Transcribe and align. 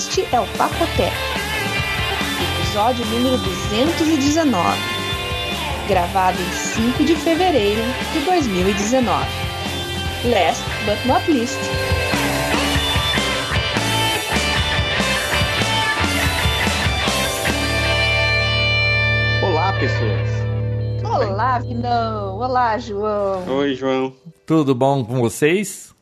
Este 0.00 0.26
é 0.34 0.40
o 0.40 0.46
Papoteca, 0.56 1.12
episódio 2.58 3.04
número 3.04 3.36
219, 3.36 4.78
gravado 5.88 6.38
em 6.40 6.50
5 6.52 7.04
de 7.04 7.14
fevereiro 7.16 7.82
de 8.14 8.20
2019. 8.20 9.04
Last 10.24 10.62
but 10.86 11.04
not 11.04 11.30
least. 11.30 11.58
Olá, 19.42 19.74
pessoas. 19.74 20.30
Olá, 21.04 21.58
Vinão. 21.58 22.38
Olá, 22.38 22.78
João. 22.78 23.46
Oi, 23.58 23.74
João. 23.74 24.14
Tudo 24.46 24.74
bom 24.74 25.04
com 25.04 25.20
vocês? 25.20 25.94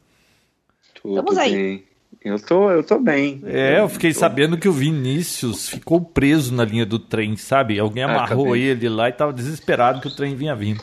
Tudo 0.94 1.16
Vamos 1.16 1.36
aí. 1.36 1.52
bem? 1.52 1.87
Eu 2.28 2.38
tô, 2.38 2.70
eu 2.70 2.82
tô 2.82 2.98
bem. 2.98 3.40
É, 3.44 3.80
eu 3.80 3.88
fiquei 3.88 4.12
sabendo 4.12 4.56
que 4.58 4.68
o 4.68 4.72
Vinícius 4.72 5.68
ficou 5.68 6.00
preso 6.00 6.54
na 6.54 6.64
linha 6.64 6.84
do 6.86 6.98
trem, 6.98 7.36
sabe? 7.36 7.78
Alguém 7.78 8.04
Ah, 8.04 8.10
amarrou 8.12 8.46
acabei. 8.46 8.62
ele 8.62 8.88
lá 8.88 9.08
e 9.08 9.12
tava 9.12 9.32
desesperado 9.32 10.00
que 10.00 10.08
o 10.08 10.14
trem 10.14 10.34
vinha 10.36 10.54
vindo. 10.54 10.82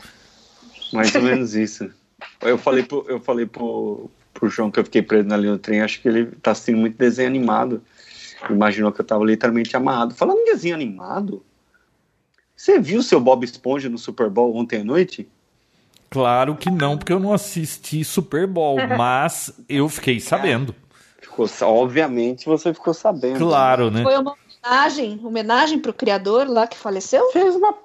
Mais 0.94 1.14
ou 1.16 1.22
menos 1.22 1.56
isso. 1.56 1.90
Eu 2.42 2.58
falei 2.58 2.84
pro, 2.84 3.06
eu 3.08 3.20
falei 3.20 3.46
pro, 3.46 4.10
pro 4.34 4.50
João 4.50 4.72
que 4.72 4.80
eu 4.80 4.84
fiquei 4.84 5.02
preso 5.02 5.28
na 5.28 5.38
linha 5.38 5.54
do 5.54 5.60
trem. 5.60 5.82
Acho 5.82 6.02
que 6.02 6.08
ele 6.08 6.26
tá 6.42 6.52
assistindo 6.52 6.78
muito 6.78 6.98
desenho 6.98 7.28
animado. 7.28 7.82
Imaginou 8.50 8.92
que 8.92 9.02
eu 9.02 9.06
tava 9.06 9.24
literalmente 9.26 9.76
amarrado. 9.76 10.14
Falando 10.14 10.40
em 10.40 10.46
desenho 10.46 10.76
animado, 10.76 11.44
você 12.56 12.80
viu 12.80 13.02
seu 13.02 13.20
Bob 13.20 13.44
Esponja 13.44 13.90
no 13.90 13.98
Super 13.98 14.30
Bowl 14.30 14.56
ontem 14.56 14.82
à 14.82 14.84
noite? 14.84 15.28
Claro 16.10 16.56
que 16.56 16.70
não, 16.70 16.98
porque 16.98 17.12
eu 17.12 17.20
não 17.20 17.34
assisti 17.34 18.04
Super 18.04 18.48
Bowl, 18.48 18.78
mas 18.98 19.52
eu 19.68 19.90
fiquei 19.90 20.20
sabendo. 20.20 20.74
Ficou, 21.36 21.68
obviamente 21.70 22.46
você 22.46 22.74
ficou 22.74 22.94
sabendo. 22.94 23.40
Claro, 23.40 23.92
né? 23.92 24.04
Foi 24.04 24.18
uma 24.18 24.34
homenagem, 24.64 25.20
homenagem 25.24 25.80
pro 25.80 25.94
criador 25.94 26.48
lá 26.48 26.66
que 26.66 26.78
faleceu? 26.78 27.30
Fez 27.32 27.56
uma. 27.56 27.76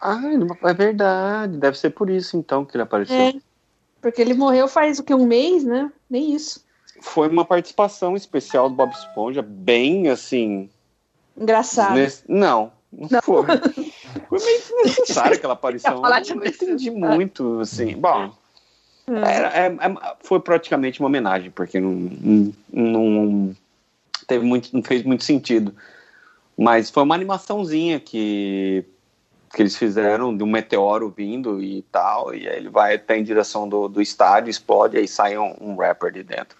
Ah, 0.00 0.18
é 0.64 0.74
verdade. 0.74 1.58
Deve 1.58 1.78
ser 1.78 1.90
por 1.90 2.08
isso 2.08 2.36
então 2.36 2.64
que 2.64 2.76
ele 2.76 2.82
apareceu. 2.82 3.16
É. 3.16 3.34
Porque 4.00 4.20
ele 4.22 4.34
morreu 4.34 4.68
faz 4.68 4.98
o 4.98 5.04
que, 5.04 5.14
um 5.14 5.26
mês, 5.26 5.64
né? 5.64 5.90
Nem 6.08 6.34
isso. 6.34 6.64
Foi 7.02 7.28
uma 7.28 7.44
participação 7.44 8.16
especial 8.16 8.68
do 8.70 8.74
Bob 8.74 8.90
Esponja, 8.92 9.42
bem 9.42 10.08
assim. 10.08 10.70
Engraçado. 11.36 11.94
nesse- 11.94 12.22
Não, 12.26 12.72
não, 12.90 13.20
foi. 13.22 13.44
Foi 13.44 14.38
meio 14.38 14.60
desnecessária 14.60 15.36
aquela 15.36 15.52
aparição. 15.52 15.96
Ia 15.96 16.00
falar 16.00 16.20
de 16.20 16.30
Eu 16.30 16.36
não 16.36 16.46
entendi 16.46 16.90
muito, 16.90 17.60
assim. 17.60 17.94
Bom, 17.96 18.32
é- 19.08 19.66
é- 19.66 20.16
foi 20.20 20.40
praticamente 20.40 21.00
uma 21.00 21.08
homenagem, 21.08 21.50
porque 21.50 21.80
não, 21.80 21.92
não, 21.92 22.50
não 22.72 23.56
teve 24.26 24.44
muito, 24.44 24.74
não 24.74 24.82
fez 24.82 25.02
muito 25.02 25.24
sentido. 25.24 25.74
Mas 26.58 26.90
foi 26.90 27.02
uma 27.02 27.14
animaçãozinha 27.14 28.00
que, 28.00 28.84
que 29.54 29.62
eles 29.62 29.76
fizeram 29.76 30.36
de 30.36 30.42
um 30.42 30.46
meteoro 30.46 31.12
vindo 31.14 31.62
e 31.62 31.82
tal, 31.92 32.34
e 32.34 32.48
aí 32.48 32.56
ele 32.56 32.68
vai 32.68 32.94
até 32.94 33.18
em 33.18 33.22
direção 33.22 33.68
do, 33.68 33.88
do 33.88 34.00
estádio, 34.00 34.50
explode, 34.50 34.96
aí 34.96 35.06
sai 35.06 35.36
um, 35.36 35.54
um 35.60 35.76
rapper 35.76 36.10
de 36.12 36.22
dentro. 36.22 36.56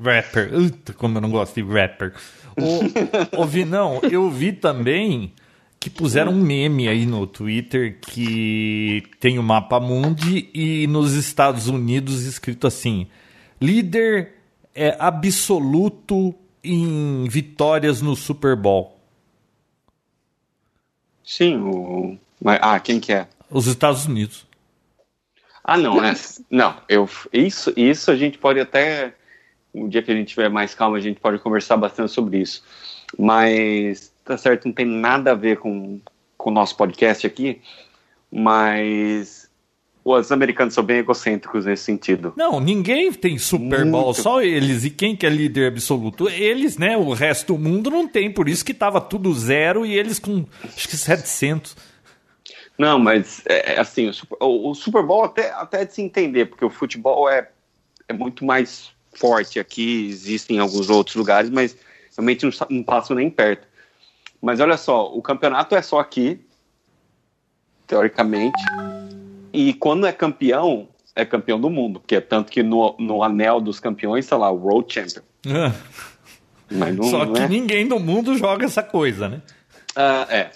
Rapper. 0.00 0.54
Uta, 0.54 0.92
como 0.92 1.16
eu 1.16 1.22
não 1.22 1.30
gosto 1.30 1.54
de 1.54 1.62
rapper. 1.62 2.14
O, 2.56 3.42
o 3.42 3.44
Vinão, 3.44 4.00
eu 4.10 4.30
vi 4.30 4.52
também 4.52 5.32
que 5.78 5.90
puseram 5.90 6.32
um 6.32 6.40
meme 6.40 6.88
aí 6.88 7.06
no 7.06 7.26
Twitter 7.26 7.98
que 8.00 9.02
tem 9.20 9.38
o 9.38 9.42
mapa 9.42 9.78
mundi 9.78 10.50
e 10.52 10.86
nos 10.86 11.12
Estados 11.14 11.68
Unidos 11.68 12.22
escrito 12.24 12.66
assim: 12.66 13.06
líder 13.60 14.34
é 14.74 14.96
absoluto 14.98 16.34
em 16.62 17.24
vitórias 17.28 18.02
no 18.02 18.16
Super 18.16 18.56
Bowl. 18.56 18.96
Sim, 21.24 21.56
o. 21.58 22.18
mas- 22.42 22.58
Ah, 22.62 22.78
quem 22.80 23.00
que 23.00 23.12
é? 23.12 23.28
Os 23.50 23.66
Estados 23.66 24.06
Unidos. 24.06 24.46
Ah, 25.62 25.76
não, 25.76 26.00
né? 26.00 26.14
Não, 26.50 26.76
eu, 26.88 27.08
isso, 27.32 27.72
isso 27.76 28.10
a 28.10 28.16
gente 28.16 28.38
pode 28.38 28.60
até. 28.60 29.14
Um 29.74 29.88
dia 29.88 30.02
que 30.02 30.10
a 30.10 30.14
gente 30.14 30.28
tiver 30.28 30.48
mais 30.48 30.74
calma, 30.74 30.96
a 30.96 31.00
gente 31.00 31.20
pode 31.20 31.38
conversar 31.38 31.76
bastante 31.76 32.10
sobre 32.12 32.38
isso. 32.38 32.62
Mas, 33.18 34.12
tá 34.26 34.36
certo, 34.36 34.66
não 34.66 34.72
tem 34.72 34.84
nada 34.86 35.32
a 35.32 35.34
ver 35.34 35.58
com, 35.58 36.00
com 36.36 36.50
o 36.50 36.52
nosso 36.52 36.76
podcast 36.76 37.26
aqui, 37.26 37.60
mas 38.30 39.48
os 40.04 40.30
americanos 40.30 40.74
são 40.74 40.84
bem 40.84 40.98
egocêntricos 40.98 41.64
nesse 41.64 41.84
sentido. 41.84 42.32
Não, 42.36 42.60
ninguém 42.60 43.12
tem 43.12 43.38
Super 43.38 43.84
Bowl, 43.84 44.06
Muito. 44.06 44.22
só 44.22 44.40
eles. 44.42 44.84
E 44.84 44.90
quem 44.90 45.16
que 45.16 45.26
é 45.26 45.28
líder 45.28 45.68
absoluto? 45.68 46.28
Eles, 46.28 46.76
né? 46.78 46.96
O 46.96 47.12
resto 47.12 47.54
do 47.54 47.58
mundo 47.58 47.90
não 47.90 48.06
tem, 48.06 48.30
por 48.30 48.48
isso 48.48 48.64
que 48.64 48.72
tava 48.74 49.00
tudo 49.00 49.32
zero 49.34 49.84
e 49.84 49.92
eles 49.98 50.18
com 50.18 50.44
acho 50.64 50.88
que 50.88 50.96
700. 50.96 51.76
Não, 52.78 52.98
mas, 52.98 53.42
é, 53.46 53.74
é 53.74 53.80
assim, 53.80 54.08
o 54.08 54.12
Super, 54.12 54.36
o- 54.40 54.74
Super 54.74 55.02
Bowl 55.02 55.24
até, 55.24 55.50
até 55.52 55.80
é 55.82 55.84
de 55.86 55.94
se 55.94 56.02
entender, 56.02 56.46
porque 56.46 56.64
o 56.64 56.70
futebol 56.70 57.28
é, 57.28 57.48
é 58.06 58.12
muito 58.12 58.44
mais 58.44 58.90
forte 59.14 59.58
aqui, 59.58 60.06
existem 60.08 60.58
em 60.58 60.60
alguns 60.60 60.90
outros 60.90 61.16
lugares, 61.16 61.48
mas 61.48 61.74
realmente 62.16 62.44
não, 62.44 62.52
não 62.68 62.82
passo 62.82 63.14
nem 63.14 63.30
perto. 63.30 63.66
Mas 64.46 64.60
olha 64.60 64.76
só, 64.76 65.12
o 65.12 65.20
campeonato 65.20 65.74
é 65.74 65.82
só 65.82 65.98
aqui, 65.98 66.40
teoricamente, 67.84 68.62
e 69.52 69.74
quando 69.74 70.06
é 70.06 70.12
campeão, 70.12 70.86
é 71.16 71.24
campeão 71.24 71.60
do 71.60 71.68
mundo, 71.68 71.98
porque 71.98 72.14
é 72.14 72.20
tanto 72.20 72.52
que 72.52 72.62
no, 72.62 72.94
no 72.96 73.24
anel 73.24 73.60
dos 73.60 73.80
campeões 73.80 74.24
está 74.24 74.36
lá, 74.36 74.48
o 74.48 74.64
World 74.64 74.94
Champion. 74.94 75.24
Mas 76.70 76.94
não, 76.94 77.02
Só 77.02 77.24
não 77.24 77.32
que 77.32 77.40
é. 77.40 77.48
ninguém 77.48 77.88
do 77.88 77.98
mundo 77.98 78.38
joga 78.38 78.64
essa 78.64 78.84
coisa, 78.84 79.28
né? 79.28 79.42
Ah, 79.96 80.28
é. 80.30 80.52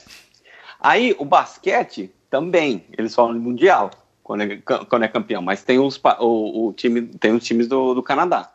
Aí 0.80 1.16
o 1.18 1.24
basquete 1.24 2.12
também, 2.30 2.84
eles 2.96 3.12
falam 3.12 3.34
de 3.34 3.40
mundial 3.40 3.90
quando 4.22 4.42
é, 4.42 4.56
quando 4.56 5.02
é 5.02 5.08
campeão, 5.08 5.42
mas 5.42 5.64
tem 5.64 5.80
os 5.80 6.00
o, 6.20 6.68
o 6.68 6.72
time 6.74 7.02
tem 7.02 7.32
os 7.32 7.42
times 7.42 7.66
do, 7.66 7.92
do 7.94 8.04
Canadá. 8.04 8.52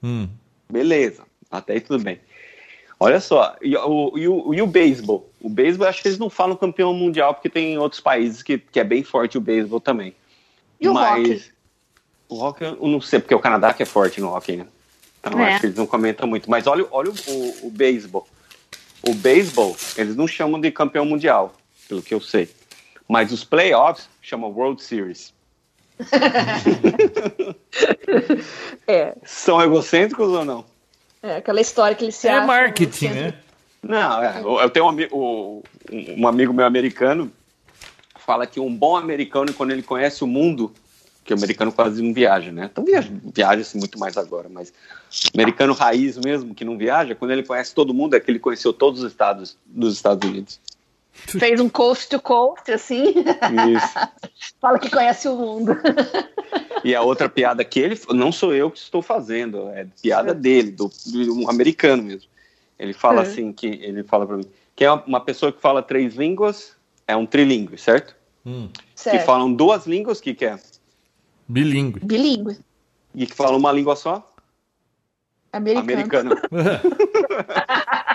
Hum. 0.00 0.28
Beleza, 0.70 1.24
até 1.50 1.72
aí 1.72 1.80
tudo 1.80 2.04
bem. 2.04 2.20
Olha 2.98 3.20
só, 3.20 3.56
e 3.60 3.76
o, 3.76 4.16
e 4.16 4.26
o, 4.26 4.54
e 4.54 4.62
o 4.62 4.66
beisebol? 4.66 5.30
O 5.40 5.50
beisebol, 5.50 5.86
acho 5.86 6.00
que 6.00 6.08
eles 6.08 6.18
não 6.18 6.30
falam 6.30 6.56
campeão 6.56 6.94
mundial, 6.94 7.34
porque 7.34 7.50
tem 7.50 7.76
outros 7.78 8.00
países 8.00 8.42
que, 8.42 8.56
que 8.58 8.80
é 8.80 8.84
bem 8.84 9.04
forte 9.04 9.36
o 9.36 9.40
beisebol 9.40 9.80
também. 9.80 10.14
E 10.80 10.88
o 10.88 10.94
hockey? 10.94 11.44
O 12.28 12.36
hockey, 12.42 12.64
eu 12.64 12.88
não 12.88 13.00
sei, 13.00 13.20
porque 13.20 13.34
o 13.34 13.38
Canadá 13.40 13.74
que 13.74 13.82
é 13.82 13.86
forte 13.86 14.20
no 14.20 14.34
hockey, 14.34 14.56
né? 14.56 14.66
Então 15.20 15.38
É. 15.40 15.50
acho 15.50 15.60
que 15.60 15.66
eles 15.66 15.76
não 15.76 15.86
comentam 15.86 16.26
muito. 16.26 16.48
Mas 16.50 16.66
olha, 16.66 16.86
olha 16.90 17.10
o, 17.10 17.14
o, 17.30 17.66
o 17.66 17.70
beisebol. 17.70 18.26
O 19.02 19.14
beisebol, 19.14 19.76
eles 19.96 20.16
não 20.16 20.26
chamam 20.26 20.58
de 20.60 20.70
campeão 20.70 21.04
mundial, 21.04 21.54
pelo 21.88 22.02
que 22.02 22.14
eu 22.14 22.20
sei. 22.20 22.48
Mas 23.06 23.30
os 23.30 23.44
playoffs 23.44 24.08
chamam 24.22 24.50
World 24.50 24.82
Series. 24.82 25.34
É, 28.86 29.16
São 29.24 29.60
egocêntricos 29.60 30.28
ou 30.28 30.44
não? 30.44 30.64
É 31.22 31.36
aquela 31.36 31.60
história 31.60 31.96
que 31.96 32.04
ele 32.04 32.12
se 32.12 32.28
É 32.28 32.32
acha 32.32 32.46
marketing, 32.46 33.08
centro- 33.08 33.22
né? 33.22 33.34
Não, 33.82 34.22
é, 34.22 34.40
eu 34.64 34.70
tenho 34.70 34.86
um, 34.86 34.88
ami- 34.88 35.08
o- 35.12 35.62
um 36.16 36.26
amigo 36.26 36.52
meu 36.52 36.66
americano 36.66 37.30
fala 38.18 38.46
que 38.46 38.58
um 38.58 38.74
bom 38.74 38.96
americano, 38.96 39.52
quando 39.52 39.70
ele 39.70 39.82
conhece 39.82 40.24
o 40.24 40.26
mundo, 40.26 40.72
que 41.24 41.32
o 41.32 41.36
americano 41.36 41.70
quase 41.72 42.02
não 42.02 42.12
viaja, 42.12 42.50
né? 42.50 42.68
Então 42.72 42.84
viaja, 42.84 43.08
viaja-se 43.34 43.76
muito 43.76 43.98
mais 43.98 44.16
agora, 44.16 44.48
mas 44.48 44.72
americano 45.34 45.72
raiz 45.72 46.16
mesmo, 46.18 46.54
que 46.54 46.64
não 46.64 46.76
viaja, 46.76 47.14
quando 47.14 47.30
ele 47.30 47.42
conhece 47.44 47.74
todo 47.74 47.94
mundo, 47.94 48.14
é 48.14 48.20
que 48.20 48.30
ele 48.30 48.38
conheceu 48.40 48.72
todos 48.72 49.02
os 49.02 49.10
estados 49.12 49.56
dos 49.66 49.94
Estados 49.94 50.28
Unidos. 50.28 50.58
Fez 51.16 51.60
um 51.60 51.68
coast 51.68 52.08
to 52.08 52.20
coast, 52.20 52.70
assim. 52.70 53.06
Isso. 53.10 54.08
Fala 54.60 54.78
que 54.78 54.90
conhece 54.90 55.28
o 55.28 55.36
mundo. 55.36 55.76
E 56.84 56.94
a 56.94 57.02
outra 57.02 57.28
piada 57.28 57.64
que 57.64 57.80
ele, 57.80 57.98
não 58.10 58.30
sou 58.30 58.54
eu 58.54 58.70
que 58.70 58.78
estou 58.78 59.02
fazendo, 59.02 59.68
é 59.70 59.86
piada 60.00 60.32
dele, 60.34 60.70
do, 60.70 60.90
do 61.06 61.34
um 61.40 61.50
americano 61.50 62.02
mesmo. 62.02 62.28
Ele 62.78 62.92
fala 62.92 63.22
É. 63.22 63.22
assim 63.22 63.52
que 63.52 63.66
ele 63.66 64.02
fala 64.04 64.26
para 64.26 64.36
mim, 64.36 64.44
que 64.74 64.84
é 64.84 64.92
uma- 64.92 65.20
pessoa 65.20 65.50
que 65.50 65.60
fala 65.60 65.82
três 65.82 66.14
línguas, 66.14 66.76
é 67.06 67.16
um 67.16 67.26
trilingue, 67.26 67.78
certo? 67.78 68.14
Hum. 68.44 68.68
Que 68.72 69.00
Certo. 69.00 69.24
falam 69.24 69.52
duas 69.52 69.86
línguas, 69.86 70.20
que 70.20 70.34
que 70.34 70.44
é? 70.44 70.58
Bilíngue. 71.48 72.00
Bilíngue. 72.04 72.58
E 73.14 73.26
que 73.26 73.34
falam 73.34 73.56
uma 73.56 73.72
língua 73.72 73.96
só? 73.96 74.32
Americano. 75.52 75.80
Americano. 75.92 76.36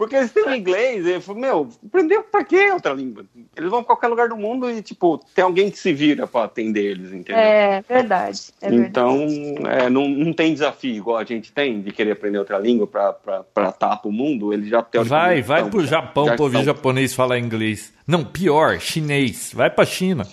Porque 0.00 0.16
eles 0.16 0.32
têm 0.32 0.44
o 0.48 0.54
inglês, 0.54 1.04
ele 1.06 1.20
falou, 1.20 1.38
meu, 1.42 1.68
aprendeu 1.86 2.22
pra 2.22 2.42
quê 2.42 2.70
outra 2.72 2.94
língua? 2.94 3.22
Eles 3.54 3.68
vão 3.68 3.80
pra 3.82 3.88
qualquer 3.88 4.08
lugar 4.08 4.30
do 4.30 4.36
mundo 4.36 4.70
e, 4.70 4.80
tipo, 4.80 5.18
tem 5.34 5.44
alguém 5.44 5.70
que 5.70 5.76
se 5.78 5.92
vira 5.92 6.26
pra 6.26 6.44
atender 6.44 6.82
eles, 6.92 7.12
entendeu? 7.12 7.36
É 7.36 7.84
verdade. 7.86 8.40
É 8.62 8.70
verdade. 8.70 8.88
Então, 8.88 9.26
é, 9.70 9.90
não, 9.90 10.08
não 10.08 10.32
tem 10.32 10.54
desafio 10.54 10.94
igual 10.94 11.18
a 11.18 11.24
gente 11.24 11.52
tem 11.52 11.82
de 11.82 11.92
querer 11.92 12.12
aprender 12.12 12.38
outra 12.38 12.58
língua 12.58 12.86
pra, 12.86 13.12
pra, 13.12 13.44
pra 13.44 13.72
tapa 13.72 14.08
o 14.08 14.10
mundo. 14.10 14.54
Eles 14.54 14.70
já 14.70 14.82
Vai, 15.04 15.42
vai 15.42 15.58
estão- 15.58 15.70
pro 15.70 15.86
Japão 15.86 16.24
já 16.28 16.34
pra 16.34 16.44
ouvir 16.44 16.60
estão. 16.60 16.74
japonês 16.74 17.12
falar 17.14 17.38
inglês. 17.38 17.92
Não, 18.06 18.24
pior, 18.24 18.80
chinês. 18.80 19.52
Vai 19.54 19.68
pra 19.68 19.84
China. 19.84 20.26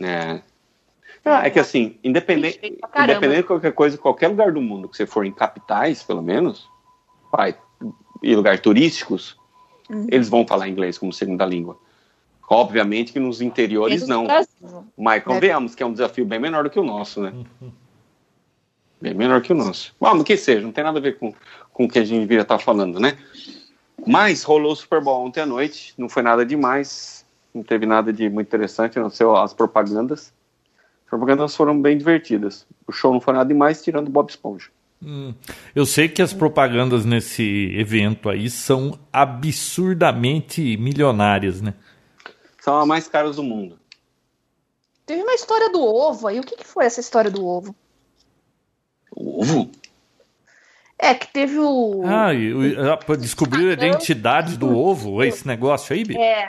É. 0.00 0.40
Ah, 1.22 1.46
é 1.46 1.50
que 1.50 1.58
assim, 1.60 1.98
independente, 2.02 2.58
independente 2.62 3.36
de 3.42 3.42
qualquer 3.42 3.72
coisa, 3.72 3.98
qualquer 3.98 4.28
lugar 4.28 4.52
do 4.52 4.62
mundo 4.62 4.88
que 4.88 4.96
você 4.96 5.06
for 5.06 5.26
em 5.26 5.32
capitais, 5.32 6.02
pelo 6.02 6.22
menos, 6.22 6.66
vai, 7.30 7.54
e 8.22 8.34
lugares 8.34 8.60
turísticos, 8.60 9.36
uhum. 9.88 10.06
eles 10.10 10.28
vão 10.28 10.46
falar 10.46 10.68
inglês 10.68 10.98
como 10.98 11.12
segunda 11.12 11.44
língua. 11.44 11.78
Obviamente 12.50 13.12
que 13.12 13.20
nos 13.20 13.40
interiores 13.42 14.06
não. 14.06 14.26
Mas 14.96 15.22
convenhamos 15.22 15.74
que 15.74 15.82
é 15.82 15.86
um 15.86 15.92
desafio 15.92 16.24
bem 16.24 16.38
menor 16.38 16.64
do 16.64 16.70
que 16.70 16.80
o 16.80 16.84
nosso, 16.84 17.20
né? 17.20 17.32
Bem 19.00 19.14
menor 19.14 19.42
que 19.42 19.52
o 19.52 19.56
nosso. 19.56 19.94
Vamos, 20.00 20.24
que 20.24 20.36
seja, 20.36 20.62
não 20.62 20.72
tem 20.72 20.82
nada 20.82 20.98
a 20.98 21.02
ver 21.02 21.18
com, 21.18 21.32
com 21.72 21.84
o 21.84 21.88
que 21.88 21.98
a 21.98 22.04
gente 22.04 22.20
devia 22.20 22.40
estar 22.40 22.58
falando, 22.58 22.98
né? 22.98 23.18
Mas 24.06 24.42
rolou 24.42 24.72
o 24.72 24.76
Super 24.76 25.02
Bowl 25.02 25.26
ontem 25.26 25.40
à 25.40 25.46
noite, 25.46 25.92
não 25.98 26.08
foi 26.08 26.22
nada 26.22 26.44
demais, 26.44 27.24
não 27.54 27.62
teve 27.62 27.84
nada 27.84 28.12
de 28.12 28.28
muito 28.28 28.46
interessante, 28.46 28.98
não 28.98 29.10
sei 29.10 29.26
as 29.26 29.52
propagandas. 29.52 30.32
As 31.04 31.10
propagandas 31.10 31.54
foram 31.54 31.80
bem 31.80 31.98
divertidas. 31.98 32.66
O 32.86 32.92
show 32.92 33.12
não 33.12 33.20
foi 33.20 33.34
nada 33.34 33.48
demais, 33.48 33.82
tirando 33.82 34.10
Bob 34.10 34.30
Esponja. 34.30 34.70
Hum, 35.02 35.32
eu 35.74 35.86
sei 35.86 36.08
que 36.08 36.20
as 36.20 36.32
propagandas 36.32 37.04
nesse 37.04 37.72
evento 37.76 38.28
aí 38.28 38.50
são 38.50 38.98
absurdamente 39.12 40.76
milionárias, 40.76 41.60
né? 41.60 41.74
São 42.60 42.78
as 42.80 42.86
mais 42.86 43.08
caras 43.08 43.36
do 43.36 43.42
mundo. 43.42 43.78
Teve 45.06 45.22
uma 45.22 45.34
história 45.34 45.70
do 45.70 45.80
ovo 45.80 46.26
aí. 46.26 46.38
O 46.38 46.42
que, 46.42 46.56
que 46.56 46.66
foi 46.66 46.84
essa 46.84 47.00
história 47.00 47.30
do 47.30 47.46
ovo? 47.46 47.74
O 49.10 49.40
ovo? 49.40 49.70
É, 50.98 51.14
que 51.14 51.28
teve 51.28 51.58
o. 51.58 52.02
Ah, 52.04 52.34
e, 52.34 52.52
descobriu 53.16 53.70
a 53.70 53.72
identidade 53.72 54.56
do 54.56 54.76
ovo, 54.76 55.22
esse 55.22 55.46
negócio 55.46 55.94
aí, 55.94 56.04
Bi? 56.04 56.18
É. 56.18 56.48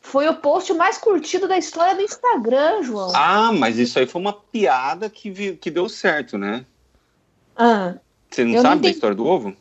Foi 0.00 0.28
o 0.28 0.34
post 0.34 0.72
mais 0.72 0.98
curtido 0.98 1.46
da 1.46 1.56
história 1.56 1.94
do 1.94 2.02
Instagram, 2.02 2.82
João. 2.82 3.12
Ah, 3.14 3.52
mas 3.52 3.78
isso 3.78 3.98
aí 3.98 4.06
foi 4.06 4.20
uma 4.20 4.32
piada 4.32 5.08
que, 5.08 5.30
vi, 5.30 5.56
que 5.56 5.70
deu 5.70 5.88
certo, 5.88 6.36
né? 6.36 6.64
Ah. 7.58 7.94
Você 8.30 8.44
não 8.44 8.62
sabe 8.62 8.76
não 8.76 8.82
da 8.82 8.88
história 8.88 9.16
do 9.16 9.26
ovo? 9.26 9.54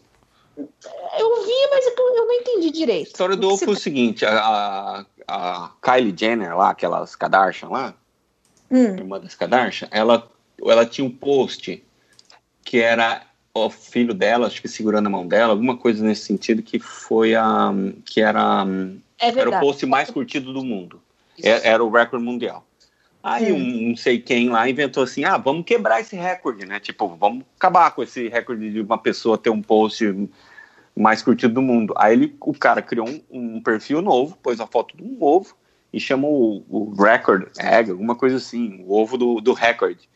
Eu 0.57 1.45
vi, 1.45 1.69
mas 1.71 1.85
eu 1.85 2.15
não 2.15 2.31
entendi 2.31 2.71
direito. 2.71 3.07
A 3.07 3.09
história 3.09 3.35
do 3.35 3.47
ovo 3.47 3.57
foi 3.57 3.73
o 3.73 3.77
seguinte: 3.77 4.25
a, 4.25 5.03
a, 5.27 5.71
Kylie 5.81 6.15
Jenner 6.17 6.55
lá, 6.55 6.69
aquelas 6.69 7.15
Kardashian 7.15 7.69
lá, 7.69 7.93
hum. 8.69 8.95
irmã 8.95 9.19
das 9.19 9.33
Kardashian, 9.33 9.87
ela, 9.91 10.29
ela 10.63 10.85
tinha 10.85 11.05
um 11.05 11.11
post 11.11 11.83
que 12.63 12.79
era 12.79 13.23
o 13.53 13.69
filho 13.69 14.13
dela, 14.13 14.47
acho 14.47 14.61
que 14.61 14.67
segurando 14.67 15.07
a 15.07 15.09
mão 15.09 15.27
dela, 15.27 15.53
alguma 15.53 15.77
coisa 15.77 16.03
nesse 16.03 16.25
sentido, 16.25 16.61
que 16.61 16.79
foi 16.79 17.33
a. 17.33 17.71
que 18.05 18.21
era. 18.21 18.65
É 19.19 19.29
era 19.29 19.49
o 19.49 19.59
post 19.59 19.85
mais 19.85 20.11
curtido 20.11 20.53
do 20.53 20.63
mundo. 20.63 21.01
Era, 21.41 21.67
é, 21.67 21.69
era 21.69 21.83
o 21.83 21.89
recorde 21.89 22.23
mundial. 22.23 22.65
Aí 23.21 23.51
hum. 23.51 23.55
um 23.55 23.89
não 23.89 23.95
sei 23.97 24.19
quem 24.19 24.49
lá 24.49 24.69
inventou 24.69 25.03
assim, 25.03 25.23
ah, 25.23 25.37
vamos 25.37 25.65
quebrar 25.65 25.99
esse 25.99 26.15
recorde, 26.15 26.65
né? 26.65 26.79
Tipo, 26.79 27.07
vamos 27.15 27.43
acabar 27.57 27.91
com 27.91 28.03
esse 28.03 28.29
recorde 28.29 28.71
de 28.71 28.81
uma 28.81 28.97
pessoa 28.97 29.37
ter 29.37 29.49
um 29.49 29.61
post 29.61 30.29
mais 30.95 31.21
curtido 31.21 31.53
do 31.53 31.61
mundo. 31.61 31.93
Aí 31.97 32.13
ele, 32.13 32.35
o 32.39 32.53
cara 32.53 32.81
criou 32.81 33.07
um, 33.07 33.21
um 33.29 33.61
perfil 33.61 34.01
novo, 34.01 34.37
pôs 34.41 34.59
a 34.59 34.67
foto 34.67 34.95
de 34.95 35.03
um 35.03 35.17
ovo 35.21 35.55
e 35.91 35.99
chamou 35.99 36.65
o, 36.69 36.93
o 36.93 36.93
record 36.93 37.47
egg, 37.59 37.91
alguma 37.91 38.15
coisa 38.15 38.37
assim, 38.37 38.83
o 38.85 38.93
ovo 38.93 39.17
do, 39.17 39.41
do 39.41 39.53
recorde. 39.53 40.07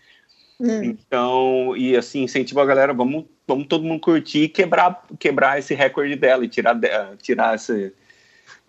Hum. 0.60 0.84
Então, 0.84 1.76
e 1.76 1.96
assim, 1.96 2.24
incentiva 2.24 2.62
a 2.62 2.66
galera, 2.66 2.94
vamos, 2.94 3.26
vamos 3.48 3.68
todo 3.68 3.84
mundo 3.84 4.00
curtir 4.00 4.44
e 4.44 4.50
quebrar, 4.50 5.04
quebrar 5.18 5.58
esse 5.58 5.74
recorde 5.74 6.16
dela 6.16 6.46
e 6.46 6.48
tirar, 6.48 6.80
tirar 7.18 7.56
esse, 7.56 7.92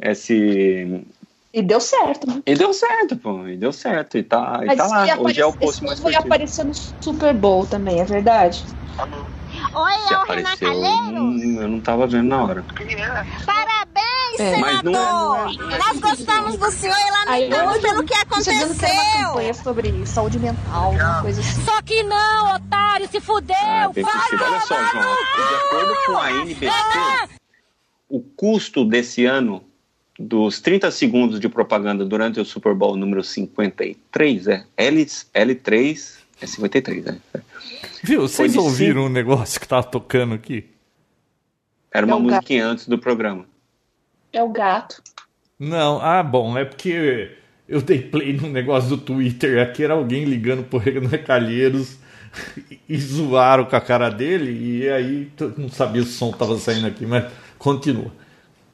esse. 0.00 1.04
E 1.52 1.60
deu 1.60 1.80
certo, 1.80 2.26
né? 2.26 2.42
E 2.46 2.54
deu 2.54 2.72
certo, 2.72 3.14
pô, 3.16 3.46
e 3.46 3.58
deu 3.58 3.72
certo. 3.72 4.16
E 4.16 4.22
tá, 4.22 4.60
e 4.62 4.74
tá 4.74 4.86
lá. 4.86 5.04
Hoje 5.18 5.40
é 5.40 5.46
o 5.46 5.52
post 5.52 5.84
mais 5.84 6.00
foi 6.00 6.14
aparecer 6.14 6.64
no 6.64 6.72
Super 6.74 7.34
Bowl 7.34 7.66
também, 7.66 8.00
é 8.00 8.04
verdade? 8.04 8.64
Oi, 9.74 9.92
Se 10.08 10.14
é 10.14 10.18
o 10.18 10.72
Renan? 10.72 11.20
Hum, 11.20 11.58
eu 11.60 11.68
não 11.68 11.80
tava 11.80 12.06
vendo 12.06 12.28
na 12.28 12.42
hora. 12.42 12.64
Parabéns, 13.44 14.40
é. 14.40 14.54
senador! 14.54 14.92
Não 14.92 15.50
é, 15.50 15.56
não 15.56 15.70
é, 15.70 15.78
Nós 15.78 16.00
gostamos 16.00 16.56
do 16.56 16.70
senhor 16.70 16.96
e 16.96 17.10
lamentamos 17.10 17.78
pelo 17.78 18.04
que 18.04 18.14
aconteceu. 18.14 18.74
Que 18.74 18.86
uma 18.86 19.26
campanha 19.28 19.54
sobre 19.54 20.06
saúde 20.06 20.38
mental, 20.38 20.92
uma 20.92 21.20
coisa 21.20 21.40
assim. 21.40 21.64
Só 21.64 21.82
que 21.82 22.02
não, 22.02 22.54
otário, 22.54 23.08
se 23.08 23.20
fudeu! 23.20 23.56
Ah, 23.58 23.90
Vai, 23.94 24.48
olha 24.48 24.60
só, 24.60 24.74
João, 24.86 25.16
de 25.36 25.54
acordo 25.54 25.94
com 26.06 26.16
a 26.16 26.30
NBC, 26.32 26.72
o 28.08 28.20
custo 28.20 28.84
desse 28.86 29.26
ano 29.26 29.71
dos 30.22 30.60
30 30.60 30.90
segundos 30.90 31.40
de 31.40 31.48
propaganda 31.48 32.04
durante 32.04 32.38
o 32.38 32.44
Super 32.44 32.74
Bowl 32.74 32.96
número 32.96 33.24
53, 33.24 34.46
é 34.46 34.64
L, 34.76 35.04
L3, 35.04 36.18
é 36.40 36.46
53, 36.46 37.04
né? 37.04 37.18
Viu, 38.02 38.22
vocês 38.22 38.56
ouviram 38.56 39.02
o 39.02 39.06
um 39.06 39.08
negócio 39.08 39.60
que 39.60 39.66
tava 39.66 39.84
tocando 39.84 40.34
aqui? 40.34 40.64
Era 41.92 42.06
uma 42.06 42.16
é 42.16 42.20
musiquinha 42.20 42.62
gato. 42.62 42.72
antes 42.72 42.88
do 42.88 42.98
programa. 42.98 43.46
É 44.32 44.42
o 44.42 44.48
gato. 44.48 45.02
Não, 45.58 46.00
ah, 46.00 46.22
bom, 46.22 46.56
é 46.56 46.64
porque 46.64 47.36
eu 47.68 47.82
dei 47.82 48.00
play 48.00 48.32
no 48.32 48.48
negócio 48.48 48.90
do 48.90 48.98
Twitter 48.98 49.60
aqui, 49.60 49.84
era 49.84 49.94
alguém 49.94 50.24
ligando 50.24 50.64
pro 50.64 50.78
Renan 50.78 51.18
Calheiros 51.18 51.98
e 52.88 52.96
zoaram 52.96 53.64
com 53.64 53.76
a 53.76 53.80
cara 53.80 54.08
dele, 54.08 54.52
e 54.52 54.88
aí 54.88 55.32
não 55.56 55.68
sabia 55.68 56.02
se 56.02 56.08
o 56.08 56.12
som 56.12 56.32
tava 56.32 56.56
saindo 56.58 56.86
aqui, 56.86 57.04
mas 57.04 57.30
continua. 57.58 58.21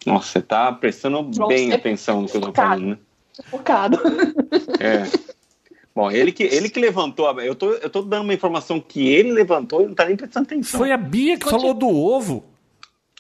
Nossa, 0.09 0.33
você 0.33 0.43
tá 0.43 0.73
prestando 0.73 1.23
bem 1.47 1.73
atenção 1.73 2.23
no 2.23 2.29
que 2.29 2.37
eu 2.37 2.41
tô 2.41 2.53
falando, 2.53 2.87
né? 2.87 2.99
Focado. 3.51 3.99
É. 4.81 5.05
Bom, 5.95 6.13
ele 6.13 6.31
que, 6.31 6.45
ele 6.45 6.69
que 6.69 6.79
levantou. 6.79 7.29
Eu 7.41 7.57
tô, 7.57 7.73
eu 7.73 7.91
tô 7.91 8.03
dando 8.03 8.23
uma 8.23 8.35
informação 8.35 8.79
que 8.79 9.09
ele 9.09 9.33
levantou 9.33 9.83
e 9.83 9.87
não 9.87 9.95
tá 9.95 10.05
nem 10.05 10.17
prestando 10.17 10.47
atenção. 10.47 10.79
Foi 10.79 10.93
a 10.93 10.97
Bia 10.97 11.37
que 11.37 11.51
falou 11.51 11.75
do 11.75 11.89
ovo. 11.89 12.45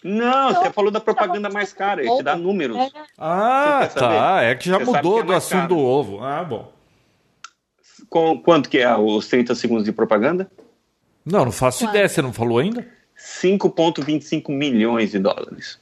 Não, 0.04 0.54
você 0.54 0.70
falou 0.70 0.90
da 0.90 1.00
propaganda 1.00 1.50
mais 1.50 1.72
cara, 1.72 2.00
ele 2.00 2.16
te 2.16 2.22
dá 2.22 2.36
números. 2.36 2.76
É. 2.76 2.90
Ah, 3.18 3.88
tá. 3.92 4.42
É 4.42 4.54
que 4.54 4.68
já 4.68 4.78
você 4.78 4.84
mudou 4.84 5.20
é 5.20 5.22
do 5.24 5.32
assunto 5.32 5.62
caro. 5.62 5.74
do 5.74 5.78
ovo. 5.78 6.22
Ah, 6.22 6.44
bom. 6.44 6.72
Com, 8.08 8.38
quanto 8.38 8.68
que 8.68 8.78
é 8.78 8.96
os 8.96 9.26
30 9.26 9.56
segundos 9.56 9.84
de 9.84 9.90
propaganda? 9.90 10.48
Não, 11.26 11.44
não 11.44 11.52
faço 11.52 11.80
Quanto? 11.80 11.90
ideia, 11.90 12.08
você 12.08 12.22
não 12.22 12.32
falou 12.32 12.58
ainda? 12.58 12.86
5,25 13.18 14.50
milhões 14.50 15.10
de 15.10 15.18
dólares. 15.18 15.80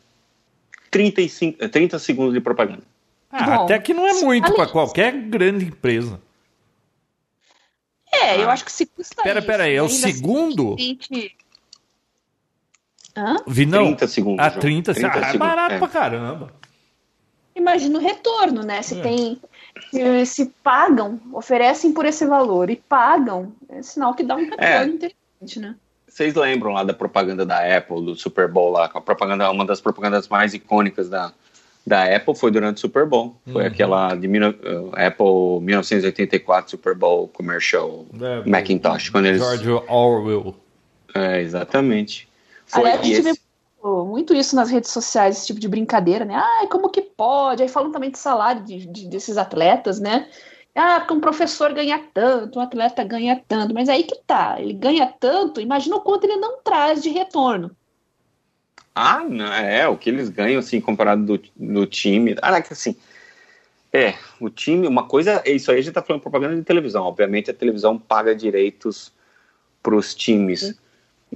35, 0.90 1.68
30 1.68 1.98
segundos 1.98 2.34
de 2.34 2.40
propaganda. 2.40 2.82
Ah, 3.30 3.62
até 3.62 3.78
que 3.78 3.92
não 3.92 4.06
é 4.06 4.14
muito 4.14 4.54
para 4.54 4.66
qualquer 4.66 5.12
grande 5.12 5.66
empresa. 5.66 6.20
É, 8.12 8.42
eu 8.42 8.48
acho 8.48 8.64
que 8.64 8.72
se 8.72 8.86
custa 8.86 9.22
Pera, 9.22 9.40
isso, 9.40 9.46
pera 9.46 9.64
aí, 9.64 9.74
é 9.74 9.82
o 9.82 9.88
segundo? 9.88 10.76
Hã? 13.16 13.36
Vi, 13.46 13.66
não. 13.66 13.86
30 13.86 14.08
segundos. 14.08 14.44
Ah, 14.44 14.50
30, 14.50 14.94
30 14.94 15.08
ah, 15.08 15.34
é 15.34 15.38
barato 15.38 15.74
é. 15.74 15.78
pra 15.78 15.88
caramba. 15.88 16.52
Imagina 17.54 17.98
o 17.98 18.02
retorno, 18.02 18.62
né? 18.62 18.82
Se 18.82 18.98
é. 18.98 19.02
tem. 19.02 19.40
Se, 19.90 20.26
se, 20.26 20.46
pagam, 20.62 21.20
oferecem 21.32 21.92
por 21.92 22.04
esse 22.04 22.26
valor 22.26 22.70
e 22.70 22.76
pagam, 22.76 23.52
é 23.68 23.82
sinal 23.82 24.14
que 24.14 24.22
dá 24.22 24.34
um 24.34 24.44
retorno 24.44 24.64
é. 24.64 24.84
interessante, 24.84 25.60
né? 25.60 25.76
Vocês 26.16 26.34
lembram 26.34 26.72
lá 26.72 26.82
da 26.82 26.94
propaganda 26.94 27.44
da 27.44 27.76
Apple, 27.76 28.02
do 28.02 28.14
Super 28.14 28.48
Bowl 28.48 28.70
lá, 28.70 28.86
a 28.86 29.00
propaganda, 29.02 29.50
uma 29.50 29.66
das 29.66 29.82
propagandas 29.82 30.26
mais 30.28 30.54
icônicas 30.54 31.10
da, 31.10 31.30
da 31.86 32.04
Apple 32.04 32.34
foi 32.34 32.50
durante 32.50 32.78
o 32.78 32.80
Super 32.80 33.04
Bowl. 33.04 33.36
Foi 33.52 33.60
uhum. 33.60 33.68
aquela 33.68 34.14
de 34.14 34.26
uh, 34.26 34.92
Apple 34.94 35.60
1984 35.60 36.70
Super 36.70 36.94
Bowl 36.94 37.28
Commercial 37.28 38.06
é, 38.18 38.48
Macintosh. 38.48 39.10
Quando 39.10 39.26
eles... 39.26 39.42
George 39.42 39.70
Orwell. 39.90 40.56
É, 41.14 41.42
exatamente. 41.42 42.26
Foi 42.64 42.80
Aliás, 42.80 43.00
a 43.00 43.04
gente 43.04 43.20
esse... 43.20 43.32
vê 43.32 43.38
muito 43.84 44.34
isso 44.34 44.56
nas 44.56 44.70
redes 44.70 44.90
sociais, 44.90 45.36
esse 45.36 45.46
tipo 45.48 45.60
de 45.60 45.68
brincadeira, 45.68 46.24
né? 46.24 46.34
Ah, 46.34 46.66
como 46.70 46.88
que 46.88 47.02
pode? 47.02 47.62
Aí 47.62 47.68
falam 47.68 47.92
também 47.92 48.10
de 48.10 48.18
salário 48.18 48.64
de, 48.64 48.86
de, 48.86 49.06
desses 49.06 49.36
atletas, 49.36 50.00
né? 50.00 50.26
Ah, 50.76 51.00
porque 51.00 51.14
um 51.14 51.20
professor 51.20 51.72
ganha 51.72 51.98
tanto, 52.12 52.58
um 52.58 52.62
atleta 52.62 53.02
ganha 53.02 53.42
tanto. 53.48 53.72
Mas 53.72 53.88
aí 53.88 54.02
que 54.02 54.16
tá, 54.26 54.60
ele 54.60 54.74
ganha 54.74 55.06
tanto, 55.06 55.58
imagina 55.58 55.96
o 55.96 56.02
quanto 56.02 56.24
ele 56.24 56.36
não 56.36 56.58
traz 56.62 57.02
de 57.02 57.08
retorno. 57.08 57.74
Ah, 58.94 59.24
não, 59.26 59.50
é, 59.52 59.88
o 59.88 59.96
que 59.96 60.10
eles 60.10 60.28
ganham, 60.28 60.58
assim, 60.58 60.78
comparado 60.80 61.24
do, 61.24 61.40
do 61.56 61.86
time. 61.86 62.36
Ah, 62.42 62.60
que 62.60 62.74
assim, 62.74 62.94
é, 63.92 64.14
o 64.38 64.50
time, 64.50 64.86
uma 64.86 65.08
coisa, 65.08 65.42
isso 65.46 65.70
aí 65.70 65.78
a 65.78 65.80
gente 65.80 65.94
tá 65.94 66.02
falando 66.02 66.20
propaganda 66.20 66.56
de 66.56 66.62
televisão. 66.62 67.04
Obviamente 67.04 67.50
a 67.50 67.54
televisão 67.54 67.98
paga 67.98 68.34
direitos 68.34 69.10
para 69.82 69.96
os 69.96 70.14
times. 70.14 70.78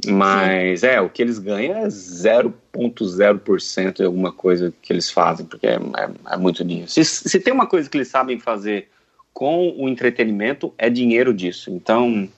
Mas 0.06 0.80
Sim. 0.80 0.87
é, 0.87 1.00
o 1.00 1.09
que 1.09 1.23
eles 1.23 1.38
ganham 1.38 1.78
é 1.78 1.87
0,0% 1.87 3.97
de 3.97 4.04
alguma 4.04 4.32
coisa 4.32 4.73
que 4.82 4.92
eles 4.92 5.11
fazem, 5.11 5.47
porque 5.47 5.66
é, 5.66 5.76
é, 5.76 6.35
é 6.35 6.37
muito 6.37 6.62
dinheiro. 6.62 6.90
Se, 6.90 7.02
se 7.04 7.40
tem 7.40 7.52
uma 7.52 7.66
coisa 7.66 7.88
que 7.88 7.97
eles 7.97 8.09
sabem 8.09 8.38
fazer 8.38 8.88
com 9.33 9.71
o 9.77 9.89
entretenimento, 9.89 10.73
é 10.77 10.91
dinheiro 10.91 11.33
disso. 11.33 11.71
Então. 11.71 12.29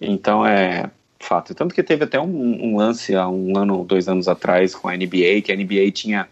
Então 0.00 0.46
é 0.46 0.90
fato. 1.18 1.54
Tanto 1.54 1.74
que 1.74 1.82
teve 1.82 2.04
até 2.04 2.20
um, 2.20 2.64
um, 2.64 2.76
lance 2.76 3.14
há 3.14 3.28
um 3.28 3.56
ano 3.56 3.78
ou 3.78 3.84
dois 3.84 4.08
anos 4.08 4.28
atrás 4.28 4.74
com 4.74 4.88
a 4.88 4.96
NBA, 4.96 5.42
que 5.42 5.52
a 5.52 5.56
NBA 5.56 5.90
tinha, 5.92 6.28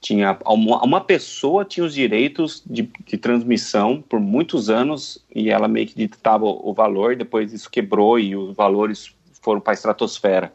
tinha 0.00 0.38
uma, 0.46 0.82
uma 0.82 1.00
pessoa 1.00 1.64
tinha 1.64 1.84
os 1.84 1.94
direitos 1.94 2.62
de, 2.64 2.88
de, 3.04 3.18
transmissão 3.18 4.00
por 4.00 4.20
muitos 4.20 4.70
anos 4.70 5.22
e 5.34 5.50
ela 5.50 5.68
meio 5.68 5.86
que 5.86 5.94
ditava 5.94 6.44
o, 6.44 6.72
valor, 6.72 7.16
depois 7.16 7.52
isso 7.52 7.70
quebrou 7.70 8.18
e 8.18 8.34
os 8.34 8.54
valores 8.54 9.12
foram 9.42 9.60
para 9.60 9.72
a 9.72 9.74
estratosfera 9.74 10.52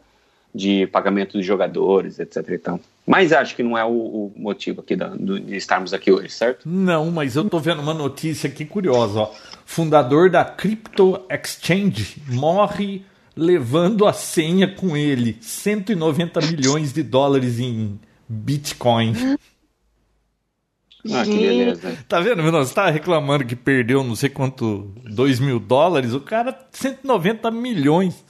de 0.54 0.86
pagamento 0.88 1.38
de 1.38 1.44
jogadores, 1.44 2.18
etc. 2.18 2.48
Então. 2.50 2.80
Mas 3.06 3.32
acho 3.32 3.56
que 3.56 3.62
não 3.62 3.76
é 3.76 3.84
o, 3.84 3.90
o 3.90 4.32
motivo 4.36 4.80
aqui 4.80 4.94
da, 4.94 5.08
do, 5.08 5.38
de 5.40 5.56
estarmos 5.56 5.92
aqui 5.92 6.12
hoje, 6.12 6.30
certo? 6.30 6.68
Não, 6.68 7.10
mas 7.10 7.34
eu 7.34 7.48
tô 7.48 7.58
vendo 7.58 7.82
uma 7.82 7.94
notícia 7.94 8.48
aqui 8.48 8.64
curiosa. 8.64 9.20
Ó. 9.20 9.30
Fundador 9.64 10.30
da 10.30 10.44
Crypto 10.44 11.20
Exchange 11.28 12.22
morre 12.28 13.04
levando 13.36 14.06
a 14.06 14.12
senha 14.12 14.72
com 14.72 14.96
ele. 14.96 15.36
190 15.40 16.40
milhões 16.42 16.92
de 16.92 17.02
dólares 17.02 17.58
em 17.58 17.98
Bitcoin. 18.28 19.14
Ah, 21.12 21.24
que 21.24 21.36
beleza. 21.36 21.98
Tá 22.08 22.20
vendo, 22.20 22.42
meu? 22.42 22.52
Você 22.52 22.72
tá 22.72 22.88
reclamando 22.88 23.44
que 23.44 23.56
perdeu 23.56 24.04
não 24.04 24.14
sei 24.14 24.30
quanto, 24.30 24.94
2 25.04 25.40
mil 25.40 25.58
dólares, 25.58 26.12
o 26.12 26.20
cara 26.20 26.56
190 26.70 27.50
milhões. 27.50 28.24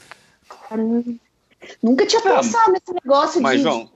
Nunca 1.82 2.06
tinha 2.06 2.22
pensado 2.22 2.72
nesse 2.72 2.92
negócio 2.94 3.42
mas, 3.42 3.58
de, 3.58 3.62
João, 3.64 3.90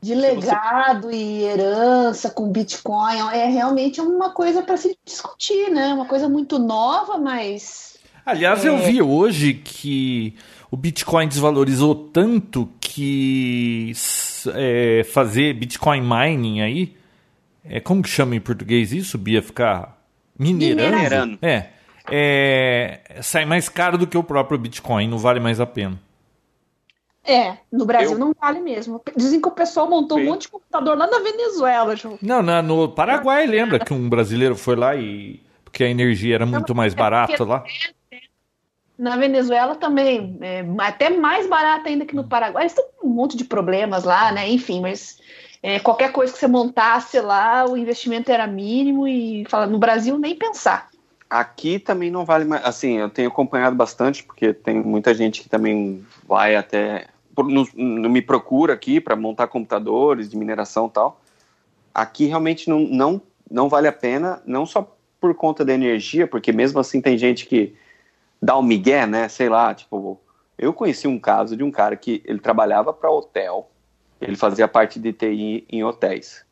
de 0.00 0.14
legado 0.14 1.08
você... 1.08 1.16
e 1.16 1.42
herança 1.42 2.30
com 2.30 2.50
Bitcoin. 2.50 3.18
É 3.32 3.46
realmente 3.46 4.00
uma 4.00 4.30
coisa 4.30 4.62
para 4.62 4.76
se 4.76 4.96
discutir, 5.04 5.70
né? 5.70 5.92
Uma 5.92 6.06
coisa 6.06 6.28
muito 6.28 6.58
nova, 6.58 7.18
mas. 7.18 7.98
Aliás, 8.24 8.64
é... 8.64 8.68
eu 8.68 8.78
vi 8.78 9.02
hoje 9.02 9.54
que 9.54 10.34
o 10.70 10.76
Bitcoin 10.76 11.28
desvalorizou 11.28 11.94
tanto 11.94 12.68
que 12.80 13.92
é, 14.54 15.02
fazer 15.04 15.54
Bitcoin 15.54 16.02
mining 16.02 16.60
aí, 16.60 16.96
é, 17.64 17.80
como 17.80 18.02
que 18.02 18.08
chama 18.08 18.36
em 18.36 18.40
português 18.40 18.92
isso, 18.92 19.18
Bia? 19.18 19.42
Ficar 19.42 19.98
minerando? 20.38 20.96
minerando. 20.96 21.38
É, 21.42 21.68
é, 22.10 23.00
sai 23.22 23.44
mais 23.44 23.68
caro 23.68 23.98
do 23.98 24.06
que 24.06 24.16
o 24.16 24.22
próprio 24.22 24.58
Bitcoin, 24.58 25.08
não 25.08 25.18
vale 25.18 25.40
mais 25.40 25.60
a 25.60 25.66
pena. 25.66 25.98
É, 27.28 27.58
no 27.70 27.84
Brasil 27.84 28.12
eu... 28.12 28.18
não 28.18 28.34
vale 28.40 28.58
mesmo. 28.60 29.02
Dizem 29.14 29.38
que 29.40 29.48
o 29.48 29.52
pessoal 29.52 29.88
montou 29.88 30.16
Sim. 30.16 30.24
um 30.24 30.26
monte 30.26 30.42
de 30.42 30.48
computador 30.48 30.96
lá 30.96 31.06
na 31.06 31.18
Venezuela, 31.18 31.94
João. 31.94 32.18
Não, 32.22 32.42
na, 32.42 32.62
no 32.62 32.88
Paraguai, 32.88 33.46
lembra 33.46 33.78
que 33.78 33.92
um 33.92 34.08
brasileiro 34.08 34.56
foi 34.56 34.74
lá 34.74 34.96
e. 34.96 35.40
Porque 35.62 35.84
a 35.84 35.88
energia 35.88 36.36
era 36.36 36.46
muito 36.46 36.74
mais 36.74 36.94
barata 36.94 37.44
lá. 37.44 37.62
Na 38.98 39.16
Venezuela 39.16 39.76
também, 39.76 40.38
é, 40.40 40.64
até 40.78 41.10
mais 41.10 41.46
barata 41.46 41.90
ainda 41.90 42.06
que 42.06 42.16
no 42.16 42.24
Paraguai. 42.24 42.64
Eles 42.64 42.72
têm 42.72 42.84
um 43.04 43.10
monte 43.10 43.36
de 43.36 43.44
problemas 43.44 44.04
lá, 44.04 44.32
né? 44.32 44.48
Enfim, 44.48 44.80
mas 44.80 45.20
é, 45.62 45.78
qualquer 45.78 46.12
coisa 46.12 46.32
que 46.32 46.38
você 46.38 46.46
montasse 46.46 47.20
lá, 47.20 47.66
o 47.68 47.76
investimento 47.76 48.32
era 48.32 48.46
mínimo 48.46 49.06
e 49.06 49.44
fala, 49.48 49.66
no 49.66 49.78
Brasil 49.78 50.18
nem 50.18 50.34
pensar. 50.34 50.88
Aqui 51.28 51.78
também 51.78 52.10
não 52.10 52.24
vale 52.24 52.44
mais. 52.44 52.64
Assim, 52.64 52.98
eu 52.98 53.10
tenho 53.10 53.28
acompanhado 53.28 53.76
bastante, 53.76 54.24
porque 54.24 54.54
tem 54.54 54.82
muita 54.82 55.14
gente 55.14 55.42
que 55.42 55.48
também 55.48 56.04
vai 56.26 56.56
até. 56.56 57.06
No, 57.42 57.68
no, 57.74 58.08
me 58.10 58.22
procura 58.22 58.74
aqui 58.74 59.00
para 59.00 59.16
montar 59.16 59.48
computadores 59.48 60.28
de 60.28 60.36
mineração 60.36 60.86
e 60.86 60.90
tal. 60.90 61.20
Aqui 61.94 62.26
realmente 62.26 62.68
não, 62.68 62.80
não, 62.80 63.22
não 63.50 63.68
vale 63.68 63.88
a 63.88 63.92
pena, 63.92 64.42
não 64.46 64.66
só 64.66 64.96
por 65.20 65.34
conta 65.34 65.64
da 65.64 65.72
energia, 65.72 66.26
porque 66.26 66.52
mesmo 66.52 66.78
assim 66.78 67.00
tem 67.00 67.18
gente 67.18 67.46
que 67.46 67.74
dar 68.40 68.58
um 68.58 68.62
migué, 68.62 69.06
né? 69.06 69.28
Sei 69.28 69.48
lá, 69.48 69.74
tipo, 69.74 70.20
eu 70.56 70.72
conheci 70.72 71.06
um 71.06 71.18
caso 71.18 71.56
de 71.56 71.62
um 71.62 71.70
cara 71.70 71.96
que 71.96 72.22
ele 72.24 72.38
trabalhava 72.38 72.92
para 72.92 73.10
hotel, 73.10 73.70
ele 74.20 74.36
fazia 74.36 74.66
parte 74.66 74.98
de 74.98 75.12
TI 75.12 75.64
em 75.68 75.84
hotéis. 75.84 76.44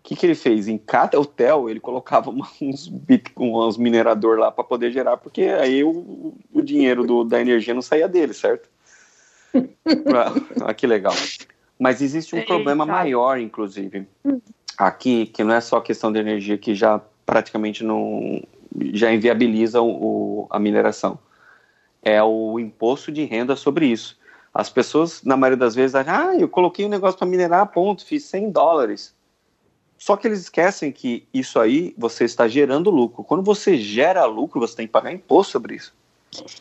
O 0.00 0.02
que, 0.02 0.16
que 0.16 0.24
ele 0.24 0.34
fez? 0.34 0.66
Em 0.66 0.78
cada 0.78 1.20
hotel 1.20 1.68
ele 1.68 1.80
colocava 1.80 2.30
uns, 2.30 2.88
bit, 2.88 3.32
uns 3.36 3.76
minerador 3.76 4.38
lá 4.38 4.50
para 4.50 4.64
poder 4.64 4.90
gerar, 4.90 5.18
porque 5.18 5.42
aí 5.42 5.84
o, 5.84 6.34
o 6.52 6.62
dinheiro 6.62 7.06
do, 7.06 7.24
da 7.24 7.40
energia 7.40 7.74
não 7.74 7.82
saía 7.82 8.08
dele, 8.08 8.32
certo? 8.32 8.68
ah, 10.62 10.74
que 10.74 10.86
legal. 10.86 11.14
Mas 11.78 12.02
existe 12.02 12.34
um 12.34 12.38
Eita. 12.38 12.48
problema 12.48 12.84
maior, 12.84 13.38
inclusive, 13.38 14.06
aqui, 14.76 15.26
que 15.26 15.42
não 15.42 15.54
é 15.54 15.60
só 15.60 15.80
questão 15.80 16.12
de 16.12 16.18
energia, 16.18 16.58
que 16.58 16.74
já 16.74 17.00
praticamente 17.24 17.82
não, 17.82 18.42
já 18.92 19.12
inviabiliza 19.12 19.80
o, 19.80 20.46
a 20.50 20.58
mineração. 20.58 21.18
É 22.02 22.22
o 22.22 22.58
imposto 22.58 23.10
de 23.10 23.24
renda 23.24 23.56
sobre 23.56 23.86
isso. 23.86 24.18
As 24.52 24.68
pessoas, 24.68 25.22
na 25.22 25.36
maioria 25.36 25.56
das 25.56 25.74
vezes, 25.74 25.94
ah, 25.94 26.34
eu 26.36 26.48
coloquei 26.48 26.84
um 26.84 26.88
negócio 26.88 27.18
para 27.18 27.26
minerar, 27.26 27.66
ponto, 27.68 28.04
fiz 28.04 28.24
100 28.24 28.50
dólares. 28.50 29.14
Só 29.96 30.16
que 30.16 30.26
eles 30.26 30.40
esquecem 30.40 30.90
que 30.90 31.28
isso 31.32 31.60
aí 31.60 31.94
você 31.96 32.24
está 32.24 32.48
gerando 32.48 32.90
lucro. 32.90 33.22
Quando 33.22 33.42
você 33.42 33.76
gera 33.76 34.24
lucro, 34.24 34.58
você 34.58 34.74
tem 34.74 34.86
que 34.86 34.92
pagar 34.92 35.12
imposto 35.12 35.52
sobre 35.52 35.76
isso. 35.76 35.94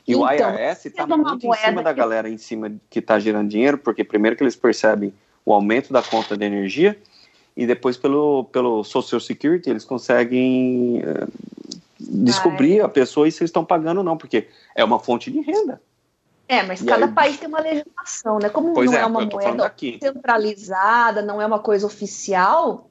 E 0.08 0.14
então, 0.14 0.22
o 0.22 0.32
IRS 0.32 0.88
está 0.88 1.06
muito 1.06 1.46
em 1.46 1.54
cima 1.54 1.84
da 1.84 1.94
galera 1.94 2.28
em 2.28 2.38
cima 2.38 2.72
que 2.90 3.00
está 3.00 3.20
gerando 3.20 3.50
dinheiro, 3.50 3.78
porque 3.78 4.04
primeiro 4.04 4.36
que 4.36 4.44
eles 4.44 4.56
percebem 4.56 5.14
o 5.46 5.54
aumento 5.54 5.94
da 5.94 6.02
conta 6.02 6.36
de 6.36 6.46
energia 6.46 6.98
e 7.56 7.68
depois 7.68 7.98
pelo, 7.98 8.46
pelo 8.46 8.84
Social 8.84 9.20
Security 9.20 9.70
eles 9.70 9.86
conseguem 9.86 11.02
uh, 11.04 11.32
descobrir 12.00 12.80
Ai. 12.80 12.86
a 12.86 12.90
pessoa 12.90 13.28
e 13.28 13.32
se 13.32 13.42
eles 13.44 13.50
estão 13.50 13.64
pagando 13.64 14.00
ou 14.00 14.04
não, 14.04 14.18
porque 14.18 14.48
é 14.76 14.84
uma 14.84 15.00
fonte 15.00 15.30
de 15.30 15.40
renda. 15.42 15.82
É, 16.48 16.64
mas 16.64 16.82
e 16.82 16.86
cada 16.86 17.06
aí... 17.06 17.12
país 17.12 17.38
tem 17.38 17.48
uma 17.48 17.60
legislação, 17.60 18.40
né? 18.40 18.50
Como 18.50 18.74
pois 18.74 18.90
não 18.90 18.98
é, 18.98 19.02
é 19.02 19.06
uma 19.06 19.24
moeda 19.24 19.72
centralizada, 20.02 21.22
não 21.22 21.40
é 21.40 21.46
uma 21.46 21.60
coisa 21.60 21.86
oficial, 21.86 22.89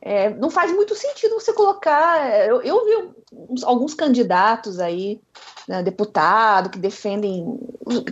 é, 0.00 0.30
não 0.30 0.50
faz 0.50 0.72
muito 0.72 0.94
sentido 0.94 1.34
você 1.34 1.52
colocar. 1.52 2.46
Eu, 2.46 2.62
eu 2.62 2.84
vi 2.84 3.08
uns, 3.32 3.64
alguns 3.64 3.94
candidatos 3.94 4.78
aí, 4.78 5.20
né, 5.66 5.82
deputado, 5.82 6.70
que 6.70 6.78
defendem, 6.78 7.58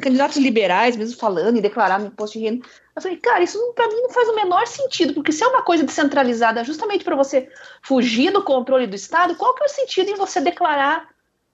candidatos 0.00 0.36
liberais 0.36 0.96
mesmo 0.96 1.18
falando 1.18 1.56
e 1.56 1.60
declarando 1.60 2.06
imposto 2.06 2.38
de 2.38 2.44
renda. 2.44 2.66
Eu 2.96 3.02
falei, 3.02 3.16
cara, 3.18 3.42
isso 3.42 3.58
para 3.74 3.88
mim 3.88 4.00
não 4.02 4.10
faz 4.10 4.28
o 4.28 4.34
menor 4.34 4.66
sentido, 4.66 5.14
porque 5.14 5.32
se 5.32 5.42
é 5.42 5.46
uma 5.46 5.62
coisa 5.62 5.84
descentralizada 5.84 6.64
justamente 6.64 7.04
para 7.04 7.16
você 7.16 7.48
fugir 7.82 8.32
do 8.32 8.42
controle 8.42 8.86
do 8.86 8.96
Estado, 8.96 9.34
qual 9.36 9.54
que 9.54 9.62
é 9.62 9.66
o 9.66 9.70
sentido 9.70 10.10
em 10.10 10.16
você 10.16 10.40
declarar, 10.40 11.08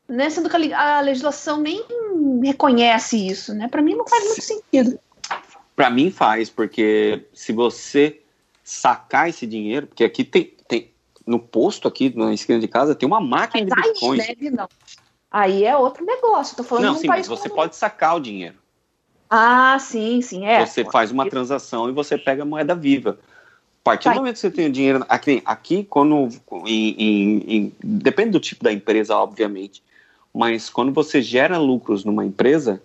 né, 0.08 0.28
sendo 0.28 0.48
que 0.48 0.72
a 0.72 1.00
legislação 1.00 1.58
nem 1.60 1.84
reconhece 2.42 3.26
isso, 3.26 3.54
né? 3.54 3.68
Para 3.68 3.82
mim 3.82 3.94
não 3.94 4.06
faz 4.06 4.24
muito 4.24 4.42
sentido. 4.42 4.98
Para 5.76 5.88
mim 5.88 6.10
faz, 6.10 6.50
porque 6.50 7.26
se 7.32 7.52
você 7.52 8.19
sacar 8.70 9.28
esse 9.28 9.46
dinheiro, 9.46 9.88
porque 9.88 10.04
aqui 10.04 10.22
tem, 10.22 10.54
tem 10.68 10.92
no 11.26 11.40
posto 11.40 11.88
aqui 11.88 12.16
na 12.16 12.32
esquina 12.32 12.60
de 12.60 12.68
casa 12.68 12.94
tem 12.94 13.06
uma 13.06 13.20
máquina 13.20 13.66
mas 13.68 13.82
de 13.82 13.88
bitcoins. 13.88 14.28
Aí, 14.28 14.36
né, 14.40 14.50
não. 14.50 14.68
aí 15.28 15.64
é 15.64 15.76
outro 15.76 16.04
negócio. 16.04 16.56
Tô 16.56 16.62
falando 16.62 16.84
não, 16.84 16.94
sim, 16.94 17.08
mas 17.08 17.26
você 17.26 17.48
pode 17.48 17.74
sacar 17.74 18.16
o 18.16 18.20
dinheiro. 18.20 18.54
Ah, 19.28 19.76
sim, 19.80 20.22
sim, 20.22 20.46
é. 20.46 20.64
Você 20.64 20.84
faz 20.84 21.10
uma 21.10 21.28
transação 21.28 21.88
e 21.88 21.92
você 21.92 22.16
pega 22.16 22.42
a 22.42 22.46
moeda 22.46 22.74
viva. 22.74 23.18
A 23.80 23.82
partir 23.82 24.08
do 24.08 24.16
momento 24.16 24.34
que 24.34 24.40
você 24.40 24.50
tem 24.50 24.66
o 24.66 24.72
dinheiro. 24.72 25.04
Aqui, 25.08 25.42
aqui 25.44 25.84
quando. 25.84 26.28
Em, 26.64 26.90
em, 26.90 27.38
em, 27.48 27.72
depende 27.82 28.30
do 28.30 28.40
tipo 28.40 28.62
da 28.62 28.72
empresa, 28.72 29.16
obviamente. 29.16 29.82
Mas 30.32 30.70
quando 30.70 30.92
você 30.92 31.20
gera 31.20 31.58
lucros 31.58 32.04
numa 32.04 32.24
empresa, 32.24 32.80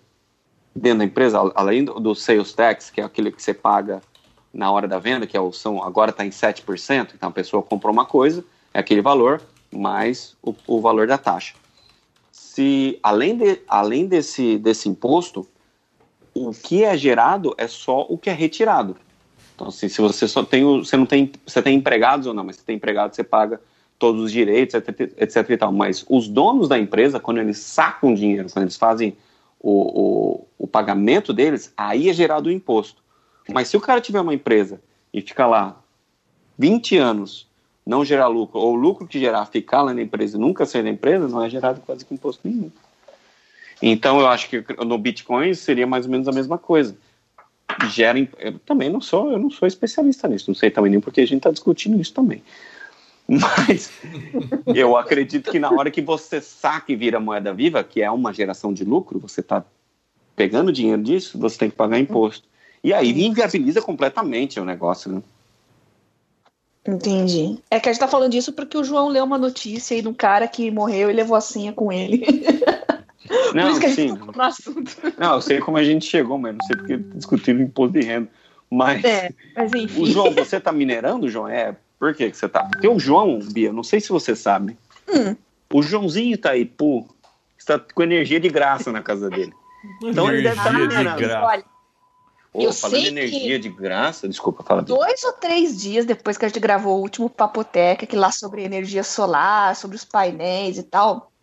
dentro 0.75 0.99
da 0.99 1.05
empresa, 1.05 1.51
além 1.53 1.83
do, 1.83 1.99
do 1.99 2.15
sales 2.15 2.53
tax, 2.53 2.89
que 2.89 3.01
é 3.01 3.03
aquele 3.03 3.31
que 3.31 3.41
você 3.41 3.53
paga 3.53 4.01
na 4.55 4.71
hora 4.71 4.87
da 4.87 4.97
venda, 4.97 5.27
que 5.27 5.35
é 5.35 5.41
o, 5.41 5.51
são, 5.51 5.83
agora 5.83 6.11
está 6.11 6.25
em 6.25 6.29
7%, 6.29 7.09
então 7.13 7.27
a 7.27 7.31
pessoa 7.31 7.61
comprou 7.61 7.91
uma 7.91 8.05
coisa, 8.05 8.43
é 8.73 8.79
aquele 8.79 9.01
valor, 9.01 9.41
mais 9.69 10.35
o, 10.41 10.55
o 10.65 10.79
valor 10.79 11.05
da 11.05 11.17
taxa. 11.17 11.53
Se, 12.31 12.97
além, 13.03 13.35
de, 13.35 13.59
além 13.67 14.07
desse, 14.07 14.57
desse 14.57 14.87
imposto, 14.87 15.45
o 16.33 16.51
que 16.51 16.83
é 16.85 16.95
gerado 16.95 17.53
é 17.57 17.67
só 17.67 18.05
o 18.07 18.17
que 18.17 18.29
é 18.29 18.33
retirado. 18.33 18.95
Então, 19.53 19.67
assim, 19.67 19.89
se 19.89 19.99
você 19.99 20.25
só 20.27 20.43
tem, 20.43 20.63
você 20.63 20.95
não 20.95 21.05
tem, 21.05 21.31
você 21.45 21.61
tem 21.61 21.77
empregados 21.77 22.25
ou 22.25 22.33
não, 22.33 22.43
mas 22.43 22.57
se 22.57 22.65
tem 22.65 22.77
empregado, 22.77 23.13
você 23.13 23.23
paga 23.23 23.59
todos 23.99 24.21
os 24.21 24.31
direitos, 24.31 24.75
etc, 24.75 25.13
etc 25.17 25.49
e 25.49 25.57
tal. 25.57 25.71
Mas 25.71 26.05
os 26.09 26.29
donos 26.29 26.69
da 26.69 26.79
empresa, 26.79 27.19
quando 27.19 27.39
eles 27.39 27.57
sacam 27.57 28.13
dinheiro, 28.13 28.49
quando 28.51 28.63
eles 28.63 28.77
fazem 28.77 29.15
o, 29.59 30.01
o, 30.01 30.47
o 30.59 30.67
pagamento 30.67 31.33
deles, 31.33 31.73
aí 31.75 32.09
é 32.09 32.13
gerado 32.13 32.47
o 32.47 32.51
imposto. 32.51 33.04
Mas 33.51 33.67
se 33.67 33.77
o 33.77 33.81
cara 33.81 34.01
tiver 34.01 34.21
uma 34.21 34.33
empresa 34.33 34.81
e 35.13 35.21
ficar 35.21 35.47
lá 35.47 35.77
20 36.57 36.97
anos, 36.97 37.47
não 37.85 38.03
gerar 38.03 38.27
lucro, 38.27 38.59
ou 38.59 38.73
o 38.73 38.75
lucro 38.75 39.07
que 39.07 39.19
gerar 39.19 39.45
ficar 39.45 39.83
lá 39.83 39.93
na 39.93 40.01
empresa 40.01 40.37
e 40.37 40.39
nunca 40.39 40.65
sair 40.65 40.83
da 40.83 40.89
empresa, 40.89 41.27
não 41.27 41.43
é 41.43 41.49
gerado 41.49 41.81
quase 41.85 42.03
que 42.03 42.13
imposto 42.13 42.47
nenhum. 42.47 42.71
Então 43.81 44.19
eu 44.19 44.27
acho 44.27 44.49
que 44.49 44.63
no 44.83 44.97
Bitcoin 44.97 45.53
seria 45.53 45.85
mais 45.85 46.05
ou 46.05 46.11
menos 46.11 46.27
a 46.27 46.31
mesma 46.31 46.57
coisa. 46.57 46.97
Gera, 47.89 48.17
eu 48.39 48.57
também 48.59 48.89
não 48.89 49.01
sou, 49.01 49.31
eu 49.31 49.39
não 49.39 49.49
sou 49.49 49.67
especialista 49.67 50.27
nisso, 50.27 50.49
não 50.49 50.55
sei 50.55 50.71
também 50.71 50.91
nem 50.91 50.99
porque 50.99 51.21
a 51.21 51.25
gente 51.25 51.37
está 51.37 51.51
discutindo 51.51 51.99
isso 51.99 52.13
também. 52.13 52.41
Mas 53.27 53.91
eu 54.67 54.95
acredito 54.95 55.51
que 55.51 55.59
na 55.59 55.71
hora 55.71 55.89
que 55.89 56.01
você 56.01 56.39
saca 56.39 56.91
e 56.91 56.95
vira 56.95 57.19
moeda 57.19 57.53
viva, 57.53 57.83
que 57.83 58.01
é 58.01 58.09
uma 58.09 58.33
geração 58.33 58.73
de 58.73 58.83
lucro, 58.83 59.19
você 59.19 59.41
está 59.41 59.63
pegando 60.35 60.71
dinheiro 60.71 61.01
disso, 61.01 61.37
você 61.37 61.57
tem 61.57 61.69
que 61.69 61.75
pagar 61.75 61.99
imposto. 61.99 62.47
E 62.85 62.93
aí 62.93 63.25
inviabiliza 63.25 63.81
completamente 63.81 64.59
o 64.59 64.63
negócio, 64.63 65.11
né? 65.11 65.23
Entendi. 66.87 67.57
É 67.71 67.79
que 67.79 67.89
a 67.89 67.91
gente 67.91 67.99
tá 67.99 68.07
falando 68.07 68.31
disso 68.31 68.53
porque 68.53 68.77
o 68.77 68.83
João 68.83 69.07
leu 69.07 69.23
uma 69.23 69.39
notícia 69.39 69.95
aí 69.95 70.03
de 70.03 70.07
um 70.07 70.13
cara 70.13 70.47
que 70.47 70.69
morreu 70.69 71.09
e 71.09 71.13
levou 71.13 71.35
a 71.35 71.41
senha 71.41 71.73
com 71.73 71.91
ele. 71.91 72.23
Não, 73.55 73.63
Por 73.65 73.71
isso 73.71 73.79
que 73.79 73.85
a 73.87 73.89
gente 73.89 74.19
sim. 74.19 74.31
no 74.35 74.39
assunto. 74.39 74.95
Não, 75.17 75.33
eu 75.33 75.41
sei 75.41 75.59
como 75.59 75.77
a 75.77 75.83
gente 75.83 76.05
chegou, 76.05 76.37
mas 76.37 76.55
não 76.55 76.63
sei 76.63 76.75
porque 76.75 76.97
discutindo 77.15 77.59
imposto 77.59 77.99
de 77.99 78.05
renda. 78.05 78.29
Mas, 78.69 79.03
é, 79.03 79.31
mas 79.55 79.73
enfim. 79.73 80.03
O 80.03 80.05
João, 80.05 80.31
você 80.31 80.59
tá 80.59 80.71
minerando, 80.71 81.27
João? 81.27 81.47
É, 81.47 81.75
por 81.97 82.13
que, 82.13 82.29
que 82.29 82.37
você 82.37 82.47
tá? 82.47 82.65
Porque 82.65 82.87
o 82.87 82.99
João, 82.99 83.39
Bia, 83.51 83.73
não 83.73 83.83
sei 83.83 83.99
se 83.99 84.09
você 84.09 84.35
sabe. 84.35 84.77
Hum. 85.11 85.35
O 85.73 85.81
Joãozinho 85.81 86.35
Itaipu 86.35 87.07
está 87.57 87.79
com 87.79 88.03
energia 88.03 88.39
de 88.39 88.47
graça 88.47 88.91
na 88.91 89.01
casa 89.01 89.27
dele. 89.27 89.53
Então 90.03 90.29
energia 90.29 90.33
ele 90.33 90.41
deve 90.43 90.57
estar 90.57 90.71
tá 90.71 90.77
minerando. 90.77 91.17
De 91.17 91.23
graça. 91.23 91.47
Olha, 91.47 91.74
Oh, 92.57 92.61
eu 92.61 92.71
falando 92.71 93.01
sei 93.01 93.09
energia 93.09 93.59
de 93.59 93.67
graça, 93.67 94.29
desculpa, 94.29 94.63
fala. 94.63 94.81
Dois 94.81 95.21
ou 95.25 95.33
três 95.33 95.79
dias 95.79 96.05
depois 96.05 96.37
que 96.37 96.45
a 96.45 96.47
gente 96.47 96.59
gravou 96.59 96.97
o 96.97 97.01
último 97.01 97.29
Papoteca, 97.29 98.05
que 98.05 98.15
lá 98.15 98.31
sobre 98.31 98.63
energia 98.63 99.03
solar, 99.03 99.75
sobre 99.75 99.97
os 99.97 100.05
painéis 100.05 100.77
e 100.77 100.83
tal, 100.83 101.33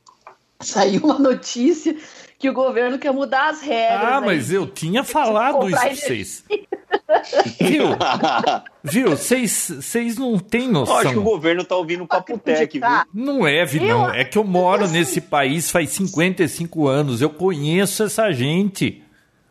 saiu 0.59 1.03
uma 1.03 1.19
notícia 1.21 1.95
que 2.39 2.49
o 2.49 2.55
governo 2.55 2.99
quer 2.99 3.13
mudar 3.13 3.51
as 3.51 3.61
regras. 3.61 4.09
Ah, 4.11 4.21
mas 4.23 4.51
eu 4.51 4.67
tinha 4.67 5.05
falado 5.05 5.69
isso 5.69 5.79
pra 5.79 5.95
vocês. 5.95 6.45
Viu? 7.61 7.85
Viu? 8.83 9.11
Vocês 9.11 10.17
não 10.19 10.39
têm 10.39 10.67
noção. 10.67 10.95
Eu 10.95 11.01
acho 11.01 11.11
que 11.11 11.19
o 11.19 11.23
governo 11.23 11.63
tá 11.63 11.77
ouvindo 11.77 12.05
o 12.05 12.07
Papotec, 12.07 12.79
viu? 12.79 12.89
Não 13.13 13.47
é, 13.47 13.65
Vinão. 13.65 14.13
É 14.13 14.25
que 14.25 14.39
eu 14.39 14.45
moro 14.45 14.89
nesse 14.89 15.21
país 15.21 15.71
faz 15.71 15.91
55 15.91 16.89
anos. 16.89 17.21
Eu 17.21 17.31
conheço 17.31 18.03
essa 18.03 18.33
gente 18.33 19.02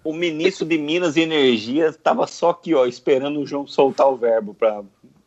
o 0.03 0.13
ministro 0.13 0.65
de 0.65 0.77
Minas 0.77 1.15
e 1.15 1.21
Energia 1.21 1.87
estava 1.87 2.25
só 2.27 2.51
aqui, 2.51 2.73
ó, 2.73 2.85
esperando 2.85 3.39
o 3.39 3.45
João 3.45 3.67
soltar 3.67 4.07
o 4.07 4.15
verbo 4.15 4.53
para 4.53 4.81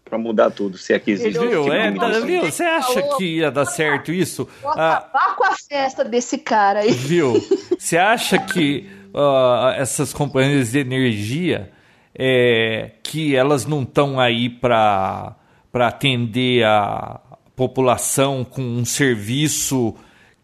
para 0.05 0.19
mudar 0.19 0.51
tudo, 0.51 0.77
se 0.77 0.93
é 0.93 0.99
que 0.99 1.11
existe. 1.11 1.39
Viu? 1.39 1.73
É, 1.73 1.91
tá, 1.91 2.09
viu? 2.21 2.45
Você 2.45 2.63
acha 2.63 3.03
que 3.17 3.39
ia 3.39 3.51
dar 3.51 3.65
certo 3.65 4.13
isso? 4.13 4.47
Vou 4.61 4.71
acabar 4.71 5.11
ah, 5.15 5.35
com 5.37 5.45
a 5.45 5.57
festa 5.57 6.05
desse 6.05 6.37
cara 6.39 6.81
aí. 6.81 6.91
Viu? 6.93 7.33
Você 7.79 7.97
acha 7.97 8.39
que 8.39 8.87
uh, 9.15 9.71
essas 9.77 10.13
companhias 10.13 10.73
de 10.73 10.79
energia 10.79 11.73
é, 12.15 12.93
que 13.03 13.35
elas 13.35 13.67
não 13.67 13.83
estão 13.83 14.21
aí 14.21 14.49
para 14.49 15.37
para 15.73 15.89
atender 15.89 16.65
a 16.65 17.21
população 17.57 18.45
com 18.45 18.63
um 18.63 18.85
serviço 18.85 19.93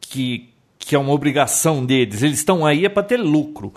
que, 0.01 0.53
que 0.77 0.97
é 0.97 0.99
uma 0.99 1.13
obrigação 1.13 1.87
deles? 1.87 2.21
Eles 2.21 2.39
estão 2.39 2.67
aí 2.67 2.85
é 2.85 2.89
para 2.89 3.05
ter 3.05 3.19
lucro. 3.19 3.73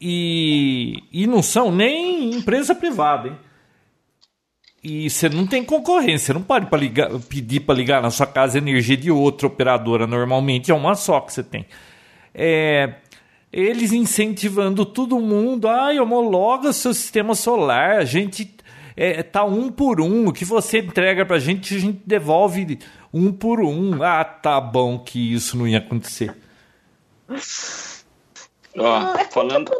E, 0.00 1.02
e 1.12 1.26
não 1.26 1.42
são 1.42 1.72
nem 1.72 2.34
empresa 2.34 2.74
privada, 2.74 3.28
hein? 3.28 3.36
E 4.88 5.10
você 5.10 5.28
não 5.28 5.46
tem 5.46 5.64
concorrência, 5.64 6.32
não 6.32 6.42
pode 6.42 6.66
pra 6.66 6.78
ligar, 6.78 7.10
pedir 7.28 7.60
para 7.60 7.74
ligar 7.74 8.00
na 8.00 8.10
sua 8.10 8.26
casa 8.26 8.58
energia 8.58 8.96
de 8.96 9.10
outra 9.10 9.48
operadora. 9.48 10.06
Normalmente 10.06 10.70
é 10.70 10.74
uma 10.74 10.94
só 10.94 11.20
que 11.20 11.32
você 11.32 11.42
tem. 11.42 11.66
É, 12.32 12.94
eles 13.52 13.92
incentivando 13.92 14.86
todo 14.86 15.18
mundo, 15.18 15.66
ai, 15.66 15.98
homologa 15.98 16.72
seu 16.72 16.94
sistema 16.94 17.34
solar, 17.34 17.96
a 17.96 18.04
gente 18.04 18.54
é, 18.96 19.22
tá 19.22 19.44
um 19.44 19.70
por 19.70 20.00
um, 20.00 20.28
o 20.28 20.32
que 20.32 20.44
você 20.44 20.78
entrega 20.78 21.26
pra 21.26 21.38
gente, 21.38 21.74
a 21.74 21.78
gente 21.80 22.00
devolve 22.06 22.78
um 23.12 23.32
por 23.32 23.60
um. 23.60 24.02
Ah, 24.02 24.24
tá 24.24 24.60
bom 24.60 24.98
que 24.98 25.32
isso 25.32 25.56
não 25.56 25.66
ia 25.66 25.78
acontecer. 25.78 26.34
Ó, 28.78 29.16
é 29.16 29.24
falando... 29.24 29.70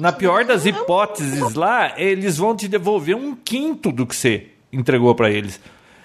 Na 0.00 0.12
pior 0.12 0.44
das 0.44 0.66
hipóteses 0.66 1.54
lá, 1.54 1.98
eles 2.00 2.38
vão 2.38 2.54
te 2.54 2.68
devolver 2.68 3.16
um 3.16 3.34
quinto 3.34 3.90
do 3.92 4.06
que 4.06 4.14
você 4.14 4.48
entregou 4.72 5.14
para 5.14 5.30
eles. 5.30 5.60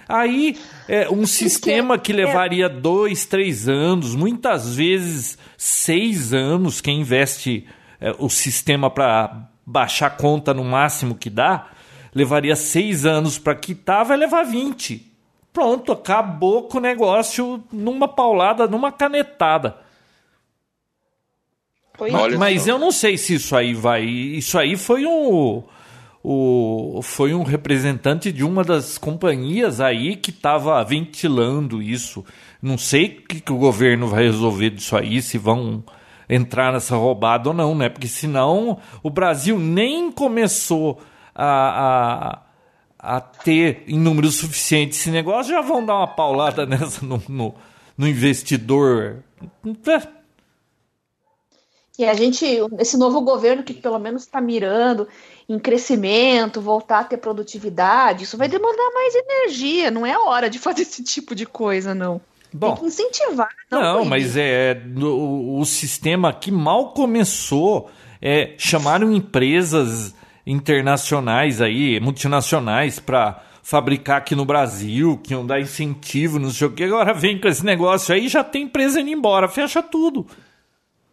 Aí, 0.08 0.58
é, 0.88 1.10
um 1.10 1.26
sistema 1.26 1.98
que 1.98 2.12
é- 2.12 2.16
levaria 2.16 2.68
dois, 2.68 3.26
três 3.26 3.70
anos, 3.70 4.14
muitas 4.16 4.76
vezes 4.76 5.38
seis 5.58 6.34
anos, 6.34 6.82
quem 6.82 7.00
investe 7.02 7.66
é, 8.00 8.14
o 8.20 8.30
sistema 8.30 8.90
para 8.90 9.48
baixar 9.66 10.08
a 10.08 10.10
conta 10.10 10.54
no 10.54 10.66
máximo 10.66 11.16
que 11.16 11.30
dá, 11.30 11.68
levaria 12.14 12.56
seis 12.56 13.06
anos 13.06 13.38
para 13.40 13.56
quitar, 13.56 14.04
vai 14.04 14.18
levar 14.18 14.44
20. 14.44 15.10
Pronto, 15.54 15.92
acabou 15.92 16.64
com 16.64 16.78
o 16.78 16.82
negócio 16.82 17.64
numa 17.72 18.08
paulada, 18.08 18.68
numa 18.68 18.92
canetada. 18.92 19.78
Mas, 22.10 22.38
mas 22.38 22.68
eu 22.68 22.80
não 22.80 22.92
sei 22.92 23.18
se 23.18 23.36
isso 23.36 23.56
aí 23.56 23.74
vai. 23.74 24.04
Isso 24.04 24.58
aí 24.58 24.76
foi 24.76 25.06
um. 25.06 25.64
O, 26.24 27.00
foi 27.02 27.34
um 27.34 27.42
representante 27.42 28.32
de 28.32 28.44
uma 28.44 28.64
das 28.64 28.98
companhias 28.98 29.82
aí 29.82 30.16
que 30.16 30.30
estava 30.30 30.84
ventilando 30.84 31.82
isso. 31.82 32.24
Não 32.62 32.78
sei 32.78 33.06
o 33.06 33.28
que, 33.28 33.42
que 33.42 33.52
o 33.52 33.58
governo 33.58 34.08
vai 34.08 34.24
resolver 34.26 34.70
disso 34.70 34.96
aí, 34.96 35.20
se 35.22 35.40
vão 35.40 35.84
entrar 36.30 36.72
nessa 36.72 36.96
roubada 36.96 37.50
ou 37.50 37.56
não, 37.56 37.76
né? 37.76 37.90
Porque 37.90 38.08
senão 38.08 38.78
o 39.04 39.10
Brasil 39.10 39.60
nem 39.60 40.12
começou 40.12 41.02
a, 41.36 42.40
a, 43.00 43.18
a 43.18 43.20
ter 43.20 43.84
em 43.88 44.00
número 44.00 44.30
suficiente 44.30 44.92
esse 44.92 45.10
negócio, 45.10 45.52
já 45.52 45.62
vão 45.62 45.86
dar 45.86 45.96
uma 45.96 46.08
paulada 46.08 46.66
nessa 46.68 47.06
no, 47.06 47.22
no, 47.28 47.56
no 47.98 48.08
investidor. 48.08 49.24
E 52.02 52.06
a 52.06 52.16
gente, 52.16 52.44
esse 52.80 52.98
novo 52.98 53.22
governo 53.22 53.62
que 53.62 53.76
pelo 53.76 54.00
menos 54.00 54.24
está 54.24 54.42
mirando 54.42 55.08
em 55.48 55.60
crescimento, 55.60 56.60
voltar 56.60 57.00
a 57.02 57.04
ter 57.04 57.18
produtividade, 57.18 58.24
isso 58.24 58.38
vai 58.38 58.48
demandar 58.48 58.90
mais 58.92 59.14
energia. 59.14 59.92
Não 59.92 60.04
é 60.04 60.18
hora 60.18 60.50
de 60.50 60.58
fazer 60.60 60.82
esse 60.82 61.04
tipo 61.04 61.36
de 61.36 61.46
coisa, 61.46 61.94
não. 61.94 62.20
Bom, 62.52 62.74
Tem 62.74 62.78
que 62.78 62.86
incentivar. 62.88 63.50
Não, 63.70 63.82
não 63.82 64.06
mas 64.06 64.36
é 64.36 64.82
o, 64.98 65.60
o 65.60 65.66
sistema 65.66 66.34
que 66.34 66.52
mal 66.52 66.92
começou. 66.92 67.90
É, 68.20 68.56
chamaram 68.58 69.12
empresas 69.12 70.14
internacionais 70.46 71.62
aí, 71.62 72.00
multinacionais, 72.00 73.00
para 73.00 73.44
fabricar 73.64 74.18
aqui 74.18 74.36
no 74.36 74.46
Brasil, 74.46 75.20
que 75.24 75.34
iam 75.34 75.46
dar 75.46 75.60
incentivo, 75.60 76.40
não 76.40 76.50
sei 76.50 76.68
o 76.68 76.72
que. 76.72 76.84
Agora 76.84 77.14
vem 77.14 77.40
com 77.40 77.48
esse 77.48 77.64
negócio 77.64 78.14
aí, 78.14 78.28
já 78.28 78.44
tem 78.44 78.64
empresa 78.64 79.00
indo 79.00 79.10
embora, 79.12 79.48
fecha 79.48 79.82
tudo. 79.84 80.26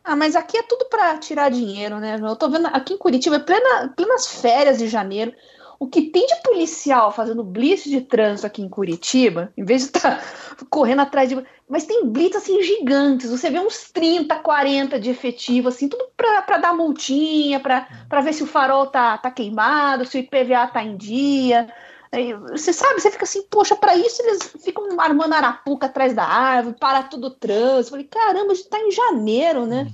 Ah, 0.09 0.17
mas 0.17 0.35
aqui 0.35 0.57
é 0.57 0.63
tudo 0.63 0.87
para 0.87 1.19
tirar 1.19 1.51
dinheiro, 1.51 1.99
né? 1.99 2.19
Eu 2.19 2.35
tô 2.35 2.49
vendo 2.49 2.67
aqui 2.69 2.95
em 2.95 2.97
Curitiba, 2.97 3.37
é 3.37 3.41
plena, 3.41 3.93
plenas 3.95 4.27
férias 4.27 4.79
de 4.79 4.89
janeiro. 4.89 5.35
O 5.79 5.87
que 5.87 6.01
tem 6.01 6.27
de 6.27 6.43
policial 6.43 7.13
fazendo 7.13 7.45
blitz 7.45 7.85
de 7.85 8.01
trânsito 8.01 8.47
aqui 8.47 8.63
em 8.63 8.71
Curitiba, 8.71 9.53
em 9.55 9.63
vez 9.67 9.83
de 9.83 9.89
estar 9.89 10.17
tá 10.17 10.25
correndo 10.71 11.01
atrás 11.01 11.29
de. 11.29 11.37
Mas 11.69 11.85
tem 11.85 12.09
blitz 12.09 12.37
assim 12.37 12.63
gigantes. 12.63 13.31
Você 13.31 13.51
vê 13.51 13.61
uns 13.61 13.91
30, 13.91 14.35
40 14.37 14.99
de 14.99 15.11
efetivo, 15.11 15.69
assim, 15.69 15.91
tudo 15.91 16.09
para 16.17 16.57
dar 16.57 16.73
multinha, 16.73 17.61
para 17.61 17.87
ver 18.23 18.33
se 18.33 18.43
o 18.43 18.47
farol 18.47 18.87
tá, 18.87 19.19
tá 19.19 19.31
queimado, 19.31 20.07
se 20.07 20.17
o 20.17 20.21
IPVA 20.21 20.69
tá 20.69 20.83
em 20.83 20.97
dia. 20.97 21.71
Você 22.53 22.73
sabe, 22.73 23.01
você 23.01 23.11
fica 23.11 23.25
assim, 23.25 23.43
poxa, 23.51 23.77
para 23.77 23.95
isso 23.95 24.23
eles 24.23 24.55
ficam 24.65 24.99
armando 24.99 25.35
arapuca 25.35 25.87
atrás 25.87 26.15
da 26.15 26.25
árvore, 26.25 26.77
para 26.79 27.03
tudo 27.03 27.27
o 27.27 27.31
trânsito. 27.31 27.91
Falei, 27.91 28.07
caramba, 28.07 28.53
a 28.53 28.55
gente 28.55 28.69
tá 28.69 28.81
em 28.81 28.91
janeiro, 28.91 29.67
né? 29.67 29.93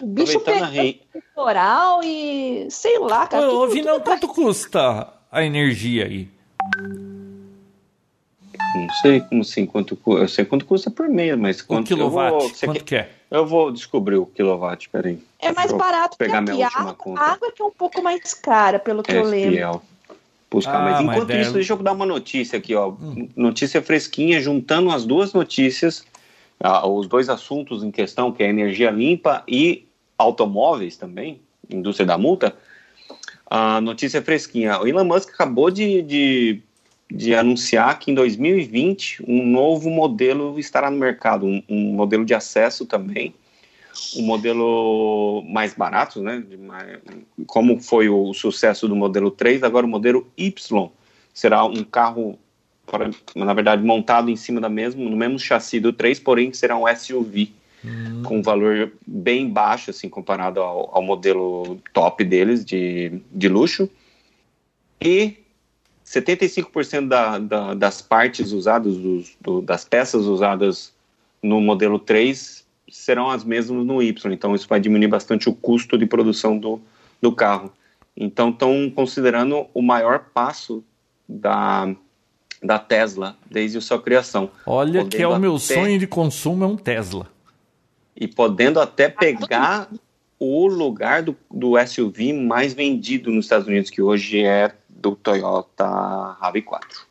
O 0.00 0.06
bicho 0.06 0.40
temporal 0.40 2.02
e 2.02 2.66
sei 2.70 2.98
lá, 2.98 3.26
cara. 3.26 3.48
Ô, 3.48 3.68
tudo, 3.68 3.80
tudo 3.80 4.00
quanto 4.00 4.28
custa 4.28 5.12
a 5.30 5.44
energia 5.44 6.04
aí? 6.04 6.28
Não 8.74 8.90
sei 9.00 9.20
como 9.20 9.40
assim, 9.40 9.64
quanto 9.64 9.98
eu 10.06 10.28
sei 10.28 10.44
quanto 10.44 10.66
custa 10.66 10.90
por 10.90 11.08
mês, 11.08 11.36
mas 11.38 11.62
quanto 11.62 11.86
o 11.86 11.88
quilowatt, 11.88 12.30
vou, 12.32 12.50
quanto 12.64 12.84
que 12.84 12.96
é? 12.96 13.10
Eu 13.30 13.46
vou 13.46 13.70
descobrir 13.70 14.16
o 14.16 14.26
quilowatt, 14.26 14.88
peraí. 14.90 15.22
É 15.38 15.52
mais 15.52 15.72
barato 15.72 16.18
pegar 16.18 16.44
que 16.44 16.50
aqui. 16.50 16.62
A 16.62 16.68
água, 16.68 16.96
a 17.16 17.32
água 17.32 17.52
que 17.52 17.62
é 17.62 17.64
um 17.64 17.70
pouco 17.70 18.02
mais 18.02 18.34
cara, 18.34 18.78
pelo 18.78 19.02
que 19.02 19.12
eu 19.12 19.22
lembro 19.22 19.80
buscar. 20.50 20.76
Ah, 20.76 20.90
mas 20.90 21.00
enquanto 21.00 21.28
mas 21.28 21.46
isso, 21.46 21.52
deixa 21.52 21.72
eu 21.72 21.76
dar 21.78 21.92
uma 21.92 22.06
notícia 22.06 22.58
aqui, 22.58 22.74
ó. 22.74 22.90
Hum. 22.90 23.28
Notícia 23.36 23.82
fresquinha, 23.82 24.40
juntando 24.40 24.90
as 24.90 25.04
duas 25.04 25.32
notícias, 25.32 26.04
ah, 26.60 26.86
os 26.86 27.06
dois 27.06 27.28
assuntos 27.28 27.82
em 27.82 27.90
questão, 27.90 28.32
que 28.32 28.42
é 28.42 28.48
energia 28.48 28.90
limpa 28.90 29.42
e 29.46 29.86
automóveis 30.18 30.96
também, 30.96 31.40
indústria 31.68 32.06
da 32.06 32.18
multa. 32.18 32.54
A 33.48 33.80
notícia 33.80 34.20
fresquinha. 34.22 34.80
O 34.80 34.86
Elon 34.86 35.04
Musk 35.04 35.30
acabou 35.30 35.70
de, 35.70 36.02
de, 36.02 36.62
de 37.10 37.34
anunciar 37.34 37.98
que 37.98 38.10
em 38.10 38.14
2020 38.14 39.22
um 39.26 39.46
novo 39.46 39.88
modelo 39.88 40.58
estará 40.58 40.90
no 40.90 40.96
mercado, 40.96 41.46
um, 41.46 41.62
um 41.68 41.92
modelo 41.92 42.24
de 42.24 42.34
acesso 42.34 42.84
também 42.84 43.34
um 44.16 44.22
modelo 44.22 45.42
mais 45.48 45.74
barato, 45.74 46.22
né? 46.22 46.44
como 47.46 47.80
foi 47.80 48.08
o 48.08 48.32
sucesso 48.32 48.88
do 48.88 48.96
modelo 48.96 49.30
3, 49.30 49.62
agora 49.62 49.86
o 49.86 49.88
modelo 49.88 50.26
Y 50.36 50.90
será 51.32 51.64
um 51.64 51.84
carro, 51.84 52.38
na 53.34 53.54
verdade, 53.54 53.82
montado 53.82 54.30
em 54.30 54.36
cima 54.36 54.60
da 54.60 54.68
mesmo, 54.68 55.08
no 55.08 55.16
mesmo 55.16 55.38
chassi 55.38 55.80
do 55.80 55.92
3, 55.92 56.20
porém 56.20 56.52
será 56.52 56.76
um 56.76 56.84
SUV 56.94 57.52
hum. 57.84 58.22
com 58.24 58.38
um 58.38 58.42
valor 58.42 58.92
bem 59.06 59.48
baixo, 59.48 59.90
assim, 59.90 60.08
comparado 60.08 60.60
ao, 60.60 60.94
ao 60.94 61.02
modelo 61.02 61.78
top 61.92 62.24
deles 62.24 62.64
de, 62.64 63.20
de 63.30 63.48
luxo. 63.48 63.88
E 65.00 65.36
75% 66.06 67.08
da, 67.08 67.38
da, 67.38 67.74
das 67.74 68.00
partes 68.00 68.52
usadas, 68.52 68.96
dos, 68.96 69.36
do, 69.40 69.60
das 69.60 69.84
peças 69.84 70.24
usadas 70.24 70.92
no 71.42 71.60
modelo 71.60 71.98
3 71.98 72.65
serão 72.90 73.30
as 73.30 73.44
mesmas 73.44 73.84
no 73.84 74.02
Y. 74.02 74.32
Então, 74.32 74.54
isso 74.54 74.68
vai 74.68 74.80
diminuir 74.80 75.08
bastante 75.08 75.48
o 75.48 75.54
custo 75.54 75.98
de 75.98 76.06
produção 76.06 76.58
do, 76.58 76.80
do 77.20 77.32
carro. 77.32 77.72
Então, 78.16 78.50
estão 78.50 78.90
considerando 78.94 79.66
o 79.74 79.82
maior 79.82 80.30
passo 80.32 80.84
da, 81.28 81.94
da 82.62 82.78
Tesla 82.78 83.36
desde 83.50 83.78
a 83.78 83.80
sua 83.80 84.00
criação. 84.00 84.50
Olha 84.64 85.04
que 85.04 85.22
é 85.22 85.28
o 85.28 85.38
meu 85.38 85.56
até, 85.56 85.74
sonho 85.74 85.98
de 85.98 86.06
consumo 86.06 86.64
é 86.64 86.66
um 86.66 86.76
Tesla. 86.76 87.26
E 88.14 88.26
podendo 88.26 88.80
até 88.80 89.08
pegar 89.08 89.90
o 90.38 90.66
lugar 90.66 91.22
do, 91.22 91.36
do 91.50 91.72
SUV 91.86 92.32
mais 92.32 92.72
vendido 92.72 93.30
nos 93.30 93.46
Estados 93.46 93.66
Unidos, 93.66 93.90
que 93.90 94.00
hoje 94.00 94.44
é 94.44 94.74
do 94.88 95.14
Toyota 95.14 95.84
RAV4. 96.40 97.05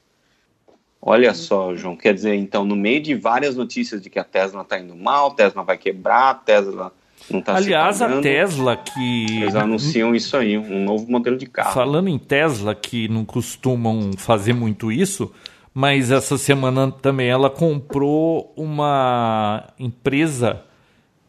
Olha 1.08 1.36
só, 1.36 1.76
João, 1.76 1.96
quer 1.96 2.16
dizer, 2.16 2.34
então, 2.34 2.66
no 2.66 2.76
meio 2.76 3.00
de 3.00 3.14
várias 3.14 3.56
notícias 3.56 4.02
de 4.02 4.10
que 4.10 4.18
a 4.18 4.24
Tesla 4.24 4.64
está 4.64 4.80
indo 4.80 4.96
mal, 4.96 5.28
a 5.28 5.34
Tesla 5.36 5.62
vai 5.62 5.78
quebrar, 5.78 6.32
a 6.32 6.34
Tesla 6.34 6.92
não 7.30 7.42
está 7.42 7.58
Aliás, 7.58 8.02
a 8.02 8.20
Tesla 8.20 8.76
que. 8.76 9.42
Eles 9.44 9.54
anunciam 9.54 10.16
isso 10.16 10.36
aí, 10.36 10.58
um 10.58 10.84
novo 10.84 11.06
modelo 11.08 11.38
de 11.38 11.46
carro. 11.46 11.76
Falando 11.76 12.08
em 12.08 12.18
Tesla, 12.18 12.74
que 12.74 13.08
não 13.08 13.24
costumam 13.24 14.14
fazer 14.18 14.54
muito 14.54 14.92
isso, 14.92 15.32
mas 15.72 16.10
essa 16.10 16.40
semana 16.40 16.92
também 16.92 17.30
ela 17.30 17.52
comprou 17.52 18.52
uma 18.58 19.74
empresa 19.78 20.64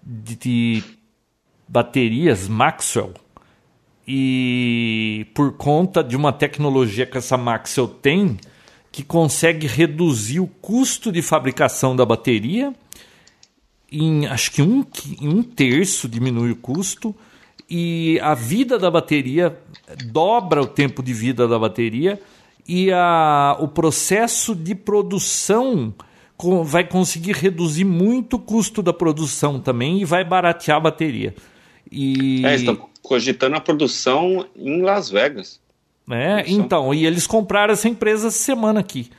de 0.03 0.83
baterias 1.69 2.49
Maxwell 2.49 3.13
e 4.09 5.27
por 5.35 5.53
conta 5.53 6.03
de 6.03 6.17
uma 6.17 6.33
tecnologia 6.33 7.05
que 7.05 7.19
essa 7.19 7.37
Maxwell 7.37 7.89
tem 7.89 8.39
que 8.97 9.05
consegue 9.05 9.67
reduzir 9.67 10.41
o 10.41 10.47
custo 10.47 11.13
de 11.13 11.21
fabricação 11.21 11.95
da 11.95 12.03
bateria 12.03 12.73
em 13.93 14.27
acho 14.27 14.51
que 14.51 14.63
um, 14.63 14.87
em 15.21 15.29
um 15.29 15.43
terço 15.43 16.09
diminui 16.09 16.51
o 16.53 16.57
custo 16.57 17.15
e 17.69 18.19
a 18.23 18.33
vida 18.33 18.79
da 18.79 18.91
bateria 18.91 19.55
dobra 20.07 20.63
o 20.63 20.67
tempo 20.67 21.03
de 21.03 21.13
vida 21.13 21.47
da 21.47 21.59
bateria 21.59 22.19
e 22.67 22.91
a, 22.91 23.59
o 23.61 23.69
processo 23.69 24.55
de 24.55 24.75
produção 24.75 25.93
vai 26.65 26.89
conseguir 26.89 27.35
reduzir 27.35 27.85
muito 27.85 28.37
o 28.37 28.39
custo 28.39 28.83
da 28.83 28.95
produção 28.95 29.61
também 29.61 30.01
e 30.01 30.07
vai 30.07 30.25
baratear 30.25 30.79
a 30.79 30.81
bateria. 30.81 31.35
E... 31.93 32.47
É, 32.47 32.55
estão 32.55 32.89
cogitando 33.03 33.57
a 33.57 33.61
produção 33.61 34.47
em 34.57 34.81
Las 34.81 35.11
Vegas. 35.11 35.61
É, 36.11 36.45
então, 36.47 36.95
e 36.95 37.05
eles 37.05 37.27
compraram 37.27 37.73
essa 37.73 37.89
empresa 37.89 38.29
essa 38.29 38.39
semana 38.39 38.81
aqui. 38.81 39.11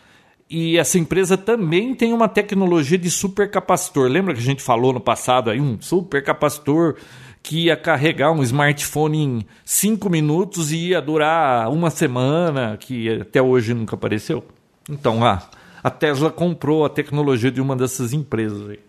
E 0.50 0.78
essa 0.78 0.98
empresa 0.98 1.38
também 1.38 1.94
tem 1.94 2.14
uma 2.14 2.30
tecnologia 2.30 2.98
de 2.98 3.12
supercapacitor. 3.12 4.08
Lembra 4.08 4.34
que 4.34 4.40
a 4.40 4.44
gente 4.44 4.64
falou 4.64 4.94
no 4.94 5.02
passado 5.02 5.50
aí 5.50 5.60
um 5.60 5.80
supercapacitor 5.82 6.96
que 7.44 7.66
ia 7.66 7.76
carregar 7.76 8.32
um 8.32 8.42
smartphone 8.44 9.18
em 9.18 9.46
5 9.66 10.10
minutos 10.10 10.72
e 10.72 10.90
ia 10.90 11.02
durar 11.02 11.70
uma 11.70 11.90
semana, 11.90 12.78
que 12.78 13.10
até 13.22 13.42
hoje 13.42 13.74
nunca 13.74 13.96
apareceu? 13.96 14.44
Então, 14.90 15.24
ah, 15.24 15.50
a 15.84 15.90
Tesla 15.90 16.32
comprou 16.32 16.86
a 16.86 16.90
tecnologia 16.90 17.52
de 17.52 17.62
uma 17.62 17.76
dessas 17.76 18.14
empresas 18.14 18.70
aí. 18.70 18.80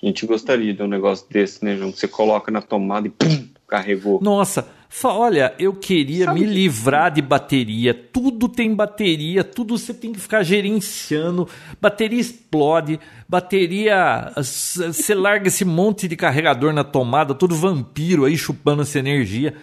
A 0.00 0.06
gente 0.06 0.24
gostaria 0.26 0.72
de 0.72 0.82
um 0.82 0.86
negócio 0.86 1.26
desse, 1.28 1.64
né, 1.64 1.76
João? 1.76 1.92
Você 1.92 2.06
coloca 2.06 2.52
na 2.52 2.62
tomada 2.62 3.08
e 3.08 3.10
pum, 3.10 3.48
carregou. 3.66 4.20
Nossa, 4.22 4.68
olha, 5.04 5.54
eu 5.58 5.74
queria 5.74 6.26
Sabe 6.26 6.40
me 6.40 6.46
que... 6.46 6.52
livrar 6.52 7.12
de 7.12 7.20
bateria. 7.22 7.92
Tudo 7.92 8.48
tem 8.48 8.74
bateria, 8.74 9.44
tudo 9.44 9.76
você 9.76 9.92
tem 9.92 10.12
que 10.12 10.20
ficar 10.20 10.42
gerenciando. 10.42 11.48
Bateria 11.80 12.20
explode, 12.20 12.98
bateria. 13.28 14.32
Você 14.36 15.14
larga 15.14 15.48
esse 15.48 15.64
monte 15.64 16.08
de 16.08 16.16
carregador 16.16 16.72
na 16.72 16.84
tomada, 16.84 17.34
todo 17.34 17.54
vampiro 17.54 18.24
aí 18.24 18.36
chupando 18.36 18.82
essa 18.82 18.98
energia. 18.98 19.54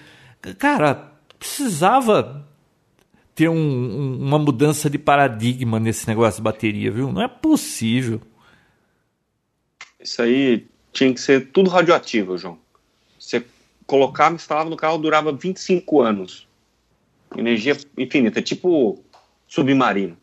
Cara, 0.59 1.11
precisava 1.39 2.45
ter 3.33 3.49
um, 3.49 3.55
um, 3.55 4.17
uma 4.27 4.39
mudança 4.39 4.89
de 4.89 4.97
paradigma 4.97 5.79
nesse 5.79 6.07
negócio 6.07 6.37
de 6.37 6.43
bateria, 6.43 6.91
viu? 6.91 7.11
Não 7.11 7.21
é 7.21 7.27
possível. 7.27 8.21
Isso 9.99 10.21
aí 10.21 10.67
tinha 10.93 11.13
que 11.13 11.19
ser 11.19 11.51
tudo 11.51 11.69
radioativo, 11.69 12.37
João. 12.37 12.57
Colocava, 13.85 14.35
instalava 14.35 14.69
no 14.69 14.77
carro, 14.77 14.97
durava 14.97 15.31
25 15.31 16.01
anos. 16.01 16.47
Energia 17.35 17.77
infinita, 17.97 18.41
tipo 18.41 19.03
submarino. 19.47 20.17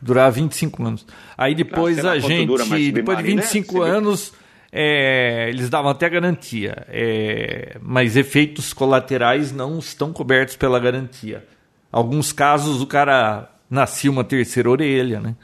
Durava 0.00 0.30
25 0.30 0.82
anos. 0.84 1.06
Aí 1.36 1.54
depois 1.54 2.04
a 2.04 2.18
gente, 2.18 2.92
depois 2.92 3.18
de 3.18 3.24
25 3.24 3.84
né? 3.84 3.90
anos, 3.90 4.32
é, 4.70 5.48
eles 5.48 5.68
davam 5.68 5.90
até 5.90 6.08
garantia. 6.08 6.86
É, 6.88 7.76
mas 7.82 8.16
efeitos 8.16 8.72
colaterais 8.72 9.50
não 9.52 9.78
estão 9.78 10.12
cobertos 10.12 10.56
pela 10.56 10.78
garantia. 10.78 11.46
Alguns 11.90 12.32
casos 12.32 12.80
o 12.80 12.86
cara 12.86 13.50
nascia 13.68 14.10
uma 14.10 14.24
terceira 14.24 14.70
orelha, 14.70 15.20
né? 15.20 15.34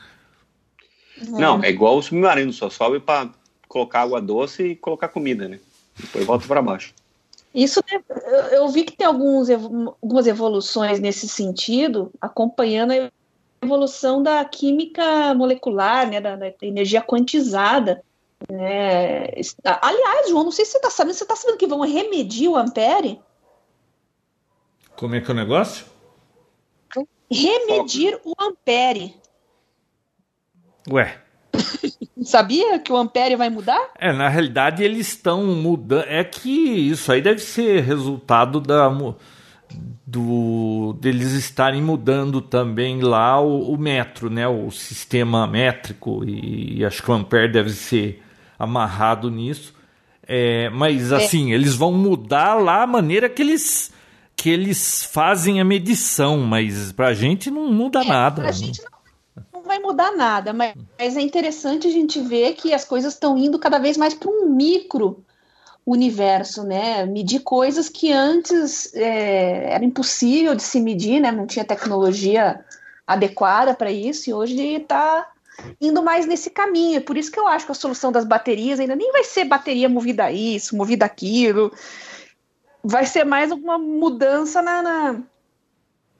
Não, 1.29 1.63
é 1.63 1.71
igual 1.71 1.97
o 1.97 2.03
submarino, 2.03 2.53
só 2.53 2.69
sobe 2.69 3.01
para 3.01 3.31
colocar 3.69 4.03
água 4.03 4.21
doce 4.21 4.63
e 4.63 4.77
colocar 4.77 5.09
comida, 5.09 5.49
né? 5.49 5.59
Depois 5.99 6.25
volta 6.25 6.47
para 6.47 6.63
baixo. 6.63 6.95
Isso 7.55 7.81
eu 8.51 8.69
vi 8.69 8.83
que 8.83 8.97
tem 8.97 9.07
alguns, 9.07 9.49
algumas 9.49 10.27
evoluções 10.27 10.99
nesse 10.99 11.29
sentido, 11.29 12.11
acompanhando 12.21 12.93
a 12.93 13.11
evolução 13.63 14.23
da 14.23 14.45
química 14.45 15.33
molecular, 15.35 16.11
né, 16.11 16.21
da, 16.21 16.35
da 16.35 16.53
energia 16.63 17.01
quantizada. 17.01 18.03
Né? 18.51 19.27
Aliás, 19.81 20.29
João, 20.29 20.45
não 20.45 20.51
sei 20.51 20.65
se 20.65 20.73
você 20.73 20.79
está 20.79 20.91
sabendo, 20.91 21.15
você 21.15 21.25
está 21.25 21.37
sabendo 21.37 21.59
que 21.59 21.67
vão 21.67 21.81
remedir 21.81 22.51
o 22.51 22.57
ampere? 22.57 23.21
Como 24.97 25.15
é 25.15 25.21
que 25.21 25.31
é 25.31 25.33
o 25.33 25.37
negócio? 25.37 25.87
Remedir 27.31 28.21
o 28.25 28.35
ampere. 28.41 29.17
Ué. 30.91 31.21
Sabia 32.23 32.79
que 32.79 32.93
o 32.93 32.97
ampere 32.97 33.35
vai 33.35 33.51
mudar? 33.51 33.91
É, 33.99 34.13
na 34.13 34.29
realidade 34.29 34.85
eles 34.85 35.09
estão 35.09 35.45
mudando. 35.47 36.05
É 36.07 36.23
que 36.23 36.51
isso 36.51 37.11
aí 37.11 37.21
deve 37.21 37.41
ser 37.41 37.83
resultado 37.83 38.61
da 38.61 38.89
do 40.07 40.97
deles 41.01 41.33
estarem 41.33 41.83
mudando 41.83 42.41
também 42.41 43.01
lá 43.01 43.41
o, 43.41 43.73
o 43.73 43.79
metro, 43.79 44.31
né, 44.31 44.47
o 44.47 44.71
sistema 44.71 45.47
métrico 45.47 46.23
e, 46.25 46.79
e, 46.79 46.85
acho 46.85 47.03
que 47.03 47.11
o 47.11 47.15
ampere 47.15 47.51
deve 47.51 47.71
ser 47.71 48.23
amarrado 48.59 49.31
nisso. 49.31 49.75
É, 50.27 50.71
mas 50.71 51.11
é. 51.11 51.17
assim, 51.17 51.53
eles 51.53 51.75
vão 51.75 51.93
mudar 51.93 52.55
lá 52.55 52.83
a 52.83 52.87
maneira 52.87 53.29
que 53.29 53.43
eles 53.43 53.93
que 54.37 54.51
eles 54.51 55.05
fazem 55.05 55.61
a 55.61 55.65
medição, 55.65 56.39
mas 56.39 56.93
para 56.93 57.09
a 57.09 57.15
gente 57.15 57.51
não 57.51 57.73
muda 57.73 58.03
é, 58.03 58.05
nada. 58.05 58.43
Pra 58.43 58.53
gente 58.53 58.83
não 58.83 58.94
vai 59.65 59.79
mudar 59.79 60.13
nada, 60.13 60.53
mas, 60.53 60.75
é 60.99 61.21
interessante 61.21 61.87
a 61.87 61.91
gente 61.91 62.21
ver 62.21 62.55
que 62.55 62.73
as 62.73 62.85
coisas 62.85 63.15
estão 63.15 63.37
indo 63.37 63.59
cada 63.59 63.79
vez 63.79 63.97
mais 63.97 64.15
para 64.15 64.31
um 64.31 64.47
micro 64.47 65.25
universo, 65.87 66.65
né? 66.65 67.05
Medir 67.05 67.41
coisas 67.41 67.89
que 67.89 68.13
antes 68.13 68.95
é, 68.95 69.73
era 69.73 69.85
impossível 69.85 70.55
de 70.55 70.63
se 70.63 70.81
medir, 70.81 71.21
né? 71.21 71.31
Não 71.31 71.47
tinha 71.47 71.65
tecnologia 71.65 72.65
adequada 73.07 73.75
para 73.75 73.91
isso, 73.91 74.31
e 74.31 74.35
hoje 74.35 74.57
está 74.57 75.31
indo 75.81 76.03
mais 76.03 76.27
nesse 76.27 76.51
caminho. 76.51 77.03
Por 77.03 77.17
isso 77.17 77.31
que 77.31 77.39
eu 77.39 77.47
acho 77.47 77.67
que 77.67 77.73
a 77.73 77.75
solução 77.75 78.11
das 78.11 78.25
baterias 78.25 78.81
ainda 78.81 78.97
nem 78.97 79.13
vai 79.13 79.25
ser 79.25 79.45
bateria 79.45 79.89
movida 79.89 80.25
a 80.25 80.33
isso, 80.33 80.77
movida 80.77 81.05
aquilo. 81.05 81.73
Vai 82.83 83.07
ser 83.07 83.25
mais 83.25 83.51
uma 83.51 83.79
mudança 83.79 84.61
na, 84.63 84.83
na, 84.83 85.21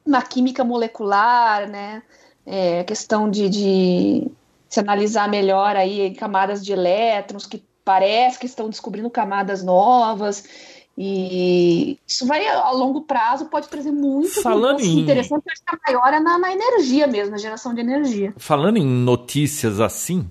na 0.05 0.21
química 0.21 0.63
molecular, 0.63 1.67
né? 1.67 2.03
É, 2.45 2.83
questão 2.83 3.29
de, 3.29 3.49
de 3.49 4.27
se 4.69 4.79
analisar 4.79 5.29
melhor 5.29 5.75
aí 5.75 6.13
camadas 6.15 6.63
de 6.63 6.73
elétrons 6.73 7.45
que 7.45 7.63
parece 7.83 8.39
que 8.39 8.45
estão 8.45 8.69
descobrindo 8.69 9.09
camadas 9.09 9.63
novas. 9.63 10.43
E 10.97 11.99
isso 12.07 12.25
vai 12.25 12.47
a 12.47 12.71
longo 12.71 13.01
prazo 13.01 13.47
pode 13.47 13.67
trazer 13.67 13.91
muito 13.91 14.41
falando 14.41 14.79
em 14.79 14.99
interessante 14.99 15.43
acho 15.51 15.61
que 15.61 15.75
a 15.75 15.79
maior 15.91 16.13
é 16.13 16.21
na, 16.21 16.37
na, 16.37 16.53
energia 16.53 17.05
mesmo 17.05 17.31
na 17.31 17.37
geração 17.37 17.73
de 17.73 17.81
energia. 17.81 18.33
Falando 18.37 18.77
em 18.77 18.85
notícias 18.85 19.81
assim 19.81 20.29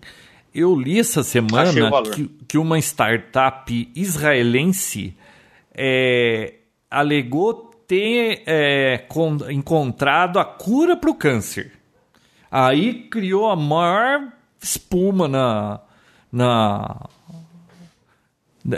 eu 0.54 0.74
li 0.74 0.98
essa 0.98 1.22
semana 1.22 1.90
que, 2.14 2.28
que 2.48 2.56
uma 2.56 2.78
startup 2.78 3.92
israelense 3.94 5.14
é, 5.74 6.54
alegou 6.90 7.70
ter 7.86 8.42
é, 8.46 9.06
encontrado 9.50 10.38
a 10.38 10.46
cura 10.46 10.96
para 10.96 11.10
o 11.10 11.14
câncer 11.14 11.72
Aí 12.56 13.08
criou 13.08 13.50
a 13.50 13.56
maior 13.56 14.32
espuma 14.62 15.26
na, 15.26 15.80
na 16.30 17.08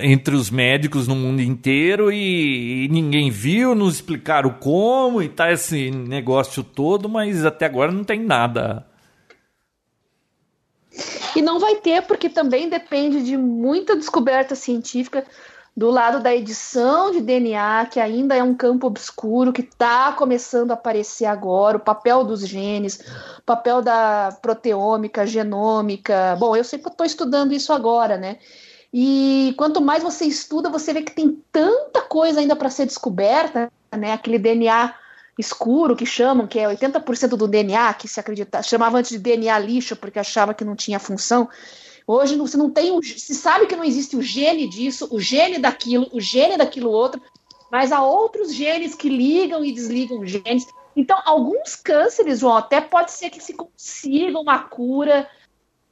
entre 0.01 0.35
os 0.35 0.49
médicos 0.49 1.07
no 1.07 1.15
mundo 1.15 1.43
inteiro 1.43 2.11
e, 2.11 2.87
e, 2.87 2.89
ninguém 2.89 3.31
viu, 3.31 3.75
nos 3.75 3.97
explicaram 3.97 4.49
como 4.59 5.21
e 5.21 5.29
tá 5.29 5.53
esse 5.53 5.91
negócio 5.91 6.65
todo, 6.65 7.07
mas 7.07 7.45
até 7.45 7.67
agora 7.67 7.93
não 7.93 8.03
tem 8.03 8.19
nada. 8.19 8.87
E 11.37 11.43
não 11.43 11.61
vai 11.61 11.77
ter, 11.77 12.01
porque 12.01 12.31
também 12.31 12.71
depende 12.71 13.23
de 13.23 13.37
muita 13.37 13.95
descoberta 13.95 14.55
científica 14.55 15.23
do 15.77 15.91
lado 15.91 16.23
da 16.23 16.35
edição 16.35 17.11
de 17.11 17.21
DNA, 17.21 17.87
que 17.87 18.01
ainda 18.01 18.35
é 18.35 18.43
um 18.43 18.55
campo 18.55 18.87
obscuro, 18.87 19.53
que 19.53 19.61
está 19.61 20.11
começando 20.13 20.71
a 20.71 20.75
aparecer 20.75 21.27
agora, 21.27 21.77
o 21.77 21.81
papel 21.81 22.25
dos 22.25 22.49
genes, 22.49 22.99
o 23.39 23.43
papel 23.43 23.83
da 23.83 24.35
proteômica, 24.41 25.27
genômica. 25.27 26.35
Bom, 26.41 26.57
eu 26.57 26.65
sei 26.65 26.79
que 26.79 26.87
eu 26.87 26.91
estou 26.91 27.05
estudando 27.05 27.53
isso 27.53 27.75
agora, 27.75 28.17
né? 28.17 28.39
E 28.91 29.55
quanto 29.59 29.83
mais 29.83 30.03
você 30.03 30.25
estuda, 30.25 30.71
você 30.71 30.95
vê 30.95 31.03
que 31.03 31.13
tem 31.13 31.43
tanta 31.53 32.01
coisa 32.01 32.41
ainda 32.41 32.57
para 32.57 32.71
ser 32.71 32.87
descoberta, 32.87 33.71
né? 33.95 34.13
Aquele 34.13 34.39
DNA 34.39 34.95
escuro 35.39 35.95
que 35.95 36.07
chamam, 36.07 36.47
que 36.47 36.59
é 36.59 36.67
80% 36.67 37.37
do 37.37 37.47
DNA, 37.47 37.93
que 37.93 38.09
se 38.09 38.19
acredita, 38.19 38.63
chamava 38.63 38.97
antes 38.97 39.11
de 39.11 39.19
DNA 39.19 39.59
lixo, 39.59 39.95
porque 39.95 40.19
achava 40.19 40.55
que 40.55 40.65
não 40.65 40.75
tinha 40.75 40.99
função. 40.99 41.47
Hoje 42.07 42.37
você 42.37 42.57
não 42.57 42.71
tem, 42.71 43.03
se 43.03 43.35
sabe 43.35 43.67
que 43.67 43.75
não 43.75 43.85
existe 43.85 44.17
o 44.17 44.23
gene 44.23 44.69
disso, 44.69 45.09
o 45.11 45.21
gene 45.21 45.59
daquilo, 45.59 46.09
o 46.13 46.21
gene 46.21 46.57
daquilo 46.57 46.91
outro, 46.91 47.21
mas 47.71 47.91
há 47.91 48.03
outros 48.03 48.55
genes 48.55 48.95
que 48.95 49.09
ligam 49.09 49.65
e 49.65 49.73
desligam 49.73 50.25
genes. 50.25 50.67
Então, 50.95 51.21
alguns 51.25 51.75
cânceres, 51.75 52.39
João, 52.39 52.57
até 52.57 52.81
pode 52.81 53.11
ser 53.11 53.31
que 53.31 53.43
se 53.43 53.55
consiga 53.55 54.39
uma 54.39 54.61
cura, 54.61 55.29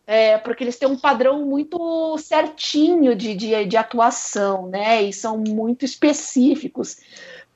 é, 0.07 0.38
porque 0.38 0.62
eles 0.62 0.79
têm 0.79 0.88
um 0.88 0.98
padrão 0.98 1.44
muito 1.44 2.16
certinho 2.18 3.16
de, 3.16 3.35
de, 3.35 3.64
de 3.64 3.77
atuação, 3.77 4.68
né? 4.68 5.03
E 5.03 5.12
são 5.12 5.38
muito 5.38 5.85
específicos 5.85 6.98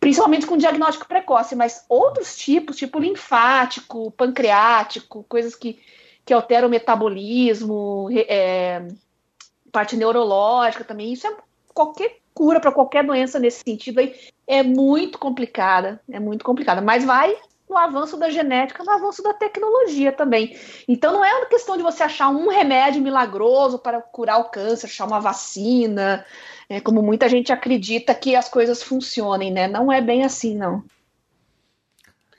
principalmente 0.00 0.46
com 0.46 0.56
diagnóstico 0.56 1.08
precoce, 1.08 1.56
mas 1.56 1.84
outros 1.88 2.36
tipos, 2.36 2.76
tipo 2.76 2.98
linfático, 2.98 4.10
pancreático, 4.12 5.24
coisas 5.28 5.54
que 5.54 5.80
que 6.28 6.34
altera 6.34 6.66
o 6.66 6.70
metabolismo, 6.70 8.10
é, 8.12 8.86
parte 9.72 9.96
neurológica 9.96 10.84
também. 10.84 11.10
Isso 11.10 11.26
é 11.26 11.34
qualquer 11.72 12.18
cura 12.34 12.60
para 12.60 12.70
qualquer 12.70 13.02
doença 13.02 13.38
nesse 13.38 13.62
sentido 13.64 13.98
aí 13.98 14.14
é 14.46 14.62
muito 14.62 15.18
complicada, 15.18 15.98
é 16.10 16.20
muito 16.20 16.44
complicada, 16.44 16.82
mas 16.82 17.02
vai 17.02 17.34
no 17.66 17.78
avanço 17.78 18.18
da 18.18 18.28
genética, 18.28 18.84
no 18.84 18.90
avanço 18.90 19.22
da 19.22 19.32
tecnologia 19.32 20.12
também. 20.12 20.54
Então 20.86 21.14
não 21.14 21.24
é 21.24 21.34
uma 21.34 21.46
questão 21.46 21.78
de 21.78 21.82
você 21.82 22.02
achar 22.02 22.28
um 22.28 22.50
remédio 22.50 23.00
milagroso 23.00 23.78
para 23.78 24.02
curar 24.02 24.38
o 24.38 24.50
câncer, 24.50 24.84
achar 24.84 25.06
uma 25.06 25.20
vacina, 25.20 26.26
é, 26.68 26.78
como 26.78 27.00
muita 27.00 27.26
gente 27.26 27.50
acredita 27.50 28.14
que 28.14 28.36
as 28.36 28.50
coisas 28.50 28.82
funcionem, 28.82 29.50
né? 29.50 29.66
Não 29.66 29.90
é 29.90 30.02
bem 30.02 30.24
assim, 30.24 30.54
não. 30.54 30.84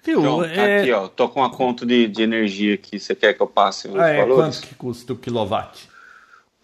Viu? 0.03 0.19
Então, 0.19 0.43
é... 0.43 0.81
aqui, 0.81 0.91
ó. 0.91 1.07
Tô 1.07 1.29
com 1.29 1.43
a 1.43 1.49
conta 1.49 1.85
de, 1.85 2.07
de 2.07 2.23
energia 2.23 2.75
aqui. 2.75 2.99
Você 2.99 3.15
quer 3.15 3.33
que 3.33 3.41
eu 3.41 3.47
passe 3.47 3.87
os 3.87 3.95
ah, 3.95 4.09
é. 4.09 4.17
valores? 4.17 4.57
Quanto 4.57 4.67
que 4.67 4.75
custa 4.75 5.13
o 5.13 5.15
quilowatt? 5.15 5.89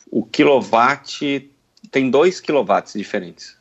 O 0.10 0.24
quilowatt 0.24 1.52
tem 1.92 2.10
dois 2.10 2.40
quilowatts 2.40 2.94
diferentes. 2.94 3.58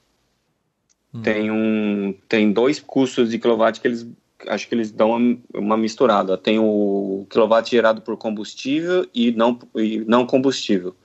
Hum. 1.13 1.23
Tem 1.23 1.51
um, 1.51 2.15
tem 2.29 2.53
dois 2.53 2.81
custos 2.81 3.31
de 3.31 3.39
quilowatt 3.39 3.81
que 3.81 3.89
eles 3.89 4.07
acho 4.49 4.69
que 4.69 4.75
eles 4.75 4.91
dão 4.91 5.11
uma, 5.11 5.39
uma 5.55 5.77
misturada. 5.77 6.37
Tem 6.37 6.59
o 6.59 7.25
quilowatt 7.31 7.71
gerado 7.71 8.03
por 8.03 8.17
combustível 8.17 9.09
e 9.15 9.31
não 9.33 9.57
e 9.75 10.01
não 10.01 10.27
combustível. 10.27 10.97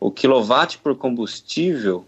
O 0.00 0.10
quilowatt 0.10 0.78
por 0.78 0.96
combustível 0.96 2.06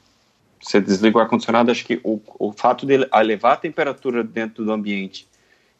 Você 0.60 0.80
desliga 0.80 1.18
o 1.18 1.20
ar-condicionado, 1.20 1.70
acho 1.70 1.84
que 1.84 2.00
o, 2.02 2.20
o 2.38 2.52
fato 2.52 2.86
de 2.86 3.06
elevar 3.12 3.52
a 3.52 3.56
temperatura 3.56 4.24
dentro 4.24 4.64
do 4.64 4.72
ambiente 4.72 5.28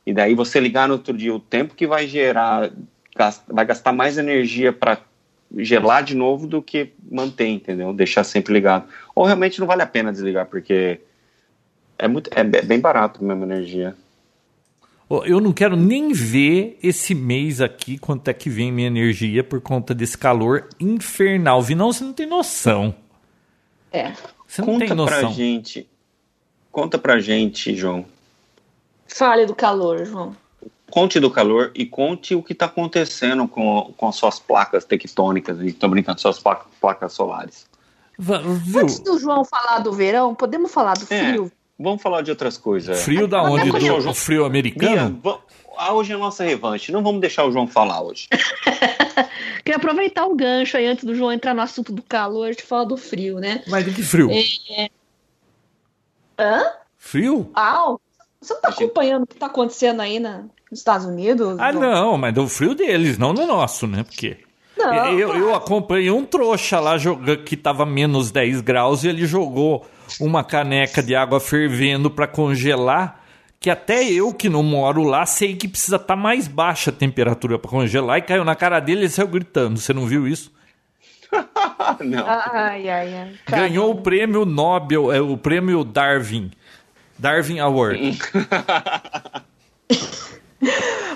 e 0.07 0.13
daí 0.13 0.35
você 0.35 0.61
ligar 0.61 0.87
no 0.87 0.95
outro 0.95 1.17
dia, 1.17 1.35
o 1.35 1.41
tempo 1.41 1.75
que 1.75 1.87
vai 1.87 2.07
gerar, 2.07 2.71
vai 3.49 3.65
gastar 3.65 3.93
mais 3.93 4.19
energia 4.19 4.73
para 4.73 4.99
gelar 5.57 6.03
de 6.03 6.15
novo 6.15 6.47
do 6.47 6.61
que 6.61 6.93
manter, 7.11 7.49
entendeu? 7.49 7.93
Deixar 7.93 8.25
sempre 8.25 8.53
ligado. 8.53 8.87
Ou 9.15 9.25
realmente 9.25 9.61
não 9.61 9.67
vale 9.67 9.83
a 9.83 9.87
pena 9.87 10.13
desligar, 10.13 10.47
porque 10.47 11.01
é, 11.99 12.09
muito, 12.09 12.29
é 12.35 12.45
bem 12.45 12.81
barato 12.81 13.25
mesmo 13.25 13.43
a 13.45 13.47
energia. 13.47 13.97
Eu 15.27 15.41
não 15.41 15.53
quero 15.53 15.77
nem 15.77 16.13
ver 16.13 16.79
esse 16.83 17.15
mês 17.15 17.61
aqui 17.61 17.99
quanto 17.99 18.29
é 18.29 18.35
que 18.35 18.51
vem 18.51 18.73
minha 18.73 18.89
energia 18.89 19.45
por 19.45 19.61
conta 19.61 19.95
desse 19.95 20.19
calor 20.19 20.69
infernal. 20.81 21.63
Vinão, 21.63 21.93
você 21.93 22.03
não 22.03 22.13
tem 22.13 22.27
noção. 22.27 22.95
É. 23.93 24.13
Você 24.47 24.61
não 24.61 24.69
conta 24.69 24.87
tem 24.87 24.97
noção. 24.97 25.21
Pra 25.21 25.31
gente, 25.31 25.89
conta 26.73 26.99
pra 26.99 27.21
gente, 27.21 27.77
João. 27.77 28.07
Fale 29.07 29.47
do 29.47 29.55
calor, 29.55 30.05
João. 30.05 30.37
Conte 30.91 31.19
do 31.19 31.31
calor 31.31 31.73
e 31.75 31.85
conte 31.85 32.35
o 32.35 32.43
que 32.43 32.53
está 32.53 32.67
acontecendo 32.67 33.49
com, 33.49 33.93
com 33.97 34.09
as 34.09 34.17
suas 34.17 34.39
placas 34.39 34.85
tectônicas. 34.85 35.61
Estou 35.61 35.89
brincando, 35.89 36.21
suas 36.21 36.39
placas, 36.39 36.67
placas 36.81 37.13
solares. 37.13 37.67
Viu? 38.19 38.81
Antes 38.81 39.01
do 39.01 39.19
João 39.19 39.45
falar 39.45 39.79
do 39.81 39.93
verão, 39.93 40.35
podemos 40.35 40.73
falar 40.73 40.95
do 40.95 41.05
é, 41.11 41.31
frio? 41.31 41.53
vamos 41.79 42.01
falar 42.01 42.23
de 42.23 42.31
outras 42.31 42.57
coisas. 42.57 43.03
Frio 43.03 43.27
da 43.27 43.43
onde? 43.43 43.71
Do, 43.71 43.81
João... 43.81 44.11
o 44.11 44.15
frio 44.15 44.45
americano? 44.45 45.11
Bia, 45.11 45.39
ah, 45.77 45.93
hoje 45.93 46.13
é 46.13 46.15
a 46.15 46.19
nossa 46.19 46.45
revanche. 46.45 46.93
Não 46.93 47.03
vamos 47.03 47.21
deixar 47.21 47.45
o 47.45 47.53
João 47.53 47.67
falar 47.67 48.01
hoje. 48.01 48.29
Queria 49.65 49.77
aproveitar 49.77 50.27
o 50.27 50.35
gancho 50.35 50.77
aí 50.77 50.87
antes 50.87 51.05
do 51.05 51.15
João 51.15 51.33
entrar 51.33 51.55
no 51.55 51.63
assunto 51.63 51.93
do 51.93 52.03
calor, 52.03 52.49
a 52.49 52.53
gente 52.53 52.63
fala 52.63 52.87
do 52.87 52.97
frio, 52.97 53.39
né? 53.39 53.63
Mas 53.67 53.85
de 53.85 53.93
que 53.93 54.03
frio? 54.03 54.31
É... 54.31 54.91
Hã? 56.39 56.71
Frio? 56.97 57.51
Ah, 57.55 57.97
você 58.45 58.53
não 58.53 58.61
está 58.61 58.69
acompanhando 58.69 59.23
o 59.23 59.27
que 59.27 59.35
está 59.35 59.47
acontecendo 59.47 60.01
aí 60.01 60.21
na, 60.21 60.45
nos 60.71 60.81
Estados 60.81 61.07
Unidos? 61.07 61.57
Ah, 61.59 61.73
não, 61.73 62.19
mas 62.19 62.35
do 62.35 62.47
frio 62.47 62.75
deles, 62.75 63.17
não 63.19 63.33
do 63.33 63.47
nosso, 63.47 63.87
né? 63.87 64.05
Porque. 64.05 64.39
Não, 64.77 65.19
eu, 65.19 65.35
eu 65.35 65.55
acompanhei 65.55 66.11
um 66.11 66.25
trouxa 66.25 66.81
lá 66.81 66.99
jogando 66.99 67.45
que 67.45 67.57
tava 67.57 67.87
menos 67.87 68.31
10 68.31 68.61
graus 68.61 69.05
e 69.05 69.09
ele 69.09 69.25
jogou 69.25 69.87
uma 70.21 70.43
caneca 70.43 71.03
de 71.03 71.15
água 71.15 71.41
fervendo 71.41 72.11
para 72.11 72.27
congelar. 72.27 73.23
Que 73.61 73.71
até 73.71 74.05
eu 74.05 74.35
que 74.35 74.49
não 74.51 74.63
moro 74.63 75.05
lá 75.05 75.25
sei 75.25 75.57
que 75.57 75.67
precisa 75.67 75.97
estar 75.97 76.09
tá 76.09 76.17
mais 76.17 76.47
baixa 76.47 76.91
a 76.91 76.93
temperatura 76.93 77.59
para 77.59 77.71
congelar. 77.71 78.19
E 78.19 78.23
caiu 78.23 78.45
na 78.45 78.55
cara 78.55 78.79
dele 78.79 79.07
e 79.07 79.09
saiu 79.09 79.29
gritando. 79.29 79.79
Você 79.79 79.95
não 79.95 80.07
viu 80.07 80.29
isso? 80.29 80.53
não. 82.05 82.27
Ai, 82.27 82.89
ai, 82.91 83.15
ai. 83.15 83.35
Ganhou 83.49 83.91
o 83.93 84.03
prêmio 84.03 84.45
Nobel, 84.45 85.11
é, 85.11 85.21
o 85.21 85.37
prêmio 85.39 85.83
Darwin 85.83 86.51
Darwin 87.19 87.59
Award. 87.61 88.19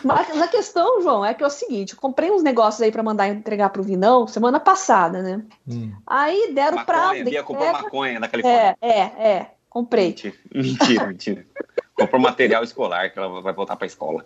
Mas 0.04 0.40
a 0.40 0.46
questão, 0.46 1.02
João, 1.02 1.24
é 1.24 1.34
que 1.34 1.42
é 1.42 1.46
o 1.46 1.50
seguinte: 1.50 1.94
eu 1.94 1.98
comprei 1.98 2.30
uns 2.30 2.42
negócios 2.42 2.80
aí 2.82 2.92
para 2.92 3.02
mandar 3.02 3.28
entregar 3.28 3.70
pro 3.70 3.82
Vinão 3.82 4.26
semana 4.26 4.60
passada, 4.60 5.22
né? 5.22 5.42
Hum. 5.66 5.92
Aí 6.06 6.52
deram 6.54 6.76
maconha, 6.76 6.84
prazo. 6.84 7.24
Via 7.24 7.42
comprou 7.42 7.72
maconha 7.72 8.20
na 8.20 8.28
Califórnia. 8.28 8.76
É, 8.80 8.88
é, 8.88 9.00
é. 9.00 9.50
Comprei. 9.68 10.08
Mentira, 10.08 10.34
mentira. 10.54 11.06
mentira. 11.06 11.46
Comprou 11.94 12.20
material 12.20 12.62
escolar 12.62 13.10
que 13.10 13.18
ela 13.18 13.40
vai 13.40 13.52
voltar 13.52 13.76
para 13.76 13.86
a 13.86 13.88
escola. 13.88 14.24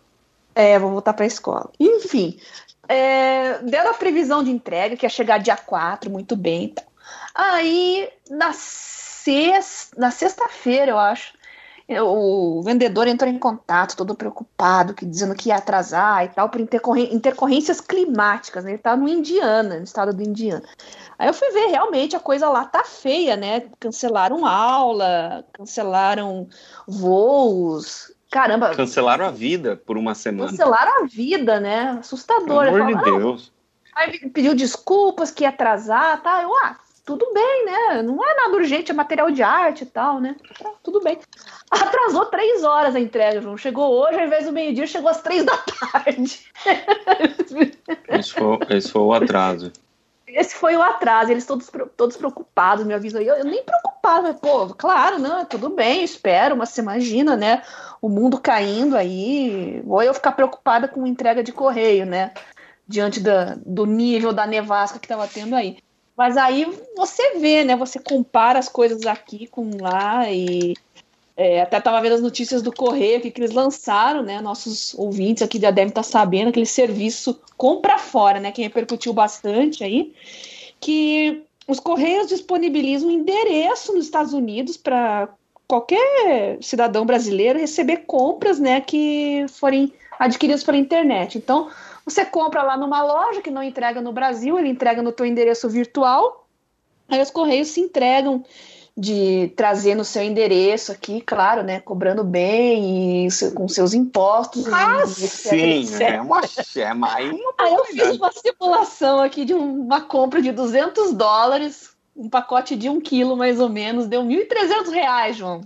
É, 0.55 0.79
vou 0.79 0.91
voltar 0.91 1.15
para 1.15 1.25
a 1.25 1.27
escola. 1.27 1.71
Enfim, 1.81 2.39
é, 2.89 3.59
deram 3.59 3.91
a 3.91 3.95
previsão 3.95 4.45
de 4.45 4.51
entrega, 4.51 4.97
que 4.97 5.07
ia 5.07 5.11
chegar 5.11 5.39
dia 5.39 5.57
4, 5.57 6.11
muito 6.11 6.37
bem. 6.37 6.65
Então. 6.65 6.85
Aí, 7.35 8.09
na, 8.31 8.53
sexta, 8.53 9.99
na 9.99 10.11
sexta-feira, 10.11 10.93
eu 10.93 10.99
acho, 10.99 11.33
o 12.01 12.63
vendedor 12.63 13.07
entrou 13.09 13.31
em 13.31 13.39
contato, 13.39 13.97
todo 13.97 14.15
preocupado, 14.15 14.95
que, 14.95 15.05
dizendo 15.05 15.35
que 15.35 15.49
ia 15.49 15.57
atrasar 15.57 16.25
e 16.25 16.29
tal, 16.29 16.49
por 16.49 16.61
intercorrências 16.61 17.81
climáticas. 17.81 18.65
Né? 18.65 18.71
Ele 18.71 18.77
estava 18.79 18.97
no 18.97 19.09
Indiana, 19.09 19.77
no 19.77 19.85
estado 19.85 20.13
do 20.13 20.23
Indiana. 20.23 20.63
Aí 21.19 21.29
eu 21.29 21.35
fui 21.35 21.51
ver, 21.51 21.67
realmente 21.67 22.17
a 22.17 22.21
coisa 22.21 22.49
lá 22.49 22.65
tá 22.65 22.85
feia, 22.85 23.37
né? 23.37 23.65
Cancelaram 23.79 24.47
aula, 24.47 25.45
cancelaram 25.53 26.49
voos. 26.87 28.13
Caramba. 28.31 28.75
Cancelaram 28.75 29.27
a 29.27 29.31
vida 29.31 29.77
por 29.77 29.99
uma 29.99 30.15
semana. 30.15 30.51
Cancelaram 30.51 31.05
a 31.05 31.07
vida, 31.07 31.61
né? 31.61 31.99
Assustador. 32.01 32.65
Pelo 32.65 32.83
amor 32.83 32.97
de 32.97 33.05
Deus. 33.05 33.53
Aí 33.95 34.31
pediu 34.31 34.55
desculpas 34.55 35.31
que 35.31 35.45
ia 35.45 35.51
atrasar, 35.51 36.23
tá? 36.23 36.43
Eu, 36.43 36.55
ah, 36.57 36.77
tudo 37.05 37.33
bem, 37.33 37.65
né? 37.65 38.03
Não 38.03 38.25
é 38.25 38.35
nada 38.35 38.55
urgente, 38.55 38.91
é 38.91 38.95
material 38.95 39.31
de 39.31 39.43
arte 39.43 39.83
e 39.83 39.87
tal, 39.87 40.21
né? 40.21 40.37
Tá, 40.59 40.71
tudo 40.83 41.01
bem. 41.01 41.19
Atrasou 41.71 42.27
três 42.27 42.62
horas 42.62 42.95
a 42.95 43.01
entrega, 43.01 43.41
João. 43.41 43.57
Chegou 43.57 43.93
hoje, 43.93 44.21
ao 44.21 44.27
invés 44.27 44.47
do 44.47 44.53
meio-dia, 44.53 44.87
chegou 44.87 45.11
às 45.11 45.21
três 45.21 45.45
da 45.45 45.57
tarde. 45.93 46.47
Esse 48.09 48.33
foi, 48.33 48.59
esse 48.71 48.91
foi 48.91 49.03
o 49.03 49.12
atraso. 49.12 49.73
Esse 50.27 50.55
foi 50.55 50.77
o 50.77 50.83
atraso, 50.83 51.31
eles 51.31 51.45
todos, 51.45 51.71
todos 51.97 52.17
preocupados, 52.17 52.87
me 52.87 52.95
avisam. 52.95 53.21
Eu, 53.21 53.35
eu 53.35 53.45
nem 53.45 53.62
preocupado, 53.62 54.29
mas, 54.29 54.38
pô, 54.38 54.69
claro, 54.69 55.19
não, 55.19 55.45
tudo 55.45 55.69
bem, 55.69 56.03
espero, 56.05 56.57
mas 56.57 56.71
você 56.71 56.81
imagina, 56.81 57.37
né? 57.37 57.62
O 58.01 58.09
mundo 58.09 58.41
caindo 58.41 58.97
aí, 58.97 59.83
ou 59.87 60.03
eu 60.03 60.15
ficar 60.15 60.33
preocupada 60.33 60.88
com 60.88 61.07
entrega 61.07 61.43
de 61.43 61.53
correio, 61.53 62.07
né? 62.07 62.33
Diante 62.88 63.21
da, 63.21 63.57
do 63.67 63.85
nível 63.85 64.33
da 64.33 64.47
nevasca 64.47 64.99
que 64.99 65.05
estava 65.05 65.29
tendo 65.29 65.55
aí. 65.55 65.79
Mas 66.16 66.37
aí 66.37 66.66
você 66.96 67.38
vê, 67.38 67.64
né? 67.64 67.77
Você 67.77 67.98
compara 67.98 68.59
as 68.59 68.68
coisas 68.68 69.07
aqui 69.07 69.46
com 69.46 69.70
lá 69.81 70.31
e 70.31 70.75
é, 71.37 71.62
até 71.62 71.79
estava 71.79 72.01
vendo 72.01 72.14
as 72.14 72.22
notícias 72.22 72.62
do 72.62 72.72
Correio 72.72 73.20
que, 73.20 73.31
que 73.31 73.40
eles 73.40 73.53
lançaram, 73.53 74.22
né? 74.22 74.40
Nossos 74.40 74.94
ouvintes 74.98 75.42
aqui 75.42 75.59
já 75.59 75.70
devem 75.70 75.88
estar 75.88 76.03
tá 76.03 76.09
sabendo, 76.09 76.48
aquele 76.48 76.66
serviço 76.66 77.40
compra 77.57 77.98
fora, 77.98 78.38
né? 78.38 78.53
Que 78.53 78.62
repercutiu 78.62 79.12
bastante 79.12 79.83
aí, 79.83 80.12
que 80.79 81.42
os 81.66 81.81
Correios 81.81 82.29
disponibilizam 82.29 83.09
um 83.09 83.12
endereço 83.12 83.94
nos 83.94 84.05
Estados 84.05 84.35
Unidos 84.35 84.77
para 84.77 85.29
qualquer 85.66 86.59
cidadão 86.61 87.07
brasileiro 87.07 87.59
receber 87.59 87.98
compras, 88.07 88.59
né? 88.59 88.81
Que 88.83 89.46
forem 89.48 89.90
adquiridas 90.18 90.62
pela 90.62 90.77
internet. 90.77 91.38
Então, 91.38 91.70
você 92.05 92.25
compra 92.25 92.62
lá 92.62 92.77
numa 92.77 93.03
loja 93.03 93.43
que 93.43 93.51
não 93.51 93.62
entrega 93.62 94.01
no 94.01 94.12
Brasil, 94.12 94.59
ele 94.59 94.69
entrega 94.69 95.03
no 95.03 95.12
teu 95.12 95.25
endereço 95.25 95.69
virtual. 95.69 96.47
Aí 97.09 97.21
os 97.21 97.31
correios 97.31 97.69
se 97.69 97.81
entregam 97.81 98.45
de 98.97 99.51
trazer 99.57 99.95
no 99.95 100.05
seu 100.05 100.23
endereço 100.23 100.93
aqui, 100.93 101.21
claro, 101.23 101.62
né, 101.62 101.81
cobrando 101.81 102.23
bem 102.23 103.27
e 103.27 103.29
com 103.55 103.67
seus 103.67 103.95
impostos. 103.95 104.67
Ah, 104.67 105.07
sim, 105.07 105.81
etc. 105.81 106.01
é 106.01 106.21
uma 106.21 106.47
chama. 106.47 107.15
Aí, 107.15 107.31
aí 107.59 107.75
eu 107.75 107.85
fiz 107.87 108.17
uma 108.17 108.31
simulação 108.33 109.21
aqui 109.21 109.45
de 109.45 109.55
uma 109.55 110.03
compra 110.03 110.43
de 110.43 110.53
200 110.53 111.15
dólares, 111.15 111.91
um 112.15 112.29
pacote 112.29 112.77
de 112.77 112.88
um 112.88 113.01
quilo 113.01 113.37
mais 113.37 113.61
ou 113.61 113.69
menos, 113.69 114.07
deu 114.07 114.23
1.300 114.23 114.91
reais, 114.91 115.37
João. 115.37 115.62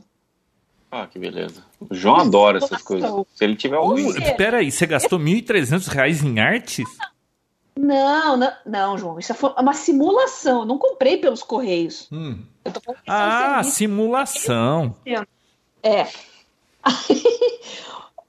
Ah, 1.03 1.07
que 1.07 1.19
beleza. 1.19 1.63
O 1.79 1.95
João 1.95 2.17
adora 2.17 2.57
essas 2.57 2.81
coisas. 2.81 3.11
Se 3.35 3.45
ele 3.45 3.55
tiver 3.55 3.77
ouvindo. 3.77 4.19
Espera 4.19 4.59
aí, 4.59 4.73
você 4.73 4.87
gastou 4.87 5.19
1.300 5.19 5.89
reais 5.89 6.23
em 6.23 6.41
artes? 6.41 6.87
Não, 7.79 8.39
não, 8.39 8.53
não, 8.65 8.97
João. 8.97 9.19
Isso 9.19 9.35
foi 9.35 9.53
uma 9.59 9.75
simulação. 9.75 10.61
Eu 10.61 10.65
não 10.65 10.79
comprei 10.79 11.19
pelos 11.19 11.43
Correios. 11.43 12.09
Hum. 12.11 12.43
ah, 13.07 13.63
simulação. 13.63 14.97
É. 15.83 16.07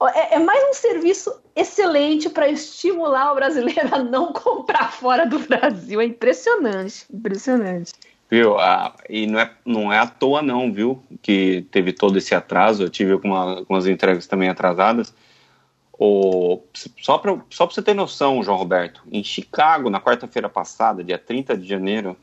é. 0.02 0.36
é 0.36 0.40
mais 0.40 0.70
um 0.70 0.74
serviço 0.74 1.34
excelente 1.56 2.30
para 2.30 2.50
estimular 2.50 3.32
o 3.32 3.36
brasileiro 3.36 3.96
a 3.96 4.04
não 4.04 4.34
comprar 4.34 4.92
fora 4.92 5.26
do 5.26 5.40
Brasil. 5.40 6.02
É 6.02 6.06
impressionante. 6.06 7.06
Impressionante. 7.10 7.94
Viu? 8.30 8.60
Ah, 8.60 8.94
e 9.10 9.26
não 9.26 9.40
é, 9.40 9.52
não 9.66 9.94
é 9.94 10.00
à 10.00 10.08
toa, 10.08 10.42
não, 10.42 10.72
viu? 10.72 11.02
Que 11.22 11.66
teve 11.72 11.94
todo 11.94 12.18
esse 12.18 12.36
atraso. 12.36 12.84
Eu 12.84 12.90
tive 12.90 13.14
alguma, 13.14 13.60
algumas 13.60 13.88
entregas 13.88 14.28
também 14.28 14.50
atrasadas. 14.50 15.14
O, 15.98 16.62
só 17.02 17.18
para 17.18 17.40
só 17.50 17.66
você 17.66 17.82
ter 17.82 17.96
noção, 17.96 18.44
João 18.44 18.58
Roberto, 18.58 19.02
em 19.12 19.24
Chicago, 19.24 19.90
na 19.90 20.00
quarta-feira 20.00 20.48
passada, 20.48 21.04
dia 21.04 21.18
30 21.18 21.58
de 21.58 21.68
janeiro, 21.68 22.16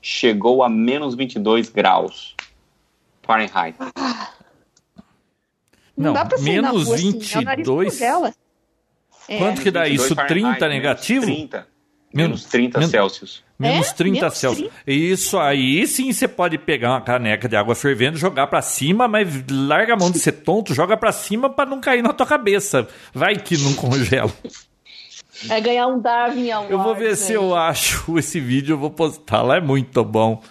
chegou 0.00 0.62
a 0.62 0.68
menos 0.68 1.16
22 1.16 1.68
graus 1.68 2.36
Fahrenheit. 3.22 3.76
não, 5.96 6.12
não 6.12 6.42
menos 6.42 6.86
rua, 6.86 6.96
22. 6.96 8.02
Assim, 8.02 8.34
é. 9.28 9.38
Quanto 9.38 9.62
que 9.62 9.70
dá 9.70 9.88
isso? 9.88 10.14
30 10.14 10.68
negativo? 10.68 11.26
30. 11.26 11.71
Menos 12.14 12.44
30 12.44 12.78
menos, 12.78 12.90
Celsius. 12.90 13.44
Menos 13.58 13.88
é? 13.88 13.92
30 13.94 14.20
menos 14.20 14.38
Celsius. 14.38 14.70
30? 14.84 14.90
Isso 14.90 15.38
aí 15.38 15.86
sim 15.86 16.12
você 16.12 16.28
pode 16.28 16.58
pegar 16.58 16.90
uma 16.90 17.00
caneca 17.00 17.48
de 17.48 17.56
água 17.56 17.74
fervendo, 17.74 18.18
jogar 18.18 18.46
para 18.46 18.60
cima, 18.60 19.08
mas 19.08 19.28
larga 19.50 19.94
a 19.94 19.96
mão 19.96 20.10
de 20.10 20.18
ser 20.18 20.32
tonto, 20.32 20.74
joga 20.74 20.96
para 20.96 21.12
cima 21.12 21.48
para 21.48 21.68
não 21.68 21.80
cair 21.80 22.02
na 22.02 22.12
tua 22.12 22.26
cabeça. 22.26 22.86
Vai 23.14 23.36
que 23.36 23.56
não 23.56 23.74
congela. 23.74 24.32
É 25.48 25.60
ganhar 25.60 25.86
um 25.88 25.98
Darwin 25.98 26.50
Award. 26.50 26.72
Eu 26.72 26.78
vou 26.78 26.94
ver 26.94 27.16
se 27.16 27.32
eu 27.32 27.54
acho 27.54 28.18
esse 28.18 28.38
vídeo, 28.38 28.74
eu 28.74 28.78
vou 28.78 28.90
postar 28.90 29.42
lá, 29.42 29.56
é 29.56 29.60
muito 29.60 30.04
bom. 30.04 30.42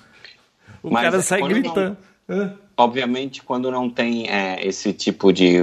O 0.84 0.91
mas 0.91 1.04
cara 1.04 1.21
sai 1.21 1.41
gritando. 1.41 1.97
Não, 2.28 2.58
obviamente, 2.76 3.43
quando 3.43 3.69
não 3.69 3.89
tem 3.89 4.30
é, 4.30 4.65
esse 4.65 4.91
tipo 4.93 5.32
de 5.32 5.62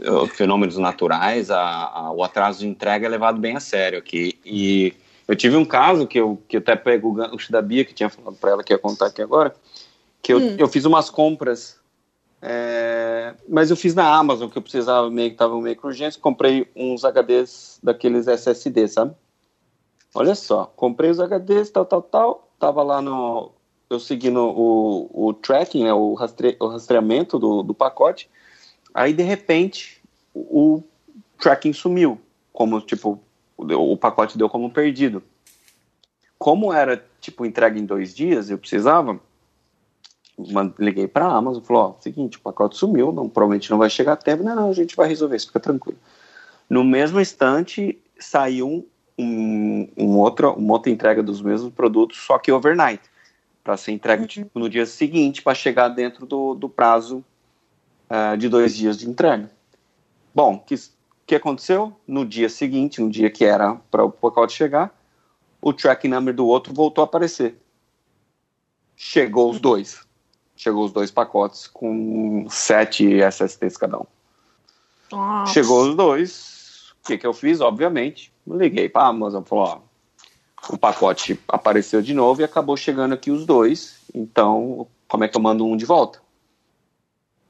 uh, 0.00 0.26
fenômenos 0.26 0.76
naturais, 0.76 1.50
a, 1.50 1.60
a, 1.60 2.12
o 2.12 2.22
atraso 2.22 2.60
de 2.60 2.66
entrega 2.66 3.06
é 3.06 3.08
levado 3.08 3.40
bem 3.40 3.56
a 3.56 3.60
sério 3.60 3.98
aqui. 3.98 4.38
E 4.44 4.92
eu 5.28 5.36
tive 5.36 5.56
um 5.56 5.64
caso 5.64 6.06
que 6.06 6.18
eu, 6.18 6.42
que 6.48 6.56
eu 6.56 6.60
até 6.60 6.74
pego 6.74 7.10
o 7.10 7.12
gancho 7.12 7.52
da 7.52 7.60
Bia, 7.60 7.84
que 7.84 7.92
tinha 7.92 8.08
falado 8.08 8.36
para 8.36 8.50
ela 8.50 8.64
que 8.64 8.72
ia 8.72 8.78
contar 8.78 9.06
aqui 9.06 9.20
agora, 9.20 9.54
que 10.22 10.32
eu, 10.32 10.38
hum. 10.38 10.56
eu 10.58 10.66
fiz 10.66 10.86
umas 10.86 11.10
compras, 11.10 11.78
é, 12.40 13.34
mas 13.46 13.70
eu 13.70 13.76
fiz 13.76 13.94
na 13.94 14.10
Amazon, 14.10 14.48
que 14.48 14.56
eu 14.56 14.62
precisava 14.62 15.10
meio 15.10 15.28
que 15.28 15.34
estava 15.34 15.60
meio 15.60 15.76
que 15.76 15.86
urgente, 15.86 16.18
comprei 16.18 16.66
uns 16.74 17.02
HDs 17.04 17.78
daqueles 17.82 18.26
SSD, 18.26 18.88
sabe? 18.88 19.14
Olha 20.14 20.34
só, 20.34 20.72
comprei 20.74 21.10
os 21.10 21.18
HDs, 21.18 21.70
tal, 21.70 21.84
tal, 21.84 22.00
tal, 22.00 22.48
tava 22.58 22.82
lá 22.82 23.02
no, 23.02 23.52
eu 23.90 24.00
seguindo 24.00 24.40
o, 24.40 25.28
o 25.28 25.34
tracking, 25.34 25.84
né, 25.84 25.92
o, 25.92 26.14
rastre, 26.14 26.56
o 26.58 26.68
rastreamento 26.68 27.38
do, 27.38 27.62
do 27.62 27.74
pacote, 27.74 28.30
aí 28.94 29.12
de 29.12 29.22
repente 29.22 30.00
o, 30.32 30.76
o 30.76 30.84
tracking 31.38 31.74
sumiu, 31.74 32.18
como 32.50 32.80
tipo 32.80 33.20
o 33.58 33.96
pacote 33.96 34.38
deu 34.38 34.48
como 34.48 34.70
perdido. 34.70 35.22
Como 36.38 36.72
era, 36.72 37.04
tipo, 37.20 37.44
entrega 37.44 37.78
em 37.78 37.84
dois 37.84 38.14
dias, 38.14 38.48
eu 38.48 38.56
precisava, 38.56 39.20
liguei 40.78 41.08
para 41.08 41.26
a 41.26 41.36
Amazon, 41.36 41.62
falou, 41.64 41.82
ó, 41.82 42.00
seguinte, 42.00 42.38
o 42.38 42.40
pacote 42.40 42.76
sumiu, 42.76 43.10
não, 43.10 43.28
provavelmente 43.28 43.70
não 43.70 43.78
vai 43.78 43.90
chegar 43.90 44.12
até, 44.12 44.36
não, 44.36 44.54
não, 44.54 44.70
a 44.70 44.72
gente 44.72 44.94
vai 44.94 45.08
resolver 45.08 45.36
isso, 45.36 45.48
fica 45.48 45.58
tranquilo. 45.58 45.98
No 46.70 46.84
mesmo 46.84 47.20
instante, 47.20 48.00
saiu 48.18 48.86
um, 49.18 49.88
um 49.96 50.16
outro, 50.18 50.52
uma 50.52 50.74
outra 50.74 50.92
entrega 50.92 51.22
dos 51.22 51.42
mesmos 51.42 51.72
produtos, 51.72 52.18
só 52.18 52.38
que 52.38 52.52
overnight, 52.52 53.02
para 53.64 53.76
ser 53.76 53.92
entregue 53.92 54.22
uhum. 54.22 54.28
tipo, 54.28 54.58
no 54.60 54.68
dia 54.68 54.86
seguinte, 54.86 55.42
para 55.42 55.54
chegar 55.54 55.88
dentro 55.88 56.24
do, 56.24 56.54
do 56.54 56.68
prazo 56.68 57.24
uh, 58.08 58.36
de 58.36 58.48
dois 58.48 58.76
dias 58.76 58.96
de 58.96 59.10
entrega. 59.10 59.50
Bom, 60.32 60.58
que 60.58 60.76
que 61.28 61.34
aconteceu? 61.34 61.94
No 62.06 62.24
dia 62.24 62.48
seguinte, 62.48 63.02
no 63.02 63.10
dia 63.10 63.28
que 63.28 63.44
era 63.44 63.74
para 63.90 64.02
o 64.02 64.10
pacote 64.10 64.54
chegar, 64.54 64.90
o 65.60 65.74
tracking 65.74 66.08
number 66.08 66.34
do 66.34 66.46
outro 66.46 66.72
voltou 66.72 67.02
a 67.02 67.04
aparecer. 67.04 67.54
Chegou 68.96 69.50
os 69.50 69.60
dois. 69.60 70.06
Chegou 70.56 70.86
os 70.86 70.90
dois 70.90 71.10
pacotes 71.10 71.66
com 71.66 72.46
sete 72.48 73.20
SSDs 73.20 73.76
cada 73.76 73.98
um. 73.98 74.06
Nossa. 75.12 75.52
Chegou 75.52 75.86
os 75.86 75.94
dois. 75.94 76.94
O 77.02 77.06
que, 77.06 77.18
que 77.18 77.26
eu 77.26 77.34
fiz? 77.34 77.60
Obviamente, 77.60 78.32
liguei 78.46 78.88
para 78.88 79.02
a 79.02 79.08
Amazon 79.08 79.42
e 79.42 79.48
falou: 79.48 79.64
ó, 79.64 79.80
o 80.72 80.78
pacote 80.78 81.38
apareceu 81.46 82.00
de 82.00 82.14
novo 82.14 82.40
e 82.40 82.44
acabou 82.44 82.76
chegando 82.76 83.12
aqui 83.12 83.30
os 83.30 83.44
dois. 83.44 84.00
Então, 84.14 84.86
como 85.06 85.24
é 85.24 85.28
que 85.28 85.36
eu 85.36 85.42
mando 85.42 85.66
um 85.66 85.76
de 85.76 85.84
volta? 85.84 86.22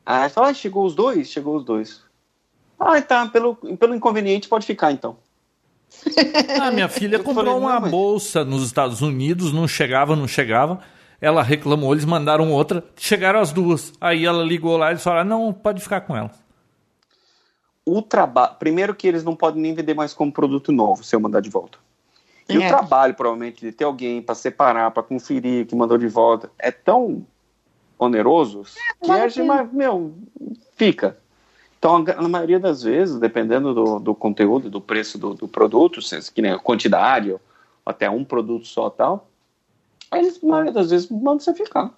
Aí 0.05 0.29
falou: 0.29 0.51
ah, 0.51 0.55
chegou 0.55 0.85
os 0.85 0.97
dois? 0.97 1.29
Chegou 1.29 1.57
os 1.57 1.65
dois. 1.65 2.08
Ah, 2.79 3.01
tá. 3.03 3.27
Pelo, 3.27 3.55
pelo 3.55 3.95
inconveniente 3.95 4.49
pode 4.49 4.67
ficar, 4.67 4.93
então. 4.93 5.17
Ah, 6.61 6.71
minha 6.71 6.89
filha 6.91 7.19
comprou 7.19 7.59
uma 7.59 7.81
bolsa 7.81 8.45
nos 8.45 8.65
Estados 8.65 9.03
Unidos, 9.03 9.53
não 9.53 9.67
chegava, 9.67 10.15
não 10.15 10.29
chegava. 10.29 10.81
Ela 11.21 11.43
reclamou, 11.43 11.93
eles 11.93 12.05
mandaram 12.05 12.53
outra, 12.53 12.85
chegaram 12.97 13.41
as 13.41 13.53
duas. 13.53 13.93
Aí 14.01 14.25
ela 14.25 14.45
ligou 14.45 14.77
lá 14.77 14.89
e 14.89 14.93
eles 14.93 15.03
falaram: 15.03 15.29
não, 15.29 15.53
pode 15.53 15.81
ficar 15.81 16.03
com 16.03 16.17
ela. 16.17 16.31
O 17.85 18.03
trabalho. 18.03 18.55
Primeiro 18.59 18.95
que 18.95 19.09
eles 19.09 19.25
não 19.25 19.35
podem 19.35 19.61
nem 19.61 19.75
vender 19.75 19.95
mais 19.95 20.13
como 20.13 20.31
produto 20.31 20.71
novo 20.71 21.03
se 21.03 21.17
eu 21.17 21.21
mandar 21.21 21.41
de 21.41 21.51
volta. 21.51 21.79
E 22.49 22.57
é. 22.57 22.67
o 22.67 22.69
trabalho, 22.69 23.15
provavelmente, 23.15 23.61
de 23.61 23.73
ter 23.73 23.85
alguém 23.85 24.23
para 24.23 24.35
separar, 24.35 24.91
para 24.91 25.03
conferir 25.03 25.67
que 25.67 25.75
mandou 25.75 25.99
de 25.99 26.09
volta, 26.09 26.51
é 26.59 26.71
tão 26.71 27.27
oneroso 27.99 28.63
é, 28.63 29.05
que 29.05 29.11
a 29.11 29.29
gente, 29.29 29.75
meu, 29.75 30.15
fica. 30.77 31.19
Então, 31.79 32.03
na 32.03 32.29
maioria 32.29 32.59
das 32.59 32.83
vezes, 32.83 33.21
dependendo 33.21 33.73
do, 33.73 33.99
do 34.01 34.15
conteúdo, 34.15 34.69
do 34.69 34.81
preço 34.81 35.17
do, 35.17 35.35
do 35.35 35.47
produto, 35.47 36.01
que 36.35 36.43
nem 36.43 36.51
a 36.51 36.59
quantidade, 36.59 37.33
ou 37.33 37.41
até 37.87 38.11
um 38.11 38.25
produto 38.25 38.67
só 38.67 38.91
tal, 38.91 39.29
eles, 40.13 40.43
na 40.43 40.49
maioria 40.49 40.73
das 40.73 40.91
vezes, 40.91 41.09
mandam 41.09 41.39
você 41.39 41.55
ficar. 41.55 41.95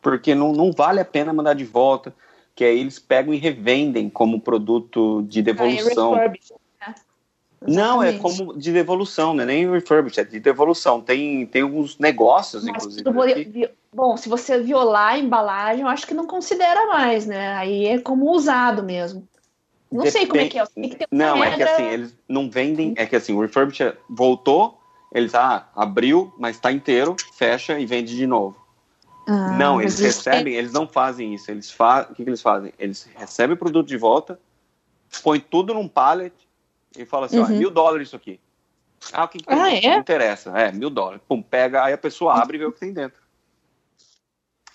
Porque 0.00 0.34
não, 0.34 0.52
não 0.52 0.70
vale 0.70 1.00
a 1.00 1.04
pena 1.04 1.32
mandar 1.32 1.54
de 1.54 1.64
volta, 1.64 2.14
que 2.54 2.64
aí 2.64 2.78
eles 2.78 2.98
pegam 2.98 3.34
e 3.34 3.36
revendem 3.36 4.08
como 4.08 4.40
produto 4.40 5.22
de 5.28 5.42
devolução. 5.42 6.14
Ah, 6.14 6.24
é 6.24 6.32
não, 7.66 8.02
é 8.02 8.14
como 8.14 8.56
de 8.56 8.72
devolução, 8.72 9.34
não 9.34 9.42
é 9.42 9.46
nem 9.46 9.70
refurbished, 9.70 10.20
é 10.20 10.24
de 10.24 10.40
devolução. 10.40 11.00
Tem, 11.00 11.44
tem 11.46 11.62
alguns 11.62 11.98
negócios, 11.98 12.64
Mas 12.64 12.98
inclusive. 12.98 13.70
Bom, 13.92 14.16
se 14.16 14.28
você 14.28 14.60
violar 14.60 15.14
a 15.14 15.18
embalagem, 15.18 15.82
eu 15.82 15.88
acho 15.88 16.06
que 16.06 16.14
não 16.14 16.26
considera 16.26 16.86
mais, 16.86 17.26
né? 17.26 17.54
Aí 17.54 17.86
é 17.86 17.98
como 17.98 18.30
usado 18.30 18.82
mesmo. 18.82 19.28
Não 19.92 20.04
Depende... 20.04 20.12
sei 20.12 20.26
como 20.26 20.40
é 20.40 20.48
que 20.48 20.58
é. 20.58 20.64
Que 20.66 21.06
não, 21.10 21.40
regra... 21.40 21.52
é 21.52 21.56
que 21.56 21.62
assim, 21.62 21.84
eles 21.84 22.16
não 22.28 22.48
vendem. 22.48 22.94
É 22.96 23.04
que 23.04 23.16
assim, 23.16 23.34
o 23.34 23.40
refurbished 23.40 23.94
voltou, 24.08 24.80
eles, 25.12 25.34
ah, 25.34 25.68
abriu, 25.74 26.32
mas 26.38 26.56
está 26.56 26.72
inteiro, 26.72 27.16
fecha 27.34 27.78
e 27.78 27.84
vende 27.84 28.16
de 28.16 28.26
novo. 28.26 28.56
Ah, 29.26 29.52
não, 29.58 29.80
eles 29.80 29.98
recebem, 29.98 30.54
eles 30.54 30.72
não 30.72 30.88
fazem 30.88 31.34
isso. 31.34 31.50
Eles 31.50 31.70
fa... 31.70 32.06
O 32.10 32.14
que, 32.14 32.24
que 32.24 32.30
eles 32.30 32.40
fazem? 32.40 32.72
Eles 32.78 33.06
recebem 33.16 33.54
o 33.54 33.58
produto 33.58 33.86
de 33.86 33.98
volta, 33.98 34.40
põe 35.22 35.40
tudo 35.40 35.74
num 35.74 35.88
pallet 35.88 36.32
e 36.96 37.04
fala 37.04 37.26
assim: 37.26 37.38
uhum. 37.38 37.44
ó, 37.44 37.48
mil 37.48 37.70
dólares 37.70 38.08
isso 38.08 38.16
aqui. 38.16 38.40
Ah, 39.12 39.24
o 39.24 39.28
que, 39.28 39.38
que 39.38 39.44
ah, 39.48 39.70
é? 39.72 39.96
interessa? 39.96 40.50
É, 40.58 40.70
mil 40.72 40.90
dólares. 40.90 41.22
Pum, 41.26 41.40
pega, 41.40 41.84
aí 41.84 41.92
a 41.92 41.98
pessoa 41.98 42.40
abre 42.40 42.56
e 42.56 42.60
vê 42.60 42.66
o 42.66 42.72
que 42.72 42.80
tem 42.80 42.92
dentro. 42.92 43.20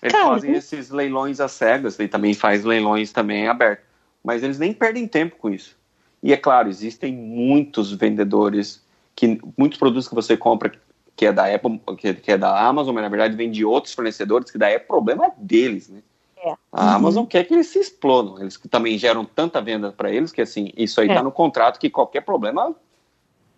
Eles 0.02 0.12
Cara, 0.12 0.26
fazem 0.26 0.52
esses 0.52 0.90
leilões 0.90 1.40
às 1.40 1.52
cegas, 1.52 1.98
e 1.98 2.08
também 2.08 2.34
faz 2.34 2.64
leilões 2.64 3.12
também 3.12 3.48
abertos. 3.48 3.84
Mas 4.22 4.42
eles 4.42 4.58
nem 4.58 4.72
perdem 4.72 5.06
tempo 5.06 5.36
com 5.36 5.48
isso. 5.48 5.76
E 6.22 6.32
é 6.32 6.36
claro, 6.36 6.68
existem 6.68 7.12
muitos 7.12 7.92
vendedores, 7.92 8.84
que 9.14 9.40
muitos 9.56 9.78
produtos 9.78 10.08
que 10.08 10.14
você 10.14 10.36
compra 10.36 10.72
que 11.16 11.24
é 11.24 11.32
da 11.32 11.52
Apple, 11.52 11.80
que, 11.96 12.14
que 12.14 12.32
é 12.32 12.36
da 12.36 12.66
Amazon, 12.66 12.94
mas 12.94 13.02
na 13.02 13.08
verdade 13.08 13.34
vem 13.34 13.50
de 13.50 13.64
outros 13.64 13.94
fornecedores, 13.94 14.50
que 14.50 14.58
daí 14.58 14.74
é 14.74 14.78
problema 14.78 15.32
deles, 15.38 15.88
né? 15.88 16.02
É. 16.46 16.56
A 16.70 16.84
uhum. 16.84 16.90
Amazon 16.90 17.26
quer 17.26 17.44
que 17.44 17.52
eles 17.52 17.66
se 17.66 17.80
explodam. 17.80 18.40
Eles 18.40 18.56
também 18.70 18.96
geram 18.96 19.24
tanta 19.24 19.60
venda 19.60 19.90
para 19.90 20.12
eles 20.12 20.30
que 20.30 20.40
assim, 20.40 20.70
isso 20.76 21.00
aí 21.00 21.08
está 21.08 21.20
é. 21.20 21.22
no 21.24 21.32
contrato 21.32 21.80
que 21.80 21.90
qualquer 21.90 22.20
problema 22.20 22.74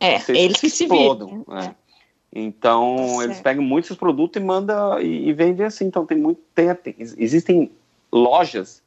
é, 0.01 0.14
eles 0.28 0.59
que 0.59 0.70
se 0.70 0.84
explodam. 0.84 1.45
Né? 1.47 1.74
Então, 2.32 2.97
tá 3.18 3.24
eles 3.24 3.41
pegam 3.41 3.62
muitos 3.62 3.97
produtos 3.97 4.41
e 4.41 4.45
mandam 4.45 5.01
e, 5.01 5.28
e, 5.28 5.32
vendem 5.32 5.66
assim. 5.66 5.84
Então, 5.86 6.07
tem 6.07 6.16
muito. 6.16 6.41
Tem, 6.55 6.74
tem, 6.74 6.95
existem 6.99 7.70
lojas 8.12 8.82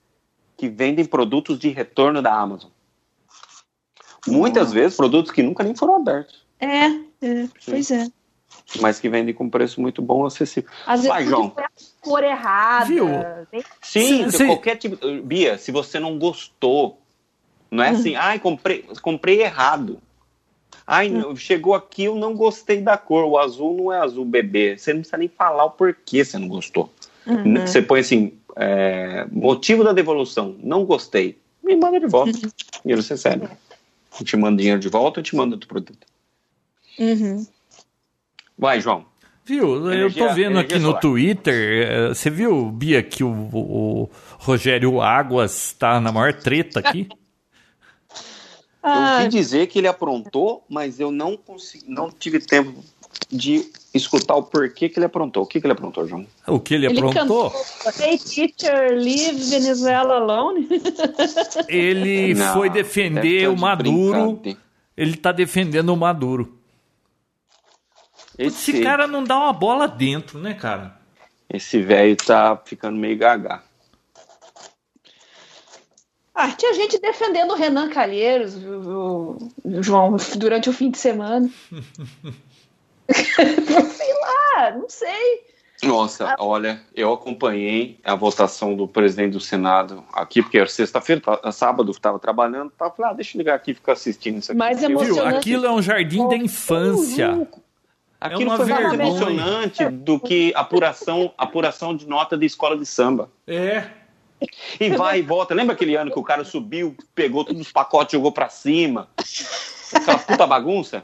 que 0.57 0.67
vendem 0.67 1.05
produtos 1.05 1.59
de 1.59 1.69
retorno 1.69 2.21
da 2.21 2.33
Amazon. 2.33 2.69
Muitas 4.27 4.71
vezes, 4.71 4.95
produtos 4.95 5.31
que 5.31 5.41
nunca 5.41 5.63
nem 5.63 5.75
foram 5.75 5.95
abertos. 5.95 6.45
É, 6.59 6.85
é 6.85 7.47
pois 7.65 7.89
é. 7.89 8.07
Mas 8.79 8.99
que 8.99 9.09
vendem 9.09 9.33
com 9.33 9.49
preço 9.49 9.81
muito 9.81 10.01
bom, 10.01 10.25
acessível. 10.25 10.69
Às 10.85 11.05
Vai, 11.05 11.23
vezes, 11.23 11.31
João. 11.31 11.53
Cor 12.01 12.23
errada. 12.23 12.85
Viu? 12.85 13.07
Sim, 13.81 14.29
sim, 14.29 14.47
qualquer 14.47 14.75
tipo. 14.75 14.97
Bia, 15.21 15.57
se 15.57 15.71
você 15.71 15.99
não 15.99 16.17
gostou, 16.17 16.99
não 17.69 17.83
é 17.83 17.91
uhum. 17.91 17.97
assim, 17.97 18.15
ai, 18.15 18.39
comprei, 18.39 18.85
comprei 19.01 19.41
errado. 19.41 19.99
Ai, 20.85 21.09
hum. 21.09 21.35
chegou 21.35 21.73
aqui, 21.73 22.05
eu 22.05 22.15
não 22.15 22.35
gostei 22.35 22.81
da 22.81 22.97
cor. 22.97 23.23
O 23.23 23.37
azul 23.37 23.77
não 23.77 23.93
é 23.93 23.99
azul 23.99 24.25
bebê. 24.25 24.77
Você 24.77 24.91
não 24.91 25.01
precisa 25.01 25.17
nem 25.17 25.29
falar 25.29 25.65
o 25.65 25.71
porquê 25.71 26.25
você 26.25 26.37
não 26.37 26.49
gostou. 26.49 26.91
Uhum. 27.25 27.65
Você 27.65 27.81
põe 27.81 27.99
assim, 28.01 28.33
é, 28.57 29.25
motivo 29.31 29.83
da 29.83 29.93
devolução, 29.93 30.55
não 30.59 30.83
gostei. 30.83 31.37
Me 31.63 31.75
manda 31.75 31.99
de 31.99 32.07
volta. 32.07 32.37
Uhum. 32.37 32.51
E 32.83 32.91
eles 32.91 33.07
recebem. 33.07 33.47
Eu 34.19 34.25
te 34.25 34.35
mando 34.35 34.57
dinheiro 34.57 34.79
de 34.79 34.89
volta, 34.89 35.19
eu 35.19 35.23
te 35.23 35.35
mando 35.35 35.53
outro 35.55 35.69
produto. 35.69 36.05
Uhum. 36.99 37.45
Vai, 38.57 38.81
João. 38.81 39.05
Viu? 39.45 39.91
Energia, 39.91 40.23
eu 40.23 40.27
tô 40.27 40.33
vendo 40.33 40.59
aqui 40.59 40.77
no 40.77 40.99
Twitter. 40.99 41.87
Eh, 41.87 42.07
você 42.09 42.29
viu, 42.29 42.71
Bia, 42.71 43.01
que 43.01 43.23
o, 43.23 43.31
o 43.31 44.09
Rogério 44.37 45.01
Águas 45.01 45.67
está 45.67 45.99
na 45.99 46.11
maior 46.11 46.33
treta 46.33 46.79
aqui? 46.79 47.09
Eu 48.83 48.89
ouvi 48.89 49.27
dizer 49.27 49.67
que 49.67 49.77
ele 49.77 49.87
aprontou, 49.87 50.65
mas 50.67 50.99
eu 50.99 51.11
não 51.11 51.37
consegui, 51.37 51.85
não 51.87 52.09
tive 52.09 52.39
tempo 52.39 52.83
de 53.31 53.69
escutar 53.93 54.35
o 54.35 54.43
porquê 54.43 54.89
que 54.89 54.97
ele 54.97 55.05
aprontou. 55.05 55.43
O 55.43 55.45
que, 55.45 55.59
que 55.59 55.65
ele 55.67 55.73
aprontou, 55.73 56.07
João? 56.07 56.25
O 56.47 56.59
que 56.59 56.73
ele, 56.73 56.87
ele 56.87 56.97
aprontou? 56.97 57.51
Cantou, 57.51 58.05
hey 58.05 58.17
teacher, 58.17 58.97
leave 58.97 59.37
Venezuela 59.49 60.15
alone. 60.15 60.67
Ele 61.67 62.33
não, 62.33 62.53
foi 62.53 62.69
defender 62.69 63.47
o 63.49 63.55
Maduro. 63.55 64.41
Ele 64.97 65.15
tá 65.15 65.31
defendendo 65.31 65.89
o 65.89 65.97
Maduro. 65.97 66.60
Esse, 68.41 68.71
Esse 68.71 68.81
cara 68.81 69.07
não 69.07 69.23
dá 69.23 69.37
uma 69.37 69.53
bola 69.53 69.87
dentro, 69.87 70.39
né, 70.39 70.55
cara? 70.55 70.97
Esse 71.47 71.81
velho 71.81 72.15
tá 72.15 72.59
ficando 72.65 72.97
meio 72.97 73.17
gaga. 73.17 73.61
Ah, 76.33 76.51
tinha 76.51 76.73
gente 76.73 76.99
defendendo 76.99 77.51
o 77.51 77.55
Renan 77.55 77.89
Calheiros, 77.89 78.55
o, 78.55 79.37
o 79.63 79.83
João, 79.83 80.15
durante 80.37 80.69
o 80.69 80.73
fim 80.73 80.89
de 80.89 80.97
semana. 80.97 81.47
sei 83.13 84.13
lá, 84.21 84.71
não 84.71 84.89
sei. 84.89 85.45
Nossa, 85.83 86.29
ah. 86.29 86.35
olha, 86.39 86.81
eu 86.95 87.13
acompanhei 87.13 87.99
a 88.03 88.15
votação 88.15 88.75
do 88.75 88.87
presidente 88.87 89.33
do 89.33 89.39
Senado 89.39 90.03
aqui, 90.13 90.41
porque 90.41 90.57
era 90.57 90.67
sexta-feira, 90.67 91.21
tá, 91.21 91.51
sábado, 91.51 91.91
estava 91.91 92.17
trabalhando, 92.17 92.71
tava 92.71 92.91
falando, 92.91 93.11
ah, 93.11 93.15
deixa 93.15 93.37
eu 93.37 93.39
ligar 93.39 93.55
aqui 93.55 93.71
e 93.71 93.75
ficar 93.75 93.93
assistindo 93.93 94.39
isso 94.39 94.51
aqui. 94.51 94.57
Mas 94.57 94.81
emocionante. 94.81 95.37
Aquilo 95.37 95.65
é 95.65 95.71
um 95.71 95.81
jardim 95.81 96.27
da 96.27 96.37
infância. 96.37 97.47
Aquilo 98.21 98.53
é 98.53 98.57
foi 98.57 98.65
mais 98.67 98.93
emocionante 98.93 99.89
do 99.89 100.19
que 100.19 100.53
apuração, 100.55 101.33
apuração 101.35 101.95
de 101.95 102.07
nota 102.07 102.37
de 102.37 102.45
escola 102.45 102.77
de 102.77 102.85
samba. 102.85 103.31
É. 103.47 103.85
E 104.79 104.91
vai 104.91 105.19
e 105.19 105.21
volta. 105.23 105.55
Lembra 105.55 105.73
aquele 105.73 105.95
ano 105.95 106.11
que 106.11 106.19
o 106.19 106.23
cara 106.23 106.43
subiu, 106.43 106.95
pegou 107.15 107.43
todos 107.43 107.59
os 107.59 107.71
pacotes, 107.71 108.13
jogou 108.13 108.31
pra 108.31 108.47
cima? 108.47 109.07
Aquela 109.91 110.19
puta 110.19 110.45
bagunça? 110.45 111.03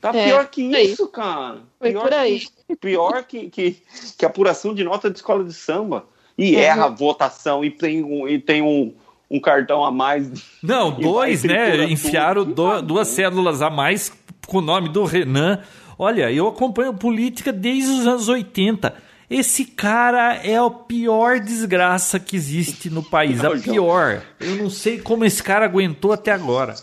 Tá 0.00 0.10
é, 0.14 0.24
pior 0.24 0.46
que 0.46 0.62
isso, 0.62 1.08
cara. 1.08 1.58
Foi 1.80 1.90
pior 1.90 2.02
por 2.02 2.14
aí. 2.14 2.40
Que, 2.68 2.76
pior 2.76 3.24
que, 3.24 3.50
que, 3.50 3.82
que 4.16 4.24
apuração 4.24 4.72
de 4.72 4.84
nota 4.84 5.10
de 5.10 5.16
escola 5.16 5.42
de 5.42 5.52
samba. 5.52 6.06
E 6.38 6.54
uhum. 6.54 6.60
erra 6.60 6.84
a 6.86 6.88
votação 6.88 7.64
e 7.64 7.70
tem 7.70 8.04
um, 8.04 8.26
e 8.26 8.38
tem 8.38 8.62
um, 8.62 8.94
um 9.28 9.40
cartão 9.40 9.84
a 9.84 9.90
mais. 9.90 10.30
Não, 10.62 10.92
dois, 10.92 11.42
né? 11.42 11.84
Enfiaram 11.84 12.44
do, 12.44 12.80
duas 12.82 13.08
células 13.08 13.60
a 13.60 13.68
mais 13.68 14.12
com 14.46 14.58
o 14.58 14.62
nome 14.62 14.88
do 14.88 15.04
Renan. 15.04 15.60
Olha, 16.02 16.32
eu 16.32 16.48
acompanho 16.48 16.92
política 16.94 17.52
desde 17.52 17.90
os 17.90 18.06
anos 18.06 18.28
80 18.28 19.12
esse 19.32 19.64
cara 19.64 20.34
é 20.44 20.58
a 20.58 20.68
pior 20.68 21.40
desgraça 21.40 22.20
que 22.20 22.36
existe 22.36 22.90
no 22.90 23.02
país. 23.02 23.40
Não, 23.40 23.54
a 23.54 23.58
pior. 23.58 24.22
Eu 24.38 24.56
não 24.56 24.68
sei 24.68 25.00
como 25.00 25.24
esse 25.24 25.42
cara 25.42 25.64
aguentou 25.64 26.12
até 26.12 26.32
agora. 26.32 26.74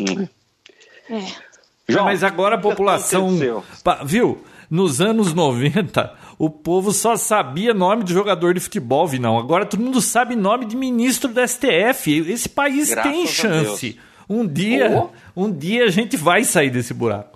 É. 0.00 0.28
João, 1.86 2.06
Mas 2.06 2.24
agora 2.24 2.54
a 2.54 2.58
população. 2.58 3.36
Viu? 4.06 4.42
Nos 4.70 5.00
anos 5.00 5.34
90, 5.34 6.14
o 6.38 6.48
povo 6.48 6.90
só 6.90 7.16
sabia 7.16 7.74
nome 7.74 8.04
de 8.04 8.14
jogador 8.14 8.54
de 8.54 8.60
futebol, 8.60 9.06
Vinão. 9.06 9.38
Agora 9.38 9.66
todo 9.66 9.82
mundo 9.82 10.00
sabe 10.00 10.36
nome 10.36 10.64
de 10.64 10.74
ministro 10.74 11.32
do 11.32 11.46
STF. 11.46 12.30
Esse 12.30 12.48
país 12.48 12.88
Graças 12.90 13.12
tem 13.12 13.26
chance. 13.26 14.00
Um 14.28 14.46
dia, 14.46 15.10
oh. 15.34 15.44
um 15.44 15.52
dia 15.52 15.84
a 15.84 15.90
gente 15.90 16.16
vai 16.16 16.44
sair 16.44 16.70
desse 16.70 16.94
buraco. 16.94 17.27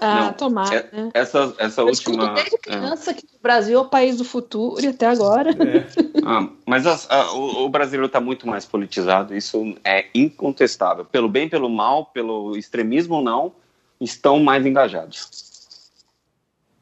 Ah, 0.00 0.24
não, 0.24 0.32
tomar. 0.32 0.72
É, 0.72 0.88
né? 0.92 1.10
Essa, 1.12 1.54
essa 1.58 1.84
última. 1.84 2.32
Desde 2.34 2.56
criança 2.56 3.10
é. 3.10 3.14
que 3.14 3.26
o 3.26 3.42
Brasil 3.42 3.78
é 3.78 3.82
o 3.82 3.88
país 3.88 4.16
do 4.16 4.24
futuro 4.24 4.82
e 4.82 4.88
até 4.88 5.06
agora. 5.06 5.50
É. 5.50 5.86
ah, 6.24 6.48
mas 6.66 6.86
a, 6.86 6.98
a, 7.14 7.32
o, 7.32 7.66
o 7.66 7.68
brasileiro 7.68 8.06
está 8.06 8.18
muito 8.18 8.48
mais 8.48 8.64
politizado, 8.64 9.36
isso 9.36 9.76
é 9.84 10.06
incontestável. 10.14 11.04
Pelo 11.04 11.28
bem, 11.28 11.48
pelo 11.48 11.68
mal, 11.68 12.06
pelo 12.06 12.56
extremismo 12.56 13.16
ou 13.16 13.22
não, 13.22 13.52
estão 14.00 14.40
mais 14.40 14.64
engajados. 14.64 15.28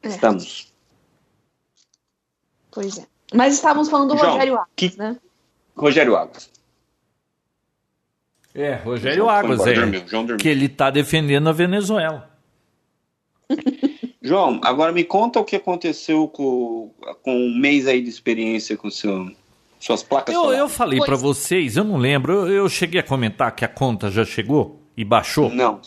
É. 0.01 0.07
Estamos. 0.07 0.71
Pois 2.71 2.99
é. 2.99 3.05
Mas 3.33 3.55
estávamos 3.55 3.89
falando 3.89 4.13
do 4.13 4.17
João, 4.17 4.31
Rogério 4.31 4.57
Alves, 4.57 4.71
que... 4.75 4.97
né? 4.97 5.17
Rogério 5.75 6.15
Alves. 6.15 6.49
É, 8.53 8.75
Rogério 8.75 9.29
Águas, 9.29 9.61
é, 9.67 9.73
que 10.37 10.49
ele 10.49 10.65
está 10.65 10.89
defendendo 10.89 11.47
a 11.47 11.51
Venezuela. 11.51 12.28
João, 14.21 14.59
agora 14.63 14.91
me 14.91 15.03
conta 15.03 15.39
o 15.39 15.45
que 15.45 15.55
aconteceu 15.55 16.27
com, 16.27 16.91
com 17.23 17.35
um 17.35 17.57
mês 17.57 17.87
aí 17.87 18.01
de 18.01 18.09
experiência 18.09 18.77
com 18.77 18.91
seu, 18.91 19.31
suas 19.79 20.03
placas 20.03 20.35
Eu, 20.35 20.51
eu 20.51 20.69
falei 20.69 20.99
para 20.99 21.15
vocês, 21.15 21.77
eu 21.77 21.83
não 21.83 21.97
lembro, 21.97 22.33
eu, 22.33 22.49
eu 22.49 22.69
cheguei 22.69 22.99
a 22.99 23.03
comentar 23.03 23.55
que 23.55 23.63
a 23.63 23.67
conta 23.67 24.11
já 24.11 24.25
chegou 24.25 24.81
e 24.95 25.03
baixou? 25.03 25.49
Não. 25.49 25.81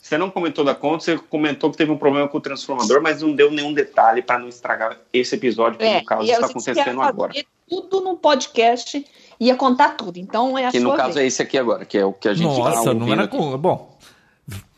Você 0.00 0.18
não 0.18 0.30
comentou 0.30 0.64
da 0.64 0.74
conta, 0.74 1.04
você 1.04 1.16
comentou 1.16 1.70
que 1.70 1.76
teve 1.76 1.90
um 1.90 1.96
problema 1.96 2.26
com 2.28 2.36
o 2.36 2.40
transformador, 2.40 3.00
mas 3.00 3.22
não 3.22 3.32
deu 3.32 3.50
nenhum 3.50 3.72
detalhe 3.72 4.20
para 4.20 4.38
não 4.38 4.48
estragar 4.48 4.98
esse 5.12 5.36
episódio, 5.36 5.78
que 5.78 5.84
é, 5.84 6.00
no 6.00 6.04
caso 6.04 6.30
está 6.30 6.46
acontecendo 6.46 7.00
agora. 7.00 7.32
Tudo 7.68 8.00
no 8.00 8.16
podcast 8.16 9.04
ia 9.38 9.54
contar 9.54 9.90
tudo. 9.90 10.18
Então 10.18 10.58
é 10.58 10.66
a 10.66 10.70
Que 10.70 10.80
no 10.80 10.94
caso 10.94 11.14
vez. 11.14 11.24
é 11.24 11.26
esse 11.26 11.40
aqui 11.40 11.56
agora, 11.56 11.84
que 11.84 11.96
é 11.96 12.04
o 12.04 12.12
que 12.12 12.28
a 12.28 12.34
gente 12.34 12.46
Nossa, 12.46 12.84
tá 12.84 12.94
não 12.94 13.12
era 13.12 13.28
com, 13.28 13.56
bom. 13.56 13.91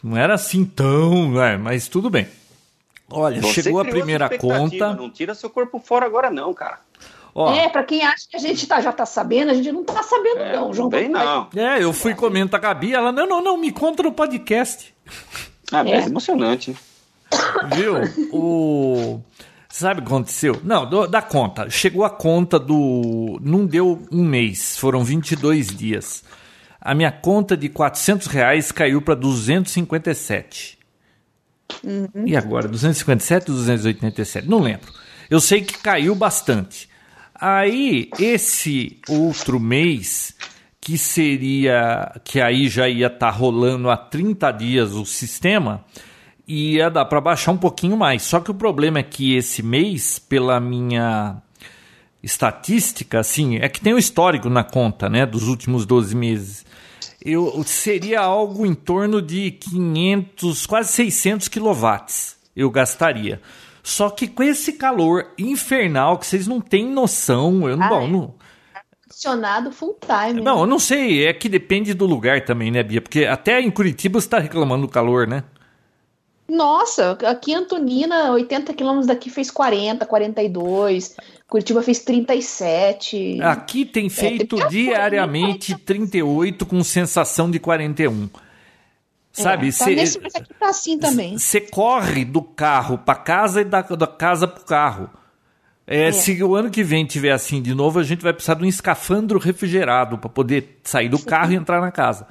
Não 0.04 0.18
era 0.18 0.34
assim 0.34 0.66
tão, 0.66 1.42
é, 1.42 1.56
mas 1.56 1.88
tudo 1.88 2.10
bem. 2.10 2.28
Olha, 3.10 3.40
Você 3.40 3.62
chegou 3.62 3.80
a 3.80 3.84
primeira 3.86 4.28
conta. 4.38 4.92
Não 4.92 5.08
tira 5.08 5.34
seu 5.34 5.48
corpo 5.48 5.78
fora 5.78 6.04
agora 6.04 6.30
não, 6.30 6.52
cara. 6.52 6.78
Ó, 7.34 7.50
é, 7.54 7.70
para 7.70 7.82
quem 7.84 8.04
acha 8.04 8.28
que 8.30 8.36
a 8.36 8.38
gente 8.38 8.66
tá, 8.66 8.82
já 8.82 8.92
tá 8.92 9.06
sabendo, 9.06 9.50
a 9.50 9.54
gente 9.54 9.72
não 9.72 9.82
tá 9.82 10.02
sabendo, 10.02 10.40
é, 10.40 10.56
não, 10.56 10.74
João. 10.74 10.90
Bem, 10.90 11.08
não. 11.08 11.48
É, 11.56 11.82
eu 11.82 11.90
fui 11.94 12.14
comentar 12.14 12.60
com 12.60 12.66
a 12.66 12.74
Bia, 12.74 12.98
ela, 12.98 13.10
não, 13.10 13.26
não, 13.26 13.42
não, 13.42 13.56
me 13.56 13.72
conta 13.72 14.02
no 14.02 14.12
podcast. 14.12 14.94
Ah, 15.72 15.82
é, 15.88 15.92
é 15.92 16.04
emocionante. 16.04 16.76
Viu? 17.74 17.94
O. 18.30 19.20
Sabe 19.70 20.00
o 20.00 20.02
que 20.02 20.08
aconteceu? 20.08 20.60
Não, 20.62 20.88
do, 20.88 21.06
da 21.06 21.22
conta. 21.22 21.70
Chegou 21.70 22.04
a 22.04 22.10
conta 22.10 22.58
do. 22.58 23.40
Não 23.40 23.64
deu 23.64 24.06
um 24.12 24.22
mês, 24.22 24.76
foram 24.76 25.02
22 25.02 25.68
dias. 25.74 26.22
A 26.84 26.94
minha 26.94 27.10
conta 27.10 27.56
de 27.56 27.70
400 27.70 28.26
reais 28.26 28.70
caiu 28.70 29.00
para 29.00 29.14
257. 29.14 30.78
Uhum. 31.82 32.26
E 32.26 32.36
agora? 32.36 32.68
257 32.68 33.50
ou 33.50 33.56
287? 33.56 34.46
Não 34.46 34.60
lembro. 34.60 34.92
Eu 35.30 35.40
sei 35.40 35.62
que 35.62 35.78
caiu 35.78 36.14
bastante. 36.14 36.88
Aí, 37.34 38.10
esse 38.18 38.98
outro 39.08 39.58
mês, 39.58 40.34
que 40.78 40.98
seria. 40.98 42.20
que 42.22 42.40
aí 42.40 42.68
já 42.68 42.86
ia 42.86 43.06
estar 43.06 43.18
tá 43.18 43.30
rolando 43.30 43.88
há 43.88 43.96
30 43.96 44.52
dias 44.52 44.92
o 44.92 45.06
sistema, 45.06 45.82
ia 46.46 46.90
dar 46.90 47.06
para 47.06 47.20
baixar 47.20 47.52
um 47.52 47.56
pouquinho 47.56 47.96
mais. 47.96 48.22
Só 48.22 48.40
que 48.40 48.50
o 48.50 48.54
problema 48.54 48.98
é 48.98 49.02
que 49.02 49.34
esse 49.34 49.62
mês, 49.62 50.18
pela 50.18 50.60
minha 50.60 51.38
estatística, 52.22 53.20
assim, 53.20 53.56
é 53.56 53.68
que 53.68 53.80
tem 53.80 53.92
o 53.92 53.98
histórico 53.98 54.48
na 54.48 54.64
conta, 54.64 55.08
né, 55.08 55.26
dos 55.26 55.48
últimos 55.48 55.84
12 55.84 56.14
meses. 56.14 56.63
Eu 57.24 57.62
seria 57.64 58.20
algo 58.20 58.66
em 58.66 58.74
torno 58.74 59.22
de 59.22 59.52
500, 59.52 60.66
quase 60.66 60.92
600 60.92 61.48
quilowatts 61.48 62.36
eu 62.54 62.70
gastaria. 62.70 63.40
Só 63.82 64.10
que 64.10 64.28
com 64.28 64.42
esse 64.42 64.74
calor 64.74 65.32
infernal 65.38 66.18
que 66.18 66.26
vocês 66.26 66.46
não 66.46 66.60
têm 66.60 66.86
noção, 66.86 67.68
eu 67.68 67.76
não, 67.76 67.86
ah, 67.86 67.88
bom, 67.88 68.02
é. 68.02 68.08
não 68.08 68.34
funcionado 69.14 69.70
full 69.70 69.96
time. 70.00 70.40
Não, 70.40 70.60
eu 70.60 70.66
não 70.66 70.78
sei, 70.78 71.26
é 71.26 71.32
que 71.32 71.48
depende 71.48 71.94
do 71.94 72.04
lugar 72.04 72.44
também, 72.44 72.70
né, 72.70 72.82
Bia? 72.82 73.00
Porque 73.00 73.24
até 73.24 73.60
em 73.60 73.70
Curitiba 73.70 74.20
você 74.20 74.26
está 74.26 74.38
reclamando 74.38 74.86
do 74.86 74.92
calor, 74.92 75.26
né? 75.26 75.44
Nossa, 76.54 77.18
aqui 77.24 77.52
Antonina, 77.52 78.30
80 78.30 78.72
quilômetros 78.74 79.08
daqui 79.08 79.28
fez 79.28 79.50
40, 79.50 80.06
42. 80.06 81.16
Curitiba 81.48 81.82
fez 81.82 81.98
37. 81.98 83.42
Aqui 83.42 83.84
tem 83.84 84.06
é, 84.06 84.10
feito 84.10 84.60
é, 84.60 84.68
diariamente 84.68 85.76
38 85.76 86.64
com 86.64 86.82
sensação 86.84 87.50
de 87.50 87.58
41. 87.58 88.30
Sabe? 89.32 89.68
É, 89.68 89.70
tá 89.72 89.84
cê, 89.84 89.94
nesse, 89.96 90.20
mas 90.20 90.34
aqui 90.36 90.54
tá 90.54 90.68
assim 90.68 90.96
também. 90.96 91.36
Você 91.36 91.60
corre 91.60 92.24
do 92.24 92.40
carro 92.40 92.98
para 92.98 93.16
casa 93.16 93.60
e 93.60 93.64
da, 93.64 93.82
da 93.82 94.06
casa 94.06 94.46
pro 94.46 94.64
carro. 94.64 95.10
É, 95.86 96.08
é. 96.08 96.12
Se 96.12 96.40
o 96.40 96.54
ano 96.54 96.70
que 96.70 96.84
vem 96.84 97.04
tiver 97.04 97.32
assim 97.32 97.60
de 97.60 97.74
novo, 97.74 97.98
a 97.98 98.04
gente 98.04 98.22
vai 98.22 98.32
precisar 98.32 98.54
de 98.54 98.62
um 98.62 98.68
escafandro 98.68 99.40
refrigerado 99.40 100.18
para 100.18 100.30
poder 100.30 100.78
sair 100.84 101.08
do 101.08 101.18
carro 101.18 101.52
e 101.52 101.56
entrar 101.56 101.80
na 101.80 101.90
casa. 101.90 102.28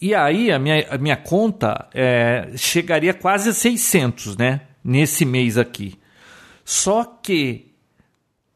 E 0.00 0.14
aí 0.14 0.50
a 0.50 0.58
minha, 0.58 0.86
a 0.88 0.96
minha 0.96 1.16
conta 1.16 1.88
é, 1.92 2.50
chegaria 2.56 3.12
quase 3.12 3.50
a 3.50 3.52
600, 3.52 4.36
né? 4.36 4.62
Nesse 4.82 5.26
mês 5.26 5.58
aqui. 5.58 5.98
Só 6.64 7.04
que 7.04 7.70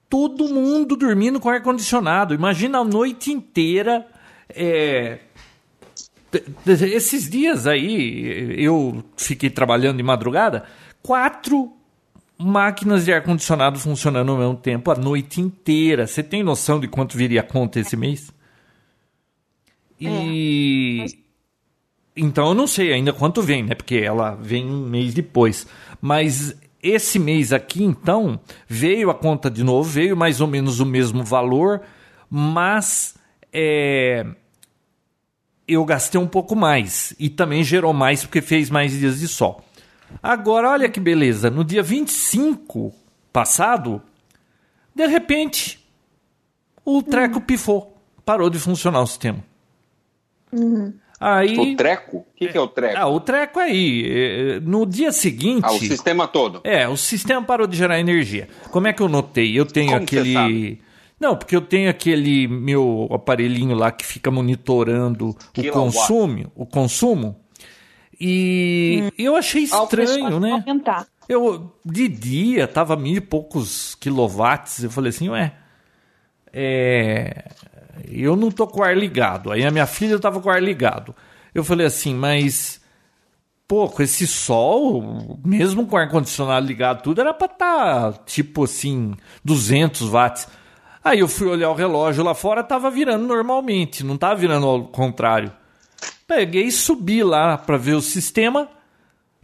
todo 0.08 0.48
mundo 0.48 0.96
dormindo 0.96 1.38
com 1.38 1.50
ar-condicionado. 1.50 2.34
Imagina 2.34 2.78
a 2.78 2.84
noite 2.84 3.30
inteira. 3.32 4.06
É, 4.48 5.18
esses 6.66 7.28
dias 7.28 7.66
aí, 7.66 8.54
eu 8.56 9.04
fiquei 9.16 9.50
trabalhando 9.50 9.98
de 9.98 10.02
madrugada, 10.02 10.64
quatro 11.02 11.72
máquinas 12.38 13.04
de 13.04 13.12
ar-condicionado 13.12 13.78
funcionando 13.78 14.32
ao 14.32 14.38
mesmo 14.38 14.56
tempo 14.56 14.90
a 14.90 14.94
noite 14.94 15.40
inteira. 15.40 16.06
Você 16.06 16.22
tem 16.22 16.42
noção 16.42 16.80
de 16.80 16.88
quanto 16.88 17.16
viria 17.16 17.40
a 17.40 17.44
conta 17.44 17.80
esse 17.80 17.96
mês? 17.96 18.32
E. 20.00 20.06
É, 20.06 20.10
mas... 20.10 20.28
Então 22.16 22.48
eu 22.48 22.54
não 22.54 22.66
sei 22.66 22.92
ainda 22.92 23.12
quanto 23.12 23.42
vem, 23.42 23.62
né? 23.62 23.74
Porque 23.74 23.96
ela 23.96 24.34
vem 24.34 24.64
um 24.64 24.86
mês 24.86 25.12
depois. 25.14 25.66
Mas 26.00 26.56
esse 26.82 27.18
mês 27.18 27.52
aqui, 27.52 27.82
então, 27.82 28.38
veio 28.68 29.10
a 29.10 29.14
conta 29.14 29.50
de 29.50 29.64
novo, 29.64 29.88
veio 29.88 30.16
mais 30.16 30.40
ou 30.40 30.46
menos 30.46 30.80
o 30.80 30.86
mesmo 30.86 31.24
valor, 31.24 31.82
mas. 32.30 33.14
É 33.52 34.24
eu 35.66 35.84
gastei 35.84 36.20
um 36.20 36.26
pouco 36.26 36.54
mais 36.54 37.14
e 37.18 37.28
também 37.28 37.64
gerou 37.64 37.92
mais 37.92 38.22
porque 38.22 38.40
fez 38.40 38.70
mais 38.70 38.92
dias 38.92 39.20
de 39.20 39.28
sol. 39.28 39.64
Agora, 40.22 40.70
olha 40.70 40.88
que 40.88 41.00
beleza, 41.00 41.50
no 41.50 41.64
dia 41.64 41.82
25 41.82 42.94
passado, 43.32 44.00
de 44.94 45.06
repente, 45.06 45.84
o 46.84 47.02
treco 47.02 47.36
uhum. 47.36 47.40
pifou, 47.40 47.96
parou 48.24 48.48
de 48.48 48.58
funcionar 48.58 49.00
o 49.00 49.06
sistema. 49.06 49.42
Uhum. 50.52 50.94
Aí, 51.26 51.58
o 51.58 51.74
treco? 51.74 52.18
O 52.18 52.26
que, 52.36 52.48
que, 52.48 52.58
é 52.58 52.60
o 52.60 52.68
treco? 52.68 52.98
Ah, 52.98 53.06
o 53.06 53.18
treco 53.18 53.58
é 53.58 53.64
aí. 53.64 54.04
É, 54.06 54.60
no 54.60 54.84
dia 54.84 55.10
seguinte. 55.10 55.64
Ah, 55.64 55.72
o 55.72 55.78
sistema 55.78 56.28
todo. 56.28 56.60
É, 56.62 56.86
o 56.86 56.98
sistema 56.98 57.40
parou 57.42 57.66
de 57.66 57.78
gerar 57.78 57.98
energia. 57.98 58.46
Como 58.70 58.86
é 58.88 58.92
que 58.92 59.00
eu 59.00 59.08
notei? 59.08 59.58
Eu 59.58 59.64
tenho 59.64 59.92
Como 59.92 60.02
aquele. 60.02 60.82
Não, 61.18 61.34
porque 61.34 61.56
eu 61.56 61.62
tenho 61.62 61.88
aquele 61.88 62.46
meu 62.46 63.08
aparelhinho 63.10 63.74
lá 63.74 63.90
que 63.90 64.04
fica 64.04 64.30
monitorando 64.30 65.30
o 65.30 65.70
consumo, 65.72 66.52
o 66.54 66.66
consumo. 66.66 67.40
E 68.20 69.04
hum. 69.04 69.10
eu 69.16 69.34
achei 69.34 69.62
estranho, 69.62 70.38
né? 70.38 70.52
Aumentar. 70.52 71.06
Eu 71.26 71.72
de 71.82 72.06
dia 72.06 72.68
tava 72.68 72.96
mil 72.96 73.16
e 73.16 73.20
poucos 73.22 73.94
quilowatts. 73.94 74.84
Eu 74.84 74.90
falei 74.90 75.08
assim, 75.08 75.30
ué, 75.30 75.54
é, 76.52 77.44
eu 78.10 78.36
não 78.36 78.50
tô 78.50 78.66
com 78.66 78.80
o 78.80 78.84
ar 78.84 78.96
ligado. 78.96 79.50
Aí 79.52 79.64
a 79.64 79.70
minha 79.70 79.86
filha 79.86 80.18
tava 80.18 80.40
com 80.40 80.48
o 80.48 80.52
ar 80.52 80.62
ligado. 80.62 81.14
Eu 81.54 81.64
falei 81.64 81.86
assim, 81.86 82.14
mas 82.14 82.80
pô, 83.66 83.88
com 83.88 84.02
esse 84.02 84.26
sol, 84.26 85.38
mesmo 85.44 85.86
com 85.86 85.96
o 85.96 85.98
ar 85.98 86.08
condicionado 86.08 86.66
ligado, 86.66 87.02
tudo 87.02 87.20
era 87.20 87.32
para 87.32 87.52
estar 87.52 88.12
tá, 88.12 88.18
tipo 88.26 88.64
assim, 88.64 89.14
200 89.44 90.08
watts. 90.08 90.48
Aí 91.02 91.20
eu 91.20 91.28
fui 91.28 91.48
olhar 91.48 91.70
o 91.70 91.74
relógio 91.74 92.24
lá 92.24 92.34
fora, 92.34 92.62
tava 92.62 92.90
virando 92.90 93.26
normalmente, 93.26 94.04
não 94.04 94.16
tava 94.16 94.36
virando 94.36 94.66
ao 94.66 94.84
contrário. 94.84 95.52
Peguei 96.26 96.64
e 96.64 96.72
subi 96.72 97.22
lá 97.22 97.58
para 97.58 97.76
ver 97.76 97.94
o 97.94 98.00
sistema. 98.00 98.68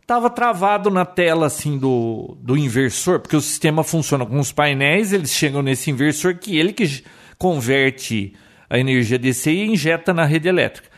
Tava 0.07 0.29
travado 0.29 0.91
na 0.91 1.05
tela 1.05 1.47
assim 1.47 1.79
do, 1.79 2.37
do 2.41 2.57
inversor, 2.57 3.21
porque 3.21 3.37
o 3.37 3.41
sistema 3.41 3.85
funciona 3.85 4.27
com 4.27 4.41
os 4.41 4.51
painéis, 4.51 5.13
eles 5.13 5.31
chegam 5.31 5.63
nesse 5.63 5.91
inversor 5.91 6.37
que 6.37 6.59
ele 6.59 6.73
que 6.73 7.05
converte 7.39 8.35
a 8.71 8.79
energia 8.79 9.19
DC 9.19 9.51
e 9.51 9.67
injeta 9.67 10.15
na 10.15 10.25
rede 10.25 10.49
elétrica. 10.49 10.89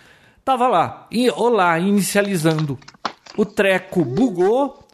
Tava 0.44 0.68
lá, 0.68 1.06
e 1.10 1.30
olá, 1.30 1.78
inicializando. 1.78 2.78
O 3.36 3.46
treco 3.46 4.04
bugou, 4.04 4.86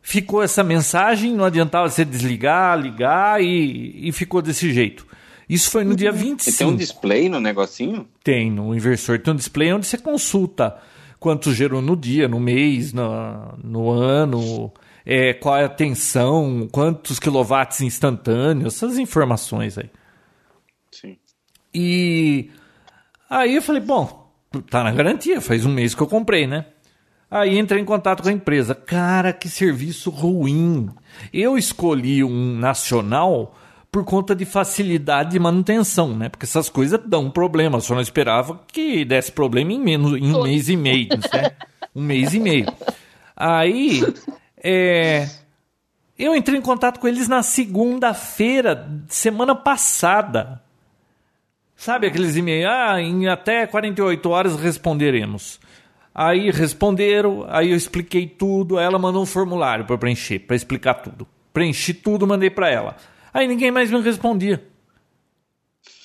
ficou 0.00 0.42
essa 0.42 0.64
mensagem, 0.64 1.34
não 1.34 1.44
adiantava 1.44 1.88
você 1.88 2.04
desligar, 2.04 2.80
ligar 2.80 3.42
e, 3.42 4.08
e 4.08 4.12
ficou 4.12 4.40
desse 4.40 4.72
jeito. 4.72 5.06
Isso 5.46 5.70
foi 5.70 5.84
no 5.84 5.94
dia 5.94 6.10
25. 6.10 6.50
E 6.50 6.58
tem 6.58 6.66
um 6.66 6.76
display 6.76 7.28
no 7.28 7.38
negocinho? 7.38 8.08
Tem, 8.22 8.50
no 8.50 8.74
inversor 8.74 9.18
tem 9.18 9.34
um 9.34 9.36
display 9.36 9.72
onde 9.74 9.86
você 9.86 9.98
consulta 9.98 10.80
quanto 11.20 11.52
gerou 11.52 11.82
no 11.82 11.96
dia, 11.96 12.26
no 12.26 12.40
mês, 12.40 12.92
no, 12.92 13.58
no 13.62 13.90
ano, 13.90 14.72
é, 15.04 15.34
qual 15.34 15.56
é 15.56 15.64
a 15.64 15.68
tensão, 15.68 16.68
quantos 16.72 17.18
quilowatts 17.18 17.82
instantâneos, 17.82 18.74
essas 18.74 18.98
informações 18.98 19.76
aí. 19.76 19.90
Sim. 20.90 21.16
E 21.74 22.50
aí 23.28 23.56
eu 23.56 23.62
falei, 23.62 23.80
bom, 23.80 24.30
tá 24.70 24.84
na 24.84 24.92
garantia, 24.92 25.40
faz 25.40 25.66
um 25.66 25.72
mês 25.72 25.94
que 25.94 26.02
eu 26.02 26.06
comprei, 26.06 26.46
né? 26.46 26.66
Aí 27.30 27.58
entrei 27.58 27.80
em 27.80 27.84
contato 27.84 28.22
com 28.22 28.28
a 28.28 28.32
empresa. 28.32 28.74
Cara, 28.74 29.32
que 29.32 29.48
serviço 29.48 30.08
ruim. 30.08 30.88
Eu 31.32 31.58
escolhi 31.58 32.22
um 32.22 32.56
nacional 32.56 33.56
por 33.90 34.04
conta 34.04 34.34
de 34.34 34.44
facilidade 34.44 35.32
de 35.32 35.38
manutenção, 35.38 36.16
né? 36.16 36.28
Porque 36.28 36.46
essas 36.46 36.68
coisas 36.68 37.00
dão 37.06 37.30
problema. 37.30 37.80
Só 37.80 37.94
não 37.94 38.02
esperava 38.02 38.60
que 38.72 39.04
desse 39.04 39.32
problema 39.32 39.72
em 39.72 39.80
menos 39.80 40.16
em 40.16 40.32
um 40.32 40.42
mês 40.42 40.68
e 40.68 40.76
meio, 40.76 41.08
né? 41.08 41.50
um 41.94 42.02
mês 42.02 42.34
e 42.34 42.40
meio. 42.40 42.66
Aí, 43.36 44.02
é, 44.62 45.28
eu 46.18 46.34
entrei 46.36 46.58
em 46.58 46.62
contato 46.62 47.00
com 47.00 47.08
eles 47.08 47.28
na 47.28 47.42
segunda-feira, 47.42 48.88
semana 49.08 49.54
passada. 49.54 50.62
Sabe 51.84 52.06
aqueles 52.06 52.34
e-mails? 52.34 52.66
Ah, 52.66 52.98
em 52.98 53.28
até 53.28 53.66
48 53.66 54.30
horas 54.30 54.56
responderemos. 54.56 55.60
Aí 56.14 56.50
responderam, 56.50 57.44
aí 57.46 57.72
eu 57.72 57.76
expliquei 57.76 58.26
tudo, 58.26 58.78
ela 58.78 58.98
mandou 58.98 59.22
um 59.22 59.26
formulário 59.26 59.84
para 59.84 59.98
preencher, 59.98 60.38
para 60.38 60.56
explicar 60.56 60.94
tudo. 60.94 61.28
Preenchi 61.52 61.92
tudo, 61.92 62.26
mandei 62.26 62.48
para 62.48 62.70
ela. 62.70 62.96
Aí 63.34 63.46
ninguém 63.46 63.70
mais 63.70 63.90
me 63.90 64.00
respondia. 64.00 64.66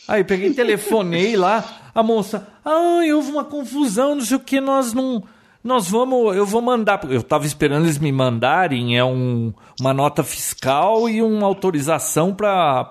Aí 0.06 0.22
peguei, 0.26 0.54
telefonei 0.54 1.38
lá, 1.38 1.64
a 1.96 2.04
moça, 2.04 2.46
ah, 2.66 3.00
houve 3.16 3.32
uma 3.32 3.46
confusão, 3.46 4.16
não 4.16 4.22
sei 4.22 4.36
o 4.36 4.42
que, 4.42 4.60
nós 4.60 4.94
não 4.94 5.24
nós 5.64 5.90
vamos, 5.90 6.36
eu 6.36 6.46
vou 6.46 6.62
mandar, 6.62 7.00
eu 7.10 7.22
estava 7.22 7.46
esperando 7.46 7.86
eles 7.86 7.98
me 7.98 8.12
mandarem 8.12 8.98
é 8.98 9.04
um, 9.06 9.54
uma 9.80 9.94
nota 9.94 10.26
fiscal 10.26 11.08
e 11.08 11.22
uma 11.22 11.48
autorização 11.48 12.36
para 12.36 12.84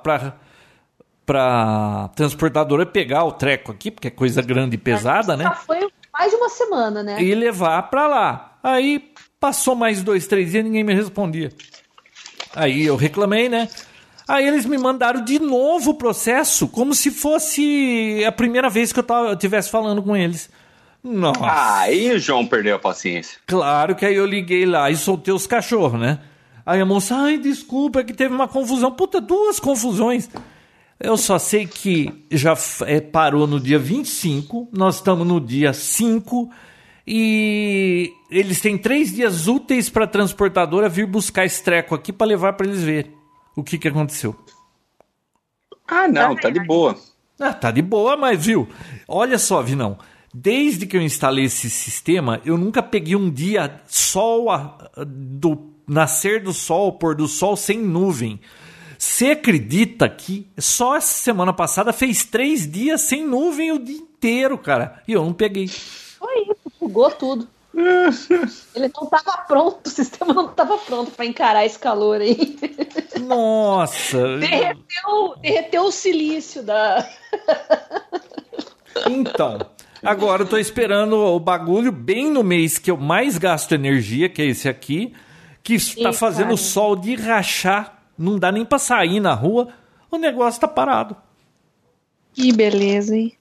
para 1.29 2.09
transportadora 2.17 2.87
pegar 2.87 3.23
o 3.25 3.33
treco 3.33 3.71
aqui, 3.71 3.91
porque 3.91 4.09
é 4.09 4.11
coisa 4.11 4.41
grande 4.41 4.77
e 4.77 4.79
pesada, 4.79 5.37
né? 5.37 5.45
Já 5.45 5.55
foi 5.55 5.87
mais 6.11 6.31
de 6.31 6.37
uma 6.39 6.49
semana, 6.49 7.03
né? 7.03 7.23
E 7.23 7.35
levar 7.35 7.83
para 7.91 8.07
lá. 8.07 8.59
Aí 8.63 9.13
passou 9.39 9.75
mais 9.75 10.03
dois, 10.03 10.27
três 10.27 10.53
dias, 10.53 10.65
ninguém 10.65 10.83
me 10.83 10.95
respondia. 10.95 11.51
Aí 12.57 12.87
eu 12.87 12.97
reclamei, 12.97 13.47
né? 13.47 13.69
Aí 14.27 14.49
eles 14.49 14.65
me 14.65 14.79
mandaram 14.79 15.23
de 15.23 15.39
novo 15.39 15.91
o 15.91 15.95
processo, 15.95 16.67
como 16.67 16.95
se 16.95 17.11
fosse 17.11 18.25
a 18.27 18.33
primeira 18.33 18.71
vez 18.71 18.91
que 18.91 18.99
eu 18.99 19.33
estivesse 19.35 19.71
falando 19.71 20.03
com 20.03 20.17
eles. 20.17 20.49
Nossa. 21.05 21.45
Ah, 21.45 21.81
aí 21.81 22.11
o 22.11 22.19
João 22.19 22.47
perdeu 22.47 22.77
a 22.77 22.79
paciência. 22.79 23.39
Claro 23.47 23.95
que 23.95 24.07
aí 24.07 24.15
eu 24.15 24.25
liguei 24.25 24.65
lá 24.65 24.91
e 24.91 24.97
soltei 24.97 25.35
os 25.35 25.47
cachorros, 25.47 26.01
né? 26.01 26.21
Aí 26.65 26.81
a 26.81 26.87
moça, 26.87 27.15
ai, 27.17 27.37
desculpa, 27.37 28.01
é 28.01 28.05
que 28.05 28.15
teve 28.15 28.35
uma 28.35 28.49
confusão. 28.49 28.91
Puta, 28.91 29.21
duas 29.21 29.61
confusões. 29.61 30.31
Eu 31.01 31.17
só 31.17 31.39
sei 31.39 31.67
que 31.67 32.27
já 32.31 32.55
é, 32.87 33.01
parou 33.01 33.47
no 33.47 33.61
dia 33.61 33.79
25, 33.79 34.69
nós 34.73 34.97
estamos 34.97 35.27
no 35.27 35.41
dia 35.41 35.73
5 35.73 36.51
e 37.07 38.13
eles 38.31 38.61
têm 38.61 38.77
três 38.77 39.15
dias 39.15 39.47
úteis 39.47 39.89
para 39.89 40.05
a 40.05 40.09
transportadora 40.09 40.89
vir 40.89 41.07
buscar 41.07 41.45
esse 41.45 41.63
treco 41.63 41.95
aqui 41.95 42.13
para 42.13 42.27
levar 42.27 42.55
para 42.55 42.67
eles 42.67 42.83
verem 42.83 43.13
o 43.55 43.63
que, 43.63 43.79
que 43.79 43.89
aconteceu. 43.89 44.37
Ah, 45.87 46.09
não, 46.09 46.35
tá 46.35 46.51
de 46.51 46.61
boa. 46.67 46.97
Ah, 47.41 47.53
tá 47.53 47.71
de 47.71 47.81
boa, 47.81 48.17
mas 48.17 48.45
viu? 48.45 48.69
Olha 49.07 49.39
só, 49.39 49.63
Vinão. 49.63 49.99
Desde 50.35 50.87
que 50.87 50.97
eu 50.97 51.01
instalei 51.01 51.45
esse 51.45 51.71
sistema, 51.71 52.43
eu 52.45 52.59
nunca 52.59 52.83
peguei 52.83 53.17
um 53.17 53.31
dia 53.31 53.81
sol 53.87 54.51
a, 54.51 54.77
do 55.07 55.73
nascer 55.87 56.43
do 56.43 56.53
sol, 56.53 56.93
pôr 56.93 57.15
do 57.15 57.27
sol 57.27 57.57
sem 57.57 57.79
nuvem. 57.79 58.39
Você 58.99 59.31
acredita 59.31 60.09
que 60.09 60.51
só 60.59 60.97
essa 60.97 61.23
semana 61.23 61.53
passada 61.53 61.93
fez 61.93 62.25
três 62.25 62.69
dias 62.71 63.01
sem 63.03 63.25
nuvem 63.25 63.71
o 63.71 63.79
dia 63.79 63.97
inteiro, 63.97 64.59
cara? 64.59 65.03
E 65.07 65.13
eu 65.13 65.25
não 65.25 65.33
peguei. 65.33 65.69
Foi 65.69 66.43
isso, 66.43 66.73
bugou 66.81 67.09
tudo. 67.13 67.47
Ele 68.75 68.91
não 68.93 69.05
estava 69.05 69.39
pronto, 69.47 69.87
o 69.87 69.91
sistema 69.91 70.35
não 70.35 70.47
estava 70.47 70.77
pronto 70.79 71.13
para 71.13 71.25
encarar 71.25 71.65
esse 71.65 71.79
calor 71.79 72.21
aí. 72.21 72.59
Nossa! 73.21 74.39
derreteu, 74.39 75.37
derreteu 75.41 75.83
o 75.85 75.93
silício 75.93 76.65
da. 76.65 77.09
Então, 79.09 79.59
Agora 80.03 80.43
eu 80.43 80.47
tô 80.47 80.57
esperando 80.57 81.17
o 81.17 81.41
bagulho 81.41 81.91
bem 81.91 82.31
no 82.31 82.45
mês 82.45 82.79
que 82.79 82.91
eu 82.91 82.97
mais 82.97 83.37
gasto 83.37 83.73
energia, 83.73 84.29
que 84.29 84.41
é 84.41 84.47
esse 84.47 84.69
aqui, 84.69 85.13
que 85.63 85.75
está 85.75 86.13
fazendo 86.13 86.47
cara. 86.47 86.57
sol 86.57 86.97
de 86.97 87.15
rachar, 87.17 87.98
não 88.19 88.39
dá 88.39 88.51
nem 88.51 88.65
para 88.65 88.79
sair 88.79 89.21
na 89.21 89.35
rua, 89.35 89.69
o 90.11 90.19
negócio 90.19 90.61
tá 90.61 90.69
parado. 90.69 91.17
Que 92.33 92.53
beleza, 92.53 93.17
hein? 93.17 93.33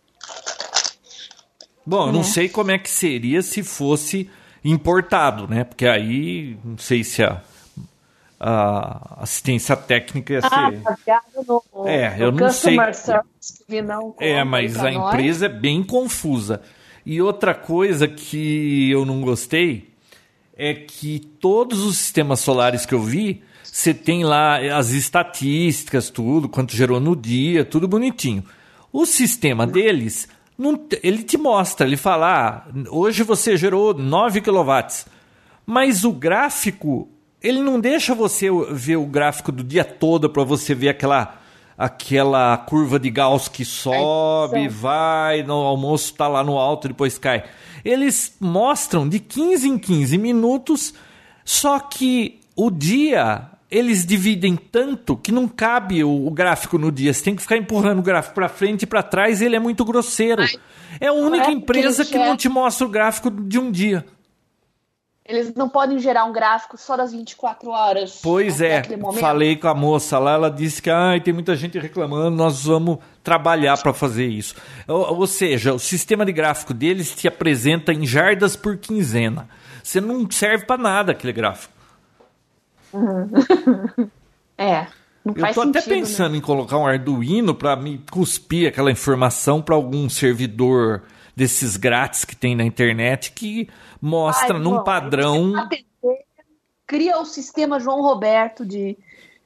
Bom, 1.86 2.08
eu 2.08 2.14
não 2.14 2.22
é. 2.22 2.24
sei 2.24 2.50
como 2.50 2.72
é 2.72 2.78
que 2.78 2.90
seria 2.90 3.42
se 3.42 3.64
fosse 3.64 4.30
importado, 4.64 5.48
né? 5.48 5.64
Porque 5.64 5.88
aí 5.88 6.58
não 6.64 6.78
sei 6.78 7.04
se 7.04 7.24
a 7.24 7.42
a 8.40 9.24
assistência 9.24 9.76
técnica 9.76 10.34
ia 10.34 10.40
ah, 10.44 10.50
ser. 10.70 11.44
No, 11.48 11.64
é, 11.88 12.16
eu 12.20 12.32
não 12.32 12.50
sei. 12.52 12.78
Não 13.84 14.16
é, 14.20 14.44
mas 14.44 14.78
a 14.78 14.92
nós. 14.92 15.14
empresa 15.14 15.48
é 15.48 15.50
bem 15.50 15.84
confusa. 15.84 16.62
E 17.06 17.22
outra 17.22 17.56
coisa 17.56 18.08
que 18.08 18.92
eu 18.92 19.06
não 19.06 19.22
gostei 19.22 19.90
é 20.56 20.74
que 20.74 21.20
todos 21.20 21.84
os 21.84 21.98
sistemas 21.98 22.40
solares 22.40 22.86
que 22.86 22.94
eu 22.94 23.02
vi, 23.02 23.44
você 23.78 23.94
tem 23.94 24.24
lá 24.24 24.58
as 24.76 24.90
estatísticas, 24.90 26.10
tudo, 26.10 26.50
quanto 26.50 26.76
gerou 26.76 27.00
no 27.00 27.16
dia, 27.16 27.64
tudo 27.64 27.88
bonitinho. 27.88 28.44
O 28.92 29.06
sistema 29.06 29.68
deles, 29.68 30.28
não, 30.58 30.84
ele 31.04 31.22
te 31.22 31.38
mostra, 31.38 31.86
ele 31.86 31.96
fala, 31.96 32.66
ah, 32.66 32.72
hoje 32.90 33.22
você 33.22 33.56
gerou 33.56 33.94
9 33.94 34.42
kW, 34.42 34.72
mas 35.64 36.04
o 36.04 36.12
gráfico 36.12 37.08
ele 37.40 37.62
não 37.62 37.80
deixa 37.80 38.16
você 38.16 38.48
ver 38.72 38.96
o 38.96 39.06
gráfico 39.06 39.52
do 39.52 39.64
dia 39.64 39.84
todo 39.86 40.28
para 40.28 40.44
você 40.44 40.74
ver 40.74 40.90
aquela 40.90 41.40
aquela 41.78 42.58
curva 42.58 43.00
de 43.00 43.12
Gauss 43.12 43.48
que 43.48 43.64
sobe, 43.64 44.66
é 44.66 44.68
vai, 44.68 45.44
no 45.44 45.54
almoço 45.54 46.14
está 46.14 46.28
lá 46.28 46.44
no 46.44 46.58
alto, 46.58 46.88
depois 46.88 47.20
cai. 47.20 47.44
Eles 47.86 48.36
mostram 48.40 49.08
de 49.08 49.20
15 49.20 49.70
em 49.70 49.78
15 49.78 50.18
minutos, 50.18 50.96
só 51.46 51.80
que 51.80 52.40
o 52.56 52.72
dia 52.72 53.52
eles 53.70 54.06
dividem 54.06 54.56
tanto 54.56 55.18
que 55.18 55.32
não 55.32 55.48
cabe 55.48 56.04
o, 56.04 56.28
o 56.28 56.32
gráfico 56.32 56.78
no 56.78 56.92
dia. 56.92 57.14
Você 57.14 57.24
tem 57.24 57.36
que 57.36 57.42
ficar 57.42 57.58
empurrando 57.58 58.00
o 58.00 58.04
gráfico 58.04 58.34
para 58.34 58.48
frente 58.48 58.84
e 58.84 58.88
para 58.88 59.04
trás, 59.04 59.42
ele 59.42 59.56
é 59.56 59.60
muito 59.60 59.84
grosseiro. 59.84 60.44
É 61.00 61.08
a 61.08 61.14
única 61.14 61.52
empresa 61.52 62.06
que 62.06 62.18
não 62.18 62.38
te 62.38 62.48
mostra 62.48 62.88
o 62.88 62.90
gráfico 62.90 63.30
de 63.30 63.60
um 63.60 63.70
dia. 63.70 64.06
Eles 65.28 65.54
não 65.54 65.68
podem 65.68 66.00
gerar 66.00 66.24
um 66.24 66.32
gráfico 66.32 66.78
só 66.78 66.96
das 66.96 67.12
24 67.12 67.70
horas. 67.70 68.22
Pois 68.24 68.62
é, 68.62 68.82
falei 69.20 69.58
com 69.58 69.68
a 69.68 69.74
moça 69.74 70.18
lá, 70.18 70.36
ela 70.36 70.50
disse 70.50 70.82
que 70.82 70.90
ah, 70.90 71.20
tem 71.22 71.34
muita 71.34 71.54
gente 71.54 71.78
reclamando, 71.78 72.32
nós 72.32 72.64
vamos 72.64 73.00
trabalhar 73.22 73.78
para 73.78 73.94
fazer 73.94 74.28
isso. 74.28 74.56
Ou, 74.88 75.18
ou, 75.18 75.28
seja, 75.28 75.74
o 75.74 75.80
sistema 75.80 76.26
de 76.26 76.32
gráfico 76.32 76.74
deles 76.74 77.14
te 77.14 77.28
apresenta 77.28 77.92
em 77.92 78.06
jardas 78.06 78.56
por 78.56 78.78
quinzena. 78.78 79.50
Você 79.84 80.00
não 80.00 80.32
serve 80.32 80.66
para 80.66 80.82
nada 80.82 81.12
aquele 81.12 81.34
gráfico. 81.34 81.77
Uhum. 82.98 84.10
é. 84.58 84.88
Não 85.24 85.34
Eu 85.36 85.54
tô 85.54 85.62
até 85.62 85.82
pensando 85.82 86.32
né? 86.32 86.38
em 86.38 86.42
colocar 86.42 86.78
um 86.78 86.88
Arduino 86.88 87.54
para 87.54 87.76
me 87.76 87.98
cuspir 88.10 88.70
aquela 88.70 88.92
informação 88.92 89.62
para 89.62 89.76
algum 89.76 90.10
servidor 90.10 91.04
desses 91.36 91.76
grátis 91.76 92.24
que 92.24 92.36
tem 92.36 92.56
na 92.56 92.64
internet 92.64 93.32
que 93.32 93.70
mostra 94.02 94.56
Ai, 94.56 94.62
num 94.62 94.84
padrão. 94.84 95.54
Cria 96.86 97.20
o 97.20 97.26
sistema 97.26 97.80
João 97.80 98.02
Roberto 98.02 98.66
de, 98.66 98.98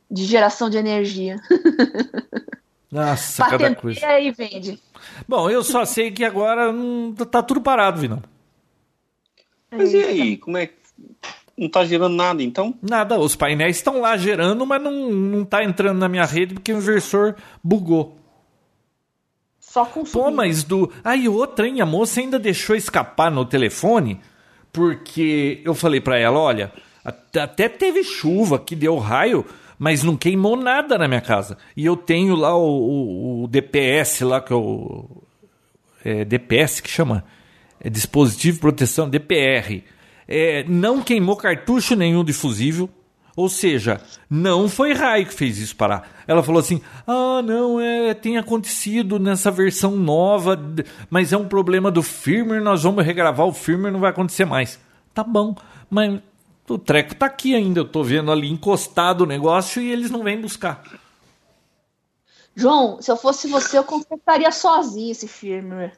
de 0.10 0.24
geração 0.26 0.70
de 0.70 0.78
energia. 0.78 1.38
Nossa, 2.92 3.46
cada 3.46 3.74
coisa. 3.74 4.20
e 4.20 4.32
vende. 4.32 4.80
Bom, 5.28 5.50
eu 5.50 5.64
só 5.64 5.86
sei 5.86 6.12
que 6.12 6.24
agora 6.24 6.70
hum, 6.72 7.16
tá 7.16 7.42
tudo 7.42 7.62
parado, 7.62 8.00
Vinão. 8.00 8.22
Mas 9.72 9.94
e 9.94 10.04
aí, 10.04 10.38
como 10.38 10.58
é 10.58 10.68
que 10.68 10.82
não 11.58 11.70
tá 11.70 11.86
gerando 11.86 12.16
nada, 12.16 12.42
então? 12.42 12.74
Nada, 12.82 13.20
os 13.20 13.36
painéis 13.36 13.78
estão 13.78 14.02
lá 14.02 14.18
gerando, 14.18 14.66
mas 14.66 14.82
não, 14.82 15.12
não 15.12 15.46
tá 15.46 15.64
entrando 15.64 16.00
na 16.00 16.10
minha 16.10 16.26
rede 16.26 16.54
porque 16.54 16.74
o 16.74 16.78
inversor 16.78 17.36
bugou. 17.64 18.18
Só 19.60 19.86
com 19.86 20.04
Pô, 20.04 20.30
mas 20.32 20.64
do. 20.64 20.92
Aí 21.04 21.30
outra, 21.30 21.68
hein? 21.68 21.80
A 21.80 21.86
moça 21.86 22.20
ainda 22.20 22.38
deixou 22.38 22.76
escapar 22.76 23.32
no 23.32 23.46
telefone 23.46 24.20
porque 24.74 25.62
eu 25.64 25.74
falei 25.74 26.02
para 26.02 26.18
ela, 26.18 26.40
olha, 26.40 26.74
até 27.04 27.70
teve 27.70 28.04
chuva 28.04 28.60
que 28.60 28.76
deu 28.76 28.98
raio, 28.98 29.46
mas 29.78 30.04
não 30.04 30.18
queimou 30.18 30.56
nada 30.56 30.98
na 30.98 31.08
minha 31.08 31.22
casa. 31.22 31.58
E 31.76 31.86
eu 31.86 31.96
tenho 31.96 32.36
lá 32.36 32.56
o, 32.56 32.64
o, 32.64 33.44
o 33.44 33.48
DPS 33.48 34.22
lá 34.22 34.42
que 34.42 34.52
eu 34.52 35.24
é, 36.04 36.26
DPS 36.26 36.82
que 36.82 36.90
chama 36.90 37.24
é 37.80 37.90
dispositivo 37.90 38.56
de 38.56 38.62
proteção 38.62 39.10
DPR. 39.10 39.84
É, 40.34 40.64
não 40.68 41.02
queimou 41.02 41.36
cartucho 41.36 41.96
nenhum 41.96 42.24
de 42.24 42.32
fusível. 42.32 42.90
Ou 43.36 43.48
seja, 43.48 44.02
não 44.30 44.68
foi 44.68 44.94
raio 44.94 45.26
que 45.26 45.34
fez 45.34 45.58
isso 45.58 45.76
parar. 45.76 46.24
Ela 46.28 46.44
falou 46.44 46.60
assim: 46.60 46.82
ah, 47.08 47.42
não, 47.42 47.80
é, 47.80 48.14
tem 48.14 48.38
acontecido 48.38 49.18
nessa 49.20 49.50
versão 49.50 49.96
nova, 49.96 50.60
mas 51.10 51.32
é 51.32 51.38
um 51.38 51.48
problema 51.48 51.90
do 51.90 52.04
firmware, 52.04 52.62
nós 52.62 52.84
vamos 52.84 53.06
regravar 53.06 53.48
o 53.48 53.54
firmware, 53.54 53.94
não 53.94 54.00
vai 54.00 54.10
acontecer 54.10 54.46
mais. 54.46 54.80
Tá 55.14 55.24
bom, 55.24 55.56
mas 55.90 56.20
o 56.68 56.78
treco 56.78 57.16
tá 57.16 57.26
aqui 57.26 57.56
ainda, 57.56 57.80
eu 57.80 57.88
tô 57.88 58.04
vendo 58.04 58.32
ali 58.32 58.50
encostado 58.50 59.22
o 59.22 59.28
negócio 59.28 59.82
e 59.82 59.92
eles 59.92 60.12
não 60.12 60.24
vêm 60.24 60.40
buscar. 60.40 60.84
João, 62.56 63.02
se 63.02 63.10
eu 63.10 63.16
fosse 63.16 63.48
você, 63.48 63.78
eu 63.78 63.84
consertaria 63.84 64.52
sozinho 64.52 65.12
esse 65.12 65.28
firmware. 65.28 65.94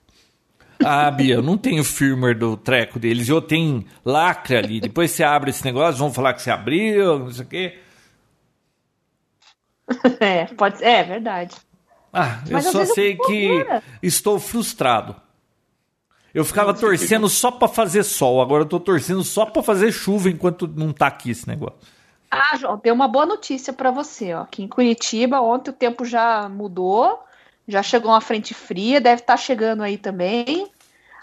Ah, 0.85 1.09
Bia, 1.11 1.35
eu 1.35 1.41
não 1.41 1.57
tenho 1.57 1.83
firmware 1.83 2.37
do 2.37 2.57
treco 2.57 2.99
deles. 2.99 3.29
Eu 3.29 3.41
tenho 3.41 3.85
lacre 4.03 4.57
ali. 4.57 4.79
Depois 4.79 5.11
você 5.11 5.23
abre 5.23 5.49
esse 5.49 5.63
negócio, 5.63 5.99
vão 5.99 6.13
falar 6.13 6.33
que 6.33 6.41
você 6.41 6.51
abriu, 6.51 7.19
não 7.19 7.31
sei 7.31 7.45
o 7.45 7.47
quê. 7.47 7.79
É, 10.19 10.45
pode 10.45 10.77
ser. 10.77 10.85
É, 10.85 11.03
verdade. 11.03 11.55
Ah, 12.11 12.41
eu 12.47 12.53
Mas, 12.53 12.65
só 12.67 12.85
sei 12.85 13.17
que 13.17 13.65
estou 14.01 14.39
frustrado. 14.39 15.15
Eu 16.33 16.43
ficava 16.43 16.73
torcendo 16.73 17.29
só 17.29 17.51
para 17.51 17.67
fazer 17.67 18.03
sol, 18.03 18.41
agora 18.41 18.63
eu 18.63 18.67
tô 18.67 18.79
torcendo 18.79 19.23
só 19.23 19.45
para 19.45 19.61
fazer 19.61 19.91
chuva 19.91 20.29
enquanto 20.29 20.67
não 20.67 20.91
tá 20.91 21.07
aqui 21.07 21.29
esse 21.29 21.47
negócio. 21.47 21.77
Ah, 22.31 22.57
João, 22.57 22.79
tem 22.79 22.91
uma 22.91 23.07
boa 23.07 23.27
notícia 23.27 23.71
para 23.71 23.91
você, 23.91 24.33
ó. 24.33 24.41
Aqui 24.41 24.63
em 24.63 24.67
Curitiba, 24.67 25.39
ontem 25.41 25.69
o 25.69 25.73
tempo 25.73 26.03
já 26.03 26.49
mudou, 26.49 27.19
já 27.67 27.83
chegou 27.83 28.09
uma 28.09 28.21
frente 28.21 28.55
fria, 28.55 28.99
deve 28.99 29.21
estar 29.21 29.33
tá 29.33 29.37
chegando 29.37 29.83
aí 29.83 29.99
também. 29.99 30.67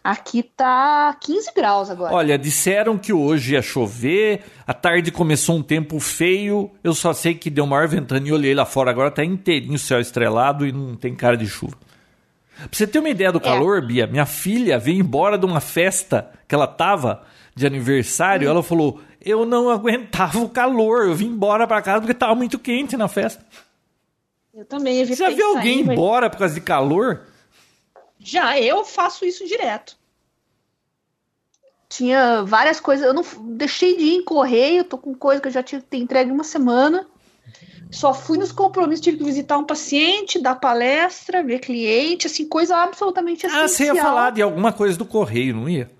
Aqui 0.02 0.42
tá 0.42 1.14
15 1.20 1.52
graus 1.54 1.90
agora. 1.90 2.14
Olha, 2.14 2.38
disseram 2.38 2.96
que 2.96 3.12
hoje 3.12 3.52
ia 3.52 3.60
chover, 3.60 4.42
a 4.66 4.72
tarde 4.72 5.12
começou 5.12 5.56
um 5.56 5.62
tempo 5.62 6.00
feio, 6.00 6.70
eu 6.82 6.94
só 6.94 7.12
sei 7.12 7.34
que 7.34 7.50
deu 7.50 7.66
maior 7.66 7.86
ventana 7.86 8.26
e 8.26 8.32
olhei 8.32 8.54
lá 8.54 8.64
fora, 8.64 8.90
agora 8.90 9.10
tá 9.10 9.22
inteirinho 9.22 9.74
o 9.74 9.78
céu 9.78 10.00
estrelado 10.00 10.66
e 10.66 10.72
não 10.72 10.96
tem 10.96 11.14
cara 11.14 11.36
de 11.36 11.46
chuva. 11.46 11.76
Pra 12.56 12.68
você 12.72 12.86
ter 12.86 12.98
uma 12.98 13.10
ideia 13.10 13.30
do 13.30 13.38
é. 13.38 13.42
calor. 13.42 13.84
Bia, 13.84 14.06
minha 14.06 14.26
filha 14.26 14.78
veio 14.78 15.00
embora 15.00 15.36
de 15.36 15.44
uma 15.44 15.60
festa 15.60 16.30
que 16.48 16.54
ela 16.54 16.66
tava 16.66 17.22
de 17.54 17.66
aniversário, 17.66 18.48
hum. 18.48 18.50
ela 18.50 18.62
falou: 18.62 19.00
"Eu 19.22 19.44
não 19.44 19.68
aguentava 19.68 20.38
o 20.38 20.48
calor, 20.48 21.06
eu 21.06 21.14
vim 21.14 21.26
embora 21.26 21.66
para 21.66 21.82
casa 21.82 22.00
porque 22.00 22.14
tava 22.14 22.34
muito 22.34 22.58
quente 22.58 22.96
na 22.96 23.08
festa". 23.08 23.44
Eu 24.54 24.64
também 24.64 25.04
Você 25.04 25.14
já 25.14 25.30
viu 25.30 25.56
alguém 25.56 25.84
sair, 25.84 25.92
embora 25.92 26.26
mas... 26.26 26.32
por 26.32 26.38
causa 26.38 26.54
de 26.54 26.60
calor? 26.60 27.20
Já, 28.20 28.58
eu 28.60 28.84
faço 28.84 29.24
isso 29.24 29.46
direto. 29.46 29.98
Tinha 31.88 32.42
várias 32.44 32.78
coisas, 32.78 33.04
eu 33.04 33.14
não 33.14 33.24
deixei 33.56 33.96
de 33.96 34.04
ir 34.04 34.14
em 34.14 34.24
correio, 34.24 34.84
tô 34.84 34.96
com 34.96 35.12
coisa 35.14 35.40
que 35.40 35.48
eu 35.48 35.52
já 35.52 35.62
tive 35.62 35.82
que 35.82 35.88
ter 35.88 35.96
entregue 35.96 36.30
uma 36.30 36.44
semana. 36.44 37.06
Só 37.90 38.14
fui 38.14 38.38
nos 38.38 38.52
compromissos, 38.52 39.02
tive 39.02 39.18
que 39.18 39.24
visitar 39.24 39.58
um 39.58 39.64
paciente, 39.64 40.40
dar 40.40 40.54
palestra, 40.54 41.42
ver 41.42 41.58
cliente, 41.58 42.28
assim, 42.28 42.46
coisa 42.46 42.76
absolutamente 42.76 43.46
essencial. 43.46 43.64
Ah, 43.64 43.68
você 43.68 43.84
ia 43.86 43.96
falar 43.96 44.30
de 44.30 44.42
alguma 44.42 44.72
coisa 44.72 44.96
do 44.96 45.04
correio, 45.04 45.56
não 45.56 45.68
ia? 45.68 45.90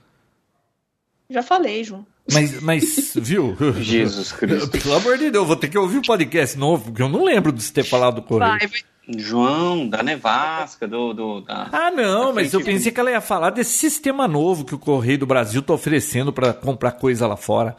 Já 1.29 1.43
falei, 1.43 1.83
João. 1.83 2.07
Mas, 2.33 2.61
mas 2.61 3.15
viu? 3.17 3.57
Jesus 3.81 4.31
Cristo. 4.31 4.71
Pelo 4.71 4.95
amor 4.95 5.19
de 5.19 5.31
Deus, 5.31 5.47
vou 5.47 5.57
ter 5.57 5.69
que 5.69 5.79
ouvir 5.79 5.99
o 5.99 6.03
podcast 6.03 6.57
novo, 6.57 6.85
porque 6.85 7.03
eu 7.03 7.09
não 7.09 7.25
lembro 7.25 7.51
de 7.51 7.61
você 7.61 7.73
ter 7.73 7.85
falado 7.85 8.17
do 8.17 8.23
correio. 8.23 8.51
Vai, 8.51 8.67
vai. 8.69 8.81
João, 9.19 9.89
da 9.89 10.03
nevasca, 10.03 10.87
do. 10.87 11.13
do 11.13 11.41
da, 11.41 11.69
ah, 11.73 11.91
não, 11.91 12.33
mas 12.33 12.53
eu 12.53 12.63
pensei 12.63 12.93
que 12.93 13.01
ela 13.01 13.11
ia 13.11 13.21
falar 13.21 13.51
desse 13.51 13.73
sistema 13.73 14.29
novo 14.29 14.65
que 14.65 14.75
o 14.75 14.79
Correio 14.79 15.19
do 15.19 15.27
Brasil 15.27 15.61
está 15.61 15.73
oferecendo 15.73 16.33
para 16.33 16.53
comprar 16.53 16.93
coisa 16.93 17.27
lá 17.27 17.37
fora. 17.37 17.77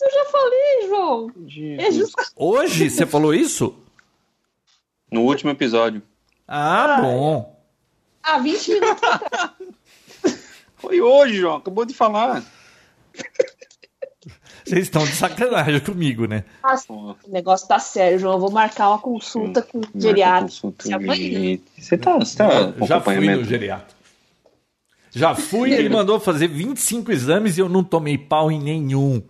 Eu 0.00 0.10
já 0.10 0.24
falei, 0.30 0.88
João. 0.88 1.32
É 1.78 1.90
just... 1.90 2.14
Hoje 2.36 2.90
você 2.90 3.06
falou 3.06 3.34
isso? 3.34 3.74
No 5.10 5.22
último 5.22 5.50
episódio. 5.50 6.02
Ah, 6.46 6.96
ah 6.96 7.00
bom. 7.00 7.56
Há 8.22 8.38
20 8.38 8.68
minutos 8.72 9.08
Foi 10.76 11.00
hoje, 11.00 11.38
João. 11.38 11.56
Acabou 11.56 11.84
de 11.84 11.94
falar. 11.94 12.44
Vocês 14.66 14.82
estão 14.82 15.04
de 15.04 15.12
sacanagem 15.12 15.78
comigo, 15.78 16.26
né? 16.26 16.44
Nossa, 16.60 16.92
o 16.92 17.16
negócio 17.28 17.68
tá 17.68 17.78
sério, 17.78 18.18
João. 18.18 18.34
Eu 18.34 18.40
vou 18.40 18.50
marcar 18.50 18.88
uma 18.88 18.98
consulta 18.98 19.62
com 19.62 19.78
o 19.78 19.84
geriatra. 19.94 20.48
Você 20.48 21.96
tá, 21.96 22.18
você 22.18 22.36
tá 22.36 22.72
Já 22.84 23.00
fui 23.00 23.36
no 23.36 23.44
geriatra. 23.44 23.96
Já 25.12 25.34
fui, 25.36 25.72
ele 25.72 25.88
mandou 25.88 26.18
fazer 26.18 26.48
25 26.48 27.12
exames 27.12 27.56
e 27.56 27.60
eu 27.60 27.68
não 27.68 27.84
tomei 27.84 28.18
pau 28.18 28.50
em 28.50 28.60
nenhum. 28.60 29.22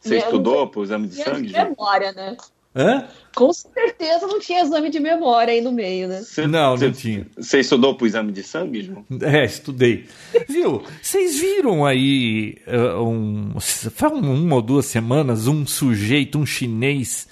Você 0.00 0.18
estudou 0.18 0.68
pro 0.68 0.84
exame 0.84 1.08
de 1.08 1.16
sangue? 1.16 1.48
De 1.48 1.52
memória, 1.52 2.12
né? 2.12 2.36
Hã? 2.74 3.08
Com 3.34 3.52
certeza 3.52 4.26
não 4.28 4.38
tinha 4.38 4.62
exame 4.62 4.90
de 4.90 5.00
memória 5.00 5.52
aí 5.52 5.60
no 5.60 5.72
meio, 5.72 6.06
né? 6.06 6.22
Cê, 6.22 6.46
não, 6.46 6.76
cê, 6.76 6.86
não 6.86 6.92
tinha. 6.92 7.26
Você 7.36 7.60
estudou 7.60 7.96
pro 7.96 8.06
exame 8.06 8.30
de 8.30 8.42
sangue, 8.44 8.82
João? 8.82 9.04
É, 9.22 9.44
estudei. 9.44 10.06
Viu? 10.48 10.82
Vocês 11.02 11.40
viram 11.40 11.84
aí 11.84 12.58
uh, 12.68 13.02
um, 13.02 13.58
faz 13.58 14.12
uma 14.12 14.56
ou 14.56 14.62
duas 14.62 14.86
semanas 14.86 15.48
um 15.48 15.66
sujeito, 15.66 16.38
um 16.38 16.46
chinês, 16.46 17.26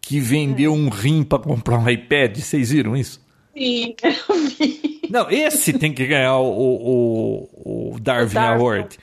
que 0.00 0.18
vendeu 0.18 0.72
um 0.72 0.88
rim 0.88 1.22
para 1.22 1.38
comprar 1.38 1.78
um 1.78 1.88
iPad? 1.88 2.36
Vocês 2.38 2.70
viram 2.70 2.96
isso? 2.96 3.20
Sim, 3.56 3.94
eu 4.02 4.48
vi. 4.58 5.00
Não, 5.08 5.30
esse 5.30 5.72
tem 5.74 5.92
que 5.92 6.06
ganhar 6.06 6.38
o, 6.38 7.48
o, 7.54 7.92
o 7.94 8.00
Darwin, 8.00 8.30
o 8.30 8.34
Darwin. 8.34 8.60
Award. 8.60 8.98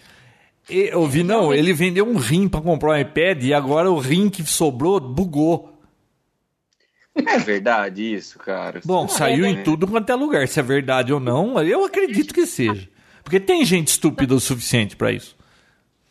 Eu 0.69 1.07
vi, 1.07 1.23
não, 1.23 1.51
ele 1.53 1.73
vendeu 1.73 2.07
um 2.07 2.17
rim 2.17 2.47
para 2.47 2.61
comprar 2.61 2.91
um 2.91 2.97
iPad 2.97 3.43
e 3.43 3.53
agora 3.53 3.91
o 3.91 3.97
rim 3.97 4.29
que 4.29 4.43
sobrou 4.45 4.99
bugou. 4.99 5.68
É 7.25 7.37
verdade 7.39 8.13
isso, 8.13 8.37
cara. 8.39 8.81
Bom, 8.83 9.07
saiu 9.07 9.45
é, 9.45 9.49
em 9.49 9.63
tudo 9.63 9.87
quanto 9.87 10.09
é 10.09 10.15
lugar. 10.15 10.47
Se 10.47 10.59
é 10.59 10.63
verdade 10.63 11.13
ou 11.13 11.19
não, 11.19 11.61
eu 11.61 11.85
acredito 11.85 12.33
que 12.33 12.45
seja. 12.45 12.87
Porque 13.23 13.39
tem 13.39 13.63
gente 13.65 13.89
estúpida 13.89 14.33
o 14.33 14.39
suficiente 14.39 14.95
para 14.95 15.11
isso. 15.11 15.35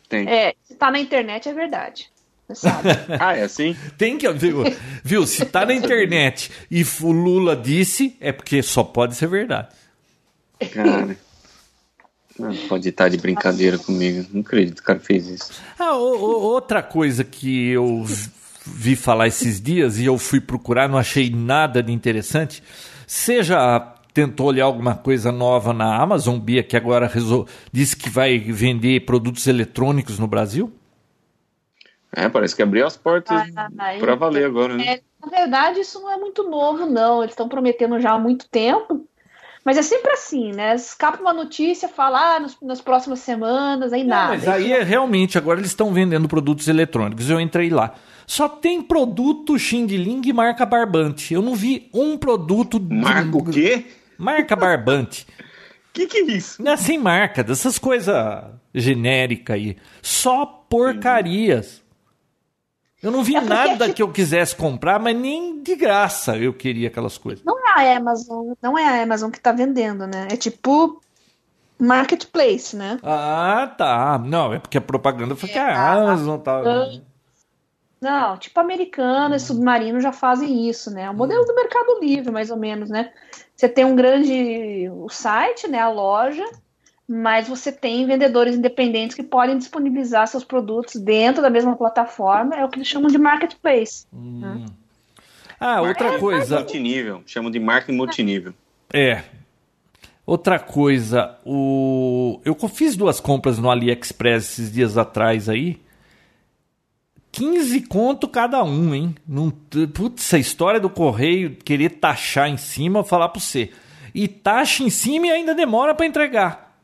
Tem. 0.07 0.27
É, 0.27 0.55
se 0.63 0.75
tá 0.75 0.91
na 0.91 0.99
internet 0.99 1.49
é 1.49 1.53
verdade. 1.53 2.09
Sabe? 2.53 2.89
ah, 3.19 3.35
é 3.35 3.43
assim? 3.43 3.75
Tem 3.97 4.17
que, 4.17 4.31
viu, 4.33 4.63
viu? 5.03 5.27
Se 5.27 5.45
tá 5.45 5.65
na 5.65 5.73
internet 5.73 6.51
e 6.69 6.83
o 7.01 7.11
Lula 7.11 7.55
disse, 7.55 8.17
é 8.19 8.31
porque 8.31 8.63
só 8.63 8.83
pode 8.83 9.15
ser 9.15 9.27
verdade. 9.27 9.69
Cara. 10.71 11.15
Não 12.37 12.55
pode 12.67 12.87
estar 12.87 13.09
de 13.09 13.17
brincadeira 13.17 13.77
comigo. 13.77 14.25
Não 14.31 14.41
acredito 14.41 14.75
que 14.75 14.81
o 14.81 14.85
cara 14.85 14.99
fez 14.99 15.27
isso. 15.27 15.61
Ah, 15.77 15.95
o, 15.95 16.15
o, 16.15 16.41
outra 16.41 16.81
coisa 16.81 17.23
que 17.23 17.69
eu 17.69 18.05
vi 18.73 18.95
falar 18.95 19.27
esses 19.27 19.61
dias 19.61 19.99
e 19.99 20.05
eu 20.05 20.17
fui 20.17 20.39
procurar, 20.39 20.87
não 20.87 20.97
achei 20.97 21.29
nada 21.29 21.81
de 21.81 21.91
interessante. 21.91 22.63
Seja 23.07 23.95
tentou 24.13 24.47
olhar 24.47 24.65
alguma 24.65 24.95
coisa 24.95 25.31
nova 25.31 25.71
na 25.71 25.95
Amazon, 25.95 26.39
Bia, 26.39 26.63
que 26.63 26.75
agora 26.75 27.07
resol... 27.07 27.47
disse 27.71 27.95
que 27.95 28.09
vai 28.09 28.39
vender 28.39 29.05
produtos 29.05 29.47
eletrônicos 29.47 30.19
no 30.19 30.27
Brasil? 30.27 30.73
É, 32.11 32.27
parece 32.27 32.55
que 32.55 32.63
abriu 32.63 32.85
as 32.85 32.97
portas 32.97 33.39
ah, 33.55 33.69
para 33.99 34.15
valer 34.15 34.45
agora, 34.45 34.75
né? 34.75 34.95
É, 34.95 35.01
na 35.23 35.29
verdade, 35.29 35.79
isso 35.79 36.01
não 36.01 36.11
é 36.11 36.17
muito 36.17 36.43
novo, 36.43 36.85
não. 36.87 37.21
Eles 37.21 37.33
estão 37.33 37.47
prometendo 37.47 37.99
já 37.99 38.11
há 38.11 38.19
muito 38.19 38.49
tempo. 38.49 39.05
Mas 39.63 39.77
é 39.77 39.83
sempre 39.83 40.11
assim, 40.11 40.51
né? 40.51 40.73
Escapa 40.73 41.21
uma 41.21 41.33
notícia, 41.33 41.87
falar 41.87 42.37
ah, 42.37 42.47
nas 42.63 42.81
próximas 42.81 43.19
semanas, 43.19 43.93
aí 43.93 44.03
nada. 44.03 44.29
Mas 44.29 44.47
aí 44.47 44.73
é 44.73 44.81
realmente, 44.81 45.37
agora 45.37 45.59
eles 45.59 45.69
estão 45.69 45.93
vendendo 45.93 46.27
produtos 46.27 46.67
eletrônicos. 46.67 47.29
Eu 47.29 47.39
entrei 47.39 47.69
lá. 47.69 47.93
Só 48.29 48.47
tem 48.47 48.79
produto 48.79 49.57
Xing 49.57 49.87
Ling 49.87 50.21
e 50.23 50.31
marca 50.31 50.63
Barbante. 50.63 51.33
Eu 51.33 51.41
não 51.41 51.55
vi 51.55 51.89
um 51.91 52.15
produto. 52.15 52.79
Marca 52.79 53.35
o 53.35 53.43
quê? 53.43 53.87
Marca 54.19 54.55
Barbante. 54.55 55.25
que 55.91 56.05
que 56.05 56.17
é 56.19 56.21
isso? 56.37 56.61
Não 56.61 56.73
é 56.73 56.77
sem 56.77 56.99
marca, 56.99 57.43
dessas 57.43 57.79
coisas 57.79 58.15
genéricas 58.71 59.55
aí. 59.55 59.77
Só 59.99 60.45
porcarias. 60.45 61.81
Eu 63.01 63.09
não 63.09 63.23
vi 63.23 63.35
é 63.35 63.41
nada 63.41 63.85
tipo... 63.85 63.95
que 63.95 64.03
eu 64.03 64.11
quisesse 64.11 64.55
comprar, 64.55 64.99
mas 64.99 65.17
nem 65.17 65.63
de 65.63 65.75
graça 65.75 66.37
eu 66.37 66.53
queria 66.53 66.89
aquelas 66.89 67.17
coisas. 67.17 67.43
Não 67.43 67.57
é 67.57 67.95
a 67.95 67.97
Amazon, 67.97 68.53
não 68.61 68.77
é 68.77 68.85
a 68.85 69.01
Amazon 69.01 69.31
que 69.31 69.39
está 69.39 69.51
vendendo, 69.51 70.05
né? 70.05 70.27
É 70.29 70.37
tipo 70.37 71.01
marketplace, 71.79 72.75
né? 72.75 72.99
Ah, 73.01 73.73
tá. 73.75 74.21
Não, 74.23 74.53
é 74.53 74.59
porque 74.59 74.77
a 74.77 74.81
propaganda 74.81 75.35
foi 75.35 75.49
é, 75.49 75.53
que 75.53 75.57
a 75.57 75.93
Amazon 75.93 76.39
tá. 76.39 76.61
Não, 78.01 78.37
tipo 78.37 78.59
americana 78.59 79.35
e 79.35 79.39
submarino 79.39 79.99
já 79.99 80.11
fazem 80.11 80.69
isso, 80.69 80.89
né? 80.89 81.09
O 81.09 81.13
modelo 81.13 81.45
do 81.45 81.55
Mercado 81.55 81.99
Livre, 81.99 82.31
mais 82.31 82.49
ou 82.49 82.57
menos, 82.57 82.89
né? 82.89 83.11
Você 83.55 83.67
tem 83.67 83.83
um 83.83 83.95
grande 83.95 84.89
o 84.89 85.09
site, 85.09 85.67
né? 85.67 85.79
A 85.79 85.89
loja 85.89 86.45
mas 87.11 87.47
você 87.47 87.71
tem 87.71 88.05
vendedores 88.05 88.55
independentes 88.55 89.15
que 89.15 89.23
podem 89.23 89.57
disponibilizar 89.57 90.27
seus 90.27 90.43
produtos 90.43 90.93
dentro 90.95 91.41
da 91.41 91.49
mesma 91.49 91.75
plataforma, 91.75 92.55
é 92.55 92.63
o 92.63 92.69
que 92.69 92.77
eles 92.77 92.87
chamam 92.87 93.09
de 93.09 93.17
marketplace. 93.17 94.05
Hum. 94.13 94.39
Né? 94.39 94.65
Ah, 95.59 95.81
outra 95.81 96.13
é, 96.13 96.19
coisa. 96.19 96.57
Multinível, 96.59 97.23
chamam 97.25 97.49
de 97.49 97.59
marketing 97.59 97.97
multinível. 97.97 98.53
É. 98.93 99.23
Outra 100.23 100.59
coisa, 100.59 101.35
o... 101.43 102.39
eu 102.45 102.55
fiz 102.69 102.95
duas 102.95 103.19
compras 103.19 103.57
no 103.57 103.71
AliExpress 103.71 104.43
esses 104.43 104.71
dias 104.71 104.95
atrás 104.95 105.49
aí. 105.49 105.81
15 107.31 107.81
conto 107.87 108.27
cada 108.27 108.63
um, 108.63 108.93
hein? 108.93 109.15
Não... 109.27 109.51
Putz, 109.51 110.33
a 110.33 110.39
história 110.39 110.79
do 110.79 110.89
correio 110.89 111.55
querer 111.55 111.91
taxar 111.99 112.49
em 112.49 112.57
cima, 112.57 113.03
falar 113.03 113.29
para 113.29 113.39
você. 113.39 113.71
E 114.13 114.27
taxa 114.27 114.83
em 114.83 114.89
cima 114.89 115.27
e 115.27 115.31
ainda 115.31 115.53
demora 115.53 115.93
para 115.93 116.05
entregar. 116.05 116.75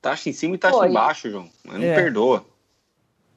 Taxa 0.00 0.28
em 0.28 0.32
cima 0.32 0.56
e 0.56 0.58
taxa 0.58 0.76
Oi. 0.76 0.88
embaixo, 0.88 1.30
João. 1.30 1.48
Mas 1.64 1.78
não 1.78 1.86
é. 1.86 1.94
perdoa. 1.94 2.44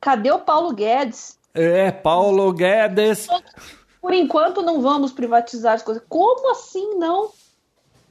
Cadê 0.02 0.32
o 0.32 0.40
Paulo 0.40 0.74
Guedes? 0.74 1.38
É, 1.54 1.92
Paulo 1.92 2.52
Guedes. 2.52 3.28
Por 4.02 4.14
enquanto 4.14 4.62
não 4.62 4.82
vamos 4.82 5.12
privatizar 5.12 5.74
as 5.74 5.82
coisas. 5.82 6.04
Como 6.08 6.52
assim 6.52 6.96
não? 7.00 7.32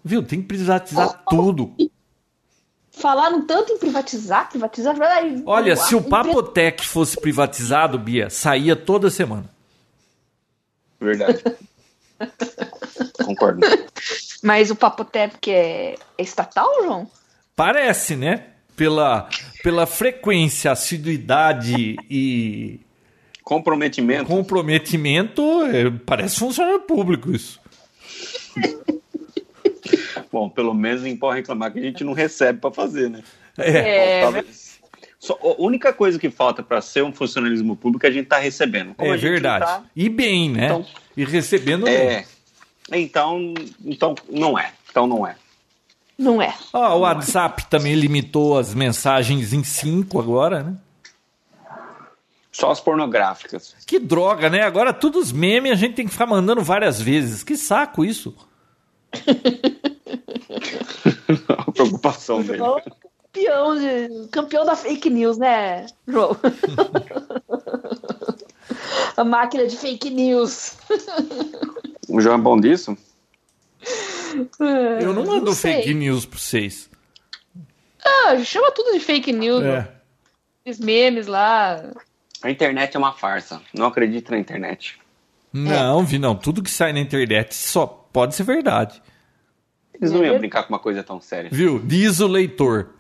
Viu? 0.03 0.23
Tem 0.23 0.41
que 0.41 0.49
privatizar 0.49 1.23
oh, 1.27 1.31
tudo. 1.31 1.75
Falaram 2.97 3.45
tanto 3.45 3.73
em 3.73 3.79
privatizar, 3.79 4.49
privatizar. 4.49 4.97
Olha, 5.45 5.75
se 5.77 5.95
o 5.95 6.03
Papotec 6.03 6.87
fosse 6.87 7.21
privatizado, 7.21 7.99
Bia, 7.99 8.31
saía 8.31 8.77
toda 8.77 9.11
semana. 9.11 9.51
Verdade. 11.01 11.43
Concordo. 13.25 13.61
Mas 14.43 14.71
o 14.71 14.77
Papotec 14.77 15.51
é, 15.51 15.95
é 16.17 16.23
estatal, 16.23 16.69
João? 16.83 17.11
Parece, 17.57 18.15
né? 18.17 18.47
Pela, 18.77 19.29
pela 19.63 19.87
frequência, 19.87 20.71
assiduidade 20.71 21.97
e. 22.11 22.81
Comprometimento. 23.43 24.25
Comprometimento, 24.25 25.43
é, 25.67 25.91
parece 26.07 26.39
funcionário 26.39 26.81
público 26.81 27.31
isso. 27.31 27.61
Bom, 30.35 30.49
pelo 30.49 30.75
menos 30.75 31.07
em 31.07 31.17
pode 31.17 31.37
reclamar 31.37 31.73
que 31.73 31.79
a 31.79 31.83
gente 31.83 32.03
não 32.03 32.13
recebe 32.13 32.59
para 32.59 32.73
fazer, 32.73 33.09
né? 33.09 33.23
É. 33.57 34.19
Bom, 34.19 34.33
talvez... 34.33 34.81
Só, 35.21 35.39
a 35.41 35.63
única 35.63 35.93
coisa 35.93 36.19
que 36.19 36.29
falta 36.29 36.61
para 36.61 36.83
ser 36.83 37.05
um 37.05 37.13
funcionalismo 37.13 37.77
público 37.77 38.05
é 38.05 38.09
a 38.09 38.13
gente 38.13 38.27
tá 38.27 38.39
recebendo. 38.39 38.97
Como 38.97 39.15
é 39.15 39.17
verdade. 39.17 39.65
Tá... 39.65 39.85
E 39.95 40.09
bem, 40.09 40.51
né? 40.51 40.65
Então, 40.65 40.87
e 41.17 41.25
recebendo 41.25 41.87
é... 41.87 42.27
bem. 42.91 43.05
Então, 43.05 43.55
então 43.85 44.17
não 44.29 44.59
é. 44.59 44.73
Então 44.91 45.07
não 45.07 45.25
é. 45.25 45.37
Não 46.19 46.43
é. 46.43 46.53
Ah, 46.73 46.97
o 46.97 47.03
WhatsApp 47.03 47.71
também 47.71 47.95
limitou 47.95 48.59
as 48.59 48.75
mensagens 48.75 49.53
em 49.53 49.63
5 49.63 50.19
agora, 50.19 50.65
né? 50.65 50.77
Só 52.51 52.73
as 52.73 52.81
pornográficas. 52.81 53.77
Que 53.87 54.01
droga, 54.01 54.51
né? 54.51 54.63
Agora 54.63 54.93
todos 54.93 55.27
os 55.27 55.33
memes 55.33 55.71
a 55.71 55.77
gente 55.77 55.95
tem 55.95 56.07
que 56.07 56.13
ficar 56.13 56.27
mandando 56.27 56.61
várias 56.61 57.01
vezes. 57.01 57.45
Que 57.45 57.57
saco 57.57 58.05
isso. 58.05 58.35
a 61.49 61.73
preocupação 61.73 62.43
dele. 62.43 62.63
Campeão, 63.33 63.77
de, 63.77 64.29
campeão 64.29 64.65
da 64.65 64.77
fake 64.77 65.11
news, 65.11 65.39
né, 65.39 65.87
João? 66.07 66.37
a 69.17 69.25
máquina 69.25 69.67
de 69.67 69.77
fake 69.77 70.11
news. 70.11 70.77
O 72.09 72.21
João 72.21 72.37
é 72.37 72.39
bom 72.39 72.61
disso? 72.61 72.97
Eu 75.01 75.13
não 75.13 75.25
mando 75.25 75.47
não 75.47 75.55
fake 75.55 75.95
news 75.95 76.27
pra 76.27 76.39
vocês. 76.39 76.89
Ah, 78.05 78.39
chama 78.45 78.71
tudo 78.73 78.93
de 78.93 79.01
fake 79.01 79.33
news. 79.33 79.65
É. 79.65 79.89
Os 80.67 80.79
memes 80.79 81.27
lá. 81.27 81.83
A 82.43 82.51
internet 82.51 82.95
é 82.95 82.99
uma 82.99 83.13
farsa. 83.13 83.61
Não 83.73 83.87
acredito 83.87 84.31
na 84.31 84.39
internet. 84.39 84.99
Não, 85.53 86.01
é. 86.01 86.05
vi 86.05 86.19
não. 86.19 86.35
Tudo 86.35 86.63
que 86.63 86.71
sai 86.71 86.93
na 86.93 87.01
internet 87.01 87.55
só 87.55 87.87
pode 87.87 88.35
ser 88.35 88.45
verdade. 88.45 89.03
Eles 89.95 90.13
não 90.13 90.25
iam 90.25 90.39
brincar 90.39 90.65
com 90.65 90.73
uma 90.73 90.79
coisa 90.79 91.03
tão 91.03 91.21
séria. 91.21 91.51
Viu? 91.53 91.79
Diz 91.79 92.21
o 92.21 92.27
leitor. 92.27 92.91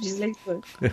Diz 0.00 0.18
leitor. 0.18 0.60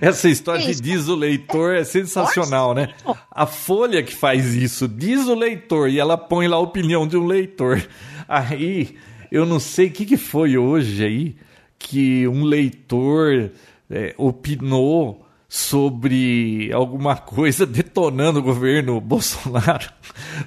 Essa 0.00 0.28
história 0.28 0.64
de 0.64 0.80
diz 0.80 1.08
o 1.08 1.14
leitor 1.14 1.74
é 1.74 1.84
sensacional, 1.84 2.72
né? 2.74 2.94
A 3.30 3.46
Folha 3.46 4.02
que 4.02 4.14
faz 4.14 4.54
isso, 4.54 4.86
diz 4.86 5.26
o 5.26 5.34
leitor, 5.34 5.88
e 5.88 5.98
ela 5.98 6.16
põe 6.16 6.46
lá 6.46 6.56
a 6.56 6.60
opinião 6.60 7.06
de 7.06 7.16
um 7.16 7.26
leitor. 7.26 7.84
Aí, 8.28 8.96
eu 9.30 9.44
não 9.44 9.58
sei 9.58 9.88
o 9.88 9.90
que, 9.90 10.06
que 10.06 10.16
foi 10.16 10.56
hoje 10.56 11.04
aí, 11.04 11.36
que 11.78 12.28
um 12.28 12.44
leitor 12.44 13.50
é, 13.90 14.14
opinou 14.16 15.25
sobre 15.48 16.72
alguma 16.72 17.16
coisa 17.16 17.64
detonando 17.66 18.40
o 18.40 18.42
governo 18.42 19.00
Bolsonaro. 19.00 19.92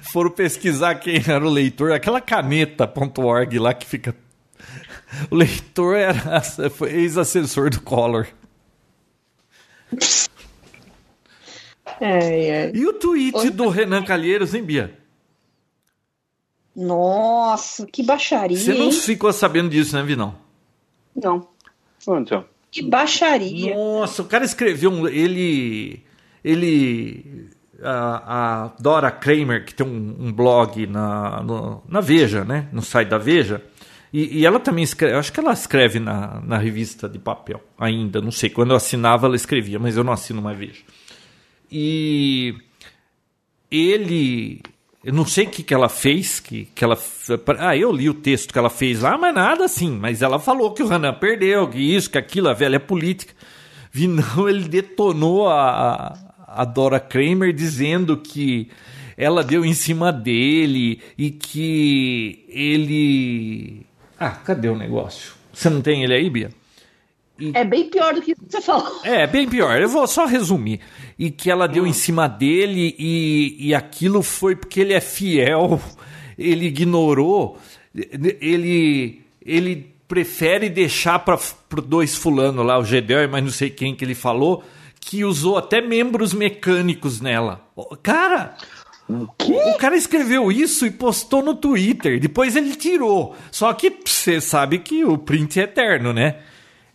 Foram 0.02 0.30
pesquisar 0.30 0.96
quem 0.96 1.22
era 1.26 1.44
o 1.44 1.50
leitor, 1.50 1.92
aquela 1.92 2.20
caneta.org 2.20 3.58
lá 3.58 3.74
que 3.74 3.86
fica. 3.86 4.14
O 5.30 5.34
leitor 5.34 5.96
era 5.96 6.42
ex-assessor 6.88 7.70
do 7.70 7.80
Collor. 7.80 8.26
É, 12.00 12.46
é. 12.48 12.72
E 12.74 12.86
o 12.86 12.92
tweet 12.92 13.50
do 13.50 13.68
Renan 13.68 14.04
Calheiros, 14.04 14.54
hein, 14.54 14.62
Bia? 14.62 14.98
Nossa, 16.74 17.86
que 17.86 18.02
baixaria. 18.02 18.56
Você 18.56 18.72
não 18.72 18.86
hein? 18.86 18.92
ficou 18.92 19.32
sabendo 19.32 19.68
disso, 19.68 19.96
né, 19.96 20.02
Vinão? 20.02 20.34
Não. 21.14 21.46
Onde, 22.06 22.32
ó? 22.32 22.44
Que 22.70 22.82
baixaria. 22.82 23.74
Nossa, 23.74 24.22
o 24.22 24.24
cara 24.26 24.44
escreveu 24.44 24.90
um. 24.90 25.08
Ele. 25.08 26.02
Ele. 26.44 27.48
A, 27.82 28.64
a 28.64 28.68
Dora 28.78 29.10
Kramer, 29.10 29.64
que 29.64 29.74
tem 29.74 29.86
um, 29.86 30.16
um 30.18 30.32
blog 30.32 30.86
na, 30.86 31.42
no, 31.42 31.82
na 31.88 32.00
Veja, 32.02 32.44
né? 32.44 32.68
No 32.72 32.82
site 32.82 33.08
da 33.08 33.16
Veja. 33.16 33.62
E, 34.12 34.40
e, 34.40 34.46
ela 34.46 34.60
também 34.60 34.84
escreve, 34.84 35.14
acho 35.14 35.32
que 35.32 35.40
ela 35.40 35.52
escreve 35.52 35.98
na, 36.00 36.40
na 36.40 36.58
revista 36.58 37.08
de 37.08 37.18
papel 37.18 37.62
ainda, 37.78 38.20
não 38.20 38.30
sei. 38.30 38.50
Quando 38.50 38.70
eu 38.70 38.76
assinava, 38.76 39.26
ela 39.26 39.36
escrevia, 39.36 39.78
mas 39.78 39.96
eu 39.96 40.04
não 40.04 40.12
assino 40.12 40.42
mais 40.42 40.58
Veja. 40.58 40.82
E 41.70 42.54
ele 43.70 44.60
eu 45.02 45.14
não 45.14 45.24
sei 45.24 45.46
o 45.46 45.50
que, 45.50 45.62
que 45.62 45.72
ela 45.72 45.88
fez, 45.88 46.40
que, 46.40 46.66
que 46.74 46.84
ela. 46.84 46.98
Ah, 47.58 47.74
eu 47.74 47.90
li 47.90 48.10
o 48.10 48.14
texto 48.14 48.52
que 48.52 48.58
ela 48.58 48.68
fez 48.68 49.00
lá, 49.00 49.16
mas 49.16 49.34
nada 49.34 49.64
assim. 49.64 49.90
Mas 49.90 50.20
ela 50.20 50.38
falou 50.38 50.72
que 50.74 50.82
o 50.82 50.86
Renan 50.86 51.14
perdeu, 51.14 51.68
que 51.68 51.78
isso, 51.78 52.10
que 52.10 52.18
aquilo, 52.18 52.48
a 52.48 52.52
velha 52.52 52.76
é 52.76 52.80
política. 52.80 53.32
Vi 53.90 54.06
não, 54.08 54.46
ele 54.48 54.68
detonou 54.68 55.48
a, 55.48 56.16
a 56.46 56.64
Dora 56.66 57.00
Kramer 57.00 57.52
dizendo 57.52 58.16
que 58.18 58.68
ela 59.16 59.42
deu 59.42 59.64
em 59.64 59.72
cima 59.72 60.12
dele 60.12 61.00
e 61.16 61.30
que 61.30 62.44
ele. 62.48 63.86
Ah, 64.18 64.30
cadê 64.30 64.68
o 64.68 64.76
negócio? 64.76 65.32
Você 65.50 65.70
não 65.70 65.80
tem 65.80 66.04
ele 66.04 66.14
aí, 66.14 66.28
Bia? 66.28 66.50
E... 67.40 67.52
É 67.54 67.64
bem 67.64 67.88
pior 67.88 68.14
do 68.14 68.20
que 68.20 68.34
você 68.34 68.60
falou. 68.60 69.00
É, 69.02 69.26
bem 69.26 69.48
pior. 69.48 69.80
Eu 69.80 69.88
vou 69.88 70.06
só 70.06 70.26
resumir. 70.26 70.80
E 71.18 71.30
que 71.30 71.50
ela 71.50 71.66
deu 71.66 71.86
em 71.86 71.92
cima 71.92 72.28
dele 72.28 72.94
e, 72.98 73.68
e 73.68 73.74
aquilo 73.74 74.22
foi 74.22 74.54
porque 74.54 74.80
ele 74.80 74.92
é 74.92 75.00
fiel, 75.00 75.80
ele 76.38 76.66
ignorou, 76.66 77.58
ele, 78.40 79.22
ele 79.44 79.94
prefere 80.06 80.68
deixar 80.68 81.18
para 81.20 81.38
dois 81.86 82.16
fulano 82.16 82.62
lá, 82.62 82.78
o 82.78 82.84
Gedel, 82.84 83.28
mas 83.28 83.42
não 83.42 83.50
sei 83.50 83.70
quem 83.70 83.94
que 83.94 84.04
ele 84.04 84.14
falou, 84.14 84.64
que 84.98 85.24
usou 85.24 85.56
até 85.56 85.80
membros 85.80 86.32
mecânicos 86.32 87.20
nela. 87.20 87.64
Cara, 88.02 88.56
o 89.08 89.78
cara 89.78 89.96
escreveu 89.96 90.52
isso 90.52 90.86
e 90.86 90.90
postou 90.90 91.42
no 91.42 91.54
Twitter. 91.54 92.20
Depois 92.20 92.54
ele 92.54 92.74
tirou. 92.76 93.34
Só 93.50 93.72
que 93.72 93.92
você 94.04 94.40
sabe 94.40 94.78
que 94.78 95.04
o 95.04 95.18
print 95.18 95.58
é 95.60 95.64
eterno, 95.64 96.12
né? 96.12 96.36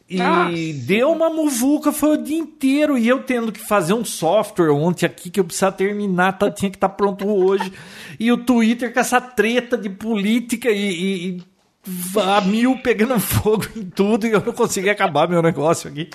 E 0.08 0.18
Nossa. 0.18 0.52
deu 0.86 1.12
uma 1.12 1.32
muvuca, 1.32 1.92
foi 1.92 2.18
o 2.18 2.22
dia 2.22 2.38
inteiro. 2.38 2.98
E 2.98 3.08
eu 3.08 3.24
tendo 3.24 3.52
que 3.52 3.60
fazer 3.60 3.94
um 3.94 4.06
software 4.06 4.72
ontem 4.72 5.06
aqui 5.06 5.32
que 5.32 5.40
eu 5.40 5.44
precisava 5.44 5.76
terminar, 5.76 6.38
tá, 6.38 6.52
tinha 6.52 6.70
que 6.70 6.78
estar 6.78 6.90
tá 6.90 6.96
pronto 6.96 7.28
hoje. 7.28 7.72
E 8.18 8.32
o 8.32 8.38
Twitter 8.38 8.94
com 8.94 9.00
essa 9.02 9.20
treta 9.20 9.78
de 9.78 9.90
política 9.90 10.70
e, 10.70 10.90
e, 10.90 11.28
e 11.38 11.44
a 12.18 12.40
mil 12.40 12.78
pegando 12.78 13.20
fogo 13.20 13.66
em 13.76 13.84
tudo 13.84 14.26
e 14.26 14.32
eu 14.32 14.42
não 14.42 14.54
consegui 14.54 14.90
acabar 14.90 15.28
meu 15.28 15.42
negócio 15.42 15.90
aqui. 15.90 16.10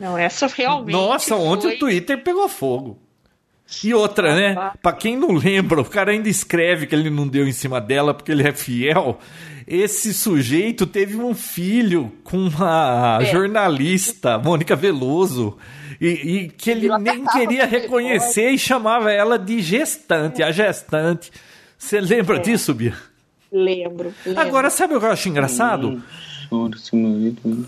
Não, 0.00 0.16
essa 0.16 0.46
realmente. 0.46 0.92
Nossa, 0.92 1.36
ontem 1.36 1.74
o 1.74 1.78
Twitter 1.78 2.22
pegou 2.22 2.48
fogo. 2.48 2.98
E 3.82 3.92
outra, 3.92 4.34
né? 4.34 4.72
Pra 4.80 4.92
quem 4.92 5.16
não 5.16 5.32
lembra, 5.32 5.80
o 5.80 5.84
cara 5.84 6.12
ainda 6.12 6.28
escreve 6.28 6.86
que 6.86 6.94
ele 6.94 7.10
não 7.10 7.26
deu 7.26 7.46
em 7.48 7.52
cima 7.52 7.80
dela 7.80 8.14
porque 8.14 8.30
ele 8.30 8.46
é 8.46 8.52
fiel 8.52 9.18
esse 9.66 10.14
sujeito 10.14 10.86
teve 10.86 11.16
um 11.16 11.34
filho 11.34 12.12
com 12.22 12.38
uma 12.38 13.18
é. 13.20 13.24
jornalista, 13.24 14.38
Mônica 14.38 14.76
Veloso, 14.76 15.58
e, 16.00 16.06
e 16.06 16.48
que 16.50 16.70
ele 16.70 16.88
nem 16.98 17.24
queria 17.24 17.66
reconhecer 17.66 18.50
e 18.50 18.58
chamava 18.58 19.10
ela 19.10 19.36
de 19.36 19.60
gestante, 19.60 20.42
a 20.42 20.52
gestante. 20.52 21.32
Você 21.76 22.00
lembra 22.00 22.36
é. 22.36 22.40
disso, 22.40 22.72
Bia? 22.72 22.94
Lembro, 23.50 24.14
lembro. 24.24 24.40
Agora, 24.40 24.70
sabe 24.70 24.94
o 24.94 25.00
que 25.00 25.06
eu 25.06 25.10
acho 25.10 25.28
engraçado? 25.28 26.00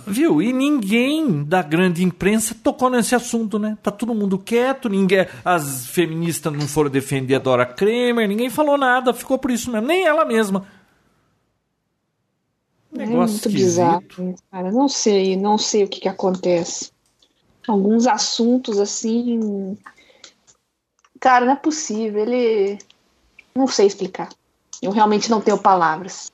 Viu? 0.07 0.41
E 0.43 0.53
ninguém 0.53 1.45
da 1.45 1.62
grande 1.62 2.05
imprensa 2.05 2.55
tocou 2.62 2.91
nesse 2.91 3.14
assunto, 3.14 3.59
né? 3.59 3.76
Tá 3.83 3.91
todo 3.91 4.14
mundo 4.14 4.39
quieto, 4.39 4.89
ninguém, 4.89 5.26
as 5.45 5.87
feministas 5.87 6.53
não 6.53 6.66
foram 6.68 6.91
defender 6.91 7.35
a 7.35 7.39
Dora 7.39 7.66
Kramer, 7.66 8.29
ninguém 8.29 8.51
falou 8.51 8.76
nada, 8.76 9.12
ficou 9.12 9.39
por 9.39 9.51
isso 9.51 9.70
mesmo, 9.70 9.87
nem 9.87 10.07
ela 10.07 10.24
mesma. 10.24 10.66
É 12.95 13.07
Negócio 13.07 13.12
é 13.12 13.31
muito 13.33 13.51
bizarro, 13.51 14.35
cara. 14.51 14.72
Não 14.72 14.89
sei, 14.89 15.37
não 15.37 15.59
sei 15.59 15.85
o 15.85 15.89
que, 15.89 16.01
que 16.01 16.09
acontece. 16.09 16.91
Alguns 17.66 18.07
assuntos 18.07 18.79
assim. 18.79 19.76
Cara, 21.20 21.45
não 21.45 21.53
é 21.53 21.57
possível. 21.57 22.22
Ele. 22.22 22.79
Não 23.55 23.66
sei 23.66 23.87
explicar. 23.87 24.31
Eu 24.81 24.91
realmente 24.91 25.31
não 25.31 25.41
tenho 25.41 25.59
palavras. 25.59 26.31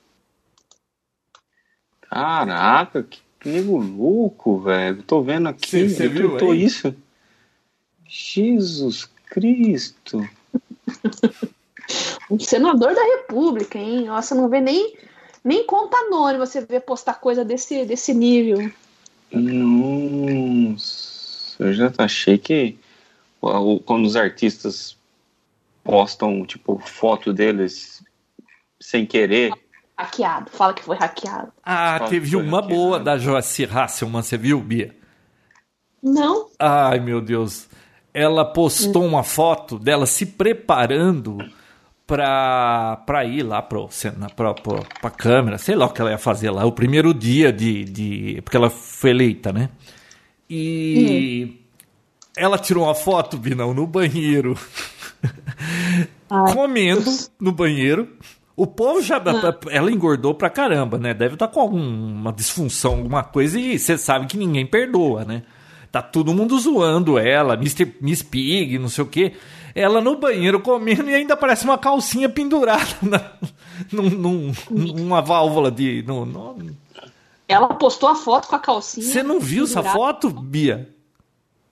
Caraca, 2.15 3.03
que 3.03 3.19
nego 3.43 3.75
louco, 3.77 4.57
velho. 4.61 5.03
Tô 5.03 5.21
vendo 5.21 5.49
aqui. 5.49 5.89
Você 5.89 6.07
viu 6.07 6.37
tô 6.37 6.53
isso? 6.53 6.95
Jesus 8.07 9.09
Cristo. 9.25 10.25
um 12.31 12.39
senador 12.39 12.95
da 12.95 13.03
República, 13.03 13.77
hein? 13.77 14.05
Nossa, 14.05 14.33
não 14.33 14.47
vê 14.47 14.61
nem, 14.61 14.95
nem 15.43 15.65
conta 15.65 15.97
anônima 15.97 16.45
você 16.45 16.61
vê 16.61 16.79
postar 16.79 17.15
coisa 17.15 17.43
desse, 17.43 17.83
desse 17.83 18.13
nível. 18.13 18.71
Nossa, 19.33 20.81
eu 21.65 21.73
já 21.73 21.91
achei 21.97 22.37
que 22.37 22.79
quando 23.83 24.05
os 24.05 24.15
artistas 24.15 24.95
postam, 25.83 26.45
tipo, 26.45 26.79
foto 26.79 27.33
deles 27.33 28.01
sem 28.79 29.05
querer. 29.05 29.51
Hackeado, 29.97 30.51
fala 30.51 30.73
que 30.73 30.83
foi 30.83 30.97
hackeado. 30.97 31.51
Ah, 31.63 31.97
fala 31.99 32.09
teve 32.09 32.35
uma 32.35 32.57
hackeado. 32.57 32.67
boa 32.67 32.99
da 32.99 33.17
Joacir 33.17 33.75
Hasselman, 33.75 34.21
você 34.21 34.37
viu, 34.37 34.59
Bia? 34.59 34.95
Não. 36.03 36.47
Ai, 36.59 36.99
meu 36.99 37.21
Deus. 37.21 37.67
Ela 38.13 38.45
postou 38.45 39.05
uma 39.05 39.23
foto 39.23 39.79
dela 39.79 40.05
se 40.05 40.25
preparando 40.25 41.37
pra, 42.05 42.97
pra 43.05 43.25
ir 43.25 43.43
lá 43.43 43.61
pro, 43.61 43.89
na, 44.17 44.29
pra, 44.29 44.53
pra, 44.53 44.83
pra 45.01 45.09
câmera, 45.09 45.57
sei 45.57 45.75
lá 45.75 45.85
o 45.85 45.89
que 45.89 46.01
ela 46.01 46.11
ia 46.11 46.17
fazer 46.17 46.49
lá, 46.49 46.65
o 46.65 46.71
primeiro 46.71 47.13
dia 47.13 47.51
de. 47.51 47.83
de 47.85 48.41
porque 48.43 48.57
ela 48.57 48.69
foi 48.69 49.09
eleita, 49.09 49.51
né? 49.51 49.69
E 50.49 51.47
hum. 51.49 51.65
ela 52.37 52.57
tirou 52.57 52.83
uma 52.83 52.95
foto, 52.95 53.37
Binão, 53.37 53.73
no 53.73 53.87
banheiro. 53.87 54.57
comendo 56.53 57.11
no 57.39 57.51
banheiro. 57.51 58.07
O 58.55 58.65
povo 58.65 59.01
já. 59.01 59.17
Ah. 59.17 59.57
Ela 59.69 59.91
engordou 59.91 60.33
pra 60.33 60.49
caramba, 60.49 60.97
né? 60.97 61.13
Deve 61.13 61.33
estar 61.33 61.47
tá 61.47 61.53
com 61.53 61.59
alguma 61.59 62.31
disfunção, 62.31 62.93
alguma 62.93 63.23
coisa, 63.23 63.59
e 63.59 63.77
você 63.77 63.97
sabe 63.97 64.27
que 64.27 64.37
ninguém 64.37 64.65
perdoa, 64.65 65.25
né? 65.25 65.43
Tá 65.91 66.01
todo 66.01 66.33
mundo 66.33 66.57
zoando 66.59 67.17
ela, 67.17 67.53
Mr. 67.53 67.95
Miss 68.01 68.21
Pig, 68.21 68.77
não 68.77 68.89
sei 68.89 69.03
o 69.03 69.07
quê. 69.07 69.33
Ela 69.73 70.01
no 70.01 70.17
banheiro 70.17 70.59
comendo 70.61 71.09
e 71.09 71.13
ainda 71.13 71.35
parece 71.35 71.65
uma 71.65 71.77
calcinha 71.77 72.29
pendurada 72.29 72.85
na, 73.01 73.31
num, 73.91 74.09
num, 74.09 74.53
numa 74.69 75.21
válvula 75.21 75.69
de. 75.69 76.03
No... 76.03 76.57
Ela 77.47 77.67
postou 77.75 78.09
a 78.09 78.15
foto 78.15 78.47
com 78.47 78.55
a 78.55 78.59
calcinha. 78.59 79.05
Você 79.05 79.21
não 79.21 79.39
viu 79.39 79.65
pendurada. 79.65 79.87
essa 79.87 79.97
foto, 79.97 80.29
Bia? 80.29 80.94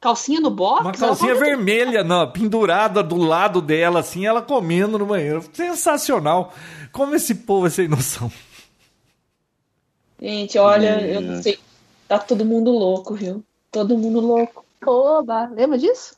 Calcinha 0.04 0.42
no 0.42 0.50
box? 0.50 0.82
Uma 0.82 0.92
calcinha 0.92 1.34
vermelha, 1.34 2.04
não, 2.04 2.30
pendurada 2.30 3.02
do 3.02 3.16
lado 3.16 3.62
dela, 3.62 4.02
assim, 4.02 4.26
ela 4.26 4.42
comendo 4.42 5.00
no 5.00 5.06
banheiro. 5.06 5.42
Sensacional. 5.54 6.54
Como 6.92 7.16
esse 7.16 7.34
povo 7.34 7.68
é 7.68 7.70
sem 7.70 7.88
noção. 7.88 8.30
Gente, 10.22 10.58
olha, 10.58 11.00
eu 11.00 11.22
não 11.22 11.42
sei. 11.42 11.58
Tá 12.06 12.20
todo 12.20 12.44
mundo 12.44 12.70
louco, 12.70 13.16
viu? 13.16 13.42
Todo 13.72 13.98
mundo 13.98 14.20
louco. 14.20 14.66
Oba, 14.86 15.46
lembra 15.46 15.78
disso? 15.78 16.18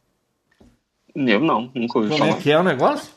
Eu 1.14 1.40
não, 1.40 1.70
nunca 1.76 2.00
ouvi 2.00 2.10
Como 2.10 2.18
falar. 2.18 2.40
é 2.40 2.42
que 2.42 2.52
é 2.52 2.60
o 2.60 2.64
negócio? 2.64 3.14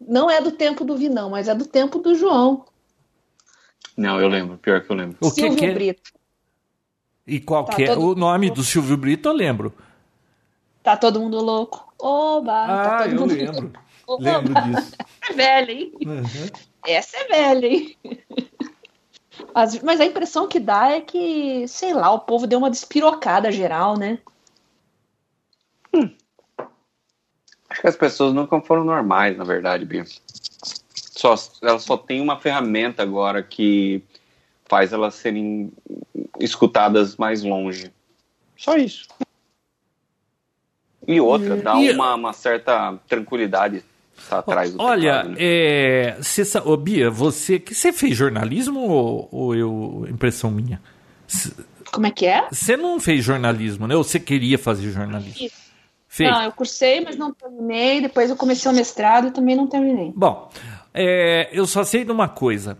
Não 0.00 0.30
é 0.30 0.40
do 0.40 0.52
tempo 0.52 0.84
do 0.84 0.96
Vinão, 0.96 1.30
mas 1.30 1.48
é 1.48 1.54
do 1.56 1.66
tempo 1.66 1.98
do 1.98 2.14
João. 2.14 2.64
Não, 3.96 4.20
eu 4.20 4.28
lembro, 4.28 4.58
pior 4.58 4.80
que 4.80 4.92
eu 4.92 4.94
lembro. 4.94 5.16
O 5.20 5.28
que, 5.28 5.40
Silvio 5.40 5.58
que 5.58 5.66
é? 5.66 5.74
Brito. 5.74 6.15
E 7.26 7.40
qual 7.40 7.64
tá 7.64 7.82
é 7.82 7.96
o 7.96 8.14
nome 8.14 8.48
mundo... 8.48 8.56
do 8.56 8.64
Silvio 8.64 8.96
Brito? 8.96 9.28
Eu 9.28 9.32
lembro. 9.32 9.74
Tá 10.82 10.96
todo 10.96 11.20
mundo 11.20 11.38
louco. 11.42 11.92
Oba! 11.98 12.66
Tá 12.66 12.96
ah, 12.96 12.98
tá 12.98 13.08
eu 13.08 13.24
lembro. 13.24 13.72
Louco. 14.06 14.22
Lembro 14.22 14.54
disso. 14.54 14.92
É 15.28 15.32
velha, 15.32 15.72
hein? 15.72 15.92
Uhum. 16.06 16.24
Essa 16.86 17.16
é 17.16 17.24
velha, 17.24 17.66
hein? 17.66 17.96
Mas, 19.54 19.82
mas 19.82 20.00
a 20.00 20.04
impressão 20.04 20.48
que 20.48 20.58
dá 20.58 20.90
é 20.92 21.00
que, 21.00 21.66
sei 21.68 21.92
lá, 21.92 22.10
o 22.10 22.20
povo 22.20 22.46
deu 22.46 22.58
uma 22.58 22.70
despirocada 22.70 23.52
geral, 23.52 23.96
né? 23.96 24.18
Hum. 25.94 26.10
Acho 27.68 27.80
que 27.80 27.86
as 27.86 27.96
pessoas 27.96 28.32
nunca 28.32 28.60
foram 28.60 28.84
normais, 28.84 29.36
na 29.36 29.44
verdade, 29.44 29.84
Bia. 29.84 30.04
Só, 30.94 31.34
elas 31.62 31.82
só 31.82 31.96
têm 31.96 32.20
uma 32.20 32.38
ferramenta 32.38 33.02
agora 33.02 33.42
que 33.42 34.02
faz 34.68 34.92
elas 34.92 35.14
serem 35.14 35.72
escutadas 36.40 37.16
mais 37.16 37.42
longe. 37.42 37.92
Só 38.56 38.76
isso. 38.76 39.06
E 41.06 41.20
outra, 41.20 41.56
dá 41.56 41.76
e... 41.76 41.92
uma, 41.92 42.14
uma 42.14 42.32
certa 42.32 42.98
tranquilidade 43.08 43.84
tá 44.28 44.38
atrás 44.38 44.72
do 44.72 44.82
Olha, 44.82 45.18
teclado, 45.18 45.28
né? 45.30 45.36
é, 45.38 46.18
cê, 46.20 46.42
oh, 46.64 46.76
Bia, 46.76 47.10
você 47.10 47.58
que 47.58 47.74
você 47.74 47.92
fez 47.92 48.16
jornalismo 48.16 48.80
ou, 48.80 49.28
ou 49.30 49.54
eu 49.54 50.06
impressão 50.08 50.50
minha? 50.50 50.80
Como 51.92 52.06
é 52.06 52.10
que 52.10 52.26
é? 52.26 52.46
Você 52.50 52.76
não 52.76 52.98
fez 52.98 53.24
jornalismo, 53.24 53.86
né? 53.86 53.94
Ou 53.94 54.02
você 54.02 54.18
queria 54.18 54.58
fazer 54.58 54.90
jornalismo? 54.90 55.48
Fez? 56.08 56.30
Não, 56.30 56.42
eu 56.42 56.52
cursei, 56.52 57.00
mas 57.00 57.16
não 57.16 57.32
terminei. 57.32 58.00
Depois 58.00 58.30
eu 58.30 58.36
comecei 58.36 58.70
o 58.70 58.74
mestrado 58.74 59.28
e 59.28 59.30
também 59.30 59.54
não 59.54 59.66
terminei. 59.66 60.12
Bom, 60.16 60.50
é, 60.92 61.48
eu 61.52 61.66
só 61.66 61.84
sei 61.84 62.04
de 62.04 62.10
uma 62.10 62.28
coisa. 62.28 62.78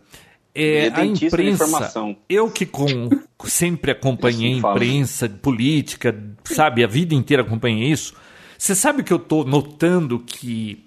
É, 0.58 0.90
a 0.94 1.04
imprensa, 1.04 2.16
eu 2.30 2.50
que 2.50 2.64
com, 2.64 3.10
sempre 3.44 3.90
acompanhei 3.90 4.52
imprensa, 4.52 5.28
política, 5.28 6.18
sabe, 6.44 6.82
a 6.82 6.86
vida 6.86 7.14
inteira 7.14 7.42
acompanhei 7.42 7.92
isso. 7.92 8.14
Você 8.56 8.74
sabe 8.74 9.02
que 9.02 9.12
eu 9.12 9.18
estou 9.18 9.44
notando 9.44 10.18
que 10.18 10.82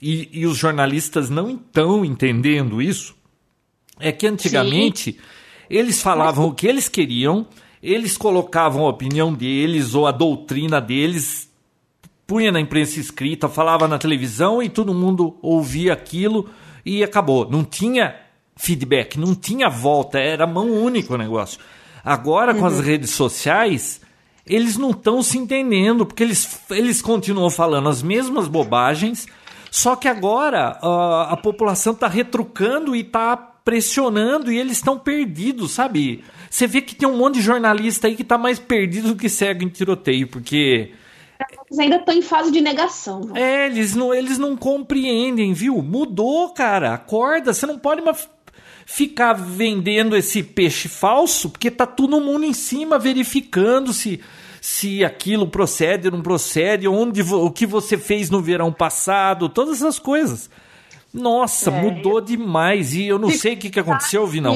e, 0.00 0.28
e 0.32 0.46
os 0.46 0.56
jornalistas 0.56 1.28
não 1.28 1.50
estão 1.50 2.04
entendendo 2.04 2.80
isso, 2.80 3.16
é 3.98 4.12
que 4.12 4.24
antigamente 4.24 5.12
Sim. 5.12 5.18
eles 5.68 6.00
falavam 6.00 6.44
Mas... 6.44 6.52
o 6.52 6.54
que 6.54 6.68
eles 6.68 6.88
queriam, 6.88 7.44
eles 7.82 8.16
colocavam 8.16 8.86
a 8.86 8.90
opinião 8.90 9.34
deles 9.34 9.94
ou 9.96 10.06
a 10.06 10.12
doutrina 10.12 10.80
deles, 10.80 11.52
punha 12.24 12.52
na 12.52 12.60
imprensa 12.60 13.00
escrita, 13.00 13.48
falava 13.48 13.88
na 13.88 13.98
televisão 13.98 14.62
e 14.62 14.68
todo 14.68 14.94
mundo 14.94 15.36
ouvia 15.42 15.92
aquilo 15.92 16.48
e 16.86 17.02
acabou. 17.02 17.50
Não 17.50 17.64
tinha 17.64 18.27
feedback, 18.58 19.18
não 19.18 19.34
tinha 19.34 19.70
volta, 19.70 20.18
era 20.18 20.46
mão 20.46 20.68
única 20.70 21.14
o 21.14 21.16
negócio. 21.16 21.58
Agora, 22.04 22.52
com 22.52 22.60
uhum. 22.60 22.66
as 22.66 22.80
redes 22.80 23.10
sociais, 23.10 24.00
eles 24.44 24.76
não 24.76 24.90
estão 24.90 25.22
se 25.22 25.38
entendendo, 25.38 26.04
porque 26.04 26.22
eles, 26.22 26.60
eles 26.70 27.00
continuam 27.00 27.48
falando 27.48 27.88
as 27.88 28.02
mesmas 28.02 28.48
bobagens, 28.48 29.26
só 29.70 29.94
que 29.94 30.08
agora 30.08 30.78
uh, 30.82 31.32
a 31.32 31.36
população 31.36 31.92
está 31.92 32.08
retrucando 32.08 32.96
e 32.96 33.00
está 33.00 33.36
pressionando 33.36 34.50
e 34.50 34.58
eles 34.58 34.78
estão 34.78 34.98
perdidos, 34.98 35.72
sabe? 35.72 36.24
Você 36.50 36.66
vê 36.66 36.80
que 36.80 36.94
tem 36.94 37.06
um 37.06 37.16
monte 37.16 37.34
de 37.34 37.42
jornalista 37.42 38.08
aí 38.08 38.16
que 38.16 38.22
está 38.22 38.38
mais 38.38 38.58
perdido 38.58 39.08
do 39.08 39.16
que 39.16 39.28
cego 39.28 39.62
em 39.62 39.68
tiroteio, 39.68 40.26
porque. 40.26 40.92
Eles 41.68 41.78
ainda 41.78 41.96
estão 41.96 42.14
em 42.14 42.22
fase 42.22 42.50
de 42.50 42.60
negação. 42.60 43.20
Né? 43.20 43.40
É, 43.40 43.66
eles 43.66 43.94
não, 43.94 44.12
eles 44.12 44.38
não 44.38 44.56
compreendem, 44.56 45.52
viu? 45.52 45.80
Mudou, 45.82 46.48
cara. 46.48 46.94
Acorda. 46.94 47.52
Você 47.52 47.66
não 47.66 47.78
pode 47.78 48.00
mais 48.00 48.28
ficar 48.90 49.34
vendendo 49.34 50.16
esse 50.16 50.42
peixe 50.42 50.88
falso, 50.88 51.50
porque 51.50 51.70
tá 51.70 51.86
todo 51.86 52.22
mundo 52.22 52.46
em 52.46 52.54
cima 52.54 52.98
verificando 52.98 53.92
se 53.92 54.18
se 54.62 55.04
aquilo 55.04 55.46
procede 55.46 56.08
ou 56.08 56.14
não 56.14 56.22
procede, 56.22 56.88
onde 56.88 57.22
o 57.22 57.50
que 57.50 57.64
você 57.64 57.96
fez 57.96 58.28
no 58.28 58.42
verão 58.42 58.72
passado, 58.72 59.48
todas 59.48 59.76
essas 59.76 59.98
coisas. 59.98 60.50
Nossa, 61.14 61.70
é, 61.70 61.80
mudou 61.80 62.20
demais 62.20 62.92
e 62.92 63.06
eu 63.06 63.18
não 63.18 63.30
sei 63.30 63.54
o 63.54 63.56
que, 63.56 63.70
que 63.70 63.78
aconteceu, 63.78 64.26
Vinão. 64.26 64.54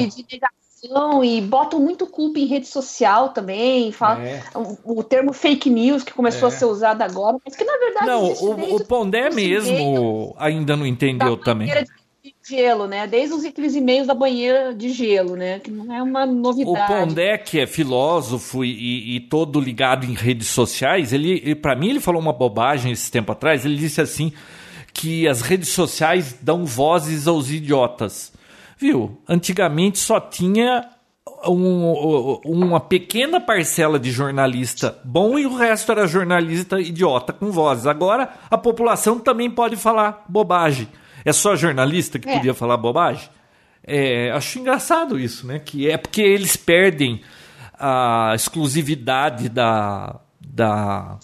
E 1.23 1.41
botam 1.41 1.79
muito 1.79 2.05
culpa 2.05 2.39
em 2.39 2.45
rede 2.45 2.67
social 2.67 3.29
também, 3.29 3.91
fala, 3.93 4.21
é. 4.21 4.43
o, 4.53 4.99
o, 4.99 5.03
termo 5.03 5.31
fake 5.31 5.69
news 5.69 6.03
que 6.03 6.11
começou 6.11 6.49
é. 6.49 6.51
a 6.51 6.55
ser 6.55 6.65
usado 6.65 7.01
agora, 7.01 7.37
mas 7.45 7.55
que 7.55 7.63
na 7.63 7.77
verdade. 7.77 8.05
Não, 8.05 8.25
o, 8.25 8.75
o 8.75 8.85
Pondé 8.85 9.29
mesmo 9.29 10.35
ainda 10.37 10.75
não 10.75 10.85
entendeu 10.85 11.37
também. 11.37 11.67
De 11.67 12.02
gelo, 12.47 12.87
né? 12.87 13.07
Desde 13.07 13.47
aqueles 13.47 13.75
e-mails 13.75 14.07
da 14.07 14.13
banheira 14.13 14.73
de 14.73 14.89
gelo, 14.89 15.35
né? 15.35 15.59
Que 15.59 15.71
não 15.71 15.93
é 15.93 16.01
uma 16.01 16.25
novidade. 16.25 16.93
O 16.93 17.07
Pondé, 17.07 17.37
que 17.37 17.59
é 17.59 17.67
filósofo 17.67 18.63
e, 18.65 19.15
e 19.15 19.19
todo 19.21 19.59
ligado 19.59 20.05
em 20.05 20.13
redes 20.13 20.47
sociais, 20.47 21.13
ele, 21.13 21.55
para 21.55 21.75
mim, 21.75 21.89
ele 21.89 21.99
falou 21.99 22.21
uma 22.21 22.33
bobagem 22.33 22.91
esse 22.91 23.09
tempo 23.09 23.31
atrás. 23.31 23.65
Ele 23.65 23.75
disse 23.75 24.01
assim 24.01 24.33
que 24.93 25.27
as 25.27 25.41
redes 25.41 25.69
sociais 25.69 26.35
dão 26.41 26.65
vozes 26.65 27.27
aos 27.27 27.49
idiotas. 27.49 28.33
Viu? 28.77 29.17
Antigamente 29.27 29.97
só 29.99 30.19
tinha 30.19 30.89
um, 31.47 32.39
uma 32.45 32.79
pequena 32.79 33.39
parcela 33.39 33.99
de 33.99 34.11
jornalista 34.11 34.99
bom 35.03 35.37
e 35.37 35.45
o 35.45 35.55
resto 35.55 35.91
era 35.91 36.07
jornalista 36.07 36.79
idiota 36.79 37.33
com 37.33 37.51
vozes. 37.51 37.87
Agora 37.87 38.29
a 38.49 38.57
população 38.57 39.19
também 39.19 39.49
pode 39.49 39.75
falar 39.75 40.25
bobagem. 40.27 40.87
É 41.25 41.31
só 41.31 41.55
jornalista 41.55 42.19
que 42.19 42.29
é. 42.29 42.35
podia 42.35 42.53
falar 42.53 42.77
bobagem? 42.77 43.29
É, 43.85 44.31
acho 44.31 44.59
engraçado 44.59 45.19
isso, 45.19 45.45
né? 45.45 45.59
Que 45.59 45.89
é 45.89 45.97
porque 45.97 46.21
eles 46.21 46.55
perdem 46.55 47.21
a 47.73 48.31
exclusividade 48.35 49.49
da, 49.49 50.19
da, 50.39 51.19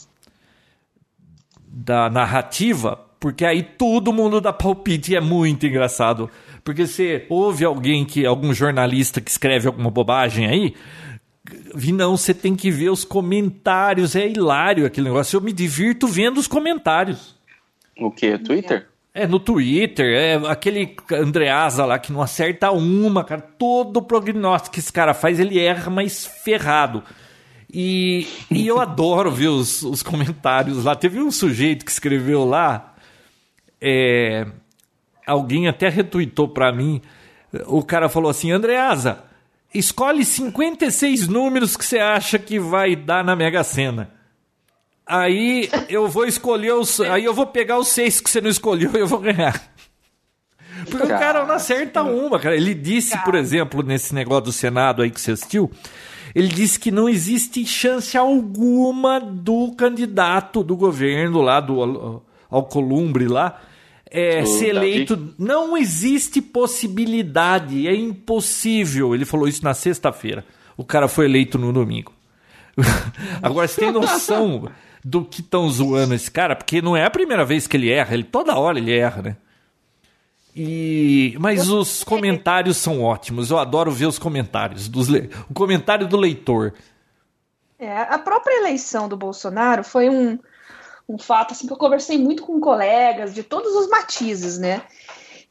da 1.68 2.10
narrativa, 2.10 3.00
porque 3.20 3.45
aí 3.45 3.64
todo 3.64 4.12
mundo 4.12 4.41
dá 4.41 4.52
palpite 4.52 5.14
e 5.14 5.16
é 5.16 5.22
muito 5.22 5.66
engraçado. 5.66 6.30
Porque 6.64 6.86
você 6.86 7.26
ouve 7.30 7.64
alguém 7.64 8.04
que, 8.04 8.26
algum 8.26 8.54
jornalista 8.54 9.22
que 9.22 9.32
escreve 9.32 9.68
alguma 9.68 9.89
bobagem 9.89 10.45
aí, 10.47 10.76
Vi, 11.74 11.91
não, 11.91 12.16
você 12.16 12.34
tem 12.34 12.56
que 12.56 12.70
ver 12.70 12.89
os 12.89 13.04
comentários. 13.04 14.16
É 14.16 14.28
hilário 14.28 14.86
aquele 14.86 15.08
negócio. 15.08 15.38
Eu 15.38 15.41
me 15.41 15.52
divirto 15.52 16.08
vendo 16.08 16.38
os 16.38 16.47
comentários. 16.47 17.36
O 17.97 18.12
que? 18.12 18.38
Twitter? 18.38 18.89
É, 19.20 19.28
no 19.28 19.38
Twitter, 19.38 20.15
é 20.15 20.36
aquele 20.49 20.95
Andreasa 21.11 21.84
lá 21.84 21.99
que 21.99 22.09
não 22.09 22.22
acerta 22.22 22.72
uma, 22.72 23.22
cara. 23.22 23.41
Todo 23.41 24.01
prognóstico 24.01 24.74
que 24.74 24.80
esse 24.80 24.93
cara 24.93 25.13
faz, 25.13 25.41
ele 25.41 25.59
erra, 25.59 25.89
mas 25.89 26.26
ferrado. 26.26 27.03
E, 27.70 28.26
e 28.49 28.65
eu 28.65 28.80
adoro 28.80 29.30
ver 29.30 29.49
os, 29.49 29.84
os 29.84 30.01
comentários 30.01 30.86
lá. 30.86 30.95
Teve 30.95 31.20
um 31.20 31.32
sujeito 31.32 31.84
que 31.84 31.91
escreveu 31.91 32.45
lá, 32.45 32.95
é, 33.82 34.47
alguém 35.28 35.67
até 35.67 35.89
retuitou 35.89 36.47
para 36.47 36.72
mim. 36.72 37.01
O 37.67 37.84
cara 37.84 38.07
falou 38.07 38.32
assim: 38.32 38.51
Andreasa, 38.51 39.24
escolhe 39.74 40.24
56 40.24 41.28
números 41.28 41.76
que 41.76 41.84
você 41.84 41.99
acha 41.99 42.39
que 42.39 42.57
vai 42.57 42.95
dar 42.95 43.24
na 43.26 43.36
Mega 43.36 43.65
Sena. 43.65 44.18
Aí 45.10 45.68
eu 45.89 46.07
vou 46.07 46.28
escolher 46.28 46.74
os. 46.74 47.01
Aí 47.01 47.26
eu 47.26 47.34
vou 47.34 47.47
pegar 47.47 47.80
os 47.80 47.88
seis 47.88 48.22
que 48.22 48.30
você 48.30 48.39
não 48.39 48.49
escolheu 48.49 48.91
e 48.93 48.99
eu 48.99 49.07
vou 49.07 49.18
ganhar. 49.18 49.60
Porque 50.86 51.07
cara, 51.07 51.16
o 51.16 51.20
cara 51.20 51.45
não 51.47 51.55
acerta 51.55 52.03
uma, 52.03 52.39
cara. 52.39 52.55
Ele 52.55 52.76
disse, 52.76 53.14
cara. 53.14 53.24
por 53.24 53.34
exemplo, 53.34 53.82
nesse 53.82 54.14
negócio 54.14 54.45
do 54.45 54.51
Senado 54.51 55.01
aí 55.01 55.10
que 55.10 55.20
você 55.20 55.32
assistiu, 55.32 55.72
ele 56.36 56.47
disse 56.47 56.80
que 56.80 56.91
não 56.91 57.10
existe 57.10 57.66
chance 57.66 58.16
alguma 58.16 59.20
do 59.20 59.72
candidato 59.72 60.64
do 60.64 60.78
governo 60.78 61.41
lá, 61.41 61.60
do 61.60 62.22
Alcolumbre 62.47 63.28
lá, 63.28 63.60
é, 64.12 64.45
ser 64.45 64.76
eleito. 64.76 65.16
Davi. 65.16 65.34
Não 65.39 65.76
existe 65.76 66.39
possibilidade, 66.39 67.88
é 67.88 67.95
impossível. 67.95 69.16
Ele 69.16 69.26
falou 69.26 69.47
isso 69.47 69.64
na 69.64 69.74
sexta-feira. 69.74 70.45
O 70.78 70.86
cara 70.86 71.07
foi 71.07 71.26
eleito 71.26 71.57
no 71.57 71.74
domingo. 71.74 72.14
Agora, 73.41 73.68
você 73.68 73.82
tem 73.82 73.91
noção 73.91 74.70
do 75.04 75.24
que 75.24 75.41
estão 75.41 75.70
zoando 75.70 76.14
esse 76.14 76.30
cara, 76.30 76.56
porque 76.56 76.82
não 76.82 76.95
é 76.95 77.06
a 77.06 77.10
primeira 77.10 77.45
vez 77.45 77.68
que 77.68 77.78
ele 77.78 77.91
erra, 77.91 78.14
ele 78.14 78.24
toda 78.24 78.58
hora 78.58 78.78
ele 78.78 78.97
erra, 78.97 79.22
né? 79.22 79.38
E 80.56 81.38
mas 81.39 81.70
os 81.70 82.04
comentários 82.04 82.78
são 82.78 83.02
ótimos. 83.02 83.50
Eu 83.50 83.60
adoro 83.60 83.91
ver 83.91 84.08
os 84.08 84.20
comentários 84.20 84.88
dos 84.89 85.08
le... 85.08 85.30
o 85.50 85.54
comentário 85.54 86.08
do 86.08 86.18
leitor. 86.18 86.74
É, 87.78 88.02
a 88.02 88.20
própria 88.20 88.60
eleição 88.60 89.08
do 89.08 89.16
Bolsonaro 89.16 89.86
foi 89.86 90.10
um, 90.10 90.38
um 91.08 91.18
fato 91.18 91.54
assim 91.54 91.66
que 91.66 91.72
eu 91.72 91.78
conversei 91.78 92.18
muito 92.18 92.43
com 92.43 92.60
colegas 92.60 93.34
de 93.34 93.41
todos 93.41 93.74
os 93.74 93.88
matizes, 93.88 94.58
né? 94.58 94.82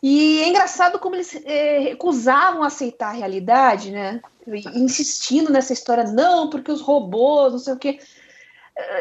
E 0.02 0.42
é 0.42 0.48
engraçado 0.48 0.98
como 0.98 1.16
eles 1.16 1.34
é, 1.44 1.78
recusavam 1.78 2.62
aceitar 2.62 3.08
a 3.08 3.16
realidade, 3.16 3.90
né? 3.90 4.20
Insistindo 4.74 5.50
nessa 5.50 5.72
história, 5.72 6.04
não, 6.04 6.50
porque 6.50 6.70
os 6.70 6.80
robôs, 6.80 7.52
não 7.52 7.58
sei 7.58 7.72
o 7.72 7.78
quê 7.78 7.98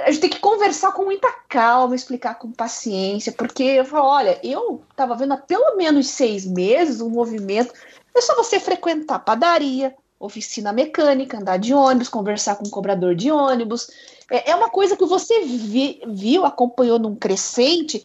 a 0.05 0.11
gente 0.11 0.21
tem 0.21 0.30
que 0.30 0.39
conversar 0.39 0.91
com 0.91 1.05
muita 1.05 1.32
calma, 1.47 1.95
explicar 1.95 2.36
com 2.36 2.51
paciência, 2.51 3.32
porque 3.32 3.63
eu 3.63 3.86
falo, 3.86 4.07
olha, 4.07 4.39
eu 4.43 4.82
estava 4.89 5.15
vendo 5.15 5.34
há 5.34 5.38
pelo 5.38 5.75
menos 5.75 6.07
seis 6.07 6.45
meses 6.45 6.99
um 6.99 7.09
movimento, 7.09 7.73
é 8.15 8.21
só 8.21 8.36
você 8.36 8.59
frequentar 8.59 9.19
padaria, 9.19 9.93
oficina 10.19 10.73
mecânica, 10.73 11.38
andar 11.38 11.57
de 11.57 11.73
ônibus, 11.73 12.09
conversar 12.09 12.55
com 12.55 12.65
um 12.67 12.71
cobrador 12.71 13.13
de 13.13 13.32
ônibus, 13.32 13.88
é, 14.32 14.51
é 14.51 14.55
uma 14.55 14.69
coisa 14.69 14.97
que 14.97 15.05
você 15.05 15.41
vi, 15.41 16.01
viu, 16.07 16.43
acompanhou 16.43 16.97
num 16.97 17.15
crescente, 17.15 18.03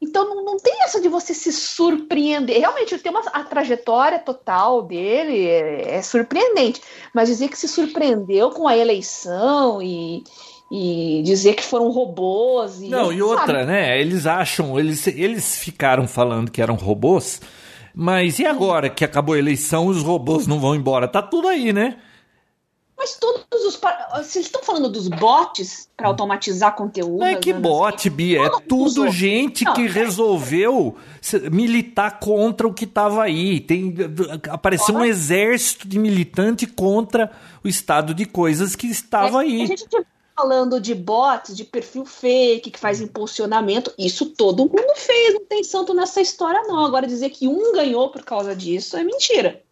então 0.00 0.28
não, 0.28 0.44
não, 0.44 0.56
tem 0.56 0.82
essa 0.82 1.00
de 1.00 1.08
você 1.08 1.32
se 1.32 1.52
surpreender. 1.52 2.58
Realmente 2.58 2.98
tem 2.98 3.12
uma 3.12 3.20
a 3.20 3.44
trajetória 3.44 4.18
total 4.18 4.82
dele 4.82 5.46
é, 5.46 5.94
é 5.96 6.02
surpreendente, 6.02 6.82
mas 7.14 7.28
dizer 7.28 7.48
que 7.48 7.56
se 7.56 7.68
surpreendeu 7.68 8.50
com 8.50 8.66
a 8.66 8.76
eleição 8.76 9.80
e 9.80 10.24
e 10.74 11.20
dizer 11.22 11.52
que 11.52 11.62
foram 11.62 11.90
robôs. 11.90 12.80
E 12.80 12.88
não, 12.88 13.12
e 13.12 13.20
outra, 13.20 13.58
sabe? 13.58 13.66
né? 13.66 14.00
Eles 14.00 14.26
acham, 14.26 14.80
eles, 14.80 15.06
eles 15.06 15.58
ficaram 15.58 16.08
falando 16.08 16.50
que 16.50 16.62
eram 16.62 16.76
robôs, 16.76 17.42
mas 17.94 18.38
e 18.38 18.46
agora 18.46 18.88
que 18.88 19.04
acabou 19.04 19.34
a 19.34 19.38
eleição, 19.38 19.86
os 19.86 20.02
robôs 20.02 20.46
não 20.46 20.58
vão 20.58 20.74
embora? 20.74 21.06
Tá 21.06 21.20
tudo 21.20 21.46
aí, 21.46 21.74
né? 21.74 21.98
Mas 22.96 23.16
todos 23.16 23.44
os. 23.66 23.78
Vocês 24.16 24.46
estão 24.46 24.62
falando 24.62 24.88
dos 24.88 25.08
bots 25.08 25.90
para 25.94 26.06
automatizar 26.06 26.74
conteúdo? 26.74 27.18
Não 27.18 27.26
é 27.26 27.34
que 27.34 27.52
bot, 27.52 28.08
Bia, 28.08 28.46
é 28.46 28.50
tudo 28.66 29.10
gente 29.10 29.64
não, 29.64 29.74
que 29.74 29.86
resolveu 29.86 30.96
militar 31.50 32.18
contra 32.18 32.66
o 32.66 32.72
que 32.72 32.84
estava 32.84 33.24
aí. 33.24 33.60
Tem, 33.60 33.94
apareceu 34.48 34.94
um 34.94 35.04
exército 35.04 35.86
de 35.86 35.98
militante 35.98 36.66
contra 36.66 37.30
o 37.62 37.68
estado 37.68 38.14
de 38.14 38.24
coisas 38.24 38.74
que 38.74 38.86
estava 38.86 39.42
é, 39.42 39.46
aí. 39.46 39.62
A 39.64 39.66
gente 39.66 39.86
falando 40.34 40.80
de 40.80 40.94
bots, 40.94 41.56
de 41.56 41.64
perfil 41.64 42.04
fake, 42.04 42.70
que 42.70 42.78
faz 42.78 43.00
impulsionamento, 43.00 43.92
isso 43.98 44.26
todo 44.26 44.64
mundo 44.64 44.94
fez, 44.96 45.34
não 45.34 45.44
tem 45.44 45.62
santo 45.62 45.94
nessa 45.94 46.20
história, 46.20 46.62
não. 46.62 46.84
Agora, 46.84 47.06
dizer 47.06 47.30
que 47.30 47.46
um 47.46 47.72
ganhou 47.72 48.10
por 48.10 48.24
causa 48.24 48.54
disso 48.54 48.96
é 48.96 49.04
mentira. 49.04 49.62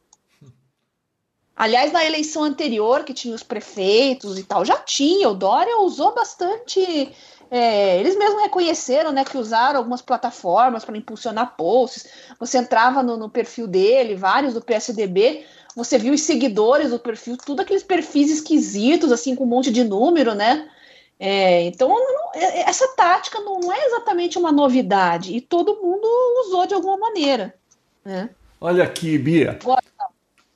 Aliás, 1.61 1.93
na 1.93 2.03
eleição 2.03 2.45
anterior, 2.45 3.05
que 3.05 3.13
tinha 3.13 3.35
os 3.35 3.43
prefeitos 3.43 4.39
e 4.39 4.45
tal, 4.45 4.65
já 4.65 4.79
tinha. 4.79 5.29
O 5.29 5.35
Dória 5.35 5.79
usou 5.81 6.15
bastante. 6.15 7.15
É, 7.51 7.99
eles 7.99 8.17
mesmos 8.17 8.41
reconheceram 8.41 9.13
né, 9.13 9.25
que 9.27 9.37
usaram 9.37 9.79
algumas 9.79 10.01
plataformas 10.01 10.87
para 10.87 10.97
impulsionar 10.97 11.57
posts. 11.57 12.07
Você 12.39 12.57
entrava 12.57 13.03
no, 13.03 13.19
no 13.19 13.29
perfil 13.29 13.67
dele, 13.67 14.15
vários 14.15 14.55
do 14.55 14.63
PSDB, 14.63 15.45
você 15.75 15.99
viu 15.99 16.13
os 16.13 16.23
seguidores 16.23 16.91
do 16.91 16.99
perfil, 16.99 17.37
tudo 17.37 17.61
aqueles 17.61 17.83
perfis 17.83 18.31
esquisitos, 18.31 19.13
assim, 19.13 19.35
com 19.35 19.45
um 19.45 19.49
monte 19.49 19.71
de 19.71 19.85
número, 19.85 20.35
né? 20.35 20.69
É, 21.19 21.63
então, 21.65 21.89
não, 21.89 22.31
é, 22.35 22.61
é, 22.61 22.69
essa 22.69 22.89
tática 22.97 23.39
não, 23.41 23.73
é 23.73 23.87
exatamente 23.87 24.39
uma 24.39 24.51
novidade, 24.51 25.37
e 25.37 25.41
todo 25.41 25.81
mundo 25.83 26.07
usou 26.47 26.67
de 26.67 26.75
alguma 26.75 26.97
maneira. 26.97 27.55
Né? 28.05 28.31
Olha 28.61 28.85
aqui, 28.85 29.19
Bia. 29.19 29.59
Agora, 29.61 29.83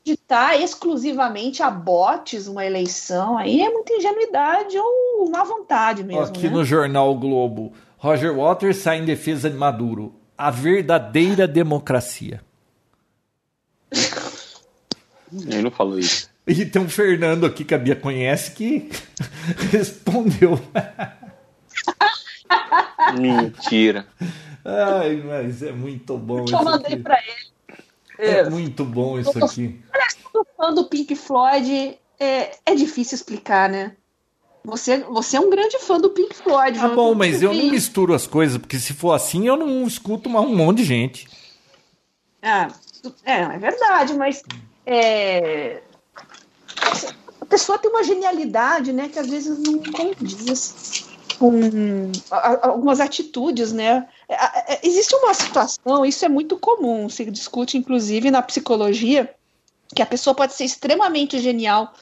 ditar 0.03 0.61
exclusivamente 0.61 1.63
a 1.63 1.71
bots 1.71 2.47
uma 2.47 2.65
eleição, 2.65 3.37
aí 3.37 3.61
é 3.61 3.71
muita 3.71 3.93
ingenuidade 3.93 4.77
ou 4.79 5.31
má 5.31 5.45
vontade 5.45 6.03
mesmo. 6.03 6.23
Aqui 6.23 6.49
né? 6.49 6.55
no 6.55 6.65
jornal 6.65 7.11
o 7.11 7.19
Globo, 7.19 7.73
Roger 7.99 8.35
Waters 8.35 8.79
sai 8.79 8.99
em 8.99 9.05
defesa 9.05 9.51
de 9.51 9.57
Maduro. 9.57 10.15
A 10.37 10.51
verdadeira 10.51 11.47
democracia. 11.47 12.43
Ele 15.47 15.63
não 15.63 15.71
falou 15.71 15.99
isso. 15.99 16.29
E 16.47 16.67
tem 16.67 16.83
um 16.83 16.89
Fernando 16.89 17.47
aqui 17.47 17.65
que 17.65 17.75
a 17.75 17.79
Bia 17.79 17.97
conhece 17.97 18.53
que 18.53 18.91
respondeu. 19.73 20.61
Mentira. 23.19 24.07
Ai, 24.65 25.23
mas 25.25 25.63
é 25.63 25.73
muito 25.73 26.17
bom 26.17 26.41
Eu 26.41 26.45
isso. 26.45 26.65
mandei 26.65 26.95
aqui. 26.95 27.03
pra 27.03 27.19
ele. 27.19 27.55
É, 28.19 28.31
é 28.41 28.51
muito 28.51 28.85
bom 28.85 29.19
isso 29.19 29.39
tô, 29.39 29.45
aqui. 29.45 29.81
Olha, 29.93 30.07
todo 30.33 30.47
fã 30.57 30.73
do 30.73 30.85
Pink 30.85 31.15
Floyd 31.17 31.99
é, 32.19 32.57
é 32.65 32.75
difícil 32.75 33.17
explicar, 33.17 33.69
né? 33.69 33.93
Você, 34.65 34.99
você 35.01 35.37
é 35.37 35.41
um 35.41 35.51
grande 35.51 35.79
fã 35.81 36.01
do 36.01 36.11
Pink 36.11 36.35
Floyd. 36.35 36.79
Tá 36.79 36.89
bom, 36.89 37.15
mas 37.15 37.43
eu 37.43 37.53
não 37.53 37.71
misturo 37.71 38.15
as 38.15 38.27
coisas, 38.27 38.57
porque 38.57 38.79
se 38.79 38.95
for 38.95 39.13
assim, 39.13 39.47
eu 39.47 39.57
não 39.57 39.87
escuto 39.87 40.29
um 40.29 40.57
monte 40.57 40.79
de 40.79 40.85
gente. 40.85 41.29
Ah, 42.41 42.69
é, 43.25 43.41
é 43.41 43.59
verdade, 43.59 44.15
mas 44.15 44.43
é, 44.87 45.83
a 47.41 47.47
pessoa 47.47 47.79
tem 47.79 47.91
uma 47.91 48.03
genialidade, 48.03 48.93
né, 48.93 49.09
que 49.09 49.19
às 49.19 49.29
vezes 49.29 49.59
não 49.59 49.79
condiz 49.79 51.05
com 51.39 52.13
algumas 52.63 53.01
atitudes, 53.01 53.73
né? 53.73 54.07
É, 54.29 54.75
é, 54.75 54.81
existe 54.83 55.15
uma 55.17 55.35
situação, 55.35 56.05
isso 56.05 56.25
é 56.25 56.29
muito 56.29 56.59
comum, 56.59 57.09
se 57.09 57.25
discute 57.31 57.77
inclusive 57.77 58.31
na 58.31 58.43
psicologia, 58.43 59.35
que 59.95 60.03
a 60.03 60.07
pessoa 60.07 60.35
pode 60.35 60.55
ser 60.55 60.65
extremamente 60.65 61.39
genial 61.39 61.93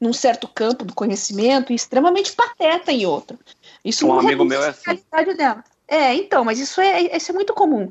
num 0.00 0.12
certo 0.12 0.46
campo 0.48 0.84
do 0.84 0.94
conhecimento 0.94 1.72
e 1.72 1.76
extremamente 1.76 2.32
pateta 2.32 2.92
em 2.92 3.06
outro. 3.06 3.38
Isso 3.84 4.04
um 4.04 4.08
não 4.08 4.20
amigo 4.20 4.44
meu 4.44 4.62
é 4.62 4.68
assim. 4.68 5.02
dela. 5.36 5.64
É, 5.88 6.14
então, 6.14 6.44
mas 6.44 6.58
isso 6.58 6.80
é, 6.80 7.16
isso 7.16 7.30
é 7.30 7.34
muito 7.34 7.54
comum. 7.54 7.88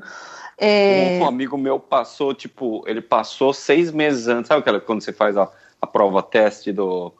É... 0.58 1.18
Um 1.20 1.26
amigo 1.26 1.58
meu 1.58 1.78
passou, 1.78 2.34
tipo, 2.34 2.82
ele 2.86 3.02
passou 3.02 3.52
seis 3.52 3.92
meses 3.92 4.26
antes, 4.26 4.48
sabe 4.48 4.60
aquela 4.60 4.80
quando 4.80 5.02
você 5.02 5.12
faz 5.12 5.36
a, 5.36 5.50
a 5.80 5.86
prova 5.86 6.22
teste 6.22 6.72
do 6.72 7.12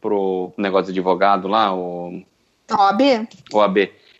pro 0.00 0.52
negócio 0.56 0.92
de 0.92 0.98
advogado 0.98 1.46
lá, 1.46 1.72
o 1.72 2.22
OAB? 2.70 3.28
OAB. 3.52 3.78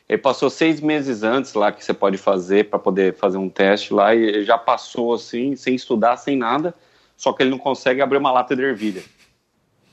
Ele 0.08 0.18
passou 0.18 0.50
seis 0.50 0.80
meses 0.80 1.22
antes 1.22 1.54
lá 1.54 1.72
que 1.72 1.84
você 1.84 1.94
pode 1.94 2.18
fazer 2.18 2.68
para 2.68 2.78
poder 2.78 3.14
fazer 3.14 3.38
um 3.38 3.48
teste 3.48 3.94
lá 3.94 4.14
e 4.14 4.44
já 4.44 4.58
passou 4.58 5.14
assim, 5.14 5.56
sem 5.56 5.74
estudar, 5.74 6.16
sem 6.18 6.36
nada, 6.36 6.74
só 7.16 7.32
que 7.32 7.42
ele 7.42 7.50
não 7.50 7.58
consegue 7.58 8.02
abrir 8.02 8.18
uma 8.18 8.30
lata 8.30 8.54
de 8.54 8.62
ervilha. 8.62 9.02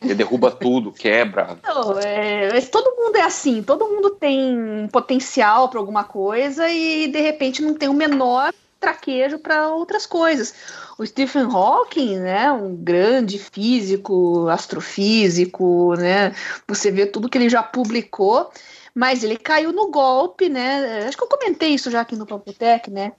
Ele 0.02 0.16
derruba 0.16 0.50
tudo, 0.50 0.92
quebra. 0.92 1.58
Não, 1.64 2.00
é, 2.00 2.62
todo 2.62 2.96
mundo 2.96 3.18
é 3.18 3.22
assim, 3.22 3.62
todo 3.62 3.88
mundo 3.88 4.12
tem 4.12 4.88
potencial 4.92 5.68
para 5.70 5.80
alguma 5.80 6.04
coisa 6.04 6.70
e 6.70 7.08
de 7.08 7.20
repente 7.20 7.62
não 7.62 7.74
tem 7.74 7.90
o 7.90 7.94
menor 7.94 8.54
traquejo 8.80 9.40
para 9.40 9.68
outras 9.68 10.06
coisas. 10.06 10.54
O 10.98 11.06
Stephen 11.06 11.44
Hawking, 11.44 12.18
né, 12.18 12.52
um 12.52 12.76
grande 12.76 13.38
físico, 13.38 14.48
astrofísico, 14.48 15.96
né, 15.96 16.34
você 16.68 16.90
vê 16.90 17.06
tudo 17.06 17.30
que 17.30 17.38
ele 17.38 17.50
já 17.50 17.62
publicou, 17.62 18.50
mas 18.96 19.24
ele 19.24 19.38
caiu 19.38 19.74
no 19.74 19.92
golpe, 19.92 20.48
né, 20.48 21.06
acho 21.08 21.18
que 21.18 21.24
eu 21.24 21.28
comentei 21.28 21.70
isso 21.70 21.92
já 21.92 22.02
aqui 22.02 22.16
no 22.16 22.26
Papotec, 22.26 22.90
né, 22.90 23.12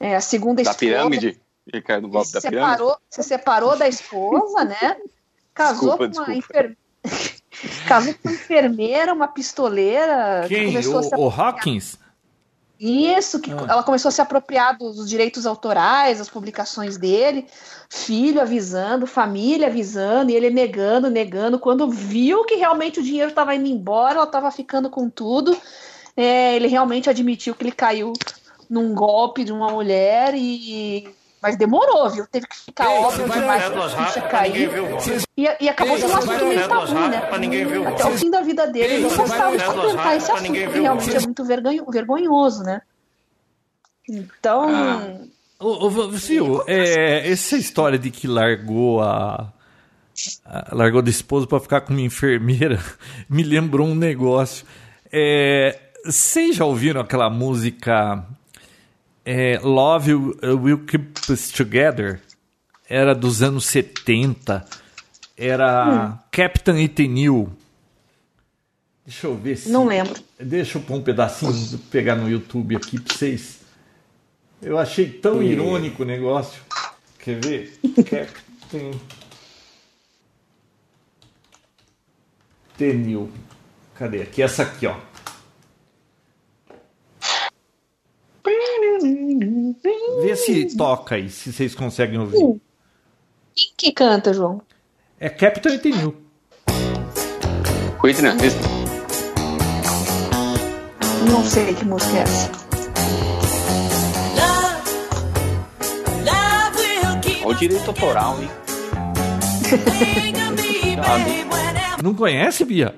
é, 0.00 0.16
a 0.16 0.20
segunda 0.20 0.56
da 0.56 0.62
esposa... 0.62 0.78
pirâmide? 0.78 1.40
Ele 1.72 1.80
caiu 1.80 2.02
no 2.02 2.08
golpe 2.08 2.32
da 2.32 2.40
separou, 2.40 2.76
pirâmide? 2.76 3.02
Se 3.08 3.22
separou 3.22 3.76
da 3.76 3.88
esposa, 3.88 4.64
né, 4.64 4.96
casou 5.54 5.96
desculpa, 5.96 6.08
com 6.08 6.30
uma 6.30 6.36
enfermeira 6.36 6.76
casou 7.86 8.14
com 8.14 8.28
uma 8.28 8.34
enfermeira, 8.34 9.12
uma 9.12 9.28
pistoleira. 9.28 10.44
Quem? 10.48 10.76
O, 10.76 11.20
o 11.20 11.28
Hawkins? 11.28 11.98
Isso, 12.78 13.40
que 13.40 13.52
ah. 13.52 13.66
ela 13.68 13.82
começou 13.82 14.08
a 14.08 14.12
se 14.12 14.20
apropriar 14.20 14.76
dos 14.76 15.08
direitos 15.08 15.46
autorais, 15.46 16.18
das 16.18 16.28
publicações 16.28 16.98
dele, 16.98 17.46
filho 17.88 18.40
avisando, 18.40 19.06
família 19.06 19.68
avisando, 19.68 20.30
e 20.30 20.34
ele 20.34 20.50
negando, 20.50 21.08
negando. 21.08 21.58
Quando 21.58 21.88
viu 21.88 22.44
que 22.44 22.56
realmente 22.56 22.98
o 22.98 23.02
dinheiro 23.02 23.30
estava 23.30 23.54
indo 23.54 23.68
embora, 23.68 24.16
ela 24.16 24.24
estava 24.24 24.50
ficando 24.50 24.90
com 24.90 25.08
tudo, 25.08 25.56
é, 26.16 26.56
ele 26.56 26.66
realmente 26.66 27.08
admitiu 27.08 27.54
que 27.54 27.62
ele 27.64 27.72
caiu 27.72 28.12
num 28.68 28.92
golpe 28.92 29.44
de 29.44 29.52
uma 29.52 29.70
mulher 29.70 30.34
e 30.34 31.08
mas 31.44 31.56
demorou, 31.56 32.08
viu? 32.08 32.26
Teve 32.26 32.46
que 32.46 32.56
ficar 32.56 32.90
Ei, 32.90 32.98
óbvio 33.00 33.28
demais 33.28 33.68
pra 33.68 33.88
ficha 33.90 34.20
cair. 34.22 34.70
E, 35.36 35.42
e 35.60 35.68
acabou 35.68 35.98
sendo 35.98 36.14
um 36.14 36.16
assunto 36.16 36.46
meio 36.46 36.66
tabu, 36.66 36.94
né? 36.94 37.22
Até 37.86 38.06
o 38.06 38.16
fim 38.16 38.30
da 38.30 38.40
vida 38.40 38.66
dele, 38.66 38.94
ele 38.94 39.02
não 39.02 39.14
gostava 39.14 39.54
de 39.54 39.62
comentar 39.62 40.16
esse 40.16 40.32
assunto, 40.32 40.52
que 40.52 40.64
realmente 40.64 41.14
é 41.14 41.20
muito 41.20 41.44
vergonhoso, 41.44 42.62
né? 42.62 42.80
Então. 44.08 44.74
Ah. 44.74 45.18
Ô, 45.60 45.88
ô, 45.88 46.64
é, 46.66 47.30
essa 47.30 47.58
história 47.58 47.98
de 47.98 48.10
que 48.10 48.26
largou 48.26 49.02
a, 49.02 49.52
a 50.46 50.74
largou 50.74 51.02
da 51.02 51.10
esposa 51.10 51.46
para 51.46 51.60
ficar 51.60 51.82
com 51.82 51.92
uma 51.92 52.00
enfermeira 52.00 52.82
me 53.28 53.42
lembrou 53.42 53.86
um 53.86 53.94
negócio. 53.94 54.64
É, 55.12 55.78
vocês 56.06 56.56
já 56.56 56.64
ouviram 56.64 57.02
aquela 57.02 57.28
música 57.28 58.24
é, 59.24 59.58
Love 59.60 60.14
Will 60.14 60.84
Keep 60.84 61.30
Us 61.30 61.50
Together 61.50 62.20
era 62.88 63.14
dos 63.14 63.42
anos 63.42 63.66
70. 63.66 64.64
Era 65.36 66.14
hum. 66.14 66.18
Captain 66.30 66.84
Etenil. 66.84 67.50
Deixa 69.04 69.26
eu 69.26 69.36
ver 69.36 69.56
se. 69.56 69.70
Não 69.70 69.86
lembro. 69.86 70.22
Deixa 70.38 70.78
eu 70.78 70.82
pôr 70.82 70.96
um 70.96 71.02
pedacinho, 71.02 71.78
pegar 71.90 72.16
no 72.16 72.28
YouTube 72.28 72.76
aqui 72.76 73.00
pra 73.00 73.14
vocês. 73.14 73.60
Eu 74.62 74.78
achei 74.78 75.10
tão 75.10 75.42
irônico 75.42 76.02
o 76.02 76.06
negócio. 76.06 76.62
Quer 77.18 77.40
ver? 77.40 77.78
Captain. 78.08 78.92
Tenil. 82.76 83.30
Cadê? 83.94 84.22
Aqui, 84.22 84.42
essa 84.42 84.62
aqui, 84.62 84.86
ó. 84.86 84.96
Vê 90.22 90.36
se 90.36 90.76
toca 90.76 91.16
aí, 91.16 91.28
se 91.28 91.52
vocês 91.52 91.74
conseguem 91.74 92.18
ouvir. 92.18 92.60
Quem 93.54 93.72
que 93.76 93.92
canta, 93.92 94.32
João? 94.32 94.62
É 95.20 95.28
Captain 95.28 95.78
Tenil. 95.78 96.16
Whitney 98.02 98.32
Não 101.30 101.44
sei 101.44 101.74
que 101.74 101.84
música 101.84 102.18
é 102.18 102.22
essa. 102.22 102.64
Olha 107.44 107.54
o 107.54 107.58
direito 107.58 107.88
autoral, 107.88 108.36
hein? 108.42 108.50
Não 112.02 112.14
conhece, 112.14 112.64
Bia? 112.64 112.94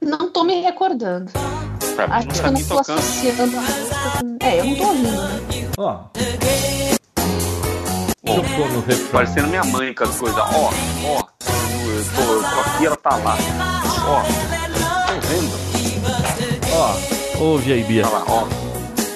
Não 0.00 0.30
tô 0.30 0.44
me 0.44 0.60
recordando. 0.60 1.30
Pra 1.94 2.06
mim, 2.06 2.14
Acho 2.14 2.26
que 2.28 2.38
eu 2.38 2.52
não 2.52 2.62
tô 2.62 2.76
tocando. 2.76 2.98
associando 2.98 3.56
É, 4.40 4.60
eu 4.60 4.64
não 4.64 4.76
tô 4.76 4.86
ouvindo, 4.86 5.10
né? 5.10 5.70
Ó. 5.78 5.98
Bom, 8.24 8.42
parecendo 9.10 9.48
minha 9.48 9.64
mãe 9.64 9.92
com 9.92 10.04
as 10.04 10.16
coisas. 10.16 10.38
Ó, 10.38 10.70
ó. 11.04 11.18
Eu 11.18 12.04
tô, 12.14 12.22
eu 12.32 12.40
tô 12.40 12.60
aqui, 12.60 12.86
ela 12.86 12.96
tá 12.96 13.16
lá. 13.16 13.36
Ó. 14.06 14.22
Tá 15.06 15.12
vendo? 15.28 15.52
Ó. 16.72 17.42
Ouve 17.44 17.72
aí, 17.72 17.82
Bia. 17.84 18.08
Lá, 18.08 18.24
ó. 18.28 18.46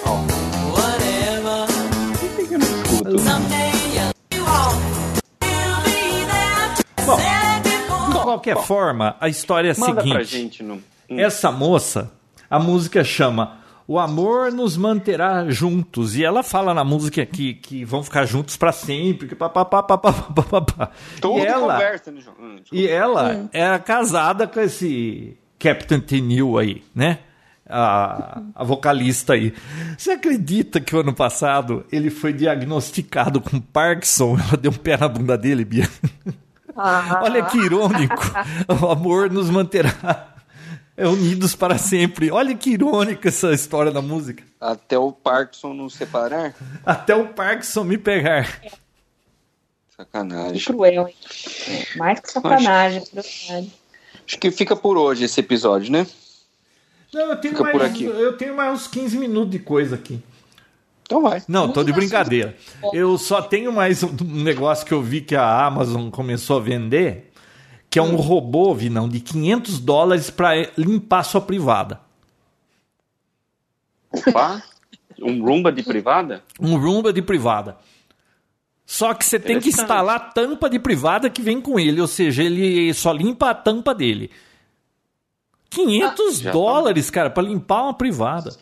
Ó. 0.05 0.17
Por 2.35 2.47
que 2.47 2.53
eu 2.53 2.59
não 2.59 2.67
escuto? 2.67 3.17
Bom, 7.05 7.17
de 8.11 8.19
qualquer 8.21 8.57
forma, 8.57 9.15
a 9.19 9.29
história 9.29 9.69
é 9.69 9.71
a 9.71 9.79
Manda 9.79 10.01
seguinte. 10.01 10.13
Pra 10.13 10.23
gente 10.23 10.61
no... 10.63 10.83
Essa 11.09 11.51
moça 11.51 12.11
a 12.49 12.59
música 12.59 13.03
chama 13.03 13.57
O 13.87 13.99
Amor 13.99 14.51
Nos 14.51 14.77
Manterá 14.77 15.49
Juntos. 15.49 16.15
E 16.15 16.23
ela 16.23 16.43
fala 16.43 16.73
na 16.73 16.83
música 16.83 17.25
que, 17.25 17.53
que 17.55 17.83
vão 17.83 18.03
ficar 18.03 18.25
juntos 18.25 18.55
para 18.55 18.71
sempre. 18.71 19.27
Que 19.27 19.35
pá, 19.35 19.49
pá, 19.49 19.65
pá, 19.65 19.83
pá, 19.83 19.97
pá, 19.97 20.13
pá, 20.13 20.61
pá. 20.61 20.89
Tudo 21.21 21.39
e 21.39 21.45
ela, 21.45 21.73
conversa, 21.73 22.11
né, 22.11 22.21
João? 22.21 22.35
Hum, 22.39 22.55
e 22.71 22.87
ela 22.87 23.35
hum. 23.35 23.49
é 23.51 23.77
casada 23.79 24.47
com 24.47 24.59
esse 24.59 25.37
Captain 25.59 25.99
Tenil 25.99 26.57
aí, 26.57 26.83
né? 26.95 27.19
A, 27.69 28.41
a, 28.55 28.63
vocalista 28.63 29.33
aí. 29.33 29.53
Você 29.97 30.11
acredita 30.11 30.79
que 30.79 30.95
o 30.95 31.01
ano 31.01 31.13
passado 31.13 31.85
ele 31.91 32.09
foi 32.09 32.31
diagnosticado 32.31 33.41
com 33.41 33.59
Parkinson? 33.59 34.37
Ela 34.39 34.55
deu 34.55 34.71
um 34.71 34.75
pé 34.75 34.95
na 34.95 35.09
bunda 35.09 35.37
dele, 35.37 35.65
Bia. 35.65 35.89
Ah. 36.77 37.21
Olha 37.23 37.43
que 37.43 37.57
irônico. 37.57 38.23
O 38.81 38.89
amor 38.89 39.29
nos 39.29 39.49
manterá 39.49 40.36
é 40.97 41.07
unidos 41.07 41.53
para 41.53 41.77
sempre. 41.77 42.31
Olha 42.31 42.55
que 42.55 42.71
irônica 42.71 43.29
essa 43.29 43.53
história 43.53 43.91
da 43.91 44.01
música. 44.01 44.43
Até 44.59 44.97
o 44.97 45.11
Parkinson 45.11 45.73
nos 45.73 45.93
separar? 45.93 46.55
Até 46.83 47.15
o 47.15 47.27
Parkinson 47.27 47.83
me 47.83 47.99
pegar. 47.99 48.59
Sacanagem. 49.95 50.63
cruel, 50.63 51.07
hein? 51.07 51.15
É, 51.69 51.97
mais 51.97 52.19
que 52.19 52.31
sacanagem, 52.31 53.03
acho, 53.15 53.71
acho 54.25 54.39
que 54.39 54.51
fica 54.51 54.75
por 54.75 54.97
hoje 54.97 55.25
esse 55.25 55.39
episódio, 55.39 55.91
né? 55.91 56.05
Não, 57.13 57.29
eu 57.31 57.37
tenho, 57.37 57.55
fica 57.55 57.63
mais, 57.63 58.01
eu 58.01 58.37
tenho 58.37 58.55
mais 58.55 58.73
uns 58.73 58.87
15 58.87 59.17
minutos 59.17 59.51
de 59.51 59.59
coisa 59.59 59.95
aqui. 59.95 60.21
Então 61.03 61.21
vai. 61.21 61.41
Não, 61.47 61.71
tô 61.71 61.83
de 61.83 61.93
brincadeira. 61.93 62.55
Eu 62.91 63.17
só 63.17 63.41
tenho 63.41 63.71
mais 63.71 64.03
um 64.03 64.13
negócio 64.21 64.85
que 64.85 64.93
eu 64.93 65.01
vi 65.01 65.21
que 65.21 65.35
a 65.35 65.65
Amazon 65.65 66.09
começou 66.09 66.57
a 66.57 66.59
vender, 66.59 67.26
que 67.97 67.99
é 67.99 68.03
um 68.03 68.15
robô, 68.15 68.75
Vinão, 68.75 69.09
de 69.09 69.19
500 69.19 69.79
dólares 69.79 70.29
para 70.29 70.69
limpar 70.77 71.23
sua 71.23 71.41
privada. 71.41 71.99
Opa! 74.11 74.61
Um 75.19 75.43
Roomba 75.43 75.71
de 75.71 75.81
privada? 75.81 76.43
Um 76.59 76.77
Roomba 76.77 77.11
de 77.11 77.23
privada. 77.23 77.75
Só 78.85 79.15
que 79.15 79.25
você 79.25 79.39
tem 79.39 79.59
que 79.59 79.69
instalar 79.69 80.15
a 80.15 80.19
tampa 80.19 80.69
de 80.69 80.77
privada 80.77 81.27
que 81.27 81.41
vem 81.41 81.59
com 81.59 81.79
ele, 81.79 81.99
ou 81.99 82.05
seja, 82.05 82.43
ele 82.43 82.93
só 82.93 83.11
limpa 83.11 83.49
a 83.49 83.55
tampa 83.55 83.95
dele. 83.95 84.29
500 85.71 86.45
ah, 86.45 86.51
dólares, 86.51 87.07
tá... 87.07 87.13
cara, 87.13 87.29
para 87.31 87.47
limpar 87.47 87.81
uma 87.81 87.95
privada. 87.95 88.55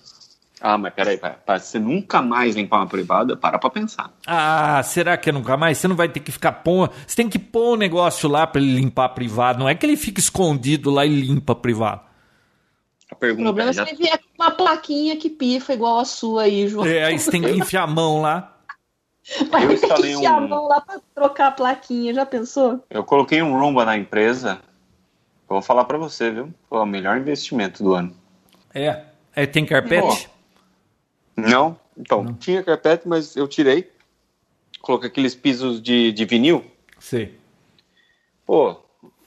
Ah, 0.62 0.78
mas 0.78 0.94
peraí, 0.94 1.18
para 1.18 1.60
você 1.60 1.78
nunca 1.78 2.22
mais 2.22 2.56
limpar 2.56 2.78
uma 2.78 2.88
privada, 2.88 3.36
para 3.36 3.60
pra 3.60 3.70
pensar. 3.70 4.12
Ah, 4.26 4.82
será 4.84 5.18
que 5.18 5.30
é 5.30 5.34
nunca 5.34 5.58
mais? 5.58 5.78
Você 5.78 5.88
não 5.88 5.96
vai 5.96 6.08
ter 6.08 6.22
que 6.22 6.32
ficar 6.32 6.52
pôr. 6.54 6.90
Você 7.06 7.16
tem 7.16 7.30
que 7.30 7.38
pôr 7.38 7.72
o 7.72 7.74
um 7.74 7.78
negócio 7.78 8.30
lá 8.30 8.48
para 8.48 8.62
ele 8.62 8.76
limpar 8.76 9.06
a 9.06 9.10
privada. 9.10 9.60
Não 9.60 9.68
é 9.68 9.76
que 9.76 9.86
ele 9.86 9.98
fica 9.98 10.20
escondido 10.20 10.90
lá 10.90 11.06
e 11.06 11.10
limpa 11.10 11.54
a 11.54 11.56
privada. 11.56 12.02
A 13.12 13.16
pergunta 13.16 13.42
o 13.42 13.46
problema 13.46 13.70
é 13.70 13.74
já... 13.74 13.86
se 13.86 13.96
vier 13.96 14.18
com 14.18 14.44
uma 14.44 14.52
plaquinha 14.52 15.18
que 15.18 15.30
pifa 15.30 15.74
igual 15.74 16.00
a 16.00 16.06
sua 16.06 16.44
aí, 16.44 16.68
João. 16.68 16.86
É, 16.86 17.04
aí 17.04 17.20
você 17.20 17.30
tem 17.30 17.42
que 17.42 17.52
enfiar 17.52 17.84
a 17.84 17.88
mão 17.88 18.22
lá. 18.22 18.54
Mas 19.52 19.64
eu 19.64 19.90
tem 19.90 19.90
que 19.90 20.12
enfiar 20.14 20.34
um... 20.34 20.46
a 20.46 20.48
mão 20.48 20.68
lá 20.68 20.82
pra 20.82 21.00
trocar 21.14 21.48
a 21.48 21.52
plaquinha, 21.52 22.14
já 22.14 22.26
pensou? 22.26 22.84
Eu 22.90 23.04
coloquei 23.04 23.42
um 23.42 23.60
Roomba 23.60 23.84
na 23.86 23.98
empresa. 23.98 24.60
Eu 25.48 25.56
vou 25.56 25.62
falar 25.62 25.84
para 25.86 25.98
você, 25.98 26.32
viu? 26.32 26.54
Foi 26.70 26.80
o 26.80 26.86
melhor 26.86 27.18
investimento 27.18 27.84
do 27.84 27.94
ano. 27.94 28.16
É. 28.74 29.04
É, 29.36 29.46
tem 29.46 29.66
carpete? 29.66 30.30
Não, 31.36 31.78
então, 31.98 32.24
não. 32.24 32.34
tinha 32.34 32.64
carpete, 32.64 33.08
mas 33.08 33.36
eu 33.36 33.48
tirei. 33.48 33.92
Coloquei 34.82 35.10
aqueles 35.10 35.36
pisos 35.36 35.82
de, 35.82 36.12
de 36.12 36.26
vinil. 36.26 36.64
Sim. 37.00 37.30
Pô, 38.46 38.78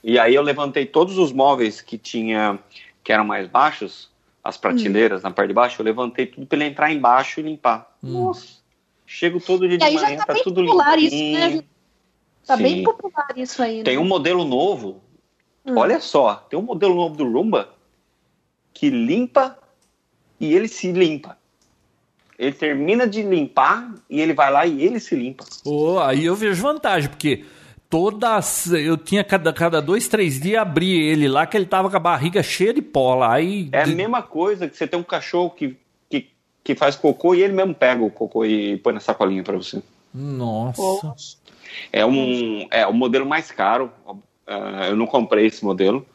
e 0.02 0.18
aí 0.18 0.34
eu 0.34 0.42
levantei 0.42 0.86
todos 0.86 1.18
os 1.18 1.32
móveis 1.32 1.80
que 1.80 1.98
tinha, 1.98 2.58
que 3.02 3.12
eram 3.12 3.24
mais 3.24 3.48
baixos, 3.48 4.10
as 4.42 4.56
prateleiras 4.56 5.20
hum. 5.20 5.24
na 5.24 5.30
parte 5.30 5.48
de 5.48 5.54
baixo, 5.54 5.80
eu 5.80 5.84
levantei 5.84 6.26
tudo 6.26 6.46
para 6.46 6.58
ele 6.58 6.66
entrar 6.66 6.92
embaixo 6.92 7.40
e 7.40 7.42
limpar. 7.42 7.96
Hum. 8.02 8.26
Nossa. 8.26 8.58
Chego 9.04 9.40
todo 9.40 9.66
dia 9.66 9.78
de 9.78 9.90
manhã, 9.90 10.16
tá, 10.18 10.26
tá 10.26 10.34
tudo 10.42 10.60
limpo. 10.60 10.82
Isso, 10.96 11.16
né? 11.16 11.64
Tá 12.46 12.56
Sim. 12.56 12.62
bem 12.62 12.82
popular 12.82 13.28
isso 13.36 13.62
aí. 13.62 13.78
Né? 13.78 13.84
Tem 13.84 13.98
um 13.98 14.04
modelo 14.04 14.44
novo, 14.44 15.02
hum. 15.64 15.76
olha 15.76 16.00
só, 16.00 16.36
tem 16.36 16.58
um 16.58 16.62
modelo 16.62 16.94
novo 16.94 17.16
do 17.16 17.30
Roomba 17.30 17.74
que 18.72 18.90
limpa 18.90 19.58
e 20.38 20.54
ele 20.54 20.68
se 20.68 20.92
limpa. 20.92 21.36
Ele 22.38 22.52
termina 22.52 23.06
de 23.06 23.22
limpar 23.22 23.92
e 24.08 24.20
ele 24.20 24.32
vai 24.32 24.50
lá 24.50 24.64
e 24.64 24.82
ele 24.82 25.00
se 25.00 25.16
limpa. 25.16 25.44
Oh, 25.64 25.98
aí 25.98 26.24
eu 26.24 26.36
vejo 26.36 26.62
vantagem, 26.62 27.10
porque 27.10 27.44
todas. 27.90 28.70
Eu 28.70 28.96
tinha 28.96 29.24
cada, 29.24 29.52
cada 29.52 29.82
dois, 29.82 30.06
três 30.06 30.40
dias 30.40 30.62
abrir 30.62 31.00
ele 31.00 31.26
lá, 31.26 31.46
que 31.46 31.56
ele 31.56 31.66
tava 31.66 31.90
com 31.90 31.96
a 31.96 32.00
barriga 32.00 32.42
cheia 32.42 32.72
de 32.72 32.82
pó 32.82 33.14
lá. 33.16 33.34
Aí... 33.34 33.68
É 33.72 33.82
a 33.82 33.86
mesma 33.86 34.22
coisa 34.22 34.68
que 34.68 34.76
você 34.76 34.86
tem 34.86 34.98
um 34.98 35.04
cachorro 35.04 35.50
que, 35.50 35.76
que, 36.08 36.30
que 36.62 36.74
faz 36.74 36.94
cocô 36.94 37.34
e 37.34 37.42
ele 37.42 37.52
mesmo 37.52 37.74
pega 37.74 38.04
o 38.04 38.10
cocô 38.10 38.44
e 38.44 38.76
põe 38.78 38.92
na 38.92 39.00
sacolinha 39.00 39.42
para 39.42 39.56
você. 39.56 39.82
Nossa. 40.14 41.14
É 41.92 42.04
um, 42.04 42.66
é 42.70 42.86
o 42.86 42.92
modelo 42.92 43.26
mais 43.26 43.50
caro. 43.50 43.90
Uh, 44.06 44.84
eu 44.88 44.96
não 44.96 45.06
comprei 45.06 45.46
esse 45.46 45.64
modelo, 45.64 46.06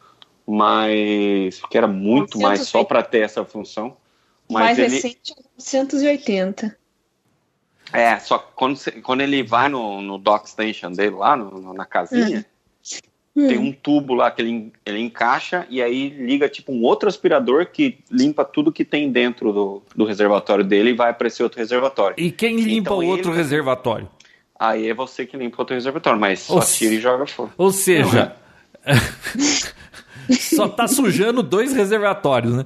mas 0.46 1.60
porque 1.60 1.78
era 1.78 1.86
muito 1.86 2.40
mais 2.40 2.62
só 2.62 2.82
para 2.82 3.02
ter 3.02 3.20
essa 3.20 3.44
função. 3.44 3.96
Mas 4.54 4.64
mais 4.64 4.78
ele... 4.78 4.94
recente, 4.94 5.34
980. 5.56 6.76
É, 7.92 8.18
só 8.18 8.38
que 8.38 8.52
quando, 8.54 8.78
quando 9.02 9.20
ele 9.20 9.42
vai 9.42 9.68
no, 9.68 10.00
no 10.00 10.18
dock 10.18 10.48
station 10.48 10.90
dele 10.90 11.16
lá, 11.16 11.36
no, 11.36 11.72
na 11.72 11.84
casinha, 11.84 12.44
hum. 13.36 13.46
tem 13.46 13.58
um 13.58 13.72
tubo 13.72 14.14
lá 14.14 14.30
que 14.30 14.42
ele, 14.42 14.72
ele 14.84 14.98
encaixa 14.98 15.66
e 15.70 15.80
aí 15.80 16.08
liga 16.08 16.48
tipo 16.48 16.72
um 16.72 16.82
outro 16.82 17.08
aspirador 17.08 17.66
que 17.66 17.98
limpa 18.10 18.44
tudo 18.44 18.72
que 18.72 18.84
tem 18.84 19.12
dentro 19.12 19.52
do, 19.52 19.82
do 19.94 20.04
reservatório 20.04 20.64
dele 20.64 20.90
e 20.90 20.94
vai 20.94 21.14
para 21.14 21.28
esse 21.28 21.42
outro 21.42 21.58
reservatório. 21.58 22.16
E 22.18 22.32
quem 22.32 22.56
limpa 22.56 22.90
então, 22.90 22.98
o 22.98 23.06
outro 23.06 23.30
ele... 23.30 23.38
reservatório? 23.38 24.08
Aí 24.58 24.88
é 24.88 24.94
você 24.94 25.26
que 25.26 25.36
limpa 25.36 25.58
o 25.58 25.60
outro 25.60 25.74
reservatório, 25.74 26.18
mas 26.18 26.40
só 26.40 26.60
tira 26.60 26.94
e 26.94 27.00
joga 27.00 27.26
fora. 27.26 27.50
Ou 27.56 27.70
seja, 27.70 28.34
só 30.30 30.68
tá 30.68 30.88
sujando 30.88 31.42
dois 31.42 31.72
reservatórios, 31.72 32.56
né? 32.56 32.64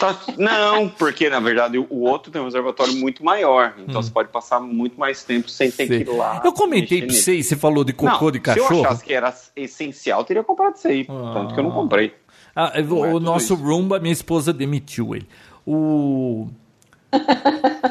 Tá, 0.00 0.18
não, 0.38 0.88
porque 0.88 1.28
na 1.28 1.38
verdade 1.38 1.78
o 1.78 2.00
outro 2.00 2.32
tem 2.32 2.40
um 2.40 2.46
reservatório 2.46 2.94
muito 2.94 3.22
maior, 3.22 3.74
então 3.78 4.00
hum. 4.00 4.02
você 4.02 4.10
pode 4.10 4.30
passar 4.30 4.58
muito 4.58 4.98
mais 4.98 5.22
tempo 5.22 5.50
sem 5.50 5.70
ter 5.70 5.86
que 5.86 6.10
ir 6.10 6.16
lá. 6.16 6.40
Eu 6.42 6.52
comentei 6.52 7.02
pra 7.02 7.14
você, 7.14 7.42
você 7.42 7.56
falou 7.56 7.84
de 7.84 7.92
cocô 7.92 8.26
não, 8.26 8.30
de 8.30 8.40
cachorro. 8.40 8.68
Se 8.68 8.74
eu 8.74 8.84
achasse 8.84 9.04
que 9.04 9.12
era 9.12 9.34
essencial, 9.54 10.24
teria 10.24 10.42
comprado 10.42 10.76
isso 10.76 10.88
aí, 10.88 11.06
ah. 11.08 11.30
tanto 11.34 11.54
que 11.54 11.60
eu 11.60 11.64
não 11.64 11.72
comprei. 11.72 12.14
Ah, 12.54 12.72
o, 12.88 13.04
é 13.04 13.12
o 13.12 13.20
nosso 13.20 13.52
isso. 13.52 13.62
Roomba, 13.62 13.98
minha 13.98 14.12
esposa 14.12 14.50
demitiu 14.50 15.14
ele. 15.14 15.28
O 15.66 16.48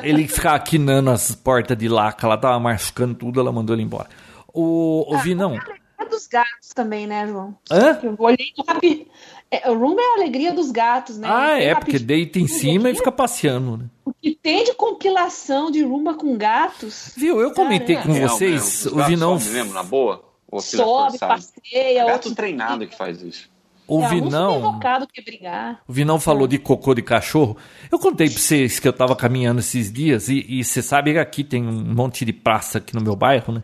ele 0.01 0.25
ficava 0.27 0.59
quinando 0.59 1.11
as 1.11 1.33
portas 1.35 1.77
de 1.77 1.87
laca, 1.87 2.25
ela 2.25 2.37
tava 2.37 2.59
machucando 2.59 3.13
tudo, 3.13 3.39
ela 3.39 3.51
mandou 3.51 3.75
ele 3.75 3.83
embora. 3.83 4.09
O, 4.51 5.05
o 5.07 5.15
ah, 5.15 5.21
Vinão. 5.21 5.59
É 5.97 6.05
dos 6.05 6.27
gatos 6.27 6.69
também, 6.73 7.07
né, 7.07 7.27
João? 7.27 7.57
Hã? 7.71 7.99
Eu 8.03 8.15
olhei 8.19 8.47
rápido. 8.67 9.05
É, 9.49 9.69
o 9.69 9.77
Room 9.77 9.99
é 9.99 10.03
a 10.03 10.15
alegria 10.15 10.51
dos 10.51 10.71
gatos, 10.71 11.17
né? 11.17 11.27
Ah, 11.29 11.59
é, 11.59 11.75
porque 11.75 11.99
deita 11.99 12.39
em 12.39 12.47
cima 12.47 12.89
e 12.89 12.95
fica 12.95 13.11
passeando, 13.11 13.77
né? 13.77 13.85
O 14.03 14.13
que 14.13 14.35
tem 14.35 14.63
de 14.63 14.73
compilação 14.73 15.71
de 15.71 15.83
Rumba 15.83 16.15
com 16.15 16.35
gatos. 16.37 17.13
Viu, 17.15 17.39
eu 17.39 17.51
comentei 17.53 17.95
com 17.97 18.11
é, 18.11 18.27
vocês, 18.27 18.85
o 18.87 19.03
Vinão... 19.03 19.39
Sobe 19.39 19.53
mesmo, 19.53 19.73
na 19.73 19.83
boa? 19.83 20.23
Sobe, 20.59 21.17
passeia... 21.19 22.01
É 22.01 22.05
gato 22.05 22.33
treinado 22.33 22.87
que 22.87 22.95
faz 22.95 23.21
isso. 23.21 23.49
O 23.87 24.01
é, 24.03 24.09
Vinão. 24.09 24.79
O 25.87 25.93
Vinão 25.93 26.19
falou 26.19 26.47
de 26.47 26.57
cocô 26.57 26.93
de 26.95 27.03
cachorro. 27.03 27.55
Eu 27.91 27.99
contei 27.99 28.27
pra 28.29 28.39
vocês 28.39 28.79
que 28.79 28.87
eu 28.87 28.93
tava 28.93 29.15
caminhando 29.15 29.59
esses 29.59 29.91
dias 29.91 30.27
e, 30.27 30.43
e 30.47 30.63
você 30.63 30.81
sabe 30.81 31.13
que 31.13 31.19
aqui 31.19 31.43
tem 31.43 31.63
um 31.63 31.93
monte 31.93 32.25
de 32.25 32.33
praça 32.33 32.79
aqui 32.79 32.95
no 32.95 33.01
meu 33.01 33.15
bairro, 33.15 33.53
né? 33.53 33.63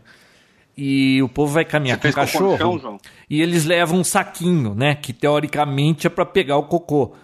E 0.76 1.22
o 1.22 1.28
povo 1.28 1.52
vai 1.52 1.64
caminhar 1.64 1.98
Você 1.98 2.08
com 2.08 2.12
o 2.12 2.14
cachorro 2.14 2.58
chão, 2.78 2.98
e 3.28 3.40
eles 3.40 3.64
levam 3.64 4.00
um 4.00 4.04
saquinho, 4.04 4.74
né? 4.74 4.94
Que 4.94 5.12
teoricamente 5.12 6.06
é 6.06 6.10
para 6.10 6.24
pegar 6.24 6.56
o 6.56 6.64
cocô. 6.64 7.14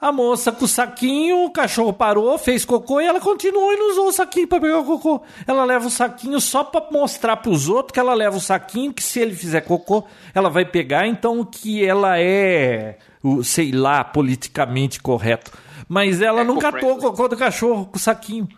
A 0.00 0.12
moça 0.12 0.52
com 0.52 0.64
o 0.64 0.68
saquinho, 0.68 1.44
o 1.44 1.50
cachorro 1.50 1.92
parou, 1.92 2.38
fez 2.38 2.64
cocô 2.64 3.00
e 3.00 3.06
ela 3.06 3.20
continuou 3.20 3.72
e 3.72 3.76
não 3.76 3.90
usou 3.90 4.06
o 4.08 4.12
saquinho 4.12 4.46
para 4.46 4.60
pegar 4.60 4.78
o 4.78 4.84
cocô. 4.84 5.22
Ela 5.44 5.64
leva 5.64 5.88
o 5.88 5.90
saquinho 5.90 6.40
só 6.40 6.62
para 6.62 6.88
mostrar 6.92 7.36
para 7.38 7.50
os 7.50 7.68
outros 7.68 7.92
que 7.92 7.98
ela 7.98 8.14
leva 8.14 8.36
o 8.36 8.40
saquinho, 8.40 8.94
que 8.94 9.02
se 9.02 9.18
ele 9.18 9.34
fizer 9.34 9.62
cocô, 9.62 10.04
ela 10.32 10.48
vai 10.48 10.64
pegar, 10.64 11.08
então 11.08 11.44
que 11.44 11.84
ela 11.84 12.16
é, 12.16 12.96
o, 13.20 13.42
sei 13.42 13.72
lá, 13.72 14.04
politicamente 14.04 15.02
correto. 15.02 15.50
Mas 15.88 16.22
ela 16.22 16.42
é 16.42 16.44
não 16.44 16.58
catou 16.58 16.96
o 16.96 16.98
cocô 16.98 17.26
do 17.26 17.36
cachorro 17.36 17.86
com 17.86 17.96
o 17.96 18.00
saquinho. 18.00 18.48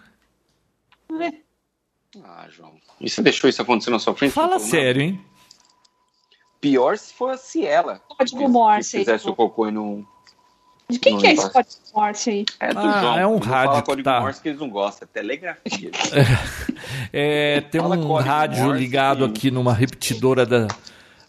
Ah, 2.22 2.46
João. 2.50 2.74
E 3.00 3.08
você 3.08 3.22
deixou 3.22 3.48
isso 3.48 3.62
acontecer 3.62 3.90
na 3.90 3.98
sua 3.98 4.14
frente? 4.14 4.32
Fala 4.32 4.58
sério, 4.58 5.00
hein? 5.02 5.20
Pior 6.60 6.98
se 6.98 7.14
fosse 7.14 7.64
ela. 7.64 8.00
Código 8.18 8.48
Morse. 8.48 8.90
Se 8.90 8.98
fizesse 8.98 9.28
o 9.28 9.34
cocô 9.34 9.68
e 9.68 9.70
não. 9.70 10.06
De 10.90 10.98
quem 10.98 11.16
que 11.16 11.26
é 11.26 11.32
esse 11.32 11.50
código 11.50 11.74
Morse 11.94 12.30
aí? 12.30 12.44
É 12.60 12.74
do 12.74 12.80
ah, 12.80 13.00
João. 13.00 13.18
É 13.18 13.26
um 13.26 13.38
rádio. 13.38 13.70
Fala 13.70 13.82
código 13.82 14.04
tá... 14.04 14.20
Morse 14.20 14.42
que 14.42 14.48
eles 14.50 14.60
não 14.60 14.68
gostam, 14.68 15.08
é 15.10 15.14
telegrafia. 15.14 15.90
é, 17.12 17.62
tem 17.62 17.80
fala 17.80 17.96
um 17.96 18.12
rádio 18.14 18.64
Morse 18.64 18.78
ligado 18.78 19.24
aqui 19.24 19.50
numa 19.50 19.72
repetidora 19.72 20.44
da, 20.44 20.66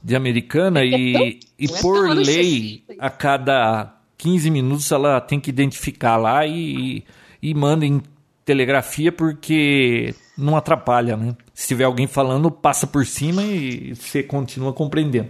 de 0.03 0.15
Americana 0.15 0.83
e, 0.83 1.39
e 1.57 1.67
por 1.67 2.09
lei, 2.09 2.83
a 2.99 3.09
cada 3.09 3.95
15 4.17 4.49
minutos 4.49 4.91
ela 4.91 5.21
tem 5.21 5.39
que 5.39 5.49
identificar 5.49 6.17
lá 6.17 6.45
e, 6.45 7.05
e 7.41 7.53
manda 7.53 7.85
em 7.85 8.01
telegrafia 8.43 9.11
porque 9.11 10.13
não 10.37 10.57
atrapalha, 10.57 11.15
né? 11.15 11.35
Se 11.61 11.67
tiver 11.67 11.83
alguém 11.83 12.07
falando, 12.07 12.49
passa 12.49 12.87
por 12.87 13.05
cima 13.05 13.43
e 13.43 13.93
você 13.93 14.23
continua 14.23 14.73
compreendendo. 14.73 15.29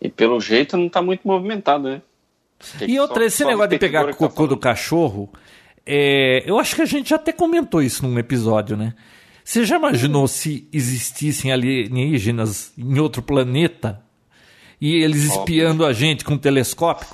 E 0.00 0.08
pelo 0.08 0.40
jeito 0.40 0.76
não 0.76 0.88
está 0.88 1.00
muito 1.00 1.20
movimentado, 1.24 1.88
né? 1.88 2.02
e 2.84 2.98
outra, 2.98 3.24
esse 3.24 3.44
negócio 3.44 3.70
de 3.70 3.78
pegar 3.78 4.04
tá 4.04 4.14
cocô 4.14 4.48
do 4.48 4.56
cachorro, 4.56 5.32
é, 5.86 6.42
eu 6.44 6.58
acho 6.58 6.74
que 6.74 6.82
a 6.82 6.86
gente 6.86 7.10
já 7.10 7.14
até 7.14 7.30
comentou 7.30 7.80
isso 7.80 8.04
num 8.04 8.18
episódio, 8.18 8.76
né? 8.76 8.94
Você 9.44 9.64
já 9.64 9.76
imaginou 9.76 10.26
se 10.26 10.68
existissem 10.72 11.52
alienígenas 11.52 12.72
em 12.76 12.98
outro 12.98 13.22
planeta 13.22 14.02
e 14.80 14.96
eles 15.04 15.22
espiando 15.22 15.86
a 15.86 15.92
gente 15.92 16.24
com 16.24 16.34
um 16.34 16.38
telescópio? 16.38 17.06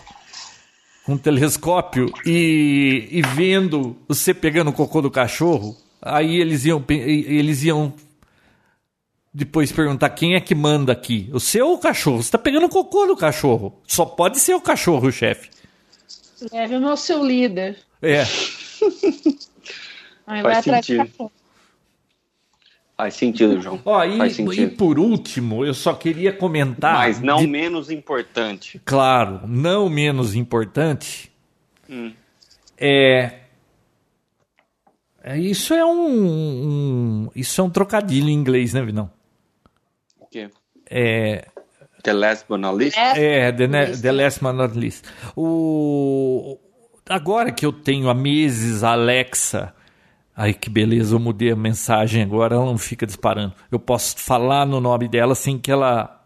Com 1.04 1.12
um 1.12 1.18
telescópio 1.18 2.10
e, 2.24 3.06
e 3.10 3.20
vendo 3.20 3.98
você 4.08 4.32
pegando 4.32 4.70
o 4.70 4.72
cocô 4.72 5.02
do 5.02 5.10
cachorro? 5.10 5.76
Aí 6.08 6.40
eles 6.40 6.64
iam, 6.64 6.84
eles 6.88 7.62
iam 7.62 7.94
depois 9.32 9.70
perguntar 9.70 10.10
quem 10.10 10.34
é 10.34 10.40
que 10.40 10.54
manda 10.54 10.92
aqui. 10.92 11.28
O 11.32 11.40
seu 11.40 11.68
ou 11.68 11.74
o 11.74 11.78
cachorro? 11.78 12.22
Você 12.22 12.30
tá 12.30 12.38
pegando 12.38 12.66
o 12.66 12.68
cocô 12.68 13.06
do 13.06 13.16
cachorro. 13.16 13.80
Só 13.86 14.04
pode 14.04 14.40
ser 14.40 14.54
o 14.54 14.60
cachorro, 14.60 15.12
chefe. 15.12 15.50
Leve 16.52 16.76
o 16.76 16.96
seu 16.96 17.24
líder. 17.24 17.78
É. 18.02 18.24
Aí 20.26 20.42
Faz 20.42 20.64
sentido. 20.64 21.30
Faz 22.96 23.14
sentido, 23.14 23.60
João. 23.60 23.80
Ó, 23.84 24.04
e, 24.04 24.18
Faz 24.18 24.34
sentido. 24.34 24.62
e 24.62 24.68
por 24.68 24.98
último, 24.98 25.64
eu 25.64 25.72
só 25.72 25.94
queria 25.94 26.32
comentar. 26.32 26.94
Mas 26.94 27.20
não 27.20 27.38
de... 27.38 27.46
menos 27.46 27.90
importante. 27.90 28.80
Claro, 28.84 29.42
não 29.46 29.88
menos 29.88 30.34
importante. 30.34 31.30
Hum. 31.88 32.12
É 32.76 32.80
é, 32.80 33.37
isso 35.36 35.74
é 35.74 35.84
um, 35.84 36.06
um, 36.06 37.30
Isso 37.34 37.60
é 37.60 37.64
um 37.64 37.70
trocadilho 37.70 38.28
em 38.28 38.32
inglês, 38.32 38.72
né, 38.72 38.82
Vinão? 38.82 39.10
O 40.18 40.26
quê? 40.26 40.48
É. 40.88 41.46
The 42.02 42.12
last 42.12 42.46
but 42.48 42.58
not 42.58 42.76
least? 42.76 42.96
É, 42.96 43.52
the, 43.52 43.68
the 44.00 44.12
last 44.12 44.40
but 44.40 44.54
not 44.54 44.78
least. 44.78 45.04
O, 45.36 46.58
agora 47.08 47.52
que 47.52 47.66
eu 47.66 47.72
tenho 47.72 48.08
há 48.08 48.14
meses 48.14 48.82
a 48.82 48.92
Alexa. 48.92 49.74
Ai, 50.34 50.54
que 50.54 50.70
beleza, 50.70 51.16
eu 51.16 51.18
mudei 51.18 51.50
a 51.50 51.56
mensagem 51.56 52.22
agora, 52.22 52.54
ela 52.54 52.64
não 52.64 52.78
fica 52.78 53.04
disparando. 53.04 53.54
Eu 53.72 53.80
posso 53.80 54.16
falar 54.18 54.64
no 54.64 54.80
nome 54.80 55.08
dela 55.08 55.34
sem 55.34 55.58
que 55.58 55.70
ela 55.70 56.24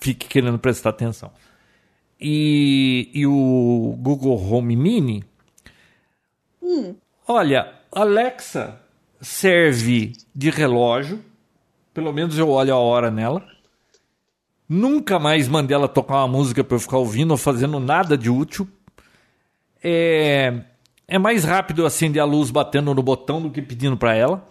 fique 0.00 0.26
querendo 0.26 0.58
prestar 0.58 0.90
atenção. 0.90 1.30
E, 2.20 3.08
e 3.14 3.24
o 3.24 3.96
Google 3.98 4.36
Home 4.36 4.74
Mini. 4.74 5.24
Hum. 6.60 6.96
Olha, 7.26 7.72
Alexa 7.94 8.80
serve 9.20 10.14
de 10.34 10.48
relógio, 10.48 11.22
pelo 11.92 12.10
menos 12.10 12.38
eu 12.38 12.48
olho 12.48 12.72
a 12.72 12.78
hora 12.78 13.10
nela. 13.10 13.44
Nunca 14.66 15.18
mais 15.18 15.46
mandei 15.46 15.74
ela 15.74 15.86
tocar 15.86 16.16
uma 16.16 16.28
música 16.28 16.64
para 16.64 16.74
eu 16.74 16.80
ficar 16.80 16.96
ouvindo 16.96 17.32
ou 17.32 17.36
fazendo 17.36 17.78
nada 17.78 18.16
de 18.16 18.30
útil. 18.30 18.66
É, 19.84 20.62
é 21.06 21.18
mais 21.18 21.44
rápido 21.44 21.84
acender 21.84 22.22
a 22.22 22.24
luz 22.24 22.50
batendo 22.50 22.94
no 22.94 23.02
botão 23.02 23.42
do 23.42 23.50
que 23.50 23.60
pedindo 23.60 23.98
para 23.98 24.14
ela. 24.14 24.48